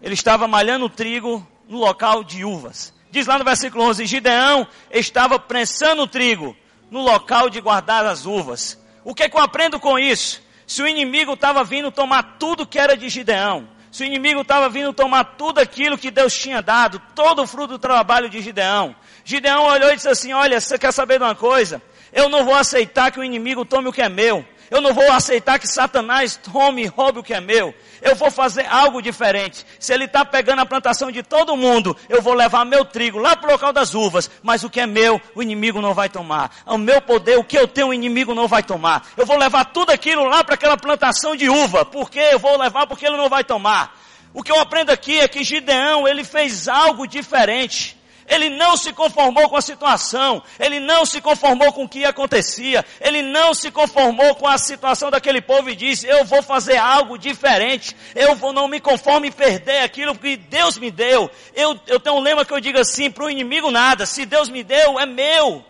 Ele 0.00 0.14
estava 0.14 0.46
malhando 0.46 0.88
trigo 0.88 1.44
no 1.68 1.78
local 1.78 2.22
de 2.22 2.44
uvas. 2.44 2.94
Diz 3.10 3.26
lá 3.26 3.36
no 3.36 3.44
versículo 3.44 3.82
11, 3.82 4.06
Gideão 4.06 4.64
estava 4.92 5.36
prensando 5.36 6.06
trigo 6.06 6.56
no 6.88 7.00
local 7.00 7.50
de 7.50 7.60
guardar 7.60 8.06
as 8.06 8.26
uvas. 8.26 8.80
O 9.02 9.12
que, 9.12 9.24
é 9.24 9.28
que 9.28 9.36
eu 9.36 9.42
aprendo 9.42 9.80
com 9.80 9.98
isso? 9.98 10.40
Se 10.68 10.80
o 10.80 10.86
inimigo 10.86 11.32
estava 11.32 11.64
vindo 11.64 11.90
tomar 11.90 12.36
tudo 12.38 12.64
que 12.64 12.78
era 12.78 12.96
de 12.96 13.08
Gideão, 13.08 13.68
se 13.90 14.04
o 14.04 14.06
inimigo 14.06 14.42
estava 14.42 14.68
vindo 14.68 14.92
tomar 14.92 15.24
tudo 15.24 15.58
aquilo 15.58 15.98
que 15.98 16.10
Deus 16.10 16.32
tinha 16.32 16.62
dado, 16.62 17.00
todo 17.14 17.42
o 17.42 17.46
fruto 17.46 17.74
do 17.74 17.78
trabalho 17.78 18.30
de 18.30 18.40
Gideão. 18.40 18.94
Gideão 19.30 19.66
olhou 19.66 19.92
e 19.92 19.94
disse 19.94 20.08
assim: 20.08 20.32
Olha, 20.32 20.60
você 20.60 20.76
quer 20.76 20.92
saber 20.92 21.18
de 21.18 21.24
uma 21.24 21.36
coisa? 21.36 21.80
Eu 22.12 22.28
não 22.28 22.44
vou 22.44 22.54
aceitar 22.54 23.12
que 23.12 23.20
o 23.20 23.22
inimigo 23.22 23.64
tome 23.64 23.88
o 23.88 23.92
que 23.92 24.02
é 24.02 24.08
meu. 24.08 24.44
Eu 24.68 24.80
não 24.80 24.92
vou 24.92 25.08
aceitar 25.12 25.56
que 25.56 25.68
Satanás 25.68 26.36
tome 26.36 26.82
e 26.82 26.86
roube 26.86 27.20
o 27.20 27.22
que 27.22 27.32
é 27.32 27.40
meu. 27.40 27.72
Eu 28.02 28.16
vou 28.16 28.28
fazer 28.28 28.66
algo 28.66 29.00
diferente. 29.00 29.64
Se 29.78 29.92
ele 29.92 30.06
está 30.06 30.24
pegando 30.24 30.62
a 30.62 30.66
plantação 30.66 31.12
de 31.12 31.22
todo 31.22 31.56
mundo, 31.56 31.96
eu 32.08 32.20
vou 32.20 32.34
levar 32.34 32.64
meu 32.64 32.84
trigo 32.84 33.18
lá 33.18 33.36
para 33.36 33.48
o 33.48 33.52
local 33.52 33.72
das 33.72 33.94
uvas. 33.94 34.28
Mas 34.42 34.64
o 34.64 34.70
que 34.70 34.80
é 34.80 34.86
meu, 34.86 35.20
o 35.32 35.42
inimigo 35.42 35.80
não 35.80 35.94
vai 35.94 36.08
tomar. 36.08 36.50
O 36.66 36.76
meu 36.76 37.00
poder, 37.00 37.38
o 37.38 37.44
que 37.44 37.56
eu 37.56 37.68
tenho, 37.68 37.88
o 37.88 37.94
inimigo 37.94 38.34
não 38.34 38.48
vai 38.48 38.64
tomar. 38.64 39.06
Eu 39.16 39.26
vou 39.26 39.36
levar 39.36 39.66
tudo 39.66 39.90
aquilo 39.90 40.24
lá 40.24 40.42
para 40.42 40.56
aquela 40.56 40.76
plantação 40.76 41.36
de 41.36 41.48
uva. 41.48 41.84
Por 41.84 42.10
que 42.10 42.18
eu 42.18 42.38
vou 42.38 42.58
levar? 42.58 42.88
Porque 42.88 43.06
ele 43.06 43.16
não 43.16 43.28
vai 43.28 43.44
tomar. 43.44 43.96
O 44.34 44.42
que 44.42 44.50
eu 44.50 44.58
aprendo 44.58 44.90
aqui 44.90 45.20
é 45.20 45.28
que 45.28 45.44
Gideão, 45.44 46.06
ele 46.06 46.24
fez 46.24 46.66
algo 46.66 47.06
diferente. 47.06 47.99
Ele 48.30 48.48
não 48.48 48.76
se 48.76 48.92
conformou 48.92 49.48
com 49.48 49.56
a 49.56 49.60
situação, 49.60 50.40
ele 50.60 50.78
não 50.78 51.04
se 51.04 51.20
conformou 51.20 51.72
com 51.72 51.82
o 51.82 51.88
que 51.88 52.04
acontecia, 52.04 52.86
ele 53.00 53.22
não 53.22 53.52
se 53.52 53.72
conformou 53.72 54.36
com 54.36 54.46
a 54.46 54.56
situação 54.56 55.10
daquele 55.10 55.40
povo 55.40 55.68
e 55.68 55.74
disse: 55.74 56.06
Eu 56.06 56.24
vou 56.24 56.40
fazer 56.40 56.76
algo 56.76 57.18
diferente, 57.18 57.96
eu 58.14 58.36
vou, 58.36 58.52
não 58.52 58.68
me 58.68 58.78
conformo 58.78 59.26
em 59.26 59.32
perder 59.32 59.80
aquilo 59.80 60.16
que 60.16 60.36
Deus 60.36 60.78
me 60.78 60.92
deu. 60.92 61.28
Eu, 61.56 61.76
eu 61.88 61.98
tenho 61.98 62.14
um 62.14 62.20
lema 62.20 62.44
que 62.44 62.52
eu 62.52 62.60
digo 62.60 62.78
assim: 62.78 63.10
para 63.10 63.24
o 63.24 63.30
inimigo 63.30 63.68
nada, 63.68 64.06
se 64.06 64.24
Deus 64.24 64.48
me 64.48 64.62
deu, 64.62 65.00
é 65.00 65.06
meu. 65.06 65.64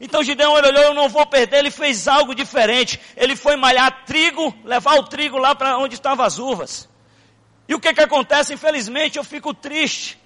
Então 0.00 0.24
Gideão 0.24 0.54
olhou, 0.54 0.72
eu 0.72 0.94
não 0.94 1.10
vou 1.10 1.26
perder, 1.26 1.58
ele 1.58 1.70
fez 1.70 2.08
algo 2.08 2.34
diferente. 2.34 2.98
Ele 3.14 3.36
foi 3.36 3.54
malhar 3.54 4.04
trigo, 4.06 4.52
levar 4.64 4.94
o 4.94 5.02
trigo 5.02 5.36
lá 5.36 5.54
para 5.54 5.76
onde 5.76 5.94
estavam 5.94 6.24
as 6.24 6.38
uvas. 6.38 6.88
E 7.68 7.74
o 7.74 7.78
que 7.78 7.92
que 7.92 8.00
acontece? 8.00 8.54
Infelizmente 8.54 9.18
eu 9.18 9.24
fico 9.24 9.52
triste 9.52 10.21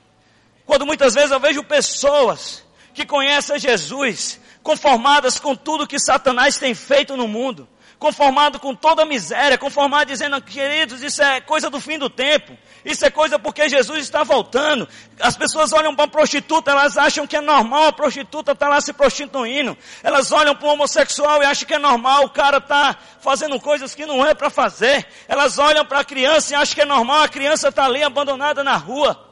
quando 0.67 0.85
muitas 0.85 1.15
vezes 1.15 1.31
eu 1.31 1.41
vejo 1.41 1.63
pessoas 1.63 2.65
que 2.93 3.07
conhecem 3.07 3.59
Jesus, 3.59 4.41
conformadas 4.63 5.39
com 5.39 5.55
tudo 5.55 5.87
que 5.87 5.99
Satanás 5.99 6.59
tem 6.59 6.75
feito 6.75 7.17
no 7.17 7.29
mundo, 7.29 7.69
conformado 7.99 8.59
com 8.59 8.75
toda 8.75 9.03
a 9.03 9.07
miséria, 9.07 9.57
conformado 9.57 10.11
dizendo, 10.11 10.41
queridos, 10.43 11.03
isso 11.03 11.23
é 11.23 11.41
coisa 11.41 11.71
do 11.71 11.81
fim 11.81 11.99
do 11.99 12.11
tempo. 12.11 12.57
Isso 12.85 13.05
é 13.05 13.11
coisa 13.11 13.39
porque 13.39 13.69
Jesus 13.69 14.01
está 14.01 14.23
voltando. 14.23 14.89
As 15.21 15.37
pessoas 15.37 15.73
olham 15.73 15.95
para 15.95 16.05
uma 16.05 16.11
prostituta, 16.11 16.71
elas 16.71 16.97
acham 16.97 17.27
que 17.27 17.37
é 17.37 17.41
normal 17.41 17.87
a 17.87 17.93
prostituta 17.93 18.53
estar 18.53 18.67
tá 18.67 18.71
lá 18.71 18.81
se 18.81 18.93
prostituindo. 18.93 19.77
Elas 20.03 20.31
olham 20.31 20.55
para 20.55 20.69
um 20.69 20.73
homossexual 20.73 21.43
e 21.43 21.47
acham 21.47 21.67
que 21.67 21.75
é 21.75 21.79
normal 21.79 22.25
o 22.25 22.31
cara 22.31 22.59
estar 22.59 22.95
tá 22.95 23.01
fazendo 23.21 23.59
coisas 23.59 23.95
que 23.95 24.07
não 24.07 24.25
é 24.25 24.35
para 24.35 24.51
fazer. 24.51 25.07
Elas 25.27 25.59
olham 25.59 25.85
para 25.85 26.01
a 26.01 26.05
criança 26.05 26.53
e 26.53 26.57
acham 26.57 26.75
que 26.75 26.83
é 26.83 26.85
normal 26.85 27.23
a 27.23 27.29
criança 27.29 27.69
estar 27.69 27.83
tá 27.83 27.89
ali 27.89 28.03
abandonada 28.03 28.63
na 28.63 28.77
rua. 28.77 29.26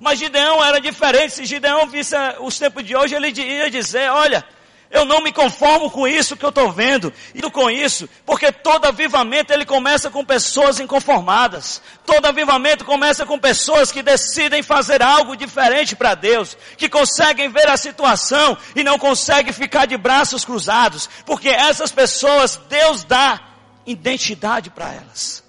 Mas 0.00 0.18
Gideão 0.18 0.64
era 0.64 0.80
diferente. 0.80 1.34
Se 1.34 1.44
Gideão 1.44 1.86
visse 1.86 2.16
os 2.40 2.58
tempos 2.58 2.82
de 2.84 2.96
hoje, 2.96 3.14
ele 3.14 3.28
ia 3.28 3.70
dizer, 3.70 4.10
olha, 4.10 4.44
Eu 4.90 5.04
não 5.04 5.22
me 5.22 5.32
conformo 5.32 5.88
com 5.88 6.06
isso 6.06 6.36
que 6.36 6.44
eu 6.44 6.48
estou 6.48 6.72
vendo, 6.72 7.12
e 7.32 7.40
com 7.42 7.70
isso, 7.70 8.08
porque 8.26 8.50
todo 8.50 8.86
avivamento 8.86 9.52
ele 9.52 9.64
começa 9.64 10.10
com 10.10 10.24
pessoas 10.24 10.80
inconformadas. 10.80 11.80
Todo 12.04 12.26
avivamento 12.26 12.84
começa 12.84 13.24
com 13.24 13.38
pessoas 13.38 13.92
que 13.92 14.02
decidem 14.02 14.64
fazer 14.64 15.00
algo 15.00 15.36
diferente 15.36 15.94
para 15.94 16.16
Deus, 16.16 16.56
que 16.76 16.88
conseguem 16.88 17.48
ver 17.48 17.68
a 17.68 17.76
situação 17.76 18.58
e 18.74 18.82
não 18.82 18.98
conseguem 18.98 19.52
ficar 19.52 19.86
de 19.86 19.96
braços 19.96 20.44
cruzados, 20.44 21.08
porque 21.24 21.48
essas 21.48 21.92
pessoas 21.92 22.56
Deus 22.68 23.04
dá 23.04 23.40
identidade 23.86 24.70
para 24.70 24.92
elas. 24.92 25.48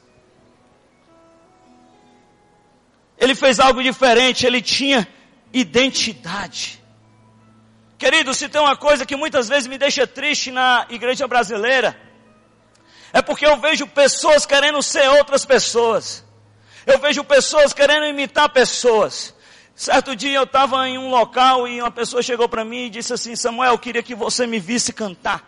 Ele 3.21 3.35
fez 3.35 3.59
algo 3.59 3.83
diferente, 3.83 4.47
ele 4.47 4.63
tinha 4.63 5.07
identidade. 5.53 6.83
Querido, 7.95 8.33
se 8.33 8.49
tem 8.49 8.59
uma 8.59 8.75
coisa 8.75 9.05
que 9.05 9.15
muitas 9.15 9.47
vezes 9.47 9.67
me 9.67 9.77
deixa 9.77 10.07
triste 10.07 10.49
na 10.49 10.87
igreja 10.89 11.27
brasileira, 11.27 11.95
é 13.13 13.21
porque 13.21 13.45
eu 13.45 13.57
vejo 13.57 13.85
pessoas 13.85 14.43
querendo 14.43 14.81
ser 14.81 15.07
outras 15.07 15.45
pessoas. 15.45 16.25
Eu 16.83 16.97
vejo 16.97 17.23
pessoas 17.23 17.73
querendo 17.73 18.07
imitar 18.07 18.49
pessoas. 18.49 19.35
Certo 19.75 20.15
dia 20.15 20.39
eu 20.39 20.43
estava 20.43 20.89
em 20.89 20.97
um 20.97 21.11
local 21.11 21.67
e 21.67 21.79
uma 21.79 21.91
pessoa 21.91 22.23
chegou 22.23 22.49
para 22.49 22.65
mim 22.65 22.85
e 22.85 22.89
disse 22.89 23.13
assim: 23.13 23.35
Samuel, 23.35 23.73
eu 23.73 23.77
queria 23.77 24.01
que 24.01 24.15
você 24.15 24.47
me 24.47 24.59
visse 24.59 24.91
cantar. 24.91 25.47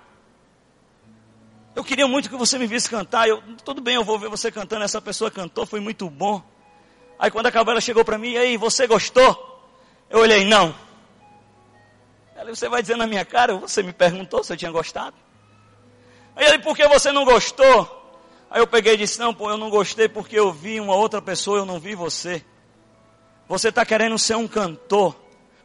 Eu 1.75 1.83
queria 1.83 2.07
muito 2.07 2.29
que 2.29 2.35
você 2.35 2.59
me 2.59 2.67
visse 2.67 2.87
cantar. 2.87 3.27
Eu, 3.27 3.41
tudo 3.65 3.81
bem, 3.81 3.95
eu 3.95 4.03
vou 4.03 4.19
ver 4.19 4.29
você 4.29 4.51
cantando. 4.51 4.83
Essa 4.83 5.01
pessoa 5.01 5.31
cantou, 5.31 5.65
foi 5.65 5.79
muito 5.79 6.07
bom. 6.07 6.52
Aí 7.23 7.31
quando 7.31 7.45
acabou, 7.45 7.71
ela 7.71 7.79
chegou 7.79 8.03
para 8.03 8.17
mim: 8.17 8.31
E 8.31 8.37
aí, 8.37 8.57
você 8.57 8.85
gostou? 8.85 9.65
Eu 10.09 10.19
olhei: 10.19 10.43
Não. 10.43 10.75
Aí 12.35 12.45
você 12.49 12.67
vai 12.67 12.81
dizer 12.81 12.97
na 12.97 13.07
minha 13.07 13.23
cara, 13.23 13.55
você 13.55 13.81
me 13.81 13.93
perguntou 13.93 14.43
se 14.43 14.51
eu 14.51 14.57
tinha 14.57 14.69
gostado. 14.69 15.15
Aí 16.35 16.45
ele, 16.47 16.59
por 16.59 16.75
que 16.75 16.85
você 16.85 17.13
não 17.13 17.23
gostou? 17.23 18.19
Aí 18.51 18.59
eu 18.59 18.67
peguei 18.67 18.95
e 18.95 18.97
disse, 18.97 19.19
não, 19.19 19.33
pô, 19.33 19.49
eu 19.49 19.57
não 19.57 19.69
gostei 19.69 20.09
porque 20.09 20.37
eu 20.37 20.51
vi 20.51 20.81
uma 20.81 20.95
outra 20.95 21.21
pessoa, 21.21 21.59
eu 21.59 21.65
não 21.65 21.79
vi 21.79 21.95
você. 21.95 22.43
Você 23.47 23.69
está 23.69 23.85
querendo 23.85 24.19
ser 24.19 24.35
um 24.35 24.47
cantor. 24.47 25.15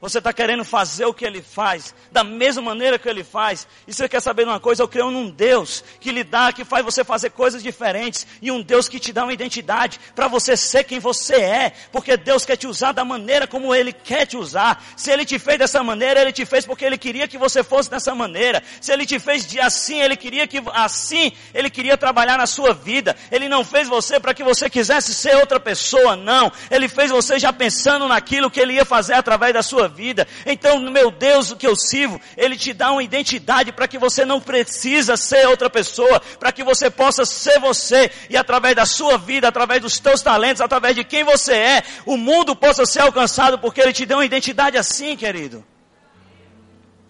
Você 0.01 0.19
está 0.19 0.33
querendo 0.33 0.65
fazer 0.65 1.07
o 1.07 1.13
que 1.13 1.25
ele 1.25 1.43
faz, 1.43 1.93
da 2.13 2.23
mesma 2.23 2.63
maneira 2.63 3.01
que 3.01 3.09
ele 3.09 3.25
faz. 3.25 3.67
E 3.85 3.93
você 3.93 4.09
quer 4.09 4.21
saber 4.21 4.45
de 4.45 4.51
uma 4.51 4.61
coisa? 4.61 4.81
Eu 4.81 4.87
creio 4.87 5.11
num 5.11 5.29
Deus 5.29 5.83
que 5.99 6.13
lhe 6.13 6.23
dá, 6.23 6.53
que 6.53 6.65
faz 6.65 6.85
você 6.85 7.03
fazer 7.03 7.31
coisas 7.31 7.65
diferentes. 7.65 8.25
E 8.41 8.53
um 8.53 8.63
Deus 8.63 8.89
que 8.89 9.01
te 9.01 9.13
dá 9.13 9.25
uma 9.25 9.33
identidade 9.33 9.99
para 10.15 10.29
você 10.29 10.57
ser 10.57 10.85
quem 10.85 11.01
você 11.01 11.35
é. 11.35 11.73
Porque 11.91 12.17
Deus 12.17 12.45
quer 12.45 12.57
te 12.57 12.69
usar 12.69 12.93
da 12.93 13.05
maneira 13.05 13.49
como 13.49 13.75
Ele 13.75 13.93
quer 13.93 14.25
te 14.25 14.37
usar. 14.37 14.81
Se 14.97 15.11
Ele 15.11 15.25
te 15.25 15.37
fez 15.37 15.59
dessa 15.59 15.83
maneira, 15.83 16.21
Ele 16.21 16.33
te 16.33 16.47
fez 16.47 16.65
porque 16.65 16.85
Ele 16.85 16.97
queria 16.97 17.27
que 17.27 17.37
você 17.37 17.65
fosse 17.65 17.91
dessa 17.91 18.15
maneira. 18.15 18.63
Se 18.81 18.93
Ele 18.93 19.05
te 19.05 19.19
fez 19.19 19.49
de 19.49 19.59
assim, 19.59 20.01
Ele 20.01 20.17
queria 20.17 20.47
que 20.47 20.63
assim, 20.75 21.33
Ele 21.53 21.69
queria 21.69 21.97
trabalhar 21.97 22.39
na 22.39 22.47
sua 22.47 22.73
vida. 22.73 23.17
Ele 23.33 23.49
não 23.49 23.65
fez 23.65 23.89
você 23.89 24.21
para 24.21 24.33
que 24.33 24.45
você 24.45 24.71
quisesse 24.71 25.13
ser 25.13 25.35
outra 25.39 25.59
pessoa, 25.59 26.15
não. 26.15 26.53
Ele 26.71 26.89
fez 26.89 27.11
você 27.11 27.37
já 27.37 27.53
pensando 27.53 28.07
naquilo 28.07 28.49
que 28.49 28.61
Ele 28.61 28.75
ia 28.75 28.85
fazer 28.85 29.15
através 29.15 29.53
da 29.53 29.63
sua 29.63 29.88
vida. 29.89 30.27
Então, 30.47 30.79
meu 30.79 31.11
Deus, 31.11 31.51
o 31.51 31.57
que 31.57 31.67
eu 31.67 31.75
sirvo, 31.75 32.21
Ele 32.37 32.57
te 32.57 32.73
dá 32.73 32.93
uma 32.93 33.03
identidade 33.03 33.73
para 33.73 33.89
que 33.89 33.99
você 33.99 34.25
não 34.25 34.41
precisa 34.41 35.17
ser 35.17 35.47
outra 35.49 35.69
pessoa, 35.69 36.21
para 36.39 36.53
que 36.53 36.63
você 36.63 36.91
possa 36.91 37.25
ser 37.25 37.59
você 37.59 38.11
e 38.31 38.37
através 38.37 38.77
da 38.77 38.87
sua 38.87 39.19
vida, 39.19 39.49
através 39.49 39.83
dos 39.83 39.99
teus 39.99 40.23
talentos, 40.23 40.61
através 40.61 40.95
de 40.95 41.05
quem 41.05 41.25
você 41.25 41.55
é, 41.55 41.83
o 42.07 42.17
mundo 42.17 42.55
possa 42.55 42.87
ser 42.87 43.01
alcançado 43.01 43.59
porque 43.59 43.81
Ele 43.81 43.93
te 43.93 44.07
deu 44.07 44.19
uma 44.19 44.25
identidade 44.25 44.77
assim, 44.77 45.17
querido. 45.17 45.65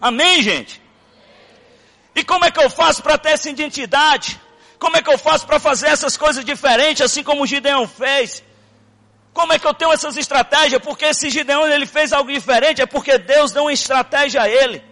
Amém, 0.01 0.41
gente? 0.41 0.81
E 2.15 2.23
como 2.23 2.45
é 2.45 2.51
que 2.51 2.59
eu 2.59 2.69
faço 2.69 3.03
para 3.03 3.17
ter 3.17 3.31
essa 3.31 3.49
identidade? 3.49 4.39
Como 4.77 4.95
é 4.95 5.01
que 5.01 5.09
eu 5.09 5.17
faço 5.17 5.45
para 5.45 5.59
fazer 5.59 5.87
essas 5.87 6.15
coisas 6.15 6.43
diferentes, 6.43 7.01
assim 7.01 7.21
como 7.21 7.43
o 7.43 7.47
Gideão 7.47 7.87
fez? 7.87 8.41
Como 9.33 9.53
é 9.53 9.59
que 9.59 9.67
eu 9.67 9.73
tenho 9.73 9.91
essas 9.91 10.17
estratégias? 10.17 10.81
Porque 10.81 11.05
esse 11.05 11.29
Gideão 11.29 11.67
ele 11.67 11.85
fez 11.85 12.11
algo 12.11 12.31
diferente, 12.31 12.81
é 12.81 12.85
porque 12.85 13.17
Deus 13.17 13.51
deu 13.51 13.63
uma 13.63 13.73
estratégia 13.73 14.41
a 14.41 14.49
ele. 14.49 14.83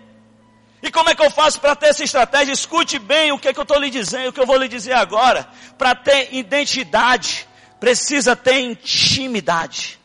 E 0.82 0.92
como 0.92 1.10
é 1.10 1.16
que 1.16 1.24
eu 1.24 1.32
faço 1.32 1.60
para 1.60 1.76
ter 1.76 1.88
essa 1.88 2.04
estratégia? 2.04 2.54
Escute 2.54 3.00
bem 3.00 3.32
o 3.32 3.40
que, 3.40 3.48
é 3.48 3.54
que 3.54 3.60
eu 3.60 3.64
estou 3.64 3.80
lhe 3.80 3.90
dizendo, 3.90 4.30
o 4.30 4.34
que 4.34 4.40
eu 4.40 4.46
vou 4.46 4.58
lhe 4.58 4.68
dizer 4.68 4.94
agora. 4.94 5.48
Para 5.78 5.96
ter 5.96 6.34
identidade, 6.34 7.48
precisa 7.80 8.36
ter 8.36 8.60
intimidade. 8.60 10.00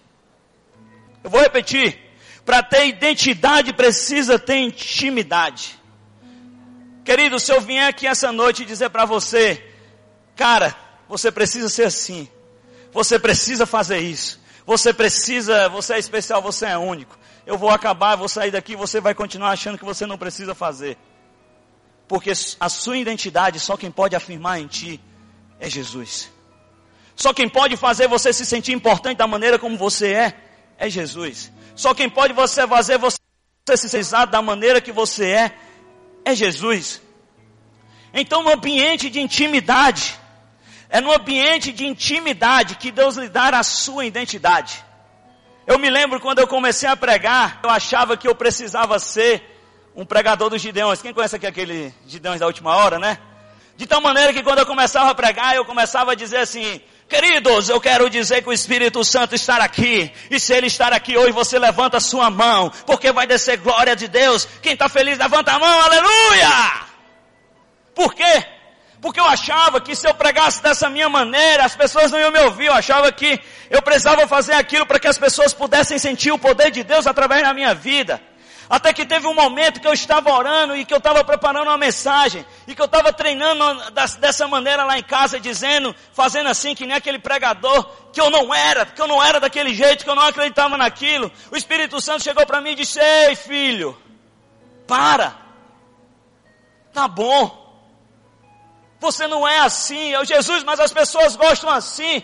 Eu 1.23 1.31
vou 1.31 1.41
repetir. 1.41 1.99
Para 2.45 2.63
ter 2.63 2.87
identidade, 2.87 3.73
precisa 3.73 4.39
ter 4.39 4.57
intimidade. 4.57 5.79
Querido, 7.05 7.39
se 7.39 7.53
eu 7.53 7.61
vier 7.61 7.87
aqui 7.87 8.07
essa 8.07 8.33
noite 8.33 8.65
dizer 8.65 8.91
para 8.91 9.05
você, 9.05 9.65
cara, 10.35 10.75
você 11.09 11.31
precisa 11.31 11.69
ser 11.69 11.85
assim. 11.85 12.29
Você 12.93 13.19
precisa 13.19 13.67
fazer 13.67 13.99
isso. 13.99 14.41
Você 14.67 14.93
precisa, 14.93 15.69
você 15.69 15.95
é 15.95 15.99
especial, 15.99 16.41
você 16.41 16.67
é 16.67 16.79
único. 16.79 17.19
Eu 17.45 17.59
vou 17.59 17.71
acabar, 17.71 18.17
vou 18.17 18.29
sair 18.29 18.51
daqui, 18.51 18.77
você 18.77 19.01
vai 19.01 19.15
continuar 19.15 19.51
achando 19.51 19.79
que 19.79 19.85
você 19.85 20.07
não 20.07 20.17
precisa 20.17 20.55
fazer. 20.55 20.97
Porque 22.07 22.31
a 22.61 22.69
sua 22.69 22.97
identidade, 22.99 23.59
só 23.59 23.77
quem 23.77 23.91
pode 23.91 24.15
afirmar 24.15 24.61
em 24.61 24.67
ti 24.67 25.01
é 25.59 25.69
Jesus. 25.69 26.31
Só 27.17 27.33
quem 27.33 27.49
pode 27.49 27.77
fazer 27.77 28.07
você 28.07 28.33
se 28.33 28.47
sentir 28.47 28.73
importante 28.73 29.19
da 29.19 29.27
maneira 29.27 29.59
como 29.59 29.77
você 29.77 30.13
é, 30.13 30.35
é 30.79 30.89
Jesus. 30.89 31.51
Só 31.75 31.95
quem 31.95 32.09
pode 32.09 32.33
você 32.33 32.67
fazer 32.67 32.99
você 32.99 33.19
se 33.77 33.89
sentir 33.89 34.27
da 34.29 34.43
maneira 34.43 34.81
que 34.81 34.93
você 34.93 35.31
é, 35.31 35.57
é 36.25 36.35
Jesus. 36.35 37.01
Então, 38.13 38.43
no 38.43 38.51
ambiente 38.51 39.09
de 39.09 39.21
intimidade, 39.21 40.19
é 40.93 41.01
no 41.01 41.11
ambiente 41.11 41.73
de 41.73 41.87
intimidade 41.87 42.77
que 42.77 42.93
Deus 42.93 43.17
lhe 43.17 43.31
dá 43.31 43.49
a 43.49 43.63
sua 43.63 44.05
identidade. 44.05 44.85
Eu 45.67 45.79
me 45.79 45.89
lembro 45.89 46.21
quando 46.21 46.41
eu 46.41 46.47
comecei 46.47 46.87
a 46.87 46.95
pregar, 46.95 47.61
eu 47.65 47.71
achava 47.71 48.15
que 48.15 48.29
eu 48.29 48.35
precisava 48.35 48.99
ser 48.99 49.43
um 49.97 50.05
pregador 50.05 50.51
dos 50.51 50.61
Gideões. 50.61 51.01
Quem 51.01 51.15
conhece 51.15 51.35
aqui 51.35 51.47
aquele 51.47 51.95
Gideões 52.07 52.41
da 52.41 52.47
última 52.47 52.77
hora, 52.77 52.99
né? 52.99 53.19
De 53.75 53.87
tal 53.87 54.03
maneira 54.03 54.35
que 54.35 54.43
quando 54.43 54.59
eu 54.59 54.67
começava 54.67 55.11
a 55.11 55.15
pregar, 55.15 55.57
eu 55.57 55.65
começava 55.65 56.13
a 56.13 56.15
dizer 56.15 56.39
assim, 56.39 56.79
Queridos, 57.09 57.71
eu 57.71 57.81
quero 57.81 58.11
dizer 58.11 58.43
que 58.43 58.51
o 58.51 58.53
Espírito 58.53 59.03
Santo 59.03 59.35
está 59.35 59.57
aqui. 59.57 60.13
E 60.31 60.39
se 60.39 60.53
ele 60.53 60.67
estar 60.67 60.93
aqui 60.93 61.17
hoje, 61.17 61.33
você 61.33 61.59
levanta 61.59 61.97
a 61.97 62.01
sua 62.01 62.31
mão. 62.31 62.71
Porque 62.87 63.13
vai 63.13 63.27
descer 63.27 63.57
glória 63.57 63.97
de 63.97 64.09
Deus. 64.09 64.47
Quem 64.61 64.75
está 64.75 64.91
feliz, 64.91 65.19
levanta 65.19 65.53
a 65.53 65.59
mão. 65.59 65.81
Aleluia! 65.81 66.83
Por 67.95 68.15
quê? 68.15 68.47
Porque 69.03 69.19
eu 69.19 69.25
achava 69.25 69.81
que 69.81 69.97
se 69.97 70.07
eu 70.07 70.15
pregasse 70.15 70.63
dessa 70.63 70.89
minha 70.89 71.09
maneira, 71.09 71.65
as 71.65 71.75
pessoas 71.75 72.13
não 72.13 72.21
iam 72.21 72.31
me 72.31 72.39
ouvir. 72.39 72.67
Eu 72.67 72.73
achava 72.73 73.11
que 73.11 73.39
eu 73.69 73.83
precisava 73.83 74.29
fazer 74.29 74.53
aquilo 74.53 74.87
para 74.87 75.01
que 75.01 75.09
as 75.09 75.19
pessoas 75.19 75.53
pudessem 75.53 75.99
sentir 75.99 76.31
o 76.31 76.39
poder 76.39 76.71
de 76.71 76.85
Deus 76.85 77.05
através 77.05 77.43
da 77.43 77.53
minha 77.53 77.75
vida. 77.75 78.23
Até 78.71 78.93
que 78.93 79.05
teve 79.05 79.27
um 79.27 79.35
momento 79.35 79.81
que 79.81 79.89
eu 79.89 79.93
estava 79.93 80.31
orando 80.33 80.77
e 80.77 80.85
que 80.85 80.95
eu 80.95 80.99
estava 80.99 81.25
preparando 81.25 81.67
uma 81.67 81.77
mensagem 81.77 82.47
e 82.65 82.77
que 82.77 82.81
eu 82.81 82.87
estava 82.87 83.13
treinando 83.13 83.91
dessa 84.21 84.47
maneira 84.47 84.85
lá 84.85 84.97
em 84.97 85.03
casa, 85.03 85.41
dizendo, 85.41 85.93
fazendo 86.13 86.49
assim, 86.49 86.73
que 86.73 86.87
nem 86.87 86.97
aquele 86.97 87.19
pregador, 87.19 87.85
que 88.13 88.21
eu 88.21 88.31
não 88.31 88.55
era, 88.55 88.87
que 88.87 89.03
eu 89.03 89.09
não 89.09 89.23
era 89.23 89.41
daquele 89.41 89.75
jeito, 89.75 90.05
que 90.05 90.11
eu 90.11 90.15
não 90.15 90.29
acreditava 90.29 90.79
naquilo. 90.79 91.31
O 91.51 91.57
Espírito 91.57 92.01
Santo 92.01 92.23
chegou 92.23 92.47
para 92.47 92.61
mim 92.61 92.71
e 92.71 92.77
disse: 92.77 93.01
Ei, 93.01 93.35
filho, 93.35 94.01
para, 94.87 95.35
tá 96.95 97.09
bom. 97.09 97.62
Você 99.03 99.27
não 99.27 99.47
é 99.47 99.59
assim, 99.59 100.13
é 100.13 100.21
o 100.21 100.25
Jesus, 100.25 100.63
mas 100.63 100.79
as 100.79 100.93
pessoas 100.93 101.35
gostam 101.35 101.69
assim. 101.69 102.23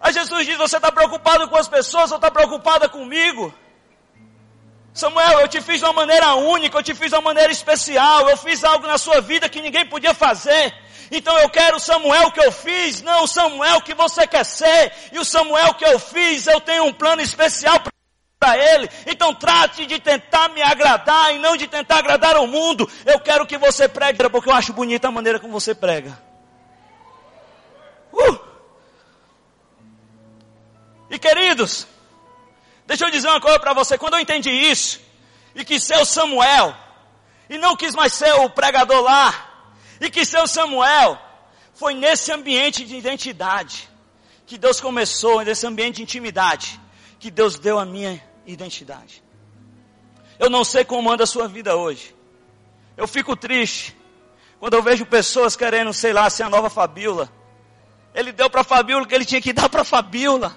Aí 0.00 0.12
Jesus 0.12 0.46
diz: 0.46 0.56
Você 0.56 0.76
está 0.76 0.92
preocupado 0.92 1.48
com 1.48 1.56
as 1.56 1.66
pessoas 1.66 2.12
ou 2.12 2.18
está 2.18 2.30
preocupada 2.30 2.88
comigo? 2.88 3.52
Samuel, 4.92 5.40
eu 5.40 5.48
te 5.48 5.60
fiz 5.60 5.80
de 5.80 5.84
uma 5.84 5.92
maneira 5.92 6.36
única, 6.36 6.78
eu 6.78 6.84
te 6.84 6.94
fiz 6.94 7.10
de 7.10 7.16
uma 7.16 7.28
maneira 7.30 7.50
especial, 7.50 8.30
eu 8.30 8.36
fiz 8.36 8.62
algo 8.62 8.86
na 8.86 8.96
sua 8.96 9.20
vida 9.20 9.48
que 9.48 9.60
ninguém 9.60 9.84
podia 9.86 10.14
fazer. 10.14 10.72
Então 11.10 11.36
eu 11.38 11.50
quero 11.50 11.78
o 11.78 11.80
Samuel 11.80 12.30
que 12.30 12.40
eu 12.46 12.52
fiz, 12.52 13.02
não 13.02 13.24
o 13.24 13.26
Samuel 13.26 13.80
que 13.80 13.92
você 13.92 14.24
quer 14.24 14.44
ser. 14.44 14.92
E 15.10 15.18
o 15.18 15.24
Samuel 15.24 15.74
que 15.74 15.84
eu 15.84 15.98
fiz, 15.98 16.46
eu 16.46 16.60
tenho 16.60 16.84
um 16.84 16.92
plano 16.92 17.22
especial 17.22 17.80
para 17.80 17.92
para 18.44 18.58
Ele. 18.58 18.90
Então 19.06 19.34
trate 19.34 19.86
de 19.86 19.98
tentar 19.98 20.50
me 20.50 20.60
agradar 20.60 21.34
e 21.34 21.38
não 21.38 21.56
de 21.56 21.66
tentar 21.66 21.98
agradar 21.98 22.36
o 22.36 22.46
mundo. 22.46 22.88
Eu 23.06 23.18
quero 23.18 23.46
que 23.46 23.56
você 23.56 23.88
pregue, 23.88 24.28
porque 24.28 24.50
eu 24.50 24.54
acho 24.54 24.74
bonita 24.74 25.08
a 25.08 25.10
maneira 25.10 25.40
como 25.40 25.58
você 25.58 25.74
prega. 25.74 26.20
Uh! 28.12 28.38
E 31.10 31.18
queridos, 31.18 31.86
deixa 32.86 33.06
eu 33.06 33.10
dizer 33.10 33.28
uma 33.28 33.40
coisa 33.40 33.58
para 33.58 33.72
você. 33.72 33.96
Quando 33.96 34.14
eu 34.14 34.20
entendi 34.20 34.50
isso, 34.50 35.00
e 35.54 35.64
que 35.64 35.80
ser 35.80 35.96
o 35.96 36.04
Samuel, 36.04 36.76
e 37.48 37.56
não 37.56 37.74
quis 37.76 37.94
mais 37.94 38.12
ser 38.12 38.32
o 38.34 38.50
pregador 38.50 39.00
lá, 39.00 39.32
e 40.00 40.10
que 40.10 40.24
ser 40.26 40.40
o 40.40 40.46
Samuel, 40.46 41.18
foi 41.72 41.94
nesse 41.94 42.30
ambiente 42.30 42.84
de 42.84 42.96
identidade 42.96 43.88
que 44.46 44.58
Deus 44.58 44.80
começou, 44.80 45.42
nesse 45.42 45.66
ambiente 45.66 45.96
de 45.96 46.02
intimidade, 46.02 46.78
que 47.18 47.30
Deus 47.30 47.58
deu 47.58 47.78
a 47.78 47.86
minha 47.86 48.22
identidade. 48.46 49.22
Eu 50.38 50.50
não 50.50 50.64
sei 50.64 50.84
como 50.84 51.10
anda 51.10 51.24
a 51.24 51.26
sua 51.26 51.46
vida 51.46 51.76
hoje. 51.76 52.14
Eu 52.96 53.06
fico 53.06 53.36
triste 53.36 53.96
quando 54.58 54.74
eu 54.74 54.82
vejo 54.82 55.04
pessoas 55.06 55.56
querendo, 55.56 55.92
sei 55.92 56.12
lá, 56.12 56.28
ser 56.30 56.44
a 56.44 56.48
nova 56.48 56.70
Fabiola. 56.70 57.30
Ele 58.14 58.32
deu 58.32 58.48
para 58.48 58.64
Fabiola 58.64 59.04
o 59.04 59.06
que 59.06 59.14
ele 59.14 59.24
tinha 59.24 59.40
que 59.40 59.52
dar 59.52 59.68
para 59.68 59.84
Fabiola. 59.84 60.56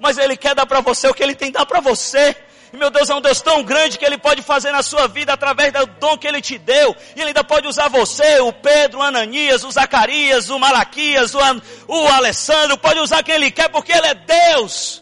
Mas 0.00 0.18
ele 0.18 0.36
quer 0.36 0.54
dar 0.54 0.66
para 0.66 0.80
você 0.80 1.08
o 1.08 1.14
que 1.14 1.22
ele 1.22 1.34
tem 1.34 1.52
que 1.52 1.58
dar 1.58 1.66
para 1.66 1.80
você. 1.80 2.36
E 2.72 2.76
meu 2.76 2.90
Deus 2.90 3.10
é 3.10 3.14
um 3.14 3.20
Deus 3.20 3.40
tão 3.42 3.62
grande 3.62 3.98
que 3.98 4.04
Ele 4.04 4.16
pode 4.16 4.40
fazer 4.40 4.72
na 4.72 4.82
sua 4.82 5.06
vida 5.06 5.34
através 5.34 5.70
do 5.72 5.84
dom 5.84 6.16
que 6.16 6.26
Ele 6.26 6.40
te 6.40 6.56
deu. 6.56 6.96
E 7.14 7.20
Ele 7.20 7.28
ainda 7.28 7.44
pode 7.44 7.68
usar 7.68 7.88
você, 7.88 8.40
o 8.40 8.50
Pedro, 8.50 9.00
o 9.00 9.02
Ananias, 9.02 9.62
o 9.62 9.70
Zacarias, 9.70 10.48
o 10.48 10.58
Malaquias, 10.58 11.34
o, 11.34 11.38
o 11.86 12.08
Alessandro. 12.08 12.78
Pode 12.78 12.98
usar 13.00 13.22
quem 13.22 13.34
Ele 13.34 13.50
quer 13.50 13.68
porque 13.68 13.92
Ele 13.92 14.06
é 14.06 14.14
Deus. 14.14 15.01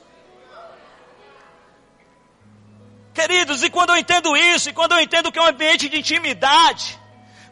Queridos, 3.13 3.63
e 3.63 3.71
quando 3.71 3.91
eu 3.91 3.97
entendo 3.97 4.37
isso, 4.37 4.71
e 4.71 4.73
quando 4.73 4.93
eu 4.93 5.01
entendo 5.01 5.33
que 5.33 5.39
é 5.39 5.43
um 5.43 5.47
ambiente 5.47 5.89
de 5.89 5.99
intimidade, 5.99 6.99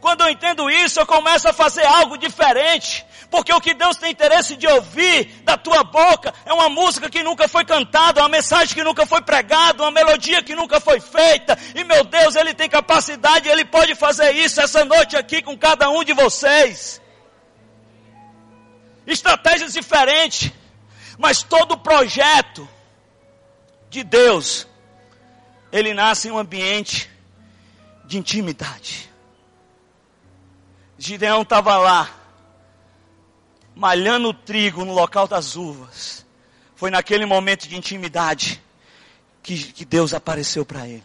quando 0.01 0.21
eu 0.21 0.29
entendo 0.29 0.71
isso, 0.71 1.01
eu 1.01 1.07
começo 1.07 1.49
a 1.49 1.53
fazer 1.53 1.85
algo 1.85 2.17
diferente. 2.17 3.05
Porque 3.31 3.53
o 3.53 3.61
que 3.61 3.75
Deus 3.75 3.97
tem 3.97 4.11
interesse 4.11 4.57
de 4.57 4.67
ouvir 4.67 5.43
da 5.45 5.57
tua 5.57 5.85
boca 5.85 6.33
é 6.47 6.53
uma 6.53 6.69
música 6.69 7.11
que 7.11 7.23
nunca 7.23 7.47
foi 7.47 7.65
cantada, 7.65 8.23
uma 8.23 8.29
mensagem 8.29 8.75
que 8.75 8.83
nunca 8.83 9.05
foi 9.05 9.21
pregada, 9.21 9.83
uma 9.83 9.91
melodia 9.91 10.43
que 10.43 10.55
nunca 10.55 10.81
foi 10.81 10.99
feita. 10.99 11.59
E 11.75 11.85
meu 11.85 12.05
Deus, 12.05 12.37
Ele 12.37 12.55
tem 12.55 12.71
capacidade, 12.71 13.49
Ele 13.49 13.65
pode 13.65 13.95
fazer 13.95 14.33
isso 14.33 14.61
essa 14.61 14.85
noite 14.85 15.17
aqui 15.17 15.43
com 15.43 15.59
cada 15.59 15.91
um 15.91 16.05
de 16.05 16.15
vocês. 16.15 17.03
Estratégias 19.07 19.75
diferentes, 19.75 20.51
mas 21.19 21.43
todo 21.43 21.77
projeto 21.77 22.67
de 23.91 24.05
Deus, 24.05 24.67
ele 25.73 25.95
nasce 25.95 26.29
em 26.29 26.31
um 26.31 26.39
ambiente 26.39 27.11
de 28.05 28.19
intimidade. 28.19 29.11
Gideão 30.99 31.43
estava 31.43 31.77
lá, 31.79 32.11
malhando 33.75 34.29
o 34.29 34.35
trigo 34.35 34.85
no 34.85 34.93
local 34.93 35.29
das 35.29 35.55
uvas. 35.57 36.27
Foi 36.75 36.91
naquele 36.91 37.27
momento 37.27 37.69
de 37.69 37.77
intimidade 37.77 38.63
que, 39.43 39.73
que 39.73 39.85
Deus 39.85 40.15
apareceu 40.15 40.65
para 40.65 40.87
ele. 40.89 41.05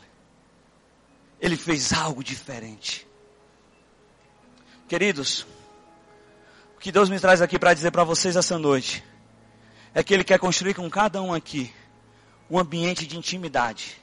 Ele 1.40 1.58
fez 1.58 1.92
algo 1.94 2.24
diferente. 2.24 3.08
Queridos, 4.88 5.46
o 6.76 6.80
que 6.80 6.92
Deus 6.92 7.10
me 7.10 7.20
traz 7.20 7.42
aqui 7.42 7.58
para 7.60 7.74
dizer 7.74 7.92
para 7.92 8.04
vocês 8.04 8.36
essa 8.36 8.58
noite 8.58 9.04
é 9.94 10.04
que 10.04 10.14
Ele 10.14 10.24
quer 10.24 10.40
construir 10.40 10.74
com 10.74 10.90
cada 10.90 11.22
um 11.22 11.34
aqui 11.34 11.74
um 12.50 12.60
ambiente 12.60 13.06
de 13.08 13.18
intimidade, 13.18 14.03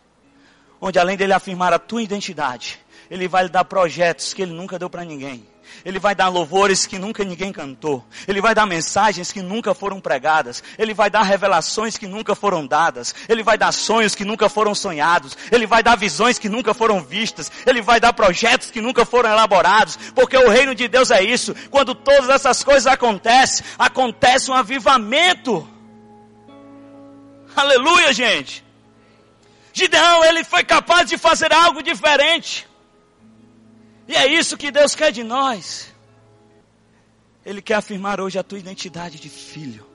onde 0.81 0.99
além 0.99 1.16
dele 1.16 1.33
afirmar 1.33 1.72
a 1.72 1.78
tua 1.78 2.03
identidade, 2.03 2.78
Ele 3.11 3.28
vai 3.28 3.45
lhe 3.45 3.49
dar 3.49 3.64
projetos 3.64 4.33
que 4.33 4.43
Ele 4.43 4.53
nunca 4.53 4.78
deu 4.78 4.89
para 4.89 5.05
ninguém. 5.05 5.47
Ele 5.85 5.99
vai 5.99 6.14
dar 6.14 6.28
louvores 6.28 6.87
que 6.87 6.99
nunca 6.99 7.24
ninguém 7.24 7.53
cantou. 7.53 8.05
Ele 8.26 8.41
vai 8.41 8.55
dar 8.55 8.66
mensagens 8.66 9.33
que 9.33 9.41
nunca 9.41 9.74
foram 9.74 10.01
pregadas. 10.01 10.62
Ele 10.78 10.93
vai 10.93 11.09
dar 11.09 11.22
revelações 11.22 11.97
que 11.97 12.07
nunca 12.07 12.35
foram 12.35 12.66
dadas. 12.66 13.14
Ele 13.28 13.43
vai 13.43 13.57
dar 13.57 13.72
sonhos 13.72 14.14
que 14.14 14.24
nunca 14.24 14.49
foram 14.49 14.74
sonhados. 14.74 15.37
Ele 15.51 15.66
vai 15.66 15.83
dar 15.83 15.97
visões 15.97 16.39
que 16.39 16.49
nunca 16.49 16.74
foram 16.74 17.03
vistas. 17.03 17.51
Ele 17.66 17.81
vai 17.81 18.01
dar 18.01 18.12
projetos 18.12 18.70
que 18.70 18.81
nunca 18.81 19.05
foram 19.05 19.31
elaborados. 19.31 19.97
Porque 20.14 20.37
o 20.37 20.51
reino 20.51 20.74
de 20.74 20.89
Deus 20.89 21.11
é 21.11 21.22
isso. 21.22 21.55
Quando 21.70 21.95
todas 21.95 22.28
essas 22.28 22.62
coisas 22.62 22.87
acontecem, 22.87 23.64
acontece 23.78 24.51
um 24.51 24.55
avivamento. 24.55 25.66
Aleluia, 27.57 28.12
gente. 28.12 28.70
Gideão, 29.81 30.24
ele 30.24 30.45
foi 30.45 30.62
capaz 30.62 31.09
de 31.09 31.16
fazer 31.16 31.53
algo 31.53 31.83
diferente. 31.83 32.68
E 34.07 34.14
é 34.14 34.26
isso 34.26 34.59
que 34.59 34.70
Deus 34.70 34.95
quer 34.95 35.11
de 35.11 35.24
nós. 35.24 35.95
Ele 37.47 37.62
quer 37.62 37.76
afirmar 37.76 38.20
hoje 38.20 38.39
a 38.39 38.43
tua 38.43 38.59
identidade 38.59 39.18
de 39.18 39.31
filho. 39.31 39.87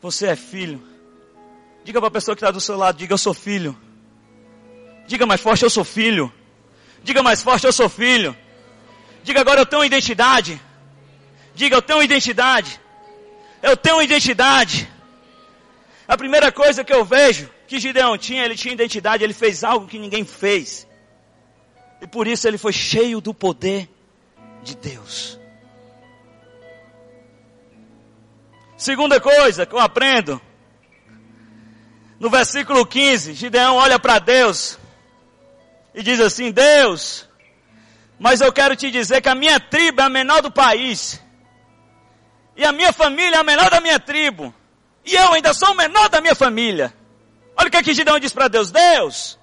Você 0.00 0.26
é 0.28 0.36
filho. 0.36 0.80
Diga 1.84 1.98
para 1.98 2.08
a 2.08 2.12
pessoa 2.12 2.36
que 2.36 2.42
está 2.42 2.52
do 2.52 2.60
seu 2.60 2.76
lado, 2.76 2.98
diga 2.98 3.12
eu 3.14 3.18
sou 3.18 3.34
filho. 3.34 3.76
Diga 5.08 5.26
mais 5.26 5.40
forte, 5.40 5.64
eu 5.64 5.70
sou 5.70 5.84
filho. 5.84 6.32
Diga 7.02 7.22
mais 7.22 7.42
forte, 7.42 7.66
eu 7.66 7.72
sou 7.72 7.88
filho. 7.88 8.36
Diga 9.24 9.40
agora, 9.40 9.60
eu 9.60 9.66
tenho 9.66 9.84
identidade. 9.84 10.60
Diga, 11.52 11.74
eu 11.74 11.82
tenho 11.82 12.02
identidade. 12.02 12.80
Eu 13.60 13.76
tenho 13.76 14.00
identidade. 14.00 14.88
A 16.06 16.16
primeira 16.16 16.52
coisa 16.52 16.84
que 16.84 16.92
eu 16.92 17.04
vejo 17.04 17.50
que 17.70 17.78
Gideão 17.78 18.18
tinha, 18.18 18.44
ele 18.44 18.56
tinha 18.56 18.74
identidade, 18.74 19.22
ele 19.22 19.32
fez 19.32 19.62
algo 19.62 19.86
que 19.86 19.96
ninguém 19.96 20.24
fez. 20.24 20.88
E 22.02 22.06
por 22.08 22.26
isso 22.26 22.48
ele 22.48 22.58
foi 22.58 22.72
cheio 22.72 23.20
do 23.20 23.32
poder 23.32 23.88
de 24.60 24.76
Deus. 24.76 25.38
Segunda 28.76 29.20
coisa 29.20 29.64
que 29.64 29.72
eu 29.72 29.78
aprendo. 29.78 30.40
No 32.18 32.28
versículo 32.28 32.84
15, 32.84 33.34
Gideão 33.34 33.76
olha 33.76 34.00
para 34.00 34.18
Deus 34.18 34.76
e 35.94 36.02
diz 36.02 36.18
assim: 36.18 36.50
Deus, 36.50 37.28
mas 38.18 38.40
eu 38.40 38.52
quero 38.52 38.74
te 38.74 38.90
dizer 38.90 39.20
que 39.20 39.28
a 39.28 39.34
minha 39.36 39.60
tribo 39.60 40.00
é 40.00 40.04
a 40.06 40.08
menor 40.08 40.42
do 40.42 40.50
país. 40.50 41.22
E 42.56 42.64
a 42.64 42.72
minha 42.72 42.92
família 42.92 43.36
é 43.36 43.38
a 43.38 43.44
menor 43.44 43.70
da 43.70 43.80
minha 43.80 44.00
tribo. 44.00 44.52
E 45.06 45.14
eu 45.14 45.34
ainda 45.34 45.54
sou 45.54 45.70
o 45.70 45.76
menor 45.76 46.08
da 46.08 46.20
minha 46.20 46.34
família. 46.34 46.98
Olha 47.56 47.68
o 47.68 47.70
que, 47.70 47.76
é 47.76 47.82
que 47.82 47.94
Gideão 47.94 48.18
diz 48.18 48.32
para 48.32 48.48
Deus: 48.48 48.70
Deus, 48.70 49.38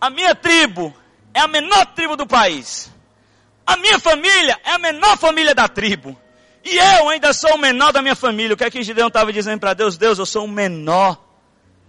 a 0.00 0.10
minha 0.10 0.34
tribo 0.34 0.94
é 1.34 1.40
a 1.40 1.48
menor 1.48 1.86
tribo 1.86 2.16
do 2.16 2.26
país. 2.26 2.90
A 3.66 3.76
minha 3.76 3.98
família 3.98 4.58
é 4.64 4.72
a 4.72 4.78
menor 4.78 5.16
família 5.16 5.54
da 5.54 5.68
tribo. 5.68 6.18
E 6.64 6.76
eu 6.76 7.08
ainda 7.08 7.32
sou 7.32 7.54
o 7.54 7.58
menor 7.58 7.92
da 7.92 8.02
minha 8.02 8.14
família. 8.14 8.54
O 8.54 8.56
que 8.56 8.64
é 8.64 8.70
que 8.70 8.82
Gideão 8.82 9.08
estava 9.08 9.32
dizendo 9.32 9.60
para 9.60 9.74
Deus? 9.74 9.96
Deus, 9.96 10.18
eu 10.18 10.26
sou 10.26 10.44
o 10.44 10.48
menor 10.48 11.22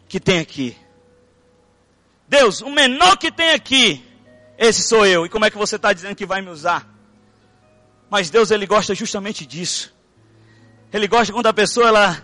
que 0.08 0.20
tem 0.20 0.40
aqui. 0.40 0.78
Deus, 2.28 2.62
o 2.62 2.70
menor 2.70 3.18
que 3.18 3.32
tem 3.32 3.52
aqui, 3.52 4.04
esse 4.58 4.82
sou 4.84 5.06
eu. 5.06 5.26
E 5.26 5.30
como 5.30 5.46
é 5.46 5.50
que 5.52 5.58
você 5.58 5.76
está 5.76 5.94
dizendo 5.94 6.16
que 6.16 6.26
vai 6.26 6.42
me 6.42 6.50
usar? 6.50 6.88
Mas 8.10 8.30
Deus, 8.30 8.52
Ele 8.52 8.66
gosta 8.66 8.96
justamente 8.96 9.46
disso. 9.46 9.94
Ele 10.92 11.08
gosta 11.08 11.34
quando 11.34 11.48
a 11.48 11.54
pessoa, 11.54 11.88
ela 11.88 12.24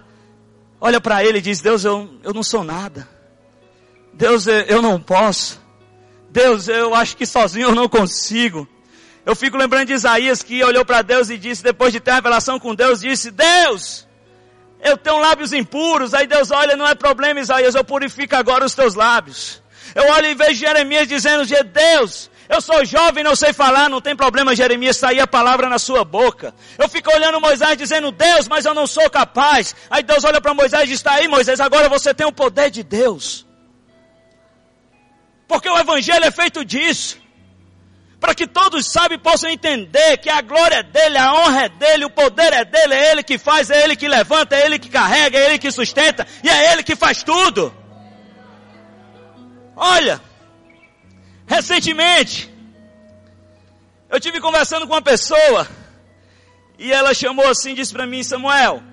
olha 0.79 0.99
para 0.99 1.23
Ele 1.23 1.39
e 1.39 1.41
diz, 1.41 1.61
Deus, 1.61 1.83
eu, 1.83 2.09
eu 2.23 2.33
não 2.33 2.43
sou 2.43 2.63
nada. 2.63 3.07
Deus, 4.13 4.47
eu 4.47 4.81
não 4.81 4.99
posso. 4.99 5.61
Deus, 6.29 6.67
eu 6.67 6.93
acho 6.93 7.15
que 7.15 7.25
sozinho 7.25 7.69
eu 7.69 7.75
não 7.75 7.87
consigo. 7.87 8.67
Eu 9.25 9.35
fico 9.35 9.57
lembrando 9.57 9.87
de 9.87 9.93
Isaías 9.93 10.41
que 10.41 10.63
olhou 10.63 10.83
para 10.83 11.01
Deus 11.01 11.29
e 11.29 11.37
disse, 11.37 11.63
depois 11.63 11.93
de 11.93 11.99
ter 11.99 12.13
revelação 12.13 12.59
com 12.59 12.73
Deus, 12.73 13.01
disse, 13.01 13.31
Deus, 13.31 14.07
eu 14.81 14.97
tenho 14.97 15.19
lábios 15.19 15.53
impuros. 15.53 16.13
Aí 16.13 16.27
Deus 16.27 16.51
olha, 16.51 16.75
não 16.75 16.87
é 16.87 16.95
problema 16.95 17.39
Isaías, 17.39 17.75
eu 17.75 17.83
purifico 17.83 18.35
agora 18.35 18.65
os 18.65 18.73
teus 18.73 18.95
lábios. 18.95 19.61
Eu 19.93 20.03
olho 20.11 20.27
e 20.27 20.35
vejo 20.35 20.59
Jeremias 20.59 21.07
dizendo, 21.07 21.43
Deus, 21.71 22.29
eu 22.49 22.59
sou 22.59 22.83
jovem, 22.83 23.23
não 23.23 23.35
sei 23.35 23.53
falar, 23.53 23.87
não 23.87 24.01
tem 24.01 24.15
problema 24.15 24.55
Jeremias 24.55 24.97
sair 24.97 25.19
a 25.19 25.27
palavra 25.27 25.69
na 25.69 25.77
sua 25.77 26.03
boca. 26.03 26.51
Eu 26.79 26.89
fico 26.89 27.13
olhando 27.13 27.39
Moisés 27.39 27.77
dizendo, 27.77 28.11
Deus, 28.11 28.47
mas 28.47 28.65
eu 28.65 28.73
não 28.73 28.87
sou 28.87 29.07
capaz. 29.07 29.75
Aí 29.87 30.01
Deus 30.01 30.23
olha 30.23 30.41
para 30.41 30.51
Moisés 30.55 30.85
e 30.85 30.87
diz, 30.87 30.95
está 30.95 31.13
aí 31.13 31.27
Moisés, 31.27 31.59
agora 31.59 31.87
você 31.87 32.11
tem 32.11 32.25
o 32.25 32.31
poder 32.31 32.71
de 32.71 32.81
Deus. 32.81 33.45
Porque 35.47 35.69
o 35.69 35.77
Evangelho 35.77 36.25
é 36.25 36.31
feito 36.31 36.65
disso. 36.65 37.19
Para 38.19 38.33
que 38.33 38.47
todos 38.47 38.91
sabem 38.91 39.19
possam 39.19 39.51
entender 39.51 40.17
que 40.17 40.29
a 40.29 40.41
glória 40.41 40.77
é 40.77 40.83
dele, 40.83 41.19
a 41.19 41.31
honra 41.31 41.65
é 41.65 41.69
dele, 41.69 42.05
o 42.05 42.09
poder 42.09 42.51
é 42.51 42.65
dele, 42.65 42.95
é 42.95 43.11
ele 43.11 43.21
que 43.21 43.37
faz, 43.37 43.69
é 43.69 43.83
ele 43.83 43.95
que 43.95 44.07
levanta, 44.07 44.55
é 44.55 44.65
ele 44.65 44.79
que 44.79 44.89
carrega, 44.89 45.37
é 45.37 45.45
ele 45.45 45.59
que 45.59 45.71
sustenta 45.71 46.25
e 46.43 46.49
é 46.49 46.73
ele 46.73 46.81
que 46.81 46.95
faz 46.95 47.21
tudo. 47.21 47.71
Olha, 49.75 50.19
recentemente, 51.49 52.49
eu 54.07 54.19
tive 54.19 54.39
conversando 54.39 54.87
com 54.87 54.93
uma 54.93 55.01
pessoa 55.01 55.67
e 56.77 56.93
ela 56.93 57.13
chamou 57.13 57.47
assim, 57.47 57.73
disse 57.73 57.91
para 57.91 58.05
mim, 58.05 58.23
Samuel, 58.23 58.83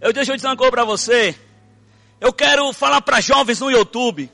eu 0.00 0.12
deixo 0.12 0.30
eu 0.30 0.36
dizer 0.36 0.46
uma 0.48 0.56
coisa 0.56 0.70
para 0.70 0.84
você. 0.84 1.34
Eu 2.20 2.32
quero 2.32 2.70
falar 2.74 3.00
para 3.00 3.20
jovens 3.20 3.60
no 3.60 3.70
YouTube. 3.70 4.30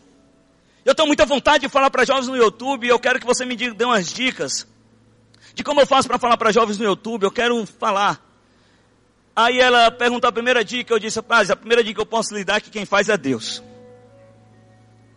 Eu 0.85 0.95
tenho 0.95 1.07
muita 1.07 1.25
vontade 1.25 1.67
de 1.67 1.69
falar 1.69 1.91
para 1.91 2.05
jovens 2.05 2.27
no 2.27 2.37
YouTube 2.37 2.89
eu 2.89 2.99
quero 2.99 3.21
que 3.21 3.27
você 3.27 3.45
me 3.45 3.55
dê 3.55 3.85
umas 3.85 4.13
dicas 4.13 4.67
de 5.55 5.63
como 5.63 5.81
eu 5.81 5.87
faço 5.87 6.09
para 6.09 6.19
falar 6.19 6.37
para 6.37 6.51
jovens 6.51 6.79
no 6.79 6.85
YouTube. 6.85 7.23
Eu 7.23 7.31
quero 7.31 7.65
falar. 7.67 8.21
Aí 9.35 9.61
ela 9.61 9.91
perguntou 9.91 10.29
a 10.29 10.33
primeira 10.33 10.65
dica, 10.65 10.93
eu 10.93 10.99
disse, 10.99 11.19
rapaz, 11.19 11.51
a 11.51 11.57
primeira 11.57 11.85
dica 11.85 11.95
que 11.95 12.01
eu 12.01 12.07
posso 12.07 12.35
lhe 12.35 12.45
dar 12.45 12.57
é 12.57 12.61
que 12.61 12.71
quem 12.71 12.85
faz 12.85 13.09
é 13.09 13.17
Deus. 13.17 13.63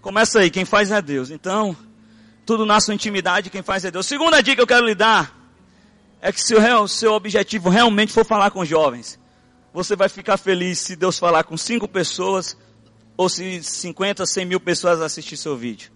Começa 0.03 0.39
aí, 0.39 0.51
quem 0.51 0.65
faz 0.65 0.91
é 0.91 1.01
Deus. 1.01 1.31
Então, 1.31 1.73
tudo 2.45 2.65
na 2.65 2.81
sua 2.81 2.93
intimidade, 2.93 3.49
quem 3.49 3.61
faz 3.61 3.85
é 3.85 3.89
Deus. 3.89 4.05
Segunda 4.05 4.43
dica 4.43 4.57
que 4.57 4.61
eu 4.61 4.67
quero 4.67 4.85
lhe 4.85 4.93
dar 4.93 5.33
é 6.21 6.29
que 6.29 6.41
se 6.41 6.53
o 6.53 6.87
seu 6.89 7.13
objetivo 7.13 7.69
realmente 7.69 8.11
for 8.11 8.25
falar 8.25 8.51
com 8.51 8.65
jovens, 8.65 9.17
você 9.73 9.95
vai 9.95 10.09
ficar 10.09 10.35
feliz 10.35 10.79
se 10.79 10.97
Deus 10.97 11.17
falar 11.17 11.45
com 11.45 11.55
cinco 11.55 11.87
pessoas 11.87 12.57
ou 13.15 13.29
se 13.29 13.63
50, 13.63 14.25
100 14.25 14.45
mil 14.45 14.59
pessoas 14.59 14.99
assistir 14.99 15.37
seu 15.37 15.55
vídeo. 15.55 15.89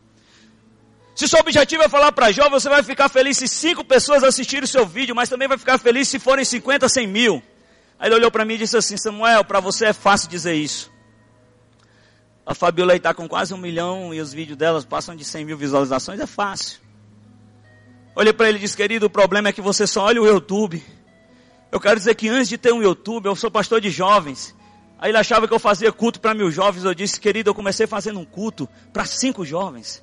Se 1.14 1.28
seu 1.28 1.42
objetivo 1.42 1.84
é 1.84 1.90
falar 1.90 2.14
para 2.14 2.32
jovem, 2.32 2.52
você 2.52 2.70
vai 2.70 2.84
ficar 2.84 3.10
feliz 3.10 3.38
se 3.38 3.48
cinco 3.50 3.84
pessoas 3.84 4.24
assistirem 4.24 4.64
o 4.64 4.68
seu 4.68 4.86
vídeo, 4.86 5.14
mas 5.14 5.28
também 5.28 5.50
vai 5.50 5.58
ficar 5.58 5.78
feliz 5.78 6.08
se 6.08 6.18
forem 6.18 6.46
50, 6.46 6.88
100 6.88 7.08
mil. 7.08 7.44
Aí 8.00 8.08
ele 8.08 8.16
olhou 8.16 8.32
para 8.32 8.46
mim 8.46 8.54
e 8.54 8.60
disse 8.60 8.78
assim, 8.78 8.96
Samuel, 8.96 9.44
para 9.44 9.60
você 9.60 9.88
é 9.88 9.94
fácil 9.94 10.30
dizer 10.30 10.54
isso. 10.54 10.96
A 12.48 12.56
Fabiola 12.56 12.96
está 12.96 13.14
com 13.14 13.28
quase 13.28 13.54
um 13.54 13.58
milhão 13.58 14.14
e 14.14 14.22
os 14.22 14.32
vídeos 14.32 14.58
delas 14.58 14.86
passam 14.86 15.14
de 15.14 15.26
100 15.26 15.44
mil 15.44 15.58
visualizações, 15.58 16.18
é 16.18 16.26
fácil. 16.26 16.80
Olhei 18.16 18.32
para 18.32 18.48
ele 18.48 18.58
e 18.58 18.62
disse, 18.62 18.78
querido, 18.78 19.08
o 19.08 19.10
problema 19.10 19.50
é 19.50 19.52
que 19.52 19.62
você 19.62 19.86
só 19.86 20.06
olha 20.06 20.22
o 20.22 20.26
YouTube. 20.26 20.82
Eu 21.70 21.78
quero 21.78 22.00
dizer 22.00 22.16
que 22.16 22.30
antes 22.30 22.48
de 22.48 22.58
ter 22.58 22.72
um 22.72 22.82
YouTube, 22.82 23.26
eu 23.26 23.36
sou 23.36 23.52
pastor 23.52 23.82
de 23.82 23.90
jovens. 23.90 24.56
Aí 24.98 25.12
ele 25.12 25.18
achava 25.18 25.46
que 25.46 25.54
eu 25.54 25.60
fazia 25.60 25.92
culto 25.92 26.22
para 26.22 26.34
mil 26.34 26.50
jovens. 26.50 26.86
Eu 26.86 26.96
disse, 26.96 27.20
querido, 27.20 27.50
eu 27.50 27.54
comecei 27.54 27.86
fazendo 27.86 28.18
um 28.18 28.26
culto 28.26 28.68
para 28.94 29.04
cinco 29.04 29.46
jovens. 29.46 30.02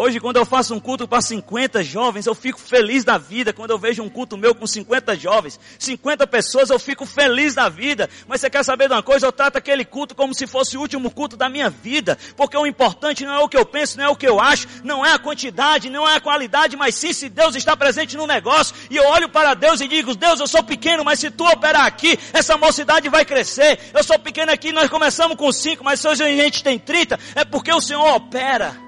Hoje, 0.00 0.20
quando 0.20 0.36
eu 0.36 0.46
faço 0.46 0.72
um 0.76 0.78
culto 0.78 1.08
para 1.08 1.20
50 1.20 1.82
jovens, 1.82 2.24
eu 2.24 2.32
fico 2.32 2.60
feliz 2.60 3.02
da 3.02 3.18
vida. 3.18 3.52
Quando 3.52 3.72
eu 3.72 3.78
vejo 3.80 4.00
um 4.00 4.08
culto 4.08 4.36
meu 4.36 4.54
com 4.54 4.64
50 4.64 5.16
jovens, 5.16 5.58
50 5.76 6.24
pessoas, 6.24 6.70
eu 6.70 6.78
fico 6.78 7.04
feliz 7.04 7.56
da 7.56 7.68
vida. 7.68 8.08
Mas 8.28 8.40
você 8.40 8.48
quer 8.48 8.62
saber 8.62 8.86
de 8.86 8.94
uma 8.94 9.02
coisa? 9.02 9.26
Eu 9.26 9.32
trato 9.32 9.56
aquele 9.56 9.84
culto 9.84 10.14
como 10.14 10.32
se 10.32 10.46
fosse 10.46 10.76
o 10.76 10.80
último 10.80 11.10
culto 11.10 11.36
da 11.36 11.48
minha 11.48 11.68
vida. 11.68 12.16
Porque 12.36 12.56
o 12.56 12.64
importante 12.64 13.26
não 13.26 13.34
é 13.34 13.38
o 13.40 13.48
que 13.48 13.56
eu 13.56 13.66
penso, 13.66 13.98
não 13.98 14.04
é 14.04 14.08
o 14.08 14.14
que 14.14 14.28
eu 14.28 14.38
acho, 14.38 14.68
não 14.84 15.04
é 15.04 15.14
a 15.14 15.18
quantidade, 15.18 15.90
não 15.90 16.08
é 16.08 16.14
a 16.14 16.20
qualidade, 16.20 16.76
mas 16.76 16.94
sim 16.94 17.12
se 17.12 17.28
Deus 17.28 17.56
está 17.56 17.76
presente 17.76 18.16
no 18.16 18.24
negócio. 18.24 18.76
E 18.88 18.96
eu 18.96 19.04
olho 19.04 19.28
para 19.28 19.54
Deus 19.54 19.80
e 19.80 19.88
digo, 19.88 20.14
Deus, 20.14 20.38
eu 20.38 20.46
sou 20.46 20.62
pequeno, 20.62 21.04
mas 21.04 21.18
se 21.18 21.28
tu 21.28 21.44
operar 21.44 21.86
aqui, 21.86 22.16
essa 22.32 22.56
mocidade 22.56 23.08
vai 23.08 23.24
crescer. 23.24 23.80
Eu 23.92 24.04
sou 24.04 24.16
pequeno 24.16 24.52
aqui, 24.52 24.70
nós 24.70 24.88
começamos 24.88 25.36
com 25.36 25.50
5, 25.50 25.82
mas 25.82 25.98
se 25.98 26.06
hoje 26.06 26.22
a 26.22 26.28
gente 26.28 26.62
tem 26.62 26.78
30, 26.78 27.18
é 27.34 27.44
porque 27.44 27.72
o 27.72 27.80
Senhor 27.80 28.14
opera. 28.14 28.87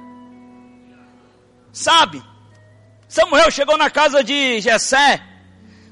Sabe? 1.72 2.22
Samuel 3.08 3.50
chegou 3.50 3.76
na 3.76 3.90
casa 3.90 4.22
de 4.22 4.60
Jessé, 4.60 5.20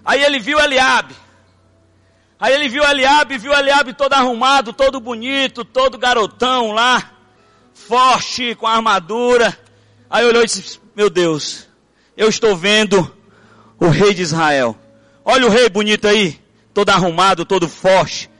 aí 0.04 0.22
ele 0.22 0.38
viu 0.38 0.58
Eliabe. 0.60 1.14
Aí 2.38 2.54
ele 2.54 2.68
viu 2.68 2.84
Eliabe, 2.84 3.38
viu 3.38 3.52
Eliabe 3.52 3.92
todo 3.92 4.12
arrumado, 4.12 4.72
todo 4.72 5.00
bonito, 5.00 5.64
todo 5.64 5.98
garotão 5.98 6.70
lá, 6.70 7.10
forte, 7.74 8.54
com 8.54 8.66
armadura. 8.66 9.58
Aí 10.08 10.24
olhou 10.24 10.42
e 10.42 10.46
disse, 10.46 10.80
meu 10.94 11.10
Deus, 11.10 11.66
eu 12.16 12.28
estou 12.28 12.56
vendo 12.56 13.12
o 13.80 13.88
rei 13.88 14.14
de 14.14 14.22
Israel. 14.22 14.76
Olha 15.24 15.46
o 15.46 15.50
rei 15.50 15.68
bonito 15.68 16.06
aí, 16.06 16.40
todo 16.72 16.90
arrumado, 16.90 17.44
todo 17.44 17.68
forte, 17.68 18.30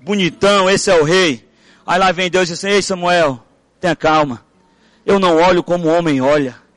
bonitão, 0.00 0.70
esse 0.70 0.90
é 0.90 0.94
o 0.94 1.04
rei. 1.04 1.48
Aí 1.84 1.98
lá 1.98 2.12
vem 2.12 2.30
Deus 2.30 2.48
e 2.48 2.52
diz, 2.52 2.62
ei 2.62 2.80
Samuel, 2.80 3.42
tenha 3.80 3.96
calma. 3.96 4.44
Eu 5.04 5.18
não 5.18 5.36
olho 5.36 5.62
como 5.64 5.88
o 5.88 5.92
homem 5.92 6.20
olha. 6.20 6.67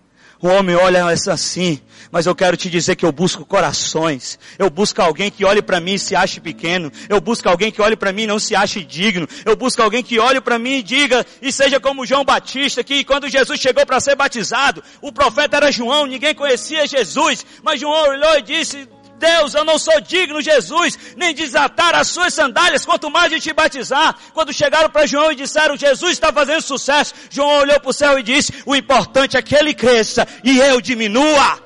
O 0.41 0.47
homem 0.47 0.75
olha 0.75 1.05
assim, 1.05 1.79
mas 2.11 2.25
eu 2.25 2.33
quero 2.33 2.57
te 2.57 2.67
dizer 2.67 2.95
que 2.95 3.05
eu 3.05 3.11
busco 3.11 3.45
corações. 3.45 4.39
Eu 4.57 4.71
busco 4.71 4.99
alguém 4.99 5.29
que 5.29 5.45
olhe 5.45 5.61
para 5.61 5.79
mim 5.79 5.93
e 5.93 5.99
se 5.99 6.15
ache 6.15 6.41
pequeno. 6.41 6.91
Eu 7.07 7.21
busco 7.21 7.47
alguém 7.47 7.71
que 7.71 7.81
olhe 7.81 7.95
para 7.95 8.11
mim 8.11 8.23
e 8.23 8.27
não 8.27 8.39
se 8.39 8.55
ache 8.55 8.83
digno. 8.83 9.27
Eu 9.45 9.55
busco 9.55 9.83
alguém 9.83 10.01
que 10.01 10.19
olhe 10.19 10.41
para 10.41 10.57
mim 10.57 10.77
e 10.77 10.83
diga, 10.83 11.23
e 11.41 11.51
seja 11.51 11.79
como 11.79 12.07
João 12.07 12.25
Batista, 12.25 12.83
que 12.83 13.03
quando 13.03 13.29
Jesus 13.29 13.59
chegou 13.59 13.85
para 13.85 13.99
ser 13.99 14.15
batizado, 14.15 14.83
o 14.99 15.11
profeta 15.11 15.57
era 15.57 15.71
João, 15.71 16.07
ninguém 16.07 16.33
conhecia 16.33 16.87
Jesus, 16.87 17.45
mas 17.63 17.79
João 17.79 18.09
olhou 18.09 18.39
e 18.39 18.41
disse, 18.41 18.87
Deus, 19.21 19.53
eu 19.53 19.63
não 19.63 19.77
sou 19.77 20.01
digno, 20.01 20.41
Jesus, 20.41 20.97
nem 21.15 21.33
desatar 21.33 21.95
as 21.95 22.07
suas 22.07 22.33
sandálias, 22.33 22.85
quanto 22.85 23.09
mais 23.09 23.31
de 23.31 23.39
te 23.39 23.53
batizar. 23.53 24.17
Quando 24.33 24.51
chegaram 24.51 24.89
para 24.89 25.05
João 25.05 25.31
e 25.31 25.35
disseram, 25.35 25.77
Jesus 25.77 26.13
está 26.13 26.33
fazendo 26.33 26.61
sucesso, 26.61 27.13
João 27.29 27.59
olhou 27.59 27.79
para 27.79 27.89
o 27.89 27.93
céu 27.93 28.17
e 28.17 28.23
disse, 28.23 28.51
o 28.65 28.75
importante 28.75 29.37
é 29.37 29.41
que 29.41 29.55
ele 29.55 29.73
cresça 29.73 30.27
e 30.43 30.57
eu 30.59 30.81
diminua. 30.81 31.59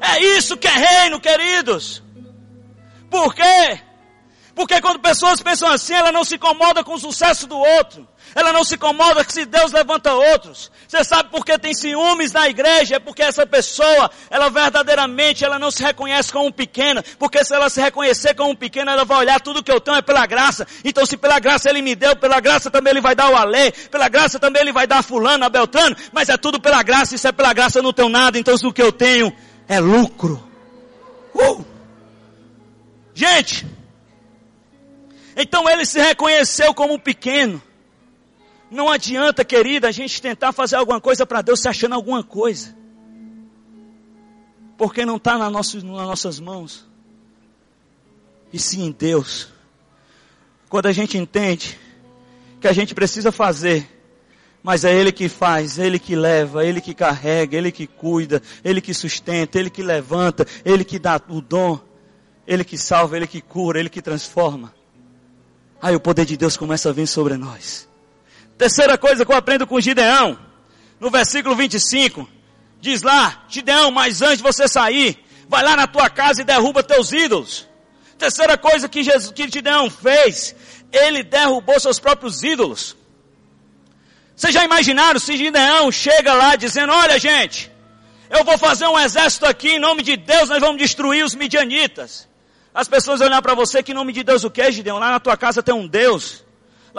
É 0.00 0.20
isso 0.36 0.56
que 0.56 0.68
é 0.68 0.70
reino, 0.70 1.20
queridos. 1.20 2.02
Por 3.10 3.34
quê? 3.34 3.80
Porque 4.54 4.80
quando 4.80 5.00
pessoas 5.00 5.40
pensam 5.40 5.70
assim, 5.70 5.94
ela 5.94 6.12
não 6.12 6.24
se 6.24 6.36
incomoda 6.36 6.84
com 6.84 6.94
o 6.94 6.98
sucesso 6.98 7.46
do 7.46 7.56
outro. 7.56 8.06
Ela 8.34 8.52
não 8.52 8.64
se 8.64 8.74
incomoda 8.74 9.24
que 9.24 9.32
se 9.32 9.44
Deus 9.44 9.72
levanta 9.72 10.12
outros. 10.12 10.70
Você 10.86 11.04
sabe 11.04 11.30
por 11.30 11.44
que 11.44 11.58
tem 11.58 11.74
ciúmes 11.74 12.32
na 12.32 12.48
igreja? 12.48 12.96
É 12.96 12.98
porque 12.98 13.22
essa 13.22 13.46
pessoa, 13.46 14.10
ela 14.30 14.48
verdadeiramente, 14.48 15.44
ela 15.44 15.58
não 15.58 15.70
se 15.70 15.82
reconhece 15.82 16.32
como 16.32 16.52
pequena. 16.52 17.04
Porque 17.18 17.44
se 17.44 17.54
ela 17.54 17.68
se 17.68 17.80
reconhecer 17.80 18.34
como 18.34 18.56
pequena, 18.56 18.92
ela 18.92 19.04
vai 19.04 19.18
olhar 19.18 19.40
tudo 19.40 19.62
que 19.62 19.72
eu 19.72 19.80
tenho 19.80 19.96
é 19.96 20.02
pela 20.02 20.26
graça. 20.26 20.66
Então 20.84 21.04
se 21.04 21.16
pela 21.16 21.38
graça 21.38 21.68
ele 21.68 21.82
me 21.82 21.94
deu, 21.94 22.16
pela 22.16 22.40
graça 22.40 22.70
também 22.70 22.92
ele 22.92 23.00
vai 23.00 23.14
dar 23.14 23.30
o 23.30 23.36
alê. 23.36 23.72
Pela 23.72 24.08
graça 24.08 24.38
também 24.38 24.62
ele 24.62 24.72
vai 24.72 24.86
dar 24.86 24.98
a 24.98 25.02
fulano, 25.02 25.44
a 25.44 25.48
beltrano. 25.48 25.96
Mas 26.12 26.28
é 26.28 26.36
tudo 26.36 26.60
pela 26.60 26.82
graça. 26.82 27.16
Se 27.16 27.28
é 27.28 27.32
pela 27.32 27.52
graça 27.52 27.78
eu 27.78 27.82
não 27.82 27.92
tenho 27.92 28.08
nada. 28.08 28.38
Então 28.38 28.54
o 28.54 28.72
que 28.72 28.82
eu 28.82 28.92
tenho 28.92 29.32
é 29.68 29.80
lucro. 29.80 30.42
Uh! 31.34 31.64
Gente, 33.14 33.66
então 35.36 35.68
ele 35.68 35.84
se 35.84 36.00
reconheceu 36.00 36.72
como 36.74 36.98
pequeno. 36.98 37.62
Não 38.70 38.90
adianta, 38.90 39.44
querida, 39.44 39.88
a 39.88 39.92
gente 39.92 40.20
tentar 40.20 40.52
fazer 40.52 40.76
alguma 40.76 41.00
coisa 41.00 41.24
para 41.24 41.42
Deus 41.42 41.60
se 41.60 41.68
achando 41.68 41.94
alguma 41.94 42.22
coisa. 42.22 42.76
Porque 44.76 45.04
não 45.04 45.16
está 45.16 45.50
nossas, 45.50 45.82
nas 45.82 46.06
nossas 46.06 46.38
mãos. 46.38 46.86
E 48.52 48.58
sim 48.58 48.84
em 48.86 48.92
Deus. 48.92 49.48
Quando 50.68 50.86
a 50.86 50.92
gente 50.92 51.16
entende 51.16 51.78
que 52.60 52.68
a 52.68 52.72
gente 52.72 52.94
precisa 52.94 53.32
fazer, 53.32 53.88
mas 54.62 54.84
é 54.84 54.94
Ele 54.94 55.12
que 55.12 55.28
faz, 55.28 55.78
Ele 55.78 55.98
que 55.98 56.14
leva, 56.14 56.64
Ele 56.64 56.80
que 56.80 56.92
carrega, 56.92 57.56
Ele 57.56 57.72
que 57.72 57.86
cuida, 57.86 58.42
Ele 58.62 58.80
que 58.80 58.92
sustenta, 58.92 59.58
Ele 59.58 59.70
que 59.70 59.82
levanta, 59.82 60.46
Ele 60.64 60.84
que 60.84 60.98
dá 60.98 61.20
o 61.28 61.40
dom, 61.40 61.80
Ele 62.46 62.64
que 62.64 62.76
salva, 62.76 63.16
Ele 63.16 63.26
que 63.26 63.40
cura, 63.40 63.80
Ele 63.80 63.88
que 63.88 64.02
transforma. 64.02 64.74
Aí 65.80 65.94
o 65.94 66.00
poder 66.00 66.26
de 66.26 66.36
Deus 66.36 66.56
começa 66.56 66.90
a 66.90 66.92
vir 66.92 67.06
sobre 67.06 67.36
nós. 67.36 67.88
Terceira 68.58 68.98
coisa 68.98 69.24
que 69.24 69.30
eu 69.30 69.36
aprendo 69.36 69.68
com 69.68 69.80
Gideão, 69.80 70.36
no 70.98 71.10
versículo 71.12 71.54
25, 71.54 72.28
diz 72.80 73.02
lá, 73.02 73.44
Gideão, 73.48 73.92
mas 73.92 74.20
antes 74.20 74.38
de 74.38 74.42
você 74.42 74.66
sair, 74.66 75.24
vai 75.48 75.62
lá 75.62 75.76
na 75.76 75.86
tua 75.86 76.10
casa 76.10 76.42
e 76.42 76.44
derruba 76.44 76.82
teus 76.82 77.12
ídolos. 77.12 77.68
Terceira 78.18 78.58
coisa 78.58 78.88
que, 78.88 79.04
Jesus, 79.04 79.30
que 79.30 79.48
Gideão 79.48 79.88
fez, 79.88 80.56
ele 80.92 81.22
derrubou 81.22 81.78
seus 81.78 82.00
próprios 82.00 82.42
ídolos. 82.42 82.96
Vocês 84.34 84.52
já 84.52 84.64
imaginaram 84.64 85.20
se 85.20 85.36
Gideão 85.36 85.92
chega 85.92 86.34
lá 86.34 86.56
dizendo, 86.56 86.92
olha 86.92 87.16
gente, 87.16 87.70
eu 88.28 88.44
vou 88.44 88.58
fazer 88.58 88.88
um 88.88 88.98
exército 88.98 89.46
aqui 89.46 89.70
em 89.70 89.78
nome 89.78 90.02
de 90.02 90.16
Deus, 90.16 90.48
nós 90.48 90.58
vamos 90.58 90.78
destruir 90.78 91.24
os 91.24 91.34
midianitas. 91.34 92.26
As 92.74 92.88
pessoas 92.88 93.20
olham 93.20 93.40
para 93.40 93.54
você, 93.54 93.84
que 93.84 93.92
em 93.92 93.94
nome 93.94 94.12
de 94.12 94.24
Deus 94.24 94.42
o 94.42 94.50
que, 94.50 94.68
Gideão? 94.72 94.98
Lá 94.98 95.12
na 95.12 95.20
tua 95.20 95.36
casa 95.36 95.62
tem 95.62 95.74
um 95.74 95.86
Deus. 95.86 96.44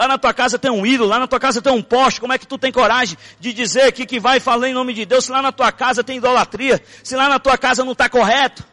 Lá 0.00 0.08
na 0.08 0.16
tua 0.16 0.32
casa 0.32 0.58
tem 0.58 0.70
um 0.70 0.86
ídolo, 0.86 1.10
lá 1.10 1.18
na 1.18 1.26
tua 1.26 1.38
casa 1.38 1.60
tem 1.60 1.70
um 1.70 1.82
poste. 1.82 2.22
Como 2.22 2.32
é 2.32 2.38
que 2.38 2.46
tu 2.46 2.56
tem 2.56 2.72
coragem 2.72 3.18
de 3.38 3.52
dizer 3.52 3.82
aqui 3.82 4.06
que 4.06 4.18
vai 4.18 4.40
falar 4.40 4.66
em 4.66 4.72
nome 4.72 4.94
de 4.94 5.04
Deus 5.04 5.26
se 5.26 5.30
lá 5.30 5.42
na 5.42 5.52
tua 5.52 5.70
casa 5.70 6.02
tem 6.02 6.16
idolatria? 6.16 6.82
Se 7.04 7.14
lá 7.14 7.28
na 7.28 7.38
tua 7.38 7.58
casa 7.58 7.84
não 7.84 7.92
está 7.92 8.08
correto? 8.08 8.64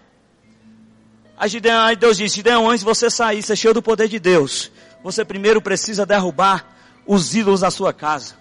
Aí 1.38 1.98
Deus 1.98 2.16
disse, 2.16 2.38
Gideão, 2.38 2.70
antes 2.70 2.80
de 2.80 2.86
você 2.86 3.10
sair, 3.10 3.44
ser 3.44 3.58
cheio 3.58 3.74
do 3.74 3.82
poder 3.82 4.08
de 4.08 4.20
Deus, 4.20 4.72
você 5.04 5.26
primeiro 5.26 5.62
precisa 5.62 6.06
derrubar 6.06 6.66
os 7.06 7.36
ídolos 7.36 7.60
da 7.60 7.70
sua 7.70 7.92
casa. 7.92 8.36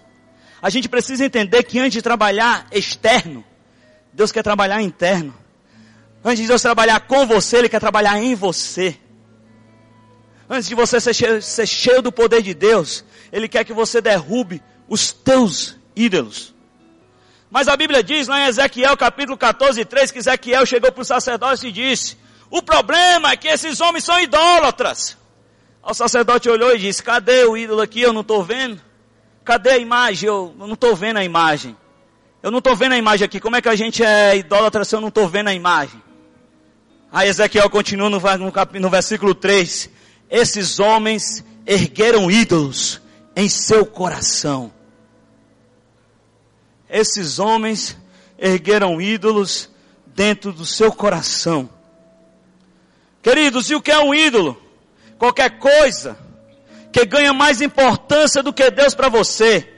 A 0.61 0.69
gente 0.69 0.87
precisa 0.87 1.25
entender 1.25 1.63
que 1.63 1.79
antes 1.79 1.91
de 1.91 2.01
trabalhar 2.01 2.67
externo, 2.71 3.43
Deus 4.13 4.31
quer 4.31 4.43
trabalhar 4.43 4.81
interno. 4.81 5.35
Antes 6.23 6.39
de 6.39 6.47
Deus 6.47 6.61
trabalhar 6.61 7.01
com 7.01 7.27
você, 7.27 7.57
Ele 7.57 7.67
quer 7.67 7.81
trabalhar 7.81 8.17
em 8.17 8.33
você. 8.33 8.97
Antes 10.49 10.69
de 10.69 10.75
você 10.75 10.99
ser 10.99 11.13
cheio, 11.13 11.41
ser 11.41 11.67
cheio 11.67 12.01
do 12.01 12.11
poder 12.11 12.41
de 12.41 12.53
Deus, 12.53 13.03
Ele 13.31 13.47
quer 13.47 13.65
que 13.65 13.73
você 13.73 13.99
derrube 13.99 14.61
os 14.87 15.11
teus 15.11 15.75
ídolos. 15.95 16.55
Mas 17.49 17.67
a 17.67 17.75
Bíblia 17.75 18.03
diz 18.03 18.27
lá 18.27 18.41
em 18.41 18.47
Ezequiel 18.47 18.95
capítulo 18.95 19.37
14, 19.37 19.83
3, 19.83 20.11
que 20.11 20.19
Ezequiel 20.19 20.65
chegou 20.65 20.91
para 20.91 21.01
o 21.01 21.05
sacerdote 21.05 21.67
e 21.67 21.71
disse, 21.71 22.17
o 22.49 22.61
problema 22.61 23.31
é 23.31 23.37
que 23.37 23.47
esses 23.47 23.79
homens 23.81 24.03
são 24.03 24.19
idólatras. 24.19 25.17
O 25.83 25.93
sacerdote 25.93 26.49
olhou 26.49 26.73
e 26.75 26.79
disse, 26.79 27.03
cadê 27.03 27.45
o 27.45 27.57
ídolo 27.57 27.81
aqui? 27.81 28.01
Eu 28.01 28.13
não 28.13 28.21
estou 28.21 28.43
vendo. 28.43 28.81
Cadê 29.43 29.71
a 29.71 29.77
imagem? 29.77 30.27
Eu, 30.27 30.53
não 30.57 30.73
estou 30.73 30.95
vendo 30.95 31.17
a 31.17 31.23
imagem. 31.23 31.75
Eu 32.43 32.51
não 32.51 32.59
estou 32.59 32.75
vendo 32.75 32.93
a 32.93 32.97
imagem 32.97 33.25
aqui. 33.25 33.39
Como 33.39 33.55
é 33.55 33.61
que 33.61 33.69
a 33.69 33.75
gente 33.75 34.03
é 34.03 34.35
idólatra 34.35 34.83
se 34.83 34.95
eu 34.95 35.01
não 35.01 35.07
estou 35.07 35.27
vendo 35.27 35.47
a 35.47 35.53
imagem? 35.53 36.01
Aí 37.11 37.29
Ezequiel 37.29 37.69
continua 37.69 38.09
no, 38.09 38.19
no, 38.19 38.79
no 38.81 38.89
versículo 38.89 39.33
3 39.33 39.89
esses 40.29 40.79
homens 40.79 41.43
ergueram 41.65 42.29
ídolos 42.29 43.01
em 43.35 43.47
seu 43.49 43.85
coração. 43.85 44.71
Esses 46.89 47.39
homens 47.39 47.97
ergueram 48.37 49.01
ídolos 49.01 49.69
dentro 50.07 50.53
do 50.53 50.65
seu 50.65 50.91
coração. 50.91 51.69
Queridos, 53.21 53.69
e 53.69 53.75
o 53.75 53.81
que 53.81 53.91
é 53.91 53.99
um 53.99 54.13
ídolo? 54.13 54.61
Qualquer 55.17 55.59
coisa 55.59 56.17
que 56.91 57.05
ganha 57.05 57.33
mais 57.33 57.61
importância 57.61 58.41
do 58.41 58.53
que 58.53 58.71
Deus 58.71 58.95
para 58.95 59.09
você 59.09 59.73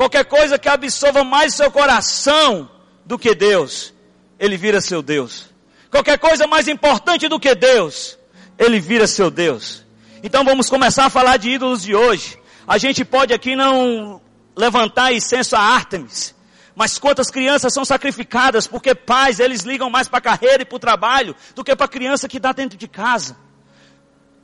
qualquer 0.00 0.24
coisa 0.24 0.58
que 0.58 0.66
absorva 0.66 1.22
mais 1.22 1.54
seu 1.54 1.70
coração 1.70 2.70
do 3.04 3.18
que 3.18 3.34
Deus, 3.34 3.92
ele 4.38 4.56
vira 4.56 4.80
seu 4.80 5.02
Deus. 5.02 5.50
Qualquer 5.90 6.18
coisa 6.18 6.46
mais 6.46 6.68
importante 6.68 7.28
do 7.28 7.38
que 7.38 7.54
Deus, 7.54 8.18
ele 8.58 8.80
vira 8.80 9.06
seu 9.06 9.30
Deus. 9.30 9.84
Então 10.22 10.44
vamos 10.44 10.68
começar 10.68 11.06
a 11.06 11.10
falar 11.10 11.38
de 11.38 11.48
ídolos 11.48 11.82
de 11.82 11.94
hoje. 11.94 12.38
A 12.66 12.76
gente 12.76 13.06
pode 13.06 13.32
aqui 13.32 13.56
não 13.56 14.20
levantar 14.54 15.14
incenso 15.14 15.56
a 15.56 15.60
Artemis, 15.60 16.34
mas 16.74 16.98
quantas 16.98 17.30
crianças 17.30 17.72
são 17.72 17.86
sacrificadas 17.86 18.66
porque 18.66 18.94
pais, 18.94 19.40
eles 19.40 19.62
ligam 19.62 19.88
mais 19.88 20.08
para 20.08 20.18
a 20.18 20.22
carreira 20.22 20.62
e 20.62 20.66
para 20.66 20.76
o 20.76 20.78
trabalho 20.78 21.34
do 21.54 21.64
que 21.64 21.74
para 21.74 21.86
a 21.86 21.88
criança 21.88 22.28
que 22.28 22.36
está 22.36 22.52
dentro 22.52 22.76
de 22.76 22.86
casa. 22.86 23.34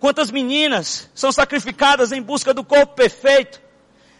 Quantas 0.00 0.30
meninas 0.30 1.10
são 1.14 1.30
sacrificadas 1.30 2.10
em 2.10 2.22
busca 2.22 2.54
do 2.54 2.64
corpo 2.64 2.94
perfeito, 2.94 3.60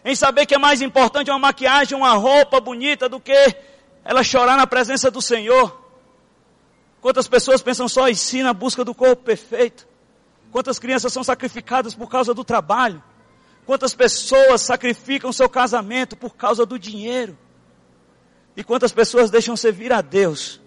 em 0.05 0.15
saber 0.15 0.45
que 0.45 0.55
é 0.55 0.59
mais 0.59 0.83
importante 0.83 1.31
uma 1.31 1.39
maquiagem, 1.39 1.97
uma 1.97 2.13
roupa 2.13 2.61
bonita 2.61 3.09
do 3.09 3.19
que 3.19 3.57
ela 4.05 4.23
chorar 4.23 4.59
na 4.59 4.67
presença 4.67 5.11
do 5.11 5.23
Senhor. 5.23 5.85
Quantas 7.01 7.27
pessoas 7.27 7.63
pensam 7.63 7.89
só 7.89 8.09
em 8.09 8.15
si 8.15 8.43
na 8.43 8.53
busca 8.53 8.85
do 8.85 8.95
corpo 8.95 9.23
perfeito? 9.23 9.96
Quantas 10.57 10.79
crianças 10.79 11.13
são 11.13 11.23
sacrificadas 11.23 11.95
por 11.95 12.09
causa 12.09 12.33
do 12.33 12.43
trabalho? 12.43 13.05
Quantas 13.67 13.95
pessoas 13.95 14.63
sacrificam 14.63 15.31
seu 15.31 15.51
casamento 15.51 16.17
por 16.17 16.35
causa 16.35 16.65
do 16.65 16.79
dinheiro? 16.79 17.37
E 18.57 18.65
quantas 18.65 18.91
pessoas 18.91 19.31
deixam 19.31 19.55
servir 19.55 19.93
a 19.93 20.01
Deus 20.01 20.59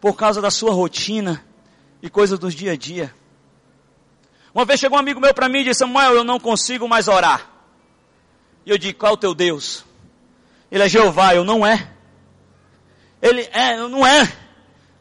por 0.00 0.14
causa 0.14 0.40
da 0.40 0.52
sua 0.52 0.72
rotina 0.72 1.44
e 2.00 2.08
coisas 2.08 2.38
do 2.38 2.48
dia 2.48 2.74
a 2.74 2.76
dia? 2.76 3.12
Uma 4.54 4.64
vez 4.64 4.78
chegou 4.78 4.96
um 4.96 5.00
amigo 5.00 5.18
meu 5.18 5.34
para 5.34 5.48
mim 5.48 5.62
e 5.62 5.64
disse: 5.64 5.80
Samuel, 5.80 6.14
eu 6.14 6.22
não 6.22 6.38
consigo 6.38 6.88
mais 6.88 7.08
orar. 7.08 7.50
E 8.64 8.70
eu 8.70 8.78
disse: 8.78 8.94
Qual 8.94 9.10
é 9.10 9.14
o 9.14 9.18
teu 9.18 9.34
Deus? 9.34 9.84
Ele 10.70 10.84
é 10.84 10.88
Jeová, 10.88 11.34
eu 11.34 11.42
não 11.42 11.66
é. 11.66 11.90
Ele 13.20 13.48
é, 13.52 13.76
não 13.78 14.06
é. 14.06 14.32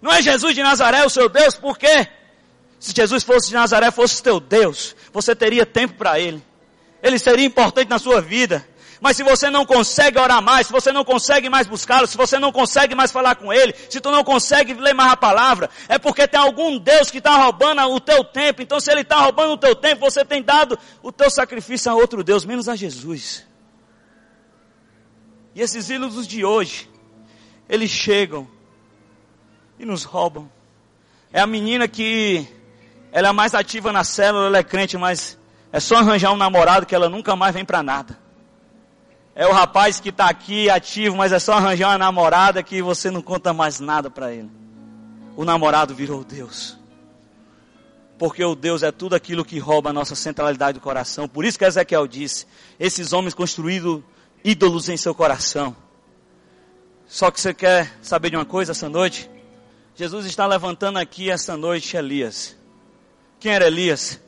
Não 0.02 0.12
é 0.12 0.24
Jesus 0.24 0.56
de 0.56 0.64
Nazaré 0.64 1.06
o 1.06 1.10
seu 1.12 1.30
Deus, 1.30 1.56
por 1.56 1.78
quê? 1.78 2.10
Se 2.82 2.94
Jesus 2.96 3.24
fosse 3.24 3.50
de 3.50 3.54
Nazaré, 3.54 3.92
fosse 3.92 4.24
teu 4.24 4.40
Deus, 4.40 4.96
você 5.14 5.36
teria 5.36 5.68
tempo 5.68 5.94
para 5.94 6.20
Ele. 6.20 6.44
Ele 7.04 7.20
seria 7.20 7.46
importante 7.46 7.88
na 7.88 8.00
sua 8.00 8.20
vida. 8.20 8.68
Mas 9.00 9.18
se 9.18 9.22
você 9.24 9.52
não 9.52 9.68
consegue 9.68 10.18
orar 10.18 10.42
mais, 10.42 10.66
se 10.66 10.74
você 10.74 10.92
não 10.92 11.06
consegue 11.06 11.48
mais 11.48 11.68
buscá-lo, 11.68 12.08
se 12.08 12.18
você 12.18 12.40
não 12.40 12.52
consegue 12.52 12.96
mais 12.96 13.12
falar 13.12 13.36
com 13.36 13.54
Ele, 13.54 13.76
se 13.88 14.02
tu 14.02 14.10
não 14.10 14.24
consegue 14.24 14.74
ler 14.74 14.96
mais 14.96 15.12
a 15.12 15.18
palavra, 15.18 15.70
é 15.88 16.00
porque 16.00 16.28
tem 16.28 16.40
algum 16.40 16.80
Deus 16.80 17.12
que 17.12 17.20
está 17.20 17.36
roubando 17.36 17.84
o 17.84 18.00
teu 18.00 18.24
tempo. 18.24 18.64
Então 18.64 18.80
se 18.80 18.92
Ele 18.92 19.02
está 19.02 19.22
roubando 19.22 19.54
o 19.54 19.58
teu 19.58 19.76
tempo, 19.76 20.02
você 20.02 20.26
tem 20.26 20.42
dado 20.42 20.78
o 21.04 21.12
teu 21.12 21.30
sacrifício 21.30 21.92
a 21.92 21.94
outro 21.94 22.24
Deus, 22.24 22.46
menos 22.46 22.68
a 22.68 22.76
Jesus. 22.76 23.46
E 25.54 25.62
esses 25.62 25.88
ídolos 25.92 26.28
de 26.28 26.44
hoje, 26.44 26.90
eles 27.70 27.92
chegam 27.92 28.48
e 29.78 29.86
nos 29.86 30.04
roubam. 30.04 30.52
É 31.32 31.40
a 31.40 31.46
menina 31.46 31.88
que 31.88 32.60
ela 33.12 33.30
é 33.30 33.32
mais 33.32 33.54
ativa 33.54 33.92
na 33.92 34.04
célula, 34.04 34.48
ela 34.48 34.58
é 34.58 34.64
crente, 34.64 34.98
mas 34.98 35.38
é 35.72 35.80
só 35.80 35.98
arranjar 35.98 36.32
um 36.32 36.38
namorado 36.38 36.86
que 36.86 36.96
ela 36.96 37.10
nunca 37.10 37.36
mais 37.36 37.54
vem 37.54 37.66
para 37.66 37.84
nada. 37.84 38.18
É 39.34 39.48
o 39.48 39.52
rapaz 39.52 40.00
que 40.00 40.10
está 40.10 40.30
aqui 40.30 40.70
ativo, 40.70 41.16
mas 41.16 41.32
é 41.32 41.40
só 41.40 41.54
arranjar 41.54 41.90
uma 41.90 41.98
namorada 41.98 42.62
que 42.62 42.82
você 42.82 43.10
não 43.10 43.22
conta 43.22 43.54
mais 43.54 43.80
nada 43.80 44.10
para 44.10 44.34
ele. 44.34 44.50
O 45.36 45.46
namorado 45.46 45.96
virou 45.96 46.24
Deus. 46.24 46.78
Porque 48.18 48.44
o 48.44 48.56
Deus 48.56 48.84
é 48.84 48.92
tudo 48.92 49.16
aquilo 49.16 49.44
que 49.44 49.58
rouba 49.58 49.90
a 49.90 49.94
nossa 49.94 50.16
centralidade 50.16 50.78
do 50.78 50.84
coração. 50.84 51.28
Por 51.28 51.44
isso 51.44 51.58
que 51.58 51.66
Ezequiel 51.66 52.06
disse: 52.06 52.46
esses 52.80 53.14
homens 53.14 53.34
construíram 53.34 54.04
ídolos 54.44 54.90
em 54.90 54.98
seu 54.98 55.16
coração. 55.16 55.76
Só 57.08 57.32
que 57.32 57.42
você 57.42 57.54
quer 57.54 57.92
saber 58.02 58.30
de 58.30 58.36
uma 58.36 58.46
coisa 58.46 58.74
essa 58.74 58.88
noite? 58.88 59.30
Jesus 59.96 60.26
está 60.26 60.46
levantando 60.46 61.00
aqui 61.00 61.32
essa 61.32 61.58
noite 61.58 61.98
Elias. 61.98 62.61
Quem 63.42 63.54
era 63.54 63.66
Elias? 63.66 64.22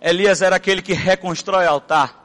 Elias 0.00 0.40
era 0.40 0.56
aquele 0.56 0.80
que 0.80 0.94
reconstrói 0.94 1.66
altar 1.66 2.23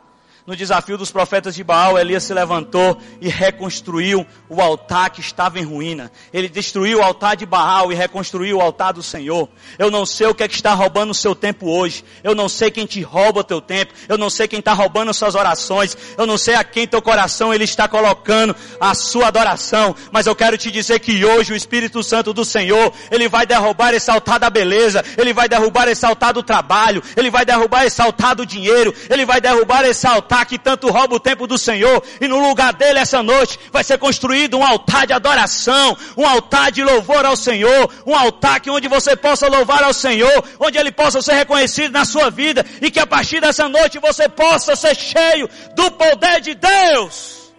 no 0.50 0.56
desafio 0.56 0.98
dos 0.98 1.12
profetas 1.12 1.54
de 1.54 1.64
Baal, 1.64 1.96
Elias 1.96 2.24
se 2.24 2.34
levantou 2.34 3.00
e 3.22 3.30
reconstruiu 3.30 4.26
o 4.50 4.60
altar 4.60 5.12
que 5.12 5.22
estava 5.22 5.60
em 5.60 5.64
ruína. 5.64 6.12
Ele 6.34 6.50
destruiu 6.50 6.98
o 6.98 7.04
altar 7.04 7.38
de 7.38 7.46
Baal 7.46 7.92
e 7.92 7.96
reconstruiu 7.96 8.58
o 8.58 8.62
altar 8.62 8.92
do 8.92 9.04
Senhor. 9.04 9.48
Eu 9.78 9.92
não 9.92 10.08
sei 10.08 10.26
o 10.26 10.34
que 10.34 10.42
é 10.42 10.48
que 10.48 10.56
está 10.56 10.74
roubando 10.74 11.12
o 11.12 11.14
seu 11.14 11.36
tempo 11.36 11.70
hoje. 11.70 12.04
Eu 12.24 12.34
não 12.34 12.50
sei 12.50 12.72
quem 12.72 12.88
te 12.88 13.00
rouba 13.00 13.42
o 13.42 13.44
teu 13.44 13.62
tempo. 13.62 13.94
Eu 14.08 14.18
não 14.18 14.28
sei 14.28 14.48
quem 14.48 14.58
está 14.58 14.74
roubando 14.74 15.14
suas 15.14 15.36
orações. 15.36 15.96
Eu 16.18 16.26
não 16.26 16.36
sei 16.36 16.56
a 16.56 16.64
quem 16.64 16.88
teu 16.88 17.00
coração 17.00 17.54
ele 17.54 17.66
está 17.66 17.88
colocando 17.88 18.56
a 18.82 18.96
sua 18.96 19.28
adoração. 19.28 19.96
Mas 20.12 20.26
eu 20.26 20.36
quero 20.36 20.58
te 20.58 20.72
dizer 20.72 20.98
que 20.98 21.24
hoje 21.24 21.54
o 21.54 21.56
Espírito 21.56 22.02
Santo 22.02 22.34
do 22.34 22.44
Senhor, 22.44 22.92
ele 23.12 23.30
vai 23.30 23.46
derrubar 23.46 23.94
esse 23.94 24.10
altar 24.10 24.40
da 24.40 24.50
beleza. 24.50 25.06
Ele 25.16 25.32
vai 25.32 25.48
derrubar 25.48 25.88
esse 25.88 26.08
altar 26.08 26.34
do 26.34 26.42
trabalho. 26.42 27.04
Ele 27.16 27.30
vai 27.30 27.46
derrubar 27.46 27.86
esse 27.86 28.02
altar 28.02 28.34
do 28.34 28.48
dinheiro. 28.48 28.92
Ele 29.12 29.28
vai 29.28 29.40
derrubar 29.40 29.86
esse 29.86 30.08
altar 30.08 30.39
que 30.46 30.58
tanto 30.58 30.90
rouba 30.90 31.16
o 31.16 31.20
tempo 31.20 31.48
do 31.48 31.58
Senhor, 31.58 32.04
e 32.20 32.28
no 32.28 32.40
lugar 32.40 32.74
dele 32.74 33.00
essa 33.00 33.24
noite 33.24 33.60
vai 33.72 33.84
ser 33.84 33.98
construído 33.98 34.58
um 34.58 34.66
altar 34.66 35.08
de 35.08 35.14
adoração, 35.14 35.98
um 36.18 36.28
altar 36.28 36.72
de 36.72 36.84
louvor 36.84 37.26
ao 37.26 37.36
Senhor, 37.36 37.92
um 38.06 38.16
altar 38.16 38.60
que 38.60 38.70
onde 38.70 38.88
você 38.88 39.16
possa 39.16 39.48
louvar 39.48 39.84
ao 39.84 39.94
Senhor, 39.94 40.44
onde 40.60 40.78
ele 40.78 40.92
possa 40.92 41.22
ser 41.22 41.34
reconhecido 41.34 41.92
na 41.92 42.06
sua 42.06 42.30
vida, 42.30 42.66
e 42.82 42.92
que 42.92 43.00
a 43.00 43.08
partir 43.08 43.42
dessa 43.42 43.68
noite 43.68 44.00
você 44.00 44.28
possa 44.28 44.76
ser 44.76 44.96
cheio 44.96 45.50
do 45.76 45.92
poder 45.92 46.42
de 46.42 46.56
Deus. 46.56 47.54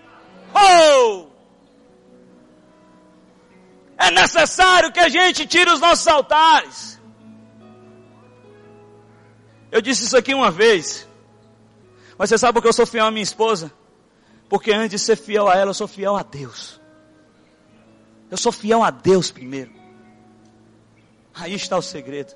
Oh! 0.55 1.27
É 3.99 4.11
necessário 4.11 4.91
que 4.91 5.01
a 5.01 5.11
gente 5.11 5.47
tire 5.47 5.71
os 5.71 5.79
nossos 5.79 6.09
altares. 6.09 6.99
Eu 9.71 9.81
disse 9.81 10.05
isso 10.05 10.17
aqui 10.17 10.35
uma 10.35 10.51
vez. 10.51 11.07
Mas 12.21 12.29
você 12.29 12.37
sabe 12.37 12.53
por 12.53 12.61
que 12.61 12.69
eu 12.69 12.73
sou 12.75 12.85
fiel 12.85 13.07
à 13.07 13.11
minha 13.11 13.23
esposa? 13.23 13.73
Porque 14.47 14.71
antes 14.73 14.91
de 14.91 14.99
ser 14.99 15.17
fiel 15.17 15.49
a 15.49 15.57
ela, 15.57 15.71
eu 15.71 15.75
sou 15.75 15.89
fiel 15.89 16.17
a 16.17 16.23
Deus. 16.23 16.79
Eu 18.31 18.37
sou 18.37 18.53
fiel 18.53 18.83
a 18.83 18.91
Deus 18.91 19.31
primeiro. 19.31 19.71
Aí 21.35 21.55
está 21.55 21.79
o 21.79 21.83
segredo. 21.83 22.35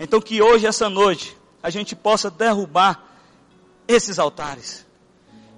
Então 0.00 0.20
que 0.20 0.42
hoje, 0.42 0.66
essa 0.66 0.90
noite, 0.90 1.36
a 1.62 1.70
gente 1.70 1.94
possa 1.94 2.28
derrubar 2.28 3.00
esses 3.86 4.18
altares. 4.18 4.84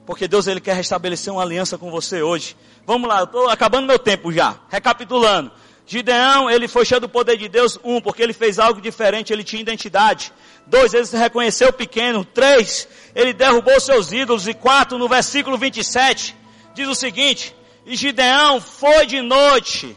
Porque 0.04 0.28
Deus 0.28 0.46
ele 0.46 0.60
quer 0.60 0.76
restabelecer 0.76 1.32
uma 1.32 1.40
aliança 1.40 1.78
com 1.78 1.90
você 1.90 2.20
hoje. 2.20 2.54
Vamos 2.84 3.08
lá, 3.08 3.20
eu 3.20 3.24
estou 3.24 3.48
acabando 3.48 3.86
meu 3.86 3.98
tempo 3.98 4.30
já. 4.30 4.58
Recapitulando. 4.68 5.50
Gideão, 5.86 6.50
ele 6.50 6.68
foi 6.68 6.84
cheio 6.84 7.00
do 7.00 7.08
poder 7.08 7.36
de 7.36 7.48
Deus. 7.48 7.78
Um, 7.82 8.00
porque 8.00 8.22
ele 8.22 8.32
fez 8.32 8.58
algo 8.58 8.80
diferente, 8.80 9.32
ele 9.32 9.42
tinha 9.42 9.62
identidade. 9.62 10.32
Dois, 10.66 10.94
ele 10.94 11.06
se 11.06 11.16
reconheceu 11.16 11.72
pequeno. 11.72 12.24
Três, 12.24 12.88
ele 13.14 13.32
derrubou 13.32 13.78
seus 13.80 14.12
ídolos. 14.12 14.46
E 14.46 14.54
quatro, 14.54 14.98
no 14.98 15.08
versículo 15.08 15.58
27, 15.58 16.36
diz 16.74 16.88
o 16.88 16.94
seguinte: 16.94 17.54
E 17.86 17.96
Gideão 17.96 18.60
foi 18.60 19.06
de 19.06 19.20
noite, 19.20 19.96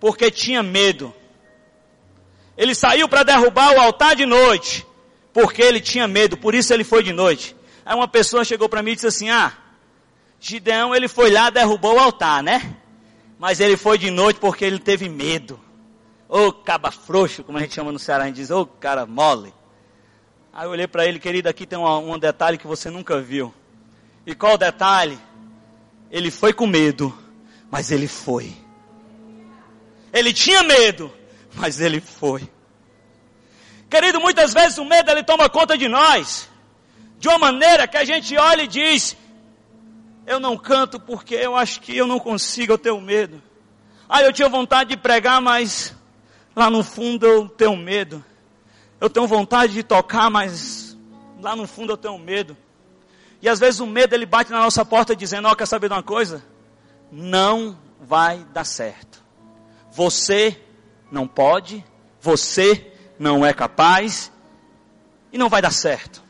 porque 0.00 0.30
tinha 0.30 0.62
medo. 0.62 1.14
Ele 2.56 2.74
saiu 2.74 3.08
para 3.08 3.22
derrubar 3.22 3.74
o 3.74 3.80
altar 3.80 4.14
de 4.14 4.26
noite, 4.26 4.86
porque 5.32 5.62
ele 5.62 5.80
tinha 5.80 6.06
medo, 6.06 6.36
por 6.36 6.54
isso 6.54 6.72
ele 6.72 6.84
foi 6.84 7.02
de 7.02 7.12
noite. 7.12 7.56
Aí 7.84 7.94
uma 7.94 8.08
pessoa 8.08 8.44
chegou 8.44 8.68
para 8.68 8.82
mim 8.82 8.92
e 8.92 8.94
disse 8.94 9.06
assim: 9.06 9.30
Ah, 9.30 9.52
Gideão 10.38 10.94
ele 10.94 11.08
foi 11.08 11.30
lá, 11.30 11.50
derrubou 11.50 11.94
o 11.94 12.00
altar, 12.00 12.42
né? 12.42 12.76
Mas 13.38 13.58
ele 13.58 13.76
foi 13.76 13.98
de 13.98 14.10
noite 14.10 14.38
porque 14.38 14.64
ele 14.64 14.78
teve 14.78 15.08
medo. 15.08 15.58
Ô 16.28 16.46
oh, 16.46 16.52
caba 16.52 16.90
frouxo, 16.90 17.44
como 17.44 17.58
a 17.58 17.60
gente 17.60 17.74
chama 17.74 17.92
no 17.92 17.98
Ceará, 17.98 18.24
a 18.24 18.26
gente 18.26 18.36
diz, 18.36 18.50
ô 18.50 18.60
oh, 18.60 18.66
cara 18.66 19.04
mole. 19.04 19.52
Aí 20.52 20.66
eu 20.66 20.70
olhei 20.70 20.86
para 20.86 21.06
ele, 21.06 21.18
querido, 21.18 21.48
aqui 21.48 21.66
tem 21.66 21.78
um, 21.78 22.12
um 22.12 22.18
detalhe 22.18 22.58
que 22.58 22.66
você 22.66 22.90
nunca 22.90 23.20
viu. 23.20 23.54
E 24.26 24.34
qual 24.34 24.54
o 24.54 24.58
detalhe? 24.58 25.18
Ele 26.10 26.30
foi 26.30 26.52
com 26.52 26.66
medo, 26.66 27.16
mas 27.70 27.90
ele 27.90 28.06
foi. 28.06 28.52
Ele 30.12 30.32
tinha 30.32 30.62
medo, 30.62 31.10
mas 31.54 31.80
ele 31.80 32.00
foi. 32.00 32.48
Querido, 33.88 34.20
muitas 34.20 34.52
vezes 34.52 34.78
o 34.78 34.84
medo 34.84 35.10
ele 35.10 35.22
toma 35.22 35.48
conta 35.48 35.76
de 35.76 35.88
nós. 35.88 36.48
De 37.18 37.28
uma 37.28 37.38
maneira 37.38 37.88
que 37.88 37.96
a 37.96 38.04
gente 38.04 38.36
olha 38.36 38.62
e 38.62 38.68
diz: 38.68 39.16
Eu 40.26 40.38
não 40.38 40.56
canto 40.58 41.00
porque 41.00 41.34
eu 41.34 41.56
acho 41.56 41.80
que 41.80 41.96
eu 41.96 42.06
não 42.06 42.18
consigo, 42.18 42.74
eu 42.74 42.78
tenho 42.78 43.00
medo. 43.00 43.42
Ah, 44.08 44.22
eu 44.22 44.32
tinha 44.32 44.48
vontade 44.48 44.90
de 44.90 44.96
pregar, 44.98 45.40
mas 45.40 45.94
Lá 46.54 46.68
no 46.68 46.84
fundo 46.84 47.26
eu 47.26 47.48
tenho 47.48 47.76
medo. 47.76 48.22
Eu 49.02 49.10
tenho 49.10 49.26
vontade 49.26 49.72
de 49.72 49.82
tocar, 49.82 50.30
mas 50.30 50.96
lá 51.40 51.56
no 51.56 51.66
fundo 51.66 51.92
eu 51.92 51.96
tenho 51.96 52.16
medo. 52.20 52.56
E 53.40 53.48
às 53.48 53.58
vezes 53.58 53.80
o 53.80 53.86
medo 53.86 54.14
ele 54.14 54.24
bate 54.24 54.52
na 54.52 54.60
nossa 54.60 54.84
porta 54.84 55.16
dizendo: 55.16 55.48
Ó, 55.48 55.50
oh, 55.50 55.56
quer 55.56 55.66
saber 55.66 55.88
de 55.88 55.94
uma 55.94 56.04
coisa? 56.04 56.40
Não 57.10 57.76
vai 58.00 58.44
dar 58.52 58.62
certo. 58.62 59.20
Você 59.90 60.56
não 61.10 61.26
pode, 61.26 61.84
você 62.20 62.92
não 63.18 63.44
é 63.44 63.52
capaz 63.52 64.30
e 65.32 65.36
não 65.36 65.48
vai 65.48 65.60
dar 65.60 65.72
certo. 65.72 66.22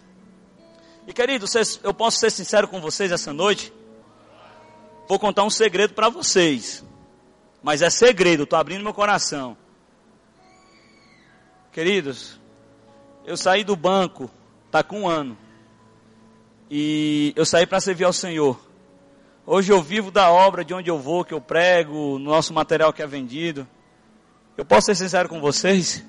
E 1.06 1.12
querido, 1.12 1.44
eu 1.82 1.92
posso 1.92 2.20
ser 2.20 2.30
sincero 2.30 2.66
com 2.66 2.80
vocês 2.80 3.12
essa 3.12 3.34
noite. 3.34 3.70
vou 5.06 5.18
contar 5.18 5.44
um 5.44 5.50
segredo 5.50 5.92
para 5.92 6.08
vocês. 6.08 6.82
Mas 7.62 7.82
é 7.82 7.90
segredo, 7.90 8.44
estou 8.44 8.58
abrindo 8.58 8.82
meu 8.82 8.94
coração. 8.94 9.58
Queridos, 11.70 12.40
eu 13.24 13.36
saí 13.36 13.64
do 13.64 13.76
banco, 13.76 14.30
tá 14.70 14.82
com 14.82 15.02
um 15.02 15.08
ano. 15.08 15.36
E 16.70 17.32
eu 17.36 17.44
saí 17.44 17.66
para 17.66 17.80
servir 17.80 18.04
ao 18.04 18.12
Senhor. 18.12 18.58
Hoje 19.46 19.72
eu 19.72 19.82
vivo 19.82 20.10
da 20.10 20.30
obra 20.30 20.64
de 20.64 20.72
onde 20.72 20.90
eu 20.90 20.98
vou, 20.98 21.24
que 21.24 21.34
eu 21.34 21.40
prego, 21.40 22.18
no 22.18 22.30
nosso 22.30 22.52
material 22.54 22.92
que 22.92 23.02
é 23.02 23.06
vendido. 23.06 23.66
Eu 24.56 24.64
posso 24.64 24.86
ser 24.86 24.94
sincero 24.94 25.28
com 25.28 25.40
vocês? 25.40 26.04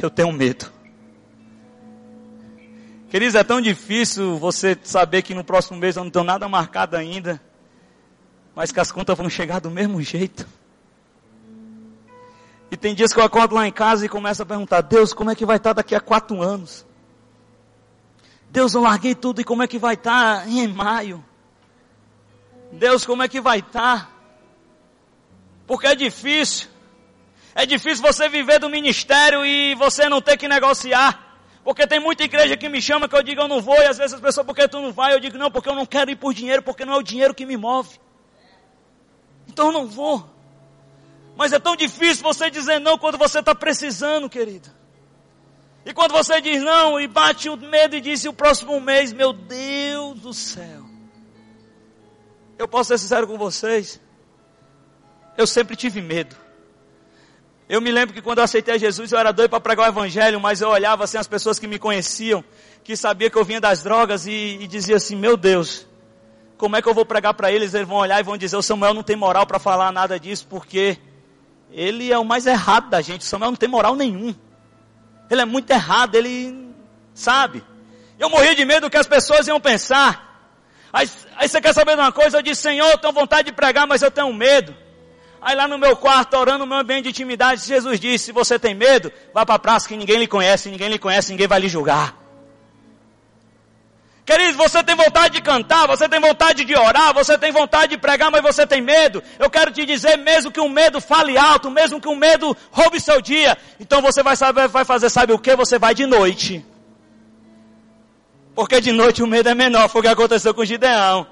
Eu 0.00 0.10
tenho 0.10 0.32
medo. 0.32 0.70
Queridos, 3.08 3.34
é 3.34 3.42
tão 3.42 3.60
difícil 3.60 4.36
você 4.38 4.78
saber 4.84 5.22
que 5.22 5.34
no 5.34 5.42
próximo 5.42 5.78
mês 5.78 5.96
eu 5.96 6.04
não 6.04 6.10
tenho 6.10 6.24
nada 6.24 6.48
marcado 6.48 6.96
ainda, 6.96 7.40
mas 8.54 8.70
que 8.70 8.78
as 8.78 8.92
contas 8.92 9.16
vão 9.16 9.28
chegar 9.28 9.60
do 9.60 9.70
mesmo 9.70 10.00
jeito. 10.00 10.46
E 12.70 12.76
tem 12.76 12.94
dias 12.94 13.12
que 13.12 13.18
eu 13.18 13.24
acordo 13.24 13.54
lá 13.54 13.66
em 13.66 13.72
casa 13.72 14.06
e 14.06 14.08
começo 14.08 14.42
a 14.42 14.46
perguntar: 14.46 14.80
Deus, 14.82 15.12
como 15.12 15.30
é 15.30 15.34
que 15.34 15.44
vai 15.44 15.56
estar 15.56 15.72
daqui 15.72 15.94
a 15.94 16.00
quatro 16.00 16.40
anos? 16.40 16.86
Deus, 18.50 18.74
eu 18.74 18.80
larguei 18.80 19.14
tudo 19.14 19.40
e 19.40 19.44
como 19.44 19.62
é 19.62 19.66
que 19.66 19.78
vai 19.78 19.94
estar 19.94 20.48
em 20.48 20.68
maio? 20.68 21.24
Deus, 22.72 23.04
como 23.04 23.22
é 23.22 23.28
que 23.28 23.40
vai 23.40 23.58
estar? 23.58 24.10
Porque 25.66 25.86
é 25.86 25.94
difícil. 25.94 26.68
É 27.54 27.66
difícil 27.66 28.02
você 28.02 28.28
viver 28.28 28.58
do 28.60 28.68
ministério 28.68 29.44
e 29.44 29.74
você 29.74 30.08
não 30.08 30.20
ter 30.20 30.36
que 30.36 30.48
negociar. 30.48 31.30
Porque 31.62 31.86
tem 31.86 32.00
muita 32.00 32.24
igreja 32.24 32.56
que 32.56 32.68
me 32.68 32.80
chama 32.80 33.08
que 33.08 33.14
eu 33.14 33.22
digo 33.22 33.40
eu 33.40 33.48
não 33.48 33.60
vou, 33.60 33.76
e 33.76 33.86
às 33.86 33.98
vezes 33.98 34.14
as 34.14 34.20
pessoas, 34.20 34.46
porque 34.46 34.66
tu 34.66 34.80
não 34.80 34.92
vai? 34.92 35.12
Eu 35.12 35.20
digo, 35.20 35.36
não, 35.36 35.50
porque 35.50 35.68
eu 35.68 35.74
não 35.74 35.84
quero 35.84 36.10
ir 36.10 36.16
por 36.16 36.32
dinheiro, 36.32 36.62
porque 36.62 36.84
não 36.84 36.94
é 36.94 36.96
o 36.96 37.02
dinheiro 37.02 37.34
que 37.34 37.44
me 37.44 37.56
move. 37.56 38.00
Então 39.46 39.66
eu 39.66 39.72
não 39.72 39.86
vou. 39.86 40.28
Mas 41.40 41.54
é 41.54 41.58
tão 41.58 41.74
difícil 41.74 42.22
você 42.22 42.50
dizer 42.50 42.78
não 42.80 42.98
quando 42.98 43.16
você 43.16 43.38
está 43.38 43.54
precisando, 43.54 44.28
querido. 44.28 44.68
E 45.86 45.94
quando 45.94 46.12
você 46.12 46.38
diz 46.38 46.62
não 46.62 47.00
e 47.00 47.08
bate 47.08 47.48
o 47.48 47.56
medo 47.56 47.96
e 47.96 48.00
diz 48.02 48.22
o 48.26 48.32
próximo 48.34 48.78
mês, 48.78 49.10
meu 49.10 49.32
Deus 49.32 50.20
do 50.20 50.34
céu. 50.34 50.84
Eu 52.58 52.68
posso 52.68 52.88
ser 52.88 52.98
sincero 52.98 53.26
com 53.26 53.38
vocês. 53.38 53.98
Eu 55.34 55.46
sempre 55.46 55.76
tive 55.76 56.02
medo. 56.02 56.36
Eu 57.66 57.80
me 57.80 57.90
lembro 57.90 58.14
que 58.14 58.20
quando 58.20 58.36
eu 58.36 58.44
aceitei 58.44 58.78
Jesus, 58.78 59.10
eu 59.10 59.18
era 59.18 59.32
doido 59.32 59.48
para 59.48 59.60
pregar 59.60 59.86
o 59.86 59.92
evangelho, 59.92 60.38
mas 60.38 60.60
eu 60.60 60.68
olhava 60.68 61.04
assim 61.04 61.16
as 61.16 61.26
pessoas 61.26 61.58
que 61.58 61.66
me 61.66 61.78
conheciam, 61.78 62.44
que 62.84 62.94
sabia 62.94 63.30
que 63.30 63.38
eu 63.38 63.46
vinha 63.46 63.62
das 63.62 63.82
drogas 63.82 64.26
e, 64.26 64.58
e 64.60 64.66
dizia 64.66 64.96
assim: 64.96 65.16
"Meu 65.16 65.38
Deus, 65.38 65.86
como 66.58 66.76
é 66.76 66.82
que 66.82 66.88
eu 66.90 66.92
vou 66.92 67.06
pregar 67.06 67.32
para 67.32 67.50
eles? 67.50 67.72
Eles 67.72 67.88
vão 67.88 67.96
olhar 67.96 68.20
e 68.20 68.24
vão 68.24 68.36
dizer: 68.36 68.58
"O 68.58 68.62
Samuel 68.62 68.92
não 68.92 69.02
tem 69.02 69.16
moral 69.16 69.46
para 69.46 69.58
falar 69.58 69.90
nada 69.90 70.20
disso, 70.20 70.46
porque 70.46 70.98
ele 71.72 72.12
é 72.12 72.18
o 72.18 72.24
mais 72.24 72.46
errado 72.46 72.88
da 72.88 73.00
gente. 73.00 73.24
Samuel 73.24 73.52
não 73.52 73.56
tem 73.56 73.68
moral 73.68 73.94
nenhum. 73.94 74.34
Ele 75.30 75.40
é 75.40 75.44
muito 75.44 75.70
errado, 75.70 76.14
ele 76.14 76.70
sabe? 77.14 77.62
Eu 78.18 78.28
morri 78.28 78.54
de 78.54 78.64
medo 78.64 78.82
do 78.86 78.90
que 78.90 78.96
as 78.96 79.06
pessoas 79.06 79.46
iam 79.46 79.60
pensar. 79.60 80.28
Aí, 80.92 81.08
aí 81.36 81.48
você 81.48 81.60
quer 81.60 81.72
saber 81.72 81.94
de 81.94 82.02
uma 82.02 82.12
coisa? 82.12 82.38
Eu 82.38 82.42
disse, 82.42 82.62
Senhor, 82.62 82.88
eu 82.90 82.98
tenho 82.98 83.12
vontade 83.12 83.46
de 83.46 83.52
pregar, 83.52 83.86
mas 83.86 84.02
eu 84.02 84.10
tenho 84.10 84.32
medo. 84.32 84.74
Aí 85.40 85.56
lá 85.56 85.66
no 85.66 85.78
meu 85.78 85.96
quarto, 85.96 86.36
orando 86.36 86.58
no 86.58 86.66
meu 86.66 86.78
ambiente 86.78 87.04
de 87.04 87.10
intimidade, 87.10 87.66
Jesus 87.66 87.98
disse: 87.98 88.26
se 88.26 88.32
você 88.32 88.58
tem 88.58 88.74
medo, 88.74 89.10
vá 89.32 89.46
para 89.46 89.54
a 89.54 89.58
praça 89.58 89.88
que 89.88 89.96
ninguém 89.96 90.18
lhe 90.18 90.26
conhece, 90.26 90.68
ninguém 90.68 90.88
lhe 90.88 90.98
conhece, 90.98 91.30
ninguém 91.30 91.46
vai 91.46 91.60
lhe 91.60 91.68
julgar. 91.68 92.19
Querido, 94.30 94.56
você 94.56 94.80
tem 94.84 94.94
vontade 94.94 95.34
de 95.34 95.42
cantar, 95.42 95.88
você 95.88 96.08
tem 96.08 96.20
vontade 96.20 96.64
de 96.64 96.72
orar, 96.76 97.12
você 97.12 97.36
tem 97.36 97.50
vontade 97.50 97.96
de 97.96 97.98
pregar, 97.98 98.30
mas 98.30 98.40
você 98.40 98.64
tem 98.64 98.80
medo. 98.80 99.20
Eu 99.40 99.50
quero 99.50 99.72
te 99.72 99.84
dizer, 99.84 100.16
mesmo 100.18 100.52
que 100.52 100.60
o 100.60 100.68
medo 100.68 101.00
fale 101.00 101.36
alto, 101.36 101.68
mesmo 101.68 102.00
que 102.00 102.06
o 102.06 102.14
medo 102.14 102.56
roube 102.70 103.00
seu 103.00 103.20
dia, 103.20 103.58
então 103.80 104.00
você 104.00 104.22
vai 104.22 104.36
saber, 104.36 104.68
vai 104.68 104.84
fazer, 104.84 105.10
sabe 105.10 105.32
o 105.32 105.38
que? 105.38 105.56
Você 105.56 105.80
vai 105.80 105.96
de 105.96 106.06
noite. 106.06 106.64
Porque 108.54 108.80
de 108.80 108.92
noite 108.92 109.20
o 109.20 109.26
medo 109.26 109.48
é 109.48 109.54
menor, 109.54 109.88
foi 109.88 109.98
o 109.98 110.04
que 110.04 110.10
aconteceu 110.10 110.54
com 110.54 110.64
Gideão. 110.64 111.26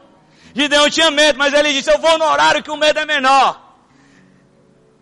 Gideão 0.53 0.91
tinha 0.91 1.09
medo, 1.09 1.39
mas 1.39 1.55
ele 1.55 1.73
disse, 1.73 1.93
eu 1.93 2.01
vou 2.01 2.19
no 2.19 2.25
horário 2.25 2.65
que 2.65 2.71
o 2.73 2.77
medo 2.77 2.99
é 2.99 3.07
menor. 3.07 3.63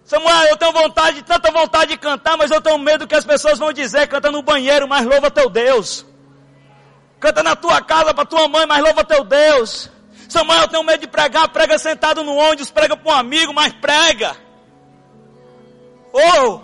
Samuel, 0.04 0.48
eu 0.50 0.56
tenho 0.58 0.72
vontade, 0.72 1.22
tanta 1.22 1.50
vontade 1.50 1.92
de 1.92 1.96
cantar, 1.96 2.36
mas 2.36 2.50
eu 2.50 2.60
tenho 2.60 2.78
medo 2.78 3.06
que 3.06 3.14
as 3.14 3.24
pessoas 3.24 3.58
vão 3.58 3.72
dizer, 3.72 4.06
canta 4.06 4.30
no 4.30 4.42
banheiro, 4.42 4.86
mas 4.86 5.06
louva 5.06 5.30
teu 5.30 5.48
Deus. 5.48 6.04
Canta 7.18 7.42
na 7.42 7.56
tua 7.56 7.80
casa 7.80 8.12
para 8.12 8.24
tua 8.24 8.48
mãe, 8.48 8.66
mas 8.66 8.82
louva 8.82 9.04
teu 9.04 9.24
Deus. 9.24 9.90
Samuel, 10.28 10.62
eu 10.62 10.68
tenho 10.68 10.82
medo 10.82 11.00
de 11.00 11.06
pregar, 11.06 11.48
prega 11.48 11.78
sentado 11.78 12.22
no 12.24 12.34
ônibus, 12.34 12.70
prega 12.70 12.96
para 12.96 13.12
um 13.12 13.14
amigo, 13.14 13.52
mas 13.54 13.72
prega. 13.72 14.36
Oh! 16.12 16.60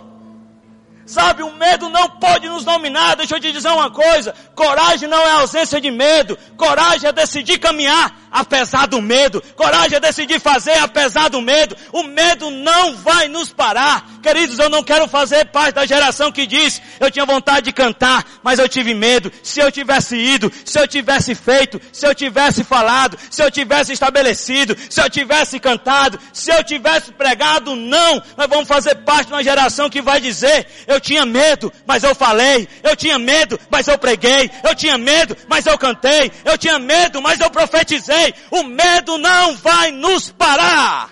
Sabe, 1.05 1.43
o 1.43 1.51
medo 1.51 1.89
não 1.89 2.09
pode 2.11 2.47
nos 2.47 2.63
dominar. 2.63 3.15
Deixa 3.15 3.35
eu 3.35 3.39
te 3.39 3.51
dizer 3.51 3.69
uma 3.69 3.91
coisa: 3.91 4.33
coragem 4.55 5.07
não 5.09 5.21
é 5.21 5.31
ausência 5.31 5.81
de 5.81 5.91
medo, 5.91 6.37
coragem 6.55 7.09
é 7.09 7.11
decidir 7.11 7.59
caminhar 7.59 8.22
apesar 8.33 8.87
do 8.87 8.99
medo. 8.99 9.41
Coragem 9.55 9.97
é 9.97 9.99
decidir 9.99 10.39
fazer 10.39 10.77
apesar 10.79 11.29
do 11.29 11.39
medo. 11.39 11.77
O 11.91 12.03
medo 12.03 12.49
não 12.49 12.95
vai 12.95 13.27
nos 13.27 13.53
parar. 13.53 14.09
Queridos, 14.23 14.57
eu 14.57 14.69
não 14.69 14.83
quero 14.83 15.07
fazer 15.07 15.45
parte 15.45 15.75
da 15.75 15.85
geração 15.85 16.31
que 16.31 16.47
diz, 16.47 16.81
eu 16.99 17.11
tinha 17.11 17.25
vontade 17.25 17.65
de 17.65 17.71
cantar, 17.71 18.25
mas 18.41 18.57
eu 18.57 18.67
tive 18.67 18.95
medo. 18.95 19.31
Se 19.43 19.59
eu 19.59 19.71
tivesse 19.71 20.15
ido, 20.15 20.51
se 20.65 20.79
eu 20.79 20.87
tivesse 20.87 21.35
feito, 21.35 21.79
se 21.91 22.07
eu 22.07 22.15
tivesse 22.15 22.63
falado, 22.63 23.17
se 23.29 23.43
eu 23.43 23.51
tivesse 23.51 23.93
estabelecido, 23.93 24.75
se 24.89 24.99
eu 24.99 25.09
tivesse 25.09 25.59
cantado, 25.59 26.19
se 26.31 26.51
eu 26.51 26.63
tivesse 26.63 27.11
pregado, 27.11 27.75
não. 27.75 28.23
Nós 28.35 28.47
vamos 28.49 28.67
fazer 28.67 28.95
parte 28.95 29.27
de 29.27 29.33
uma 29.33 29.43
geração 29.43 29.89
que 29.89 30.01
vai 30.01 30.19
dizer, 30.19 30.65
eu 30.87 30.99
tinha 30.99 31.25
medo, 31.25 31.71
mas 31.85 32.03
eu 32.03 32.15
falei. 32.15 32.67
Eu 32.81 32.95
tinha 32.95 33.19
medo, 33.19 33.59
mas 33.69 33.87
eu 33.87 33.97
preguei. 33.97 34.49
Eu 34.63 34.73
tinha 34.73 34.97
medo, 34.97 35.37
mas 35.47 35.65
eu 35.65 35.77
cantei. 35.77 36.31
Eu 36.45 36.57
tinha 36.57 36.79
medo, 36.79 37.21
mas 37.21 37.39
eu 37.39 37.49
profetizei 37.51 38.22
o 38.51 38.63
medo 38.63 39.17
não 39.17 39.55
vai 39.55 39.91
nos 39.91 40.31
parar. 40.31 41.11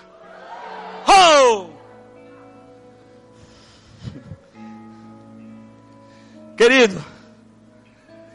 Oh! 1.06 1.70
Querido, 6.56 7.04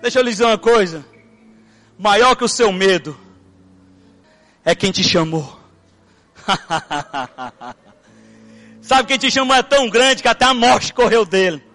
deixa 0.01 0.19
eu 0.19 0.23
lhe 0.23 0.31
dizer 0.31 0.45
uma 0.45 0.57
coisa. 0.57 1.05
Maior 1.97 2.35
que 2.35 2.43
o 2.43 2.49
seu 2.49 2.71
medo 2.71 3.17
é 4.63 4.75
quem 4.75 4.91
te 4.91 5.03
chamou. 5.03 5.57
Sabe 8.81 9.07
quem 9.07 9.17
te 9.17 9.31
chamou 9.31 9.55
é 9.55 9.63
tão 9.63 9.89
grande 9.89 10.21
que 10.21 10.27
até 10.27 10.45
a 10.45 10.53
morte 10.53 10.93
correu 10.93 11.25
dele. 11.25 11.65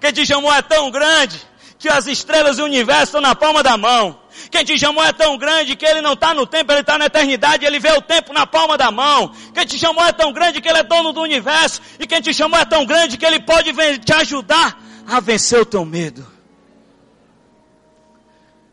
Quem 0.00 0.12
te 0.12 0.24
chamou 0.24 0.52
é 0.52 0.62
tão 0.62 0.90
grande 0.90 1.49
que 1.80 1.88
as 1.88 2.06
estrelas 2.06 2.58
do 2.58 2.64
universo 2.64 3.04
estão 3.04 3.22
na 3.22 3.34
palma 3.34 3.62
da 3.62 3.74
mão. 3.74 4.20
Quem 4.50 4.62
te 4.62 4.78
chamou 4.78 5.02
é 5.02 5.14
tão 5.14 5.38
grande 5.38 5.74
que 5.74 5.86
ele 5.86 6.02
não 6.02 6.12
está 6.12 6.34
no 6.34 6.46
tempo, 6.46 6.70
ele 6.70 6.82
está 6.82 6.98
na 6.98 7.06
eternidade, 7.06 7.64
ele 7.64 7.80
vê 7.80 7.90
o 7.92 8.02
tempo 8.02 8.34
na 8.34 8.46
palma 8.46 8.76
da 8.76 8.90
mão. 8.90 9.34
Quem 9.54 9.64
te 9.64 9.78
chamou 9.78 10.04
é 10.04 10.12
tão 10.12 10.30
grande 10.30 10.60
que 10.60 10.68
ele 10.68 10.78
é 10.78 10.82
dono 10.82 11.10
do 11.10 11.22
universo. 11.22 11.80
E 11.98 12.06
quem 12.06 12.20
te 12.20 12.34
chamou 12.34 12.60
é 12.60 12.66
tão 12.66 12.84
grande 12.84 13.16
que 13.16 13.24
ele 13.24 13.40
pode 13.40 13.72
te 13.98 14.12
ajudar 14.12 14.78
a 15.06 15.20
vencer 15.20 15.58
o 15.58 15.64
teu 15.64 15.82
medo. 15.86 16.26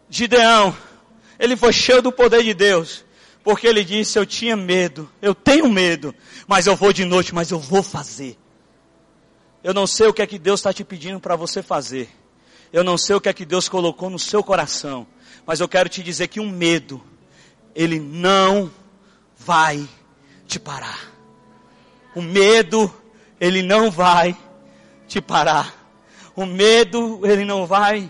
Gideão, 0.10 0.76
ele 1.40 1.56
foi 1.56 1.72
cheio 1.72 2.02
do 2.02 2.12
poder 2.12 2.44
de 2.44 2.54
Deus. 2.54 3.06
Porque 3.42 3.68
ele 3.68 3.86
disse, 3.86 4.20
eu 4.20 4.26
tinha 4.26 4.58
medo, 4.58 5.10
eu 5.22 5.34
tenho 5.34 5.70
medo, 5.70 6.14
mas 6.46 6.68
eu 6.68 6.76
vou 6.76 6.92
de 6.92 7.06
noite, 7.06 7.34
mas 7.34 7.52
eu 7.52 7.60
vou 7.60 7.82
fazer. 7.82 8.38
Eu 9.64 9.74
não 9.74 9.88
sei 9.88 10.08
o 10.08 10.14
que 10.14 10.22
é 10.22 10.28
que 10.28 10.38
Deus 10.38 10.60
está 10.60 10.74
te 10.74 10.84
pedindo 10.84 11.22
para 11.22 11.38
você 11.38 11.64
fazer. 11.64 12.10
Eu 12.72 12.84
não 12.84 12.98
sei 12.98 13.16
o 13.16 13.22
que 13.22 13.30
é 13.30 13.34
que 13.34 13.46
Deus 13.46 13.70
colocou 13.70 14.10
no 14.10 14.20
seu 14.20 14.44
coração, 14.44 15.08
mas 15.46 15.60
eu 15.60 15.68
quero 15.68 15.88
te 15.88 16.04
dizer 16.04 16.28
que 16.28 16.40
um 16.40 16.50
medo, 16.50 17.02
ele 17.74 18.00
não 18.00 18.72
vai 19.38 19.88
te 20.46 20.60
parar. 20.60 21.00
O 22.16 22.22
medo, 22.22 22.94
ele 23.40 23.62
não 23.62 23.90
vai 23.92 24.36
te 25.08 25.22
parar. 25.22 25.74
O 26.36 26.46
medo, 26.46 27.22
ele 27.24 27.46
não 27.46 27.66
vai 27.66 28.10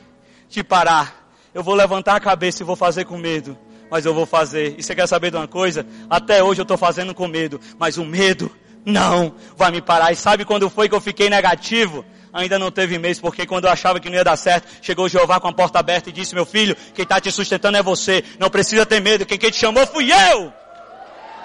te 0.49 0.63
parar. 0.63 1.29
Eu 1.53 1.63
vou 1.63 1.75
levantar 1.75 2.15
a 2.15 2.19
cabeça 2.19 2.63
e 2.63 2.65
vou 2.65 2.75
fazer 2.75 3.05
com 3.05 3.17
medo, 3.17 3.57
mas 3.89 4.05
eu 4.05 4.13
vou 4.13 4.25
fazer. 4.25 4.75
E 4.77 4.83
você 4.83 4.95
quer 4.95 5.07
saber 5.07 5.31
de 5.31 5.37
uma 5.37 5.47
coisa? 5.47 5.85
Até 6.09 6.43
hoje 6.43 6.61
eu 6.61 6.63
estou 6.63 6.77
fazendo 6.77 7.13
com 7.13 7.27
medo, 7.27 7.59
mas 7.77 7.97
o 7.97 8.05
medo 8.05 8.51
não 8.85 9.33
vai 9.55 9.71
me 9.71 9.81
parar. 9.81 10.11
E 10.11 10.15
sabe 10.15 10.45
quando 10.45 10.69
foi 10.69 10.87
que 10.87 10.95
eu 10.95 11.01
fiquei 11.01 11.29
negativo? 11.29 12.05
Ainda 12.33 12.59
não 12.59 12.71
teve 12.71 12.97
mês, 12.97 13.19
porque 13.19 13.45
quando 13.45 13.65
eu 13.65 13.71
achava 13.71 13.99
que 13.99 14.09
não 14.09 14.15
ia 14.15 14.23
dar 14.23 14.37
certo, 14.37 14.67
chegou 14.81 15.09
Jeová 15.09 15.39
com 15.39 15.47
a 15.47 15.53
porta 15.53 15.79
aberta 15.79 16.09
e 16.09 16.13
disse, 16.13 16.35
meu 16.35 16.45
filho, 16.45 16.75
quem 16.93 17.03
está 17.03 17.19
te 17.19 17.31
sustentando 17.31 17.77
é 17.77 17.83
você, 17.83 18.23
não 18.39 18.49
precisa 18.49 18.85
ter 18.85 19.01
medo, 19.01 19.25
quem, 19.25 19.37
quem 19.37 19.51
te 19.51 19.57
chamou 19.57 19.85
fui 19.87 20.11
eu! 20.11 20.47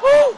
Uh! 0.02 0.36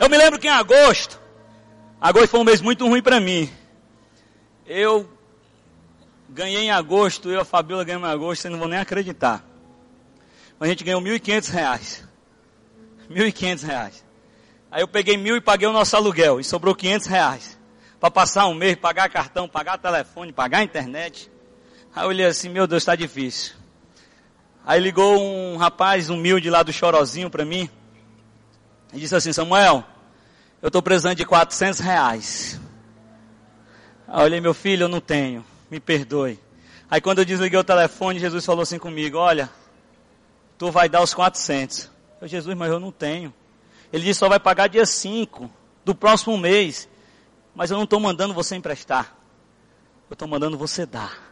Eu 0.00 0.08
me 0.08 0.16
lembro 0.16 0.38
que 0.38 0.46
em 0.46 0.50
agosto, 0.50 1.20
agosto 2.00 2.28
foi 2.28 2.40
um 2.40 2.44
mês 2.44 2.60
muito 2.60 2.86
ruim 2.86 3.02
para 3.02 3.18
mim. 3.18 3.50
Eu 4.64 5.18
Ganhei 6.28 6.64
em 6.64 6.70
agosto, 6.70 7.30
eu 7.30 7.38
e 7.38 7.40
a 7.40 7.44
Fabiola 7.44 7.84
ganhamos 7.84 8.06
em 8.06 8.12
agosto, 8.12 8.42
vocês 8.42 8.52
não 8.52 8.58
vão 8.58 8.68
nem 8.68 8.78
acreditar. 8.78 9.42
Mas 10.58 10.68
a 10.68 10.70
gente 10.70 10.84
ganhou 10.84 11.00
1.500 11.00 11.50
reais. 11.50 12.07
1.500 13.10 13.62
reais. 13.62 14.04
Aí 14.70 14.82
eu 14.82 14.88
peguei 14.88 15.16
mil 15.16 15.36
e 15.36 15.40
paguei 15.40 15.66
o 15.66 15.72
nosso 15.72 15.96
aluguel. 15.96 16.40
E 16.40 16.44
sobrou 16.44 16.74
500 16.74 17.06
reais. 17.06 17.58
Para 17.98 18.10
passar 18.10 18.46
um 18.46 18.54
mês, 18.54 18.76
pagar 18.76 19.08
cartão, 19.08 19.48
pagar 19.48 19.78
telefone, 19.78 20.32
pagar 20.32 20.62
internet. 20.62 21.30
Aí 21.94 22.04
eu 22.04 22.08
olhei 22.08 22.26
assim, 22.26 22.48
meu 22.48 22.66
Deus, 22.66 22.82
está 22.82 22.94
difícil. 22.94 23.54
Aí 24.64 24.80
ligou 24.80 25.18
um 25.18 25.56
rapaz 25.56 26.10
humilde 26.10 26.50
lá 26.50 26.62
do 26.62 26.72
Chorozinho 26.72 27.30
para 27.30 27.44
mim. 27.44 27.68
E 28.92 29.00
disse 29.00 29.16
assim, 29.16 29.32
Samuel, 29.32 29.82
eu 30.60 30.68
estou 30.68 30.82
precisando 30.82 31.16
de 31.16 31.24
400 31.24 31.80
reais. 31.80 32.60
Aí 34.06 34.20
eu 34.20 34.24
olhei, 34.24 34.40
meu 34.40 34.54
filho, 34.54 34.84
eu 34.84 34.88
não 34.88 35.00
tenho. 35.00 35.44
Me 35.70 35.80
perdoe. 35.80 36.38
Aí 36.90 37.00
quando 37.00 37.18
eu 37.18 37.24
desliguei 37.24 37.58
o 37.58 37.64
telefone, 37.64 38.18
Jesus 38.18 38.44
falou 38.44 38.62
assim 38.62 38.78
comigo, 38.78 39.18
olha, 39.18 39.50
tu 40.56 40.70
vai 40.70 40.88
dar 40.88 41.02
os 41.02 41.12
400. 41.12 41.90
Eu, 42.20 42.28
Jesus, 42.28 42.56
mas 42.56 42.70
eu 42.70 42.80
não 42.80 42.90
tenho. 42.90 43.32
Ele 43.92 44.04
disse, 44.04 44.20
só 44.20 44.28
vai 44.28 44.40
pagar 44.40 44.68
dia 44.68 44.84
5 44.84 45.50
do 45.84 45.94
próximo 45.94 46.36
mês. 46.36 46.88
Mas 47.54 47.70
eu 47.70 47.76
não 47.76 47.84
estou 47.84 48.00
mandando 48.00 48.34
você 48.34 48.56
emprestar. 48.56 49.16
Eu 50.08 50.14
estou 50.14 50.28
mandando 50.28 50.56
você 50.56 50.84
dar. 50.86 51.28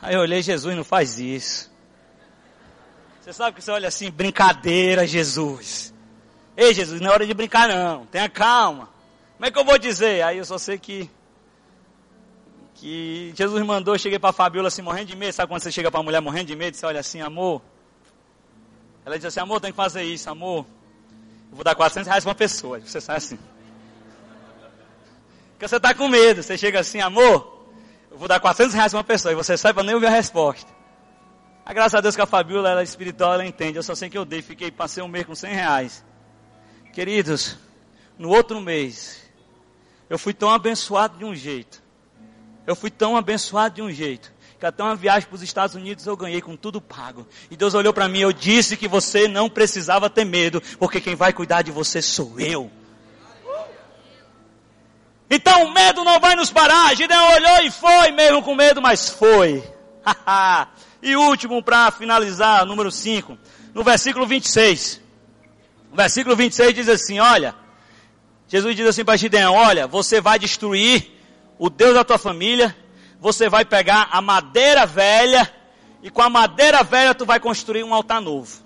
Aí 0.00 0.14
eu 0.14 0.20
olhei, 0.20 0.42
Jesus, 0.42 0.76
não 0.76 0.84
faz 0.84 1.18
isso. 1.18 1.70
Você 3.20 3.32
sabe 3.32 3.56
que 3.56 3.62
você 3.62 3.70
olha 3.70 3.88
assim, 3.88 4.10
brincadeira, 4.10 5.06
Jesus. 5.06 5.92
Ei, 6.56 6.72
Jesus, 6.72 7.00
não 7.00 7.10
é 7.10 7.12
hora 7.12 7.26
de 7.26 7.34
brincar 7.34 7.68
não. 7.68 8.06
Tenha 8.06 8.28
calma. 8.28 8.88
Como 9.36 9.46
é 9.46 9.50
que 9.50 9.58
eu 9.58 9.64
vou 9.64 9.78
dizer? 9.78 10.22
Aí 10.22 10.38
eu 10.38 10.44
só 10.44 10.58
sei 10.58 10.78
que 10.78 11.10
que 12.74 13.32
Jesus 13.34 13.60
mandou, 13.66 13.94
eu 13.94 13.98
cheguei 13.98 14.20
para 14.20 14.30
a 14.30 14.32
Fabiola 14.32 14.68
assim, 14.68 14.82
morrendo 14.82 15.06
de 15.06 15.16
medo. 15.16 15.32
Sabe 15.32 15.50
quando 15.50 15.62
você 15.62 15.72
chega 15.72 15.90
para 15.90 15.98
a 15.98 16.02
mulher 16.02 16.20
morrendo 16.20 16.46
de 16.46 16.56
medo? 16.56 16.76
Você 16.76 16.86
olha 16.86 17.00
assim, 17.00 17.20
amor. 17.20 17.60
Ela 19.08 19.16
diz 19.16 19.24
assim, 19.24 19.40
amor, 19.40 19.58
tem 19.58 19.70
que 19.70 19.76
fazer 19.76 20.02
isso, 20.02 20.28
amor. 20.28 20.66
Eu 21.50 21.56
vou 21.56 21.64
dar 21.64 21.74
400 21.74 22.06
reais 22.06 22.22
para 22.22 22.28
uma 22.28 22.34
pessoa. 22.34 22.78
Você 22.78 23.00
sai 23.00 23.16
assim. 23.16 23.38
Porque 25.52 25.66
você 25.66 25.76
está 25.76 25.94
com 25.94 26.08
medo. 26.08 26.42
Você 26.42 26.58
chega 26.58 26.80
assim, 26.80 27.00
amor, 27.00 27.64
eu 28.10 28.18
vou 28.18 28.28
dar 28.28 28.38
400 28.38 28.74
reais 28.74 28.92
para 28.92 28.98
uma 28.98 29.04
pessoa. 29.04 29.32
E 29.32 29.34
você 29.34 29.56
sai 29.56 29.72
para 29.72 29.82
nem 29.82 29.94
ouvir 29.94 30.08
a 30.08 30.10
resposta. 30.10 30.70
A 31.64 31.72
graças 31.72 31.94
a 31.94 32.02
Deus 32.02 32.14
que 32.14 32.20
a 32.20 32.26
Fabiola, 32.26 32.68
ela 32.68 32.80
é 32.82 32.84
espiritual, 32.84 33.32
ela 33.32 33.46
entende. 33.46 33.78
Eu 33.78 33.82
só 33.82 33.94
sei 33.94 34.10
que 34.10 34.18
eu 34.18 34.26
dei. 34.26 34.42
Fiquei, 34.42 34.70
passei 34.70 35.02
um 35.02 35.08
mês 35.08 35.24
com 35.24 35.34
100 35.34 35.54
reais. 35.54 36.04
Queridos, 36.92 37.56
no 38.18 38.28
outro 38.28 38.60
mês, 38.60 39.22
eu 40.10 40.18
fui 40.18 40.34
tão 40.34 40.50
abençoado 40.50 41.16
de 41.16 41.24
um 41.24 41.34
jeito. 41.34 41.82
Eu 42.66 42.76
fui 42.76 42.90
tão 42.90 43.16
abençoado 43.16 43.76
de 43.76 43.80
um 43.80 43.90
jeito 43.90 44.30
que 44.58 44.66
até 44.66 44.82
uma 44.82 44.96
viagem 44.96 45.28
para 45.28 45.36
os 45.36 45.42
Estados 45.42 45.76
Unidos 45.76 46.04
eu 46.06 46.16
ganhei 46.16 46.40
com 46.40 46.56
tudo 46.56 46.80
pago. 46.80 47.26
E 47.50 47.56
Deus 47.56 47.74
olhou 47.74 47.92
para 47.92 48.08
mim, 48.08 48.20
eu 48.20 48.32
disse 48.32 48.76
que 48.76 48.88
você 48.88 49.28
não 49.28 49.48
precisava 49.48 50.10
ter 50.10 50.24
medo, 50.24 50.60
porque 50.78 51.00
quem 51.00 51.14
vai 51.14 51.32
cuidar 51.32 51.62
de 51.62 51.70
você 51.70 52.02
sou 52.02 52.40
eu. 52.40 52.70
Então 55.30 55.64
o 55.64 55.72
medo 55.72 56.02
não 56.02 56.18
vai 56.18 56.34
nos 56.34 56.50
parar. 56.50 56.94
Gideon 56.96 57.34
olhou 57.34 57.62
e 57.62 57.70
foi, 57.70 58.10
mesmo 58.10 58.42
com 58.42 58.54
medo, 58.54 58.82
mas 58.82 59.08
foi. 59.08 59.62
e 61.02 61.14
último 61.14 61.62
para 61.62 61.90
finalizar, 61.92 62.64
número 62.64 62.90
5, 62.90 63.38
no 63.72 63.84
versículo 63.84 64.26
26. 64.26 65.00
O 65.92 65.96
versículo 65.96 66.34
26 66.34 66.74
diz 66.74 66.88
assim: 66.88 67.20
Olha, 67.20 67.54
Jesus 68.48 68.74
diz 68.74 68.86
assim 68.86 69.04
para 69.04 69.16
Gideão: 69.16 69.54
Olha, 69.54 69.86
você 69.86 70.20
vai 70.20 70.38
destruir 70.38 71.06
o 71.58 71.68
Deus 71.68 71.94
da 71.94 72.02
tua 72.02 72.18
família, 72.18 72.74
você 73.20 73.48
vai 73.48 73.64
pegar 73.64 74.08
a 74.12 74.20
madeira 74.20 74.86
velha, 74.86 75.52
e 76.02 76.10
com 76.10 76.22
a 76.22 76.30
madeira 76.30 76.82
velha 76.82 77.14
tu 77.14 77.26
vai 77.26 77.40
construir 77.40 77.82
um 77.82 77.92
altar 77.92 78.20
novo. 78.20 78.62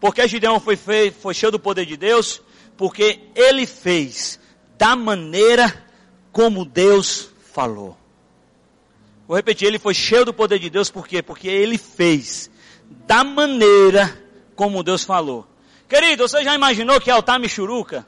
Porque 0.00 0.26
Gideão 0.28 0.60
foi, 0.60 0.76
feio, 0.76 1.12
foi 1.12 1.34
cheio 1.34 1.50
do 1.50 1.58
poder 1.58 1.84
de 1.84 1.96
Deus, 1.96 2.40
porque 2.76 3.20
ele 3.34 3.66
fez 3.66 4.38
da 4.76 4.94
maneira 4.94 5.84
como 6.30 6.64
Deus 6.64 7.30
falou. 7.52 7.96
Vou 9.26 9.36
repetir, 9.36 9.66
ele 9.66 9.78
foi 9.78 9.92
cheio 9.92 10.24
do 10.24 10.32
poder 10.32 10.58
de 10.58 10.70
Deus, 10.70 10.90
por 10.90 11.06
quê? 11.06 11.20
Porque 11.20 11.48
ele 11.48 11.76
fez 11.76 12.50
da 13.06 13.24
maneira 13.24 14.16
como 14.54 14.82
Deus 14.82 15.04
falou. 15.04 15.46
Querido, 15.88 16.28
você 16.28 16.44
já 16.44 16.54
imaginou 16.54 17.00
que 17.00 17.10
altar 17.10 17.40
michuruca? 17.40 18.06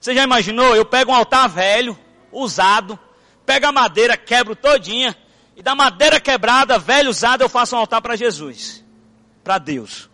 Você 0.00 0.14
já 0.14 0.24
imaginou? 0.24 0.74
Eu 0.74 0.84
pego 0.84 1.12
um 1.12 1.14
altar 1.14 1.48
velho, 1.48 1.98
usado, 2.32 2.98
pego 3.44 3.66
a 3.66 3.72
madeira, 3.72 4.16
quebro 4.16 4.56
todinha, 4.56 5.16
e 5.56 5.62
da 5.62 5.74
madeira 5.74 6.20
quebrada, 6.20 6.78
velho, 6.78 7.10
usada, 7.10 7.44
eu 7.44 7.48
faço 7.48 7.76
um 7.76 7.78
altar 7.78 8.02
para 8.02 8.16
Jesus. 8.16 8.84
Para 9.42 9.58
Deus. 9.58 10.10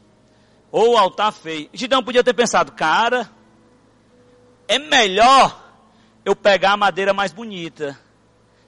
Ou 0.70 0.96
altar 0.96 1.32
feio. 1.32 1.70
Gideão 1.72 2.02
podia 2.02 2.22
ter 2.22 2.34
pensado, 2.34 2.72
cara, 2.72 3.30
é 4.68 4.78
melhor 4.78 5.58
eu 6.24 6.36
pegar 6.36 6.72
a 6.72 6.76
madeira 6.76 7.12
mais 7.12 7.32
bonita. 7.32 7.98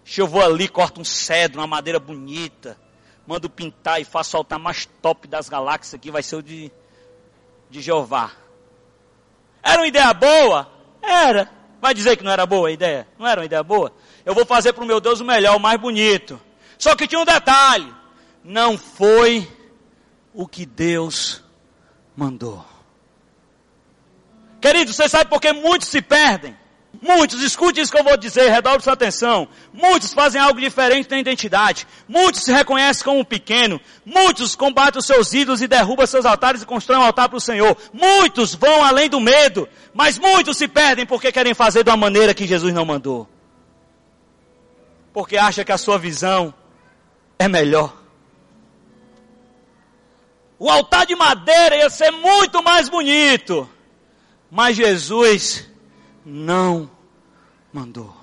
Se 0.05 0.21
eu 0.21 0.27
vou 0.27 0.43
ali, 0.43 0.67
corto 0.67 1.01
um 1.01 1.05
cedro, 1.05 1.61
uma 1.61 1.67
madeira 1.67 2.01
bonita, 2.01 2.77
mando 3.27 3.49
pintar 3.49 4.01
e 4.01 4.05
faço 4.05 4.37
altar 4.37 4.59
mais 4.59 4.87
top 5.01 5.29
das 5.29 5.49
galáxias 5.49 5.95
aqui, 5.95 6.11
vai 6.11 6.23
ser 6.23 6.37
o 6.37 6.43
de, 6.43 6.73
de 7.71 7.81
Jeová. 7.81 8.33
Era 9.63 9.81
uma 9.81 9.87
ideia 9.87 10.13
boa? 10.13 10.69
Era. 11.01 11.49
Vai 11.81 11.95
dizer 11.95 12.17
que 12.17 12.25
não 12.25 12.33
era 12.33 12.47
boa 12.47 12.69
a 12.69 12.73
ideia? 12.73 13.07
Não 13.19 13.27
era 13.27 13.41
uma 13.41 13.45
ideia 13.45 13.63
boa? 13.63 13.93
Eu 14.25 14.35
vou 14.35 14.47
fazer 14.47 14.73
para 14.73 14.85
o 14.85 14.87
meu 14.87 15.01
Deus 15.01 15.21
o 15.21 15.25
melhor, 15.25 15.57
o 15.57 15.61
mais 15.61 15.81
bonito. 15.81 16.41
Só 16.79 16.95
que 16.95 17.07
tinha 17.07 17.21
um 17.21 17.25
detalhe. 17.25 17.93
Não 18.45 18.77
foi 18.77 19.49
o 20.35 20.47
que 20.47 20.67
Deus 20.67 21.43
mandou. 22.17 22.65
Querido, 24.61 24.93
você 24.93 25.09
sabe 25.09 25.29
por 25.29 25.41
que 25.41 25.53
muitos 25.53 25.89
se 25.89 26.01
perdem? 26.01 26.57
Muitos, 27.01 27.43
escute 27.43 27.81
isso 27.81 27.91
que 27.91 27.99
eu 27.99 28.05
vou 28.05 28.17
dizer, 28.17 28.51
redobre 28.51 28.83
sua 28.83 28.93
atenção. 28.93 29.49
Muitos 29.73 30.13
fazem 30.13 30.41
algo 30.41 30.61
diferente 30.61 31.11
na 31.11 31.19
identidade. 31.19 31.87
Muitos 32.07 32.45
se 32.45 32.53
reconhecem 32.53 33.03
como 33.03 33.25
pequeno. 33.25 33.81
Muitos 34.05 34.55
combatem 34.55 35.01
os 35.01 35.07
seus 35.07 35.33
ídolos 35.33 35.63
e 35.63 35.67
derrubam 35.67 36.07
seus 36.07 36.27
altares 36.27 36.63
e 36.63 36.67
constroem 36.67 37.01
um 37.01 37.05
altar 37.05 37.29
para 37.29 37.39
o 37.39 37.41
Senhor. 37.41 37.77
Muitos 37.93 38.55
vão 38.55 38.85
além 38.85 39.09
do 39.09 39.21
medo. 39.21 39.69
Mas 39.95 40.19
muitos 40.19 40.57
se 40.57 40.69
perdem 40.69 41.07
porque 41.07 41.33
querem 41.33 41.55
fazer 41.55 41.83
de 41.83 41.91
uma 41.91 41.97
maneira 41.97 42.35
que 42.35 42.47
Jesus 42.47 42.73
não 42.73 42.85
mandou. 42.85 43.29
Porque 45.13 45.37
acha 45.37 45.65
que 45.65 45.73
a 45.73 45.79
sua 45.79 45.99
visão 45.99 46.55
é 47.39 47.49
melhor. 47.49 48.03
O 50.59 50.71
altar 50.71 51.05
de 51.07 51.17
madeira 51.17 51.77
ia 51.77 51.91
ser 51.91 52.11
muito 52.11 52.63
mais 52.63 52.89
bonito. 52.89 53.69
Mas 54.51 54.77
Jesus 54.77 55.69
não 56.25 56.91
mandou. 57.73 58.15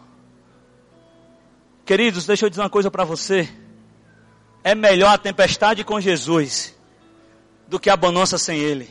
Queridos, 1.86 2.26
deixa 2.26 2.46
eu 2.46 2.50
dizer 2.50 2.62
uma 2.62 2.70
coisa 2.70 2.90
para 2.92 3.04
você. 3.04 3.50
É 4.64 4.76
melhor 4.76 5.14
a 5.14 5.18
tempestade 5.18 5.84
com 5.84 6.00
Jesus 6.00 6.78
do 7.68 7.80
que 7.80 7.90
a 7.90 7.98
bonança 7.98 8.38
sem 8.38 8.60
Ele. 8.60 8.90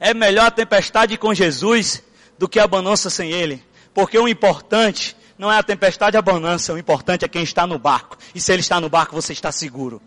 É 0.00 0.14
melhor 0.14 0.46
a 0.46 0.50
tempestade 0.50 1.16
com 1.18 1.34
Jesus 1.34 2.02
do 2.38 2.48
que 2.48 2.58
a 2.58 2.66
bonança 2.66 3.10
sem 3.10 3.30
Ele. 3.32 3.62
Porque 3.92 4.18
o 4.18 4.26
importante 4.26 5.16
não 5.38 5.50
é 5.50 5.56
a 5.56 5.62
tempestade 5.62 6.16
a 6.16 6.22
bonança, 6.22 6.72
o 6.72 6.78
importante 6.78 7.24
é 7.24 7.28
quem 7.28 7.44
está 7.44 7.66
no 7.66 7.78
barco. 7.78 8.18
E 8.34 8.40
se 8.40 8.52
ele 8.52 8.60
está 8.60 8.80
no 8.80 8.88
barco, 8.88 9.14
você 9.14 9.32
está 9.32 9.52
seguro. 9.52 10.02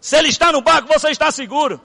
Se 0.00 0.16
ele 0.16 0.28
está 0.28 0.50
no 0.50 0.60
barco, 0.60 0.88
você 0.88 1.10
está 1.10 1.30
seguro. 1.30 1.80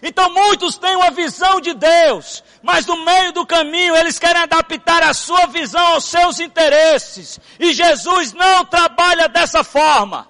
Então 0.00 0.32
muitos 0.32 0.78
têm 0.78 0.94
uma 0.94 1.10
visão 1.10 1.60
de 1.60 1.74
Deus, 1.74 2.44
mas 2.62 2.86
no 2.86 3.04
meio 3.04 3.32
do 3.32 3.44
caminho 3.44 3.96
eles 3.96 4.18
querem 4.18 4.42
adaptar 4.42 5.02
a 5.02 5.12
sua 5.12 5.46
visão 5.46 5.94
aos 5.94 6.04
seus 6.04 6.38
interesses. 6.38 7.40
E 7.58 7.72
Jesus 7.72 8.32
não 8.32 8.64
trabalha 8.64 9.28
dessa 9.28 9.64
forma. 9.64 10.28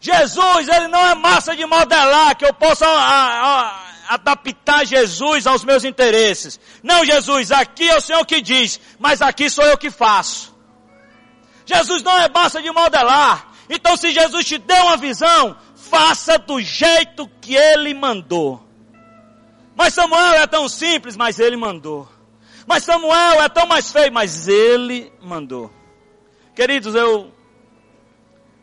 Jesus, 0.00 0.68
ele 0.68 0.88
não 0.88 1.06
é 1.06 1.14
massa 1.14 1.54
de 1.54 1.66
modelar 1.66 2.34
que 2.36 2.44
eu 2.44 2.54
possa 2.54 2.86
a, 2.86 2.90
a, 2.90 3.82
adaptar 4.10 4.84
Jesus 4.84 5.46
aos 5.46 5.64
meus 5.64 5.84
interesses. 5.84 6.58
Não, 6.82 7.04
Jesus, 7.04 7.52
aqui 7.52 7.88
é 7.88 7.96
o 7.96 8.00
Senhor 8.00 8.26
que 8.26 8.40
diz, 8.40 8.80
mas 8.98 9.22
aqui 9.22 9.48
sou 9.48 9.64
eu 9.64 9.78
que 9.78 9.88
faço. 9.88 10.52
Jesus 11.64 12.02
não 12.02 12.18
é 12.18 12.28
massa 12.28 12.60
de 12.60 12.72
modelar. 12.72 13.52
Então 13.68 13.96
se 13.96 14.10
Jesus 14.10 14.44
te 14.44 14.58
deu 14.58 14.82
uma 14.82 14.96
visão, 14.96 15.56
faça 15.76 16.36
do 16.36 16.60
jeito 16.60 17.30
que 17.40 17.54
ele 17.54 17.94
mandou. 17.94 18.66
Mas 19.76 19.94
Samuel 19.94 20.42
é 20.42 20.46
tão 20.48 20.68
simples, 20.68 21.16
mas 21.16 21.38
ele 21.38 21.56
mandou. 21.56 22.08
Mas 22.66 22.82
Samuel 22.82 23.40
é 23.40 23.48
tão 23.48 23.64
mais 23.64 23.92
feio, 23.92 24.12
mas 24.12 24.48
ele 24.48 25.12
mandou. 25.22 25.72
Queridos, 26.56 26.96
eu 26.96 27.32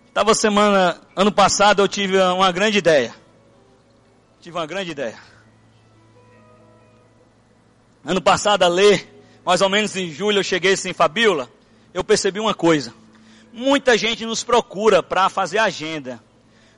estava 0.09 0.33
semana, 0.33 0.99
ano 1.15 1.31
passado 1.31 1.81
eu 1.81 1.87
tive 1.87 2.19
uma 2.19 2.51
grande 2.51 2.79
ideia. 2.79 3.15
Tive 4.41 4.57
uma 4.57 4.67
grande 4.67 4.91
ideia. 4.91 5.26
Ano 8.07 8.21
passado 8.21 8.63
a 8.63 8.69
ler, 8.69 9.21
mais 9.45 9.59
ou 9.59 9.67
menos 9.67 9.93
em 9.97 10.09
julho 10.09 10.39
eu 10.39 10.43
cheguei 10.43 10.71
assim, 10.71 10.93
Fabiola, 10.93 11.51
eu 11.93 12.05
percebi 12.05 12.39
uma 12.39 12.53
coisa. 12.53 12.93
Muita 13.51 13.97
gente 13.97 14.25
nos 14.25 14.45
procura 14.45 15.03
para 15.03 15.27
fazer 15.27 15.57
agenda. 15.57 16.23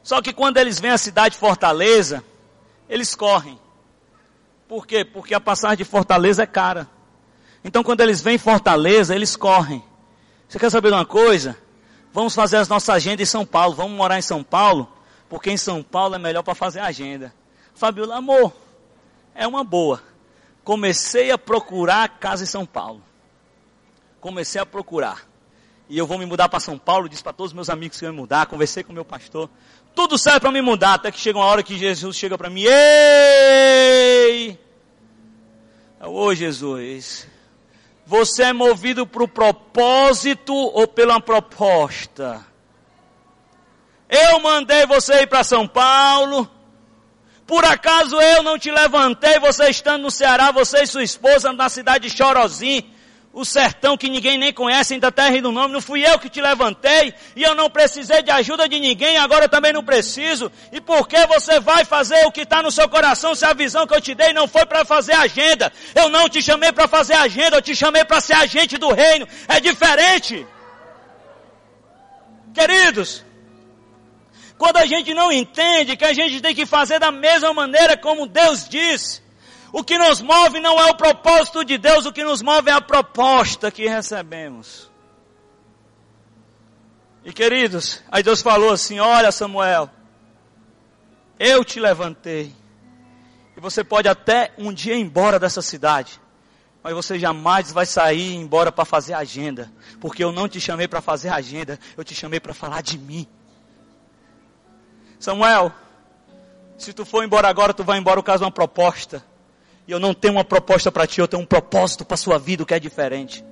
Só 0.02 0.24
que 0.24 0.34
quando 0.34 0.58
eles 0.58 0.80
vêm 0.80 0.90
à 0.90 0.98
cidade 0.98 1.36
de 1.36 1.40
Fortaleza, 1.40 2.24
eles 2.90 3.14
correm. 3.14 3.60
Por 4.68 4.88
quê? 4.88 5.06
Porque 5.06 5.36
a 5.36 5.40
passagem 5.40 5.78
de 5.78 5.86
Fortaleza 5.86 6.42
é 6.42 6.48
cara. 6.48 6.90
Então 7.64 7.84
quando 7.84 8.02
eles 8.02 8.22
vêm 8.22 8.34
em 8.34 8.40
Fortaleza, 8.40 9.14
eles 9.14 9.36
correm. 9.36 9.84
Você 10.48 10.58
quer 10.58 10.72
saber 10.72 10.88
de 10.88 10.96
uma 10.96 11.06
coisa? 11.06 11.56
Vamos 12.12 12.34
fazer 12.34 12.58
as 12.58 12.68
nossas 12.68 12.90
agendas 12.90 13.30
em 13.30 13.32
São 13.32 13.46
Paulo. 13.46 13.76
Vamos 13.76 13.96
morar 13.96 14.18
em 14.18 14.24
São 14.24 14.44
Paulo, 14.44 14.92
porque 15.30 15.52
em 15.52 15.58
São 15.58 15.84
Paulo 15.84 16.16
é 16.16 16.18
melhor 16.18 16.42
para 16.42 16.56
fazer 16.56 16.80
agenda. 16.80 17.32
Fabiola, 17.76 18.16
amor, 18.16 18.52
é 19.36 19.46
uma 19.46 19.64
boa. 19.64 20.09
Comecei 20.64 21.32
a 21.32 21.38
procurar 21.38 22.20
casa 22.20 22.44
em 22.44 22.48
São 22.48 22.66
Paulo. 22.66 23.02
Comecei 24.20 24.60
a 24.62 24.66
procurar. 24.66 25.28
E 25.90 25.98
eu 25.98 26.06
vou 26.06 26.20
me 26.20 26.26
mudar 26.26 26.48
para 26.50 26.60
São 26.60 26.78
Paulo, 26.78 27.10
disse 27.10 27.24
para 27.24 27.34
todos 27.34 27.50
os 27.52 27.56
meus 27.56 27.70
amigos 27.70 27.98
que 27.98 28.06
eu 28.06 28.10
ia 28.10 28.16
mudar, 28.16 28.46
conversei 28.46 28.84
com 28.84 28.94
meu 28.94 29.04
pastor. 29.04 29.50
Tudo 29.96 30.20
certo 30.20 30.42
para 30.42 30.52
me 30.52 30.62
mudar, 30.62 30.94
até 30.94 31.12
que 31.12 31.20
chega 31.20 31.40
uma 31.40 31.46
hora 31.46 31.64
que 31.64 31.78
Jesus 31.78 32.16
chega 32.16 32.38
para 32.38 32.50
mim, 32.50 32.64
ei! 32.64 34.60
Ô 36.00 36.34
Jesus, 36.36 37.28
você 38.06 38.44
é 38.44 38.54
movido 38.54 39.06
para 39.06 39.24
o 39.24 39.28
propósito 39.28 40.54
ou 40.54 40.88
pela 40.88 41.20
proposta? 41.20 42.46
Eu 44.08 44.40
mandei 44.40 44.86
você 44.86 45.22
ir 45.22 45.28
para 45.28 45.44
São 45.44 45.68
Paulo. 45.68 46.50
Por 47.50 47.66
acaso 47.66 48.22
eu 48.22 48.44
não 48.44 48.60
te 48.60 48.70
levantei, 48.70 49.40
você 49.40 49.72
estando 49.72 50.04
no 50.04 50.12
Ceará, 50.12 50.52
você 50.52 50.84
e 50.84 50.88
sua 50.88 51.02
esposa 51.02 51.52
na 51.52 51.68
cidade 51.68 52.08
de 52.08 52.16
Chorozinho, 52.16 52.84
o 53.34 53.44
sertão 53.44 53.98
que 53.98 54.08
ninguém 54.08 54.38
nem 54.38 54.54
conhece, 54.54 54.94
ainda 54.94 55.12
terra 55.12 55.36
e 55.36 55.42
no 55.42 55.52
nome, 55.52 55.74
não 55.74 55.82
fui 55.82 56.06
eu 56.06 56.20
que 56.20 56.30
te 56.30 56.40
levantei, 56.40 57.12
e 57.36 57.42
eu 57.42 57.56
não 57.56 57.68
precisei 57.68 58.22
de 58.22 58.30
ajuda 58.30 58.70
de 58.70 58.80
ninguém, 58.80 59.18
agora 59.18 59.50
também 59.50 59.74
não 59.74 59.84
preciso. 59.84 60.52
E 60.72 60.80
por 60.80 61.08
que 61.08 61.26
você 61.26 61.60
vai 61.60 61.84
fazer 61.86 62.24
o 62.28 62.32
que 62.32 62.42
está 62.42 62.62
no 62.62 62.70
seu 62.70 62.88
coração 62.88 63.34
se 63.34 63.44
a 63.44 63.54
visão 63.54 63.88
que 63.88 63.96
eu 63.96 64.02
te 64.02 64.14
dei 64.14 64.32
não 64.32 64.48
foi 64.48 64.68
para 64.68 64.86
fazer 64.86 65.14
agenda? 65.14 65.74
Eu 65.96 66.08
não 66.08 66.30
te 66.30 66.44
chamei 66.44 66.72
para 66.72 66.88
fazer 66.88 67.16
agenda, 67.16 67.58
eu 67.58 67.64
te 67.64 67.76
chamei 67.76 68.06
para 68.06 68.22
ser 68.22 68.34
agente 68.34 68.78
do 68.78 68.94
reino. 68.94 69.28
É 69.48 69.60
diferente. 69.60 70.46
Queridos, 72.54 73.26
quando 74.60 74.76
a 74.76 74.86
gente 74.86 75.14
não 75.14 75.32
entende 75.32 75.96
que 75.96 76.04
a 76.04 76.12
gente 76.12 76.42
tem 76.42 76.54
que 76.54 76.66
fazer 76.66 77.00
da 77.00 77.12
mesma 77.12 77.54
maneira 77.54 77.96
como 77.96 78.28
Deus 78.28 78.68
diz, 78.68 79.24
o 79.72 79.82
que 79.82 79.98
nos 79.98 80.22
move 80.22 80.60
não 80.60 80.78
é 80.78 80.92
o 80.92 80.96
propósito 80.96 81.64
de 81.64 81.78
Deus, 81.78 82.06
o 82.06 82.12
que 82.12 82.26
nos 82.26 82.42
move 82.42 82.70
é 82.70 82.74
a 82.74 82.82
proposta 82.82 83.72
que 83.72 83.88
recebemos. 83.88 84.92
E 87.24 87.32
queridos, 87.32 88.04
aí 88.12 88.22
Deus 88.22 88.42
falou 88.42 88.72
assim: 88.72 89.00
Olha, 89.00 89.32
Samuel, 89.32 89.90
eu 91.40 91.64
te 91.64 91.80
levantei. 91.80 92.54
E 93.56 93.62
você 93.62 93.82
pode 93.82 94.10
até 94.10 94.52
um 94.58 94.74
dia 94.74 94.94
ir 94.94 95.00
embora 95.00 95.40
dessa 95.40 95.62
cidade, 95.62 96.20
mas 96.84 96.94
você 96.94 97.18
jamais 97.18 97.72
vai 97.72 97.86
sair 97.86 98.36
embora 98.36 98.74
para 98.74 98.84
fazer 98.84 99.14
agenda, 99.14 99.72
porque 100.02 100.22
eu 100.22 100.34
não 100.34 100.50
te 100.50 100.60
chamei 100.60 100.88
para 100.88 101.00
fazer 101.00 101.30
agenda, 101.30 101.80
eu 101.96 102.04
te 102.04 102.14
chamei 102.14 102.42
para 102.42 102.54
falar 102.54 102.82
de 102.82 102.98
mim. 102.98 103.26
Samuel, 105.20 105.72
se 106.78 106.94
tu 106.94 107.04
for 107.06 107.24
embora 107.24 107.50
agora, 107.50 107.74
tu 107.74 107.84
vai 107.84 108.00
embora 108.00 108.22
por 108.22 108.26
causa 108.26 108.40
de 108.40 108.46
uma 108.46 108.52
proposta. 108.52 109.24
E 109.86 109.92
eu 109.92 110.00
não 110.00 110.14
tenho 110.14 110.36
uma 110.36 110.46
proposta 110.46 110.92
para 110.92 111.06
ti, 111.06 111.20
eu 111.20 111.28
tenho 111.28 111.44
um 111.44 111.46
propósito 111.46 112.06
para 112.06 112.16
sua 112.16 112.40
vida 112.40 112.64
que 112.66 112.74
é 112.74 112.80
diferente. 112.80 113.44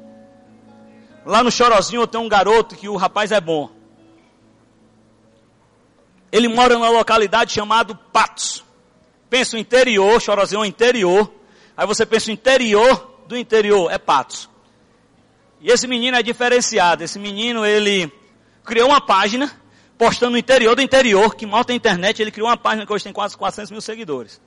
Lá 1.26 1.44
no 1.44 1.52
Chorozinho 1.52 2.04
eu 2.04 2.08
tenho 2.08 2.24
um 2.24 2.30
garoto 2.30 2.76
que 2.76 2.88
o 2.88 2.96
rapaz 2.96 3.34
é 3.34 3.42
bom. 3.42 3.70
Ele 6.32 6.48
mora 6.48 6.76
numa 6.76 6.90
localidade 6.90 7.52
chamada 7.52 7.94
Patos. 7.94 8.64
Pensa 9.30 9.58
o 9.58 9.60
interior, 9.60 10.22
Chorozinho 10.22 10.60
é 10.60 10.62
o 10.62 10.66
interior. 10.66 11.30
Aí 11.76 11.86
você 11.86 12.06
pensa 12.06 12.30
o 12.30 12.34
interior 12.34 13.24
do 13.28 13.38
interior, 13.38 13.92
é 13.92 13.98
Patos. 13.98 14.50
E 15.60 15.70
esse 15.70 15.86
menino 15.86 16.16
é 16.16 16.24
diferenciado. 16.24 17.04
Esse 17.04 17.20
menino, 17.20 17.66
ele 17.66 18.12
criou 18.64 18.90
uma 18.90 19.02
página, 19.02 19.52
postando 19.98 20.34
no 20.34 20.38
interior 20.38 20.76
do 20.76 20.82
interior, 20.82 21.36
que 21.36 21.46
mal 21.46 21.66
tem 21.66 21.76
internet, 21.76 22.22
ele 22.22 22.32
criou 22.32 22.48
uma 22.50 22.58
página 22.58 22.86
que 22.86 22.94
hoje 22.94 23.04
tem 23.04 23.14
quase 23.14 23.36
400 23.36 23.72
mil 23.72 23.82
seguidores. 23.82 24.40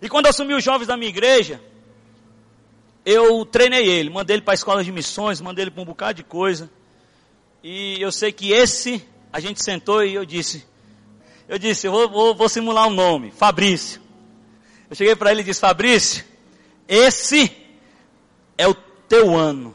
E 0.00 0.08
quando 0.08 0.26
eu 0.26 0.30
assumi 0.30 0.54
os 0.54 0.62
jovens 0.62 0.86
da 0.86 0.96
minha 0.96 1.08
igreja, 1.08 1.60
eu 3.04 3.44
treinei 3.44 3.86
ele, 3.86 4.10
mandei 4.10 4.36
ele 4.36 4.42
para 4.42 4.52
a 4.52 4.54
escola 4.54 4.84
de 4.84 4.92
missões, 4.92 5.40
mandei 5.40 5.64
ele 5.64 5.70
para 5.70 5.82
um 5.82 5.86
bocado 5.86 6.14
de 6.14 6.24
coisa. 6.24 6.70
E 7.62 8.00
eu 8.00 8.12
sei 8.12 8.30
que 8.30 8.52
esse, 8.52 9.06
a 9.32 9.40
gente 9.40 9.62
sentou 9.62 10.04
e 10.04 10.14
eu 10.14 10.24
disse, 10.24 10.64
eu 11.48 11.58
disse, 11.58 11.86
eu 11.86 11.92
vou, 11.92 12.08
vou, 12.08 12.34
vou 12.34 12.48
simular 12.48 12.86
um 12.86 12.92
nome, 12.92 13.30
Fabrício. 13.30 14.00
Eu 14.88 14.96
cheguei 14.96 15.16
para 15.16 15.32
ele 15.32 15.40
e 15.40 15.44
disse, 15.44 15.60
Fabrício, 15.60 16.24
esse 16.86 17.50
é 18.56 18.68
o 18.68 18.74
teu 18.74 19.34
ano. 19.34 19.74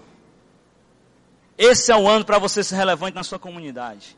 Esse 1.57 1.91
é 1.91 1.95
o 1.95 2.07
ano 2.07 2.23
para 2.23 2.39
você 2.39 2.63
ser 2.63 2.75
relevante 2.75 3.15
na 3.15 3.23
sua 3.23 3.37
comunidade. 3.37 4.15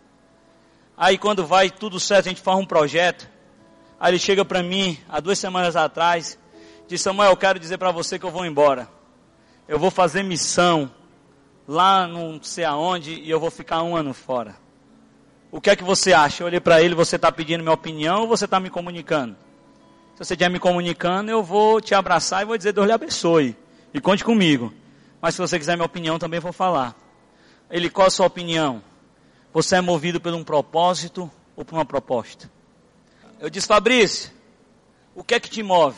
Aí 1.02 1.18
quando 1.18 1.44
vai 1.48 1.72
tudo 1.72 2.00
certo, 2.00 2.28
a 2.28 2.30
gente 2.30 2.44
faz 2.44 2.60
um 2.60 2.64
projeto. 2.64 3.28
Aí 4.00 4.12
ele 4.12 4.20
chega 4.20 4.46
para 4.46 4.62
mim, 4.62 5.00
há 5.10 5.20
duas 5.20 5.40
semanas 5.40 5.76
atrás, 5.76 6.38
diz, 6.88 7.02
Samuel, 7.02 7.32
eu 7.32 7.38
quero 7.38 7.58
dizer 7.58 7.80
para 7.80 7.90
você 7.90 8.20
que 8.20 8.24
eu 8.24 8.30
vou 8.30 8.46
embora. 8.46 8.88
Eu 9.68 9.80
vou 9.80 9.90
fazer 9.90 10.22
missão 10.22 10.92
lá 11.68 12.08
não 12.08 12.40
sei 12.44 12.66
aonde 12.66 13.16
e 13.16 13.28
eu 13.32 13.40
vou 13.40 13.50
ficar 13.50 13.82
um 13.82 13.96
ano 13.96 14.14
fora. 14.14 14.56
O 15.52 15.60
que 15.60 15.72
é 15.72 15.76
que 15.76 15.84
você 15.84 16.14
acha? 16.14 16.44
Eu 16.44 16.48
olhei 16.48 16.60
para 16.60 16.84
ele, 16.84 16.94
você 16.94 17.16
está 17.16 17.32
pedindo 17.32 17.64
minha 17.64 17.74
opinião 17.74 18.22
ou 18.22 18.28
você 18.28 18.46
está 18.46 18.60
me 18.60 18.70
comunicando? 18.70 19.36
Se 20.14 20.20
você 20.20 20.36
estiver 20.36 20.52
me 20.52 20.60
comunicando, 20.60 21.32
eu 21.32 21.42
vou 21.42 21.82
te 21.82 21.96
abraçar 21.96 22.44
e 22.44 22.46
vou 22.46 22.56
dizer, 22.56 22.74
Deus 22.74 22.86
lhe 22.86 22.94
abençoe. 22.94 23.58
E 23.92 24.00
conte 24.00 24.24
comigo. 24.24 24.72
Mas 25.20 25.34
se 25.34 25.42
você 25.42 25.58
quiser 25.58 25.76
minha 25.76 25.88
opinião, 25.88 26.20
também 26.20 26.40
vou 26.40 26.54
falar. 26.54 26.96
Ele, 27.72 27.90
qual 27.90 28.06
a 28.06 28.12
sua 28.12 28.28
opinião? 28.28 28.84
Você 29.54 29.76
é 29.76 29.82
movido 29.82 30.22
por 30.22 30.34
um 30.34 30.44
propósito 30.44 31.30
ou 31.56 31.66
por 31.66 31.76
uma 31.76 31.86
proposta? 31.86 32.50
Eu 33.40 33.50
disse, 33.50 33.68
Fabrício, 33.68 34.32
o 35.14 35.24
que 35.24 35.34
é 35.34 35.40
que 35.40 35.50
te 35.50 35.62
move? 35.62 35.98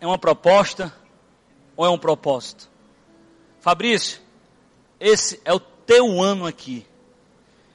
É 0.00 0.06
uma 0.06 0.18
proposta 0.18 0.94
ou 1.76 1.84
é 1.84 1.90
um 1.90 1.98
propósito? 1.98 2.70
Fabrício, 3.60 4.20
esse 4.98 5.40
é 5.44 5.52
o 5.52 5.60
teu 5.60 6.22
ano 6.22 6.46
aqui. 6.46 6.86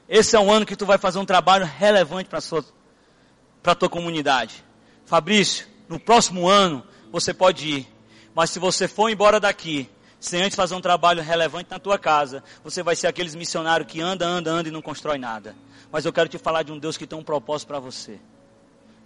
Esse 0.08 0.36
é 0.36 0.40
o 0.40 0.50
ano 0.50 0.66
que 0.66 0.76
tu 0.76 0.86
vai 0.86 0.98
fazer 0.98 1.18
um 1.18 1.24
trabalho 1.24 1.64
relevante 1.64 2.28
para 2.28 3.72
a 3.72 3.74
tua 3.74 3.88
comunidade. 3.88 4.64
Fabrício, 5.04 5.66
no 5.88 6.00
próximo 6.00 6.48
ano 6.48 6.84
você 7.12 7.32
pode 7.32 7.68
ir. 7.68 7.88
Mas 8.34 8.50
se 8.50 8.58
você 8.58 8.88
for 8.88 9.08
embora 9.08 9.38
daqui, 9.38 9.88
sem 10.26 10.42
antes 10.42 10.56
fazer 10.56 10.74
um 10.74 10.80
trabalho 10.80 11.22
relevante 11.22 11.70
na 11.70 11.78
tua 11.78 11.98
casa, 11.98 12.42
você 12.64 12.82
vai 12.82 12.96
ser 12.96 13.06
aqueles 13.06 13.34
missionários 13.34 13.90
que 13.90 14.00
anda, 14.00 14.26
anda, 14.26 14.50
anda 14.50 14.68
e 14.68 14.72
não 14.72 14.82
constrói 14.82 15.18
nada. 15.18 15.54
Mas 15.90 16.04
eu 16.04 16.12
quero 16.12 16.28
te 16.28 16.36
falar 16.36 16.62
de 16.62 16.72
um 16.72 16.78
Deus 16.78 16.96
que 16.96 17.06
tem 17.06 17.18
um 17.18 17.22
propósito 17.22 17.68
para 17.68 17.78
você. 17.78 18.18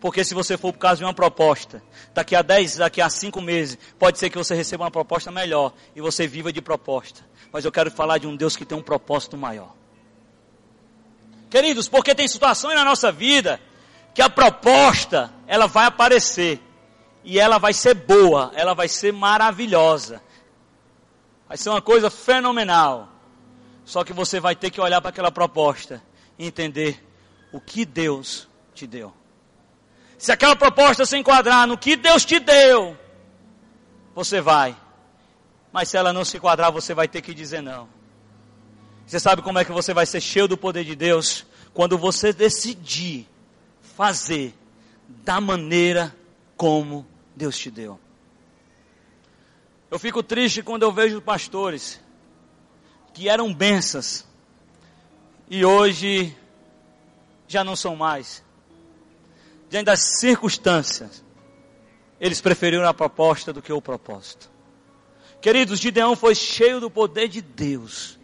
Porque 0.01 0.25
se 0.25 0.33
você 0.33 0.57
for 0.57 0.73
por 0.73 0.79
causa 0.79 0.97
de 0.97 1.05
uma 1.05 1.13
proposta, 1.13 1.83
daqui 2.15 2.35
a 2.35 2.41
10, 2.41 2.77
daqui 2.77 3.03
a 3.03 3.11
5 3.11 3.39
meses, 3.43 3.79
pode 3.99 4.19
ser 4.19 4.31
que 4.31 4.39
você 4.39 4.55
receba 4.55 4.85
uma 4.85 4.91
proposta 4.91 5.31
melhor 5.31 5.75
e 5.95 6.01
você 6.01 6.27
viva 6.27 6.51
de 6.51 6.63
proposta. 6.63 7.21
Mas 7.53 7.67
eu 7.67 7.73
quero 7.73 7.91
falar 7.91 8.17
de 8.17 8.27
um 8.27 8.35
Deus 8.35 8.57
que 8.57 8.65
tem 8.65 8.77
um 8.79 8.83
propósito 8.83 9.37
maior. 9.37 9.75
Queridos, 11.51 11.87
porque 11.87 12.15
tem 12.15 12.27
situações 12.27 12.75
na 12.75 12.85
nossa 12.85 13.13
vida 13.13 13.61
que 14.15 14.23
a 14.23 14.31
proposta, 14.31 15.31
ela 15.47 15.67
vai 15.67 15.85
aparecer. 15.85 16.61
E 17.23 17.39
ela 17.39 17.59
vai 17.59 17.75
ser 17.75 17.93
boa, 17.93 18.51
ela 18.55 18.73
vai 18.73 18.89
ser 18.89 19.13
maravilhosa. 19.13 20.23
Vai 21.51 21.57
ser 21.57 21.69
uma 21.69 21.83
coisa 21.83 22.09
fenomenal. 22.09 23.09
Só 23.85 24.05
que 24.05 24.13
você 24.13 24.39
vai 24.39 24.55
ter 24.55 24.71
que 24.71 24.81
olhar 24.81 25.01
para 25.01 25.11
aquela 25.11 25.33
proposta 25.33 26.01
e 26.39 26.47
entender 26.47 27.05
o 27.53 27.61
que 27.61 27.85
Deus 27.85 28.49
te 28.73 28.87
deu. 28.87 29.13
Se 30.17 30.31
aquela 30.31 30.55
proposta 30.55 31.05
se 31.05 31.17
enquadrar 31.17 31.67
no 31.67 31.77
que 31.77 31.97
Deus 31.97 32.25
te 32.25 32.39
deu, 32.39 32.97
você 34.15 34.41
vai. 34.41 34.77
Mas 35.73 35.89
se 35.89 35.97
ela 35.97 36.13
não 36.13 36.25
se 36.25 36.37
enquadrar, 36.37 36.71
você 36.71 36.95
vai 36.95 37.09
ter 37.09 37.21
que 37.21 37.35
dizer 37.35 37.61
não. 37.61 37.89
Você 39.05 39.19
sabe 39.19 39.43
como 39.43 39.59
é 39.59 39.65
que 39.65 39.73
você 39.73 39.93
vai 39.93 40.07
ser 40.07 40.21
cheio 40.21 40.47
do 40.47 40.57
poder 40.57 40.85
de 40.85 40.95
Deus? 40.95 41.45
Quando 41.75 41.99
você 41.99 42.33
decidir 42.33 43.29
fazer 43.97 44.55
da 45.09 45.41
maneira 45.41 46.15
como 46.57 47.05
Deus 47.35 47.59
te 47.59 47.73
deu. 47.73 47.99
Eu 49.91 49.99
fico 49.99 50.23
triste 50.23 50.63
quando 50.63 50.85
eu 50.85 50.93
vejo 50.93 51.21
pastores 51.21 52.01
que 53.13 53.29
eram 53.29 53.53
bênçãos 53.53 54.25
e 55.49 55.65
hoje 55.65 56.37
já 57.49 57.65
não 57.65 57.75
são 57.75 57.97
mais. 57.97 58.45
Diante 59.69 59.87
das 59.87 60.01
circunstâncias, 60.19 61.25
eles 62.21 62.41
preferiram 62.41 62.87
a 62.87 62.95
proposta 62.95 63.53
do 63.53 63.61
que 63.61 63.73
o 63.73 63.83
propósito. 63.83 64.49
Queridos, 65.41 65.81
Gideão 65.81 66.15
foi 66.15 66.35
cheio 66.35 66.81
do 66.81 66.91
poder 66.91 67.27
de 67.29 67.41
Deus. 67.41 68.19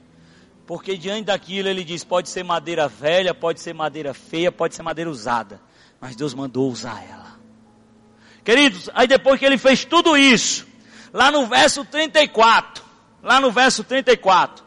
Porque 0.67 0.97
diante 0.97 1.27
daquilo 1.27 1.69
ele 1.69 1.83
diz: 1.83 2.05
pode 2.05 2.29
ser 2.29 2.45
madeira 2.45 2.89
velha, 2.89 3.33
pode 3.33 3.61
ser 3.61 3.73
madeira 3.73 4.13
feia, 4.13 4.53
pode 4.53 4.75
ser 4.75 4.83
madeira 4.83 5.11
usada. 5.11 5.61
Mas 6.01 6.15
Deus 6.15 6.35
mandou 6.35 6.71
usar 6.71 7.05
ela. 7.09 7.39
Queridos, 8.45 8.91
aí 8.95 9.09
depois 9.09 9.39
que 9.41 9.47
ele 9.47 9.59
fez 9.59 9.85
tudo 9.85 10.17
isso, 10.17 10.67
lá 11.17 11.33
no 11.33 11.47
verso 11.47 11.83
34, 11.83 12.85
lá 13.23 13.41
no 13.41 13.51
verso 13.51 13.83
34, 13.83 14.63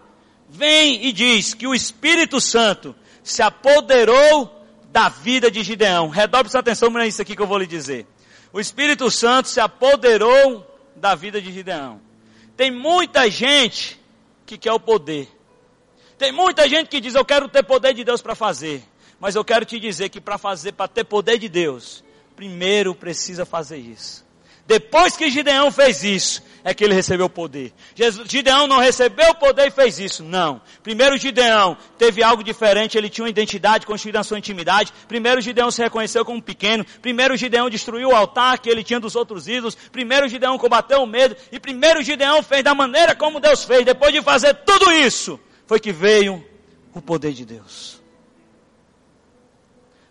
vem 0.50 1.06
e 1.06 1.12
diz 1.12 1.54
que 1.54 1.68
o 1.68 1.76
Espírito 1.76 2.42
Santo 2.42 2.96
se 3.22 3.44
apoderou 3.44 4.66
da 4.92 5.10
vida 5.10 5.52
de 5.52 5.62
Gideão. 5.62 6.10
Redobre 6.10 6.52
sua 6.52 6.62
atenção 6.62 6.92
para 6.92 7.06
isso 7.06 7.22
aqui 7.22 7.36
que 7.36 7.42
eu 7.44 7.46
vou 7.46 7.60
lhe 7.60 7.68
dizer. 7.68 8.08
O 8.52 8.60
Espírito 8.60 9.12
Santo 9.12 9.48
se 9.48 9.60
apoderou 9.60 10.66
da 10.96 11.14
vida 11.14 11.40
de 11.40 11.54
Gideão. 11.54 12.02
Tem 12.58 12.72
muita 12.72 13.30
gente 13.30 14.00
que 14.44 14.58
quer 14.58 14.74
o 14.74 14.80
poder. 14.80 15.30
Tem 16.18 16.32
muita 16.32 16.68
gente 16.68 16.88
que 16.88 17.00
diz, 17.00 17.14
eu 17.14 17.24
quero 17.24 17.48
ter 17.48 17.62
poder 17.62 17.94
de 17.94 18.04
Deus 18.04 18.24
para 18.24 18.34
fazer. 18.34 18.84
Mas 19.20 19.36
eu 19.36 19.46
quero 19.46 19.66
te 19.66 19.80
dizer 19.80 20.10
que 20.10 20.20
para 20.20 20.40
fazer, 20.40 20.72
para 20.72 20.88
ter 20.88 21.04
poder 21.04 21.38
de 21.38 21.48
Deus, 21.48 22.04
primeiro 22.36 22.96
precisa 22.96 23.46
fazer 23.46 23.78
isso. 23.78 24.28
Depois 24.70 25.18
que 25.18 25.32
Gideão 25.32 25.72
fez 25.72 26.04
isso, 26.04 26.44
é 26.64 26.76
que 26.76 26.84
ele 26.84 26.94
recebeu 26.94 27.26
o 27.26 27.30
poder. 27.30 27.74
Gideão 28.28 28.68
não 28.68 28.78
recebeu 28.78 29.32
o 29.32 29.34
poder 29.34 29.70
e 29.70 29.72
fez 29.72 29.98
isso. 29.98 30.24
Não. 30.24 30.62
Primeiro 30.84 31.18
Gideão 31.18 31.76
teve 31.98 32.22
algo 32.22 32.44
diferente, 32.44 32.96
ele 32.96 33.10
tinha 33.10 33.26
uma 33.26 33.32
identidade 33.32 33.88
construída 33.88 34.20
na 34.20 34.24
sua 34.24 34.38
intimidade. 34.38 34.94
Primeiro 35.08 35.42
Gideão 35.42 35.72
se 35.72 35.82
reconheceu 35.82 36.24
como 36.24 36.40
pequeno. 36.40 36.86
Primeiro 37.02 37.36
Gideão 37.36 37.68
destruiu 37.68 38.10
o 38.10 38.16
altar 38.16 38.60
que 38.60 38.70
ele 38.70 38.84
tinha 38.84 39.00
dos 39.00 39.16
outros 39.16 39.48
ídolos. 39.48 39.74
Primeiro 39.74 40.30
Gideão 40.30 40.56
combateu 40.56 41.02
o 41.02 41.08
medo. 41.08 41.36
E 41.52 41.60
primeiro 41.60 42.04
Gideão 42.04 42.44
fez 42.44 42.64
da 42.64 42.76
maneira 42.76 43.16
como 43.16 43.40
Deus 43.40 43.64
fez. 43.64 43.84
Depois 43.84 44.14
de 44.14 44.22
fazer 44.22 44.54
tudo 44.54 44.92
isso, 44.92 45.40
foi 45.66 45.80
que 45.80 45.92
veio 45.92 46.46
o 46.94 47.02
poder 47.02 47.34
de 47.34 47.44
Deus. 47.44 48.00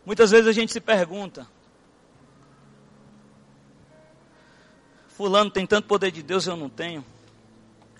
Muitas 0.04 0.32
vezes 0.32 0.48
a 0.48 0.52
gente 0.52 0.72
se 0.72 0.80
pergunta, 0.80 1.46
Fulano 5.18 5.50
tem 5.50 5.66
tanto 5.66 5.88
poder 5.88 6.12
de 6.12 6.22
Deus 6.22 6.46
eu 6.46 6.56
não 6.56 6.68
tenho. 6.68 7.04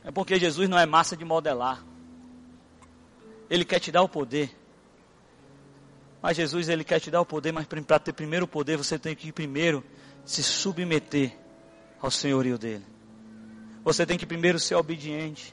É 0.05 0.11
porque 0.12 0.39
Jesus 0.39 0.69
não 0.69 0.78
é 0.78 0.86
massa 0.86 1.16
de 1.16 1.24
modelar. 1.24 1.85
Ele 3.51 3.65
quer 3.65 3.81
te 3.81 3.90
dar 3.90 4.03
o 4.03 4.09
poder. 4.09 4.57
Mas 6.23 6.36
Jesus, 6.36 6.69
ele 6.69 6.85
quer 6.85 7.01
te 7.01 7.11
dar 7.11 7.20
o 7.20 7.27
poder, 7.27 7.51
mas 7.51 7.66
para 7.66 7.99
ter 7.99 8.12
primeiro 8.12 8.45
o 8.45 8.49
poder, 8.49 8.77
você 8.77 8.97
tem 9.01 9.16
que 9.16 9.32
primeiro 9.32 9.82
se 10.24 10.45
submeter 10.45 11.36
ao 12.01 12.09
senhorio 12.09 12.57
dele. 12.57 12.86
Você 13.82 14.07
tem 14.07 14.16
que 14.16 14.24
primeiro 14.24 14.61
ser 14.61 14.77
obediente. 14.77 15.53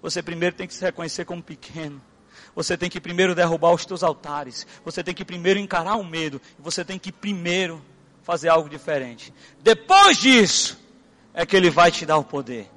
Você 0.00 0.22
primeiro 0.22 0.56
tem 0.56 0.66
que 0.66 0.72
se 0.72 0.82
reconhecer 0.82 1.26
como 1.26 1.42
pequeno. 1.42 2.00
Você 2.54 2.78
tem 2.78 2.88
que 2.88 2.98
primeiro 2.98 3.34
derrubar 3.34 3.74
os 3.74 3.84
teus 3.84 4.02
altares. 4.02 4.66
Você 4.86 5.04
tem 5.04 5.14
que 5.14 5.22
primeiro 5.22 5.60
encarar 5.60 5.96
o 5.96 6.04
medo. 6.04 6.40
Você 6.58 6.82
tem 6.82 6.98
que 6.98 7.12
primeiro 7.12 7.84
fazer 8.22 8.48
algo 8.48 8.70
diferente. 8.70 9.34
Depois 9.62 10.16
disso, 10.16 10.82
é 11.34 11.44
que 11.44 11.56
ele 11.56 11.68
vai 11.68 11.90
te 11.90 12.06
dar 12.06 12.16
o 12.16 12.24
poder. 12.24 12.70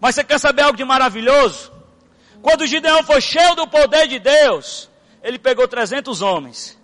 Mas 0.00 0.14
você 0.14 0.24
quer 0.24 0.38
saber 0.38 0.62
algo 0.62 0.76
de 0.76 0.84
maravilhoso? 0.84 1.72
Quando 2.40 2.66
Gideão 2.66 3.02
foi 3.02 3.20
cheio 3.20 3.54
do 3.56 3.66
poder 3.66 4.06
de 4.06 4.18
Deus, 4.18 4.88
ele 5.22 5.38
pegou 5.38 5.66
300 5.66 6.22
homens. 6.22 6.78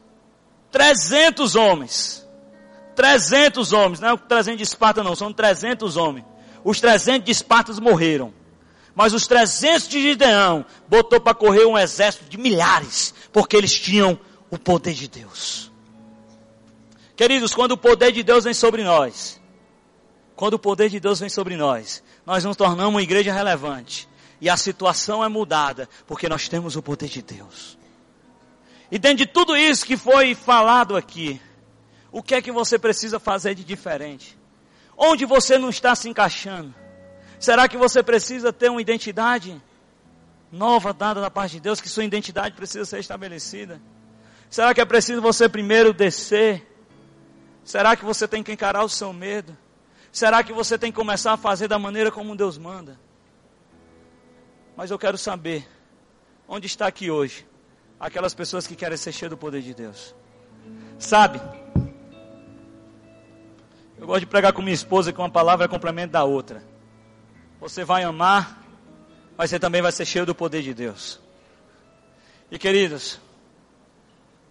300 0.73 1.55
homens. 1.55 2.27
300 2.97 3.73
homens, 3.73 4.01
não 4.01 4.09
é 4.09 4.13
o 4.13 4.19
300 4.19 4.59
de 4.59 4.65
Esparta 4.65 5.03
não, 5.03 5.15
são 5.15 5.33
300 5.33 5.97
homens. 5.97 6.27
Os 6.65 6.81
300 6.81 7.25
de 7.25 7.31
Esparta 7.31 7.73
morreram. 7.81 8.35
Mas 8.95 9.15
os 9.15 9.27
300 9.27 9.89
de 9.89 10.03
Gideão 10.03 10.67
botou 10.89 11.21
para 11.21 11.33
correr 11.33 11.65
um 11.65 11.79
exército 11.79 12.29
de 12.29 12.37
milhares, 12.37 13.15
porque 13.33 13.57
eles 13.57 13.79
tinham 13.79 14.19
o 14.51 14.59
poder 14.59 14.93
de 14.93 15.09
Deus. 15.09 15.71
Queridos, 17.17 17.55
quando 17.55 17.73
o 17.73 17.77
poder 17.77 18.13
de 18.13 18.23
Deus 18.23 18.45
vem 18.45 18.55
sobre 18.55 18.83
nós, 18.83 19.40
quando 20.41 20.55
o 20.55 20.59
poder 20.59 20.89
de 20.89 20.99
Deus 20.99 21.21
vem 21.21 21.29
sobre 21.29 21.55
nós, 21.55 22.03
nós 22.25 22.43
nos 22.45 22.57
tornamos 22.57 22.95
uma 22.95 23.03
igreja 23.03 23.31
relevante. 23.31 24.09
E 24.41 24.49
a 24.49 24.57
situação 24.57 25.23
é 25.23 25.29
mudada, 25.29 25.87
porque 26.07 26.31
nós 26.31 26.49
temos 26.49 26.77
o 26.77 26.83
poder 26.83 27.11
de 27.11 27.21
Deus. 27.21 27.77
E 28.91 28.99
dentro 28.99 29.19
de 29.19 29.27
tudo 29.27 29.55
isso 29.55 29.85
que 29.85 29.99
foi 29.99 30.35
falado 30.35 30.97
aqui, 30.97 31.39
o 32.11 32.23
que 32.23 32.35
é 32.35 32.41
que 32.41 32.51
você 32.51 32.79
precisa 32.79 33.21
fazer 33.21 33.55
de 33.55 33.63
diferente? 33.63 34.35
Onde 34.97 35.27
você 35.27 35.59
não 35.59 35.69
está 35.69 35.95
se 35.95 36.09
encaixando? 36.09 36.75
Será 37.39 37.69
que 37.69 37.77
você 37.77 38.03
precisa 38.03 38.51
ter 38.51 38.71
uma 38.71 38.81
identidade 38.81 39.61
nova 40.51 40.95
dada 40.95 41.21
da 41.21 41.31
parte 41.31 41.53
de 41.53 41.61
Deus, 41.61 41.83
que 41.83 41.89
sua 41.91 42.03
identidade 42.07 42.57
precisa 42.57 42.87
ser 42.87 43.01
estabelecida? 43.01 43.79
Será 44.49 44.73
que 44.73 44.81
é 44.81 44.87
preciso 44.87 45.21
você 45.21 45.51
primeiro 45.51 45.93
descer? 45.93 46.67
Será 47.63 47.95
que 47.95 48.07
você 48.07 48.27
tem 48.27 48.43
que 48.43 48.51
encarar 48.51 48.83
o 48.83 48.89
seu 48.89 49.13
medo? 49.13 49.55
Será 50.13 50.43
que 50.43 50.53
você 50.53 50.77
tem 50.77 50.91
que 50.91 50.97
começar 50.97 51.33
a 51.33 51.37
fazer 51.37 51.69
da 51.69 51.79
maneira 51.79 52.11
como 52.11 52.37
Deus 52.37 52.59
manda? 52.59 52.99
Mas 54.77 54.91
eu 54.91 54.99
quero 54.99 55.17
saber, 55.17 55.69
onde 56.49 56.67
está 56.67 56.87
aqui 56.87 57.11
hoje 57.11 57.47
aquelas 57.99 58.35
pessoas 58.35 58.67
que 58.67 58.75
querem 58.75 58.97
ser 58.97 59.13
cheias 59.13 59.31
do 59.31 59.37
poder 59.37 59.63
de 59.63 59.75
Deus? 59.75 60.15
Sabe? 60.99 61.41
Eu 63.99 64.07
gosto 64.07 64.21
de 64.21 64.27
pregar 64.27 64.53
com 64.53 64.63
minha 64.63 64.75
esposa 64.75 65.13
que 65.13 65.19
uma 65.19 65.31
palavra 65.31 65.67
é 65.67 65.69
complemento 65.69 66.13
da 66.13 66.25
outra. 66.25 66.65
Você 67.61 67.85
vai 67.85 68.03
amar, 68.03 68.65
mas 69.37 69.51
você 69.51 69.59
também 69.59 69.83
vai 69.83 69.93
ser 69.93 70.07
cheio 70.07 70.25
do 70.25 70.35
poder 70.35 70.63
de 70.63 70.73
Deus. 70.73 71.21
E 72.51 72.59
queridos, 72.59 73.21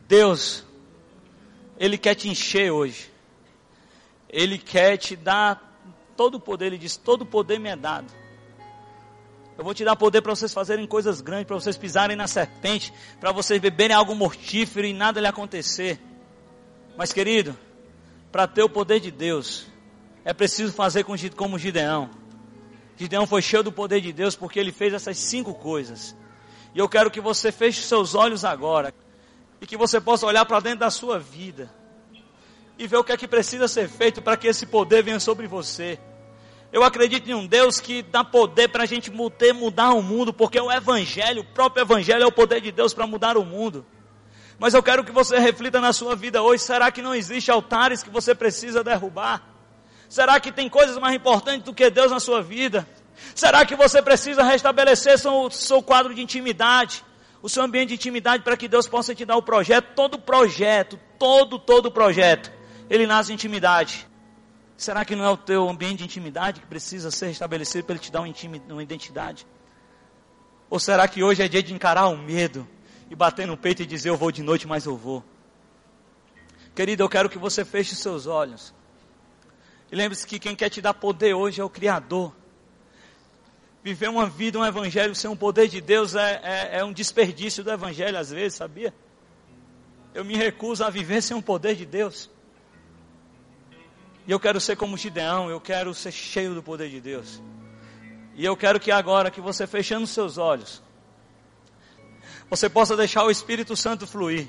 Deus, 0.08 0.64
Ele 1.78 1.98
quer 1.98 2.16
te 2.16 2.30
encher 2.30 2.72
hoje. 2.72 3.12
Ele 4.30 4.58
quer 4.58 4.98
te 4.98 5.16
dar 5.16 5.70
todo 6.16 6.36
o 6.36 6.40
poder. 6.40 6.68
Ele 6.68 6.78
diz: 6.78 6.96
Todo 6.96 7.24
o 7.24 7.26
poder 7.26 7.60
me 7.60 7.70
é 7.70 7.76
dado. 7.76 8.14
Eu 9.58 9.64
vou 9.64 9.74
te 9.74 9.84
dar 9.84 9.96
poder 9.96 10.22
para 10.22 10.34
vocês 10.34 10.54
fazerem 10.54 10.88
coisas 10.88 11.20
grandes, 11.20 11.46
para 11.46 11.56
vocês 11.60 11.76
pisarem 11.76 12.16
na 12.16 12.28
serpente, 12.28 12.94
para 13.20 13.32
vocês 13.32 13.60
beberem 13.60 13.96
algo 13.96 14.16
mortífero 14.16 14.88
e 14.88 14.94
nada 14.94 15.20
lhe 15.20 15.28
acontecer. 15.28 16.00
Mas, 16.96 17.12
querido, 17.12 17.58
para 18.32 18.48
ter 18.48 18.64
o 18.64 18.70
poder 18.70 19.02
de 19.02 19.12
Deus, 19.12 19.66
é 20.24 20.34
preciso 20.34 20.72
fazer 20.72 21.04
como 21.36 21.60
Gideão. 21.60 22.10
Gideão 22.96 23.28
foi 23.28 23.42
cheio 23.42 23.64
do 23.64 23.72
poder 23.72 24.00
de 24.00 24.14
Deus 24.14 24.36
porque 24.36 24.60
ele 24.60 24.72
fez 24.72 24.94
essas 24.94 25.18
cinco 25.18 25.54
coisas. 25.54 26.16
E 26.74 26.80
eu 26.80 26.88
quero 26.88 27.12
que 27.12 27.20
você 27.20 27.52
feche 27.52 27.82
seus 27.82 28.16
olhos 28.16 28.46
agora 28.46 28.94
e 29.60 29.66
que 29.66 29.76
você 29.76 30.00
possa 30.00 30.26
olhar 30.26 30.46
para 30.46 30.60
dentro 30.60 30.80
da 30.80 30.90
sua 30.90 31.20
vida 31.20 31.70
e 32.80 32.88
ver 32.88 32.96
o 32.96 33.04
que 33.04 33.12
é 33.12 33.18
que 33.18 33.28
precisa 33.28 33.68
ser 33.68 33.90
feito 33.90 34.22
para 34.22 34.38
que 34.38 34.48
esse 34.48 34.66
poder 34.66 35.04
venha 35.04 35.20
sobre 35.20 35.46
você. 35.48 36.00
Eu 36.72 36.82
acredito 36.82 37.30
em 37.30 37.34
um 37.34 37.46
Deus 37.46 37.82
que 37.82 38.02
dá 38.02 38.24
poder 38.24 38.70
para 38.70 38.84
a 38.84 38.86
gente 38.86 39.12
poder 39.12 39.54
mudar 39.54 39.92
o 39.92 40.02
mundo, 40.02 40.32
porque 40.32 40.58
o 40.58 40.72
Evangelho, 40.72 41.42
o 41.42 41.46
próprio 41.46 41.82
Evangelho 41.82 42.24
é 42.24 42.26
o 42.26 42.32
poder 42.32 42.62
de 42.62 42.72
Deus 42.72 42.94
para 42.94 43.06
mudar 43.06 43.36
o 43.38 43.44
mundo. 43.44 43.86
Mas 44.58 44.74
eu 44.74 44.82
quero 44.82 45.04
que 45.04 45.12
você 45.12 45.38
reflita 45.40 45.82
na 45.82 45.92
sua 45.92 46.16
vida 46.16 46.42
hoje: 46.42 46.64
será 46.64 46.90
que 46.90 47.02
não 47.02 47.14
existe 47.14 47.52
altares 47.52 48.02
que 48.02 48.10
você 48.10 48.34
precisa 48.34 48.82
derrubar? 48.82 49.44
Será 50.08 50.40
que 50.40 50.52
tem 50.52 50.70
coisas 50.70 50.98
mais 50.98 51.14
importantes 51.16 51.66
do 51.66 51.74
que 51.74 51.90
Deus 51.90 52.12
na 52.12 52.20
sua 52.20 52.42
vida? 52.42 52.88
Será 53.36 53.66
que 53.66 53.76
você 53.76 54.02
precisa 54.02 54.42
restabelecer 54.42 55.20
seu, 55.20 55.52
seu 55.52 55.84
quadro 55.84 56.14
de 56.16 56.22
intimidade? 56.22 57.04
O 57.42 57.50
seu 57.50 57.64
ambiente 57.64 57.90
de 57.90 57.96
intimidade 57.96 58.44
para 58.44 58.56
que 58.56 58.68
Deus 58.70 58.88
possa 58.88 59.14
te 59.14 59.26
dar 59.26 59.36
o 59.36 59.42
projeto, 59.42 59.94
todo 59.96 60.18
projeto, 60.18 60.98
todo, 61.18 61.60
todo 61.60 61.92
projeto 61.92 62.59
ele 62.90 63.06
nasce 63.06 63.32
em 63.32 63.36
intimidade. 63.36 64.08
Será 64.76 65.06
que 65.06 65.16
não 65.16 65.26
é 65.26 65.30
o 65.30 65.38
teu 65.38 65.70
ambiente 65.70 66.00
de 66.00 66.06
intimidade 66.06 66.62
que 66.62 66.66
precisa 66.66 67.12
ser 67.12 67.30
estabelecido 67.30 67.84
para 67.84 67.96
ele 67.96 68.04
te 68.04 68.12
dar 68.12 68.22
uma, 68.22 68.82
identidade? 68.82 69.46
Ou 70.70 70.80
será 70.80 71.08
que 71.08 71.22
hoje 71.22 71.44
é 71.44 71.48
dia 71.48 71.62
de 71.62 71.74
encarar 71.74 72.08
o 72.08 72.18
medo 72.18 72.68
e 73.10 73.16
bater 73.16 73.46
no 73.46 73.58
peito 73.58 73.84
e 73.84 73.86
dizer 73.86 74.10
eu 74.10 74.18
vou 74.18 74.32
de 74.32 74.42
noite, 74.42 74.66
mas 74.66 74.86
eu 74.86 74.96
vou? 74.96 75.24
Querido, 76.74 77.04
eu 77.04 77.10
quero 77.10 77.30
que 77.30 77.38
você 77.38 77.66
feche 77.66 77.94
os 77.94 78.00
seus 78.00 78.26
olhos. 78.26 78.74
E 79.92 79.96
lembre-se 79.96 80.26
que 80.26 80.40
quem 80.40 80.56
quer 80.56 80.70
te 80.70 80.82
dar 80.82 80.94
poder 80.94 81.34
hoje 81.34 81.60
é 81.60 81.64
o 81.64 81.70
Criador. 81.70 82.34
Viver 83.84 84.10
uma 84.10 84.28
vida, 84.28 84.60
um 84.60 84.66
evangelho 84.66 85.14
sem 85.14 85.30
o 85.30 85.36
poder 85.36 85.68
de 85.68 85.82
Deus 85.82 86.16
é, 86.16 86.40
é, 86.44 86.80
é 86.80 86.86
um 86.86 86.94
desperdício 86.94 87.64
do 87.64 87.72
evangelho 87.72 88.18
às 88.18 88.30
vezes, 88.30 88.58
sabia? 88.58 88.94
Eu 90.14 90.24
me 90.24 90.36
recuso 90.36 90.84
a 90.84 90.90
viver 90.90 91.22
sem 91.22 91.36
o 91.36 91.42
poder 91.42 91.76
de 91.76 91.86
Deus. 91.86 92.30
E 94.30 94.32
eu 94.32 94.40
quero 94.40 94.62
ser 94.62 94.76
como 94.76 94.96
Gideão, 94.96 95.50
eu 95.50 95.60
quero 95.60 95.92
ser 95.92 96.12
cheio 96.12 96.54
do 96.54 96.62
poder 96.62 96.88
de 96.88 97.02
Deus. 97.02 97.42
E 98.36 98.46
eu 98.46 98.56
quero 98.56 98.80
que 98.80 98.92
agora, 98.92 99.32
que 99.32 99.42
você 99.42 99.66
fechando 99.66 100.06
seus 100.06 100.38
olhos, 100.38 100.84
você 102.48 102.70
possa 102.70 102.96
deixar 102.96 103.24
o 103.24 103.32
Espírito 103.32 103.76
Santo 103.76 104.06
fluir. 104.06 104.48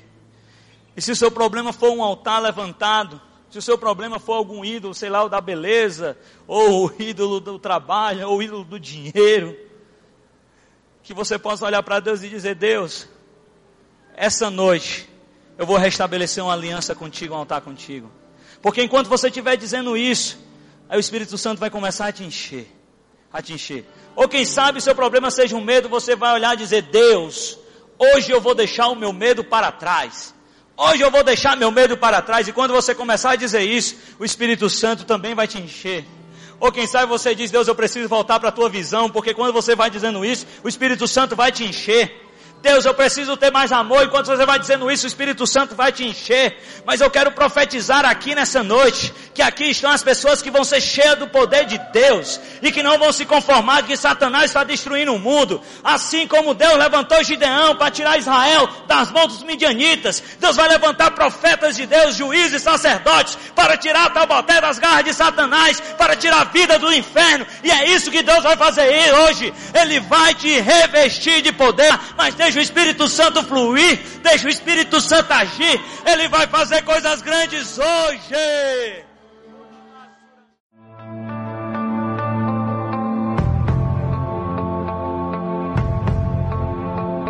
E 0.95 1.01
se 1.01 1.11
o 1.11 1.15
seu 1.15 1.31
problema 1.31 1.73
for 1.73 1.89
um 1.89 2.03
altar 2.03 2.39
levantado, 2.39 3.19
se 3.49 3.57
o 3.57 3.61
seu 3.61 3.75
problema 3.75 4.19
for 4.19 4.33
algum 4.33 4.63
ídolo, 4.63 4.93
sei 4.93 5.09
lá, 5.09 5.23
o 5.23 5.29
da 5.29 5.41
beleza, 5.41 6.15
ou 6.45 6.85
o 6.85 7.01
ídolo 7.01 7.39
do 7.39 7.57
trabalho, 7.57 8.29
ou 8.29 8.37
o 8.37 8.43
ídolo 8.43 8.63
do 8.63 8.79
dinheiro, 8.79 9.57
que 11.01 11.11
você 11.11 11.39
possa 11.39 11.65
olhar 11.65 11.81
para 11.81 11.99
Deus 11.99 12.21
e 12.21 12.29
dizer: 12.29 12.53
Deus, 12.53 13.09
essa 14.13 14.47
noite 14.51 15.09
eu 15.57 15.65
vou 15.65 15.77
restabelecer 15.77 16.43
uma 16.43 16.53
aliança 16.53 16.93
contigo, 16.93 17.33
um 17.33 17.37
altar 17.37 17.61
contigo. 17.61 18.20
Porque 18.61 18.83
enquanto 18.83 19.07
você 19.07 19.27
estiver 19.27 19.57
dizendo 19.57 19.97
isso, 19.97 20.37
aí 20.87 20.97
o 20.97 20.99
Espírito 20.99 21.37
Santo 21.37 21.59
vai 21.59 21.69
começar 21.69 22.07
a 22.07 22.11
te 22.11 22.23
encher. 22.23 22.67
A 23.33 23.41
te 23.41 23.53
encher. 23.53 23.85
Ou 24.15 24.27
quem 24.27 24.45
sabe 24.45 24.81
seu 24.81 24.93
problema 24.93 25.31
seja 25.31 25.55
um 25.55 25.63
medo, 25.63 25.89
você 25.89 26.15
vai 26.15 26.33
olhar 26.33 26.53
e 26.53 26.57
dizer: 26.57 26.83
Deus, 26.83 27.57
hoje 27.97 28.31
eu 28.31 28.41
vou 28.41 28.53
deixar 28.53 28.87
o 28.87 28.95
meu 28.95 29.11
medo 29.11 29.43
para 29.43 29.71
trás. 29.71 30.33
Hoje 30.77 31.01
eu 31.01 31.11
vou 31.11 31.23
deixar 31.23 31.55
meu 31.55 31.71
medo 31.71 31.97
para 31.97 32.21
trás. 32.21 32.47
E 32.47 32.53
quando 32.53 32.73
você 32.73 32.95
começar 32.95 33.31
a 33.31 33.35
dizer 33.35 33.61
isso, 33.61 33.95
o 34.19 34.25
Espírito 34.25 34.69
Santo 34.69 35.05
também 35.05 35.35
vai 35.35 35.47
te 35.47 35.59
encher. 35.59 36.05
Ou 36.59 36.71
quem 36.71 36.85
sabe 36.85 37.07
você 37.07 37.33
diz, 37.33 37.49
Deus, 37.49 37.67
eu 37.67 37.73
preciso 37.73 38.07
voltar 38.07 38.39
para 38.39 38.49
a 38.49 38.51
tua 38.51 38.69
visão, 38.69 39.09
porque 39.09 39.33
quando 39.33 39.51
você 39.51 39.75
vai 39.75 39.89
dizendo 39.89 40.23
isso, 40.23 40.45
o 40.63 40.69
Espírito 40.69 41.07
Santo 41.07 41.35
vai 41.35 41.51
te 41.51 41.63
encher. 41.63 42.20
Deus, 42.61 42.85
eu 42.85 42.93
preciso 42.93 43.35
ter 43.35 43.51
mais 43.51 43.71
amor. 43.71 44.03
Enquanto 44.03 44.27
você 44.27 44.45
vai 44.45 44.59
dizendo 44.59 44.89
isso, 44.91 45.05
o 45.05 45.07
Espírito 45.07 45.47
Santo 45.47 45.75
vai 45.75 45.91
te 45.91 46.05
encher. 46.05 46.57
Mas 46.85 47.01
eu 47.01 47.09
quero 47.09 47.31
profetizar 47.31 48.05
aqui 48.05 48.35
nessa 48.35 48.61
noite 48.61 49.13
que 49.33 49.41
aqui 49.41 49.65
estão 49.65 49.89
as 49.89 50.03
pessoas 50.03 50.41
que 50.41 50.51
vão 50.51 50.63
ser 50.63 50.81
cheias 50.81 51.17
do 51.17 51.27
poder 51.27 51.65
de 51.65 51.77
Deus 51.91 52.39
e 52.61 52.71
que 52.71 52.83
não 52.83 52.99
vão 52.99 53.11
se 53.11 53.25
conformar 53.25 53.83
que 53.83 53.97
Satanás 53.97 54.45
está 54.45 54.63
destruindo 54.63 55.13
o 55.13 55.19
mundo. 55.19 55.61
Assim 55.83 56.27
como 56.27 56.53
Deus 56.53 56.77
levantou 56.77 57.23
Gideão 57.23 57.75
para 57.75 57.89
tirar 57.89 58.17
Israel 58.17 58.69
das 58.87 59.11
mãos 59.11 59.27
dos 59.27 59.43
midianitas, 59.43 60.21
Deus 60.39 60.55
vai 60.55 60.69
levantar 60.69 61.11
profetas 61.11 61.75
de 61.75 61.85
Deus, 61.85 62.15
juízes, 62.15 62.61
sacerdotes 62.61 63.37
para 63.55 63.77
tirar 63.77 64.05
a 64.05 64.09
taboté 64.09 64.61
das 64.61 64.77
garras 64.77 65.05
de 65.05 65.13
Satanás, 65.13 65.81
para 65.97 66.15
tirar 66.15 66.41
a 66.41 66.45
vida 66.45 66.77
do 66.77 66.93
inferno. 66.93 67.45
E 67.63 67.71
é 67.71 67.89
isso 67.89 68.11
que 68.11 68.21
Deus 68.21 68.43
vai 68.43 68.55
fazer 68.55 69.13
hoje. 69.13 69.53
Ele 69.73 69.99
vai 70.01 70.35
te 70.35 70.59
revestir 70.59 71.41
de 71.41 71.51
poder, 71.51 71.97
mas 72.17 72.35
deixa 72.51 72.59
o 72.59 72.61
Espírito 72.61 73.07
Santo 73.07 73.41
fluir, 73.43 73.99
deixa 74.21 74.47
o 74.47 74.49
Espírito 74.49 74.99
Santo 74.99 75.31
agir. 75.31 75.79
Ele 76.05 76.27
vai 76.27 76.45
fazer 76.47 76.81
coisas 76.83 77.21
grandes 77.21 77.79
hoje. 77.79 79.05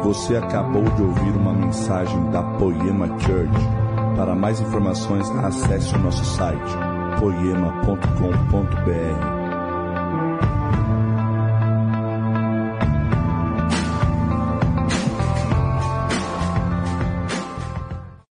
Você 0.03 0.35
acabou 0.35 0.84
de 0.84 1.03
ouvir 1.03 1.38
uma 1.38 1.53
mensagem 1.53 2.31
da 2.31 2.41
Poema 2.41 3.07
Church. 3.19 3.53
Para 4.15 4.34
mais 4.34 4.60
informações, 4.60 5.30
acesse 5.30 5.93
o 5.93 5.99
nosso 5.99 6.26
site 6.26 6.72
poema.com.br 7.19 9.40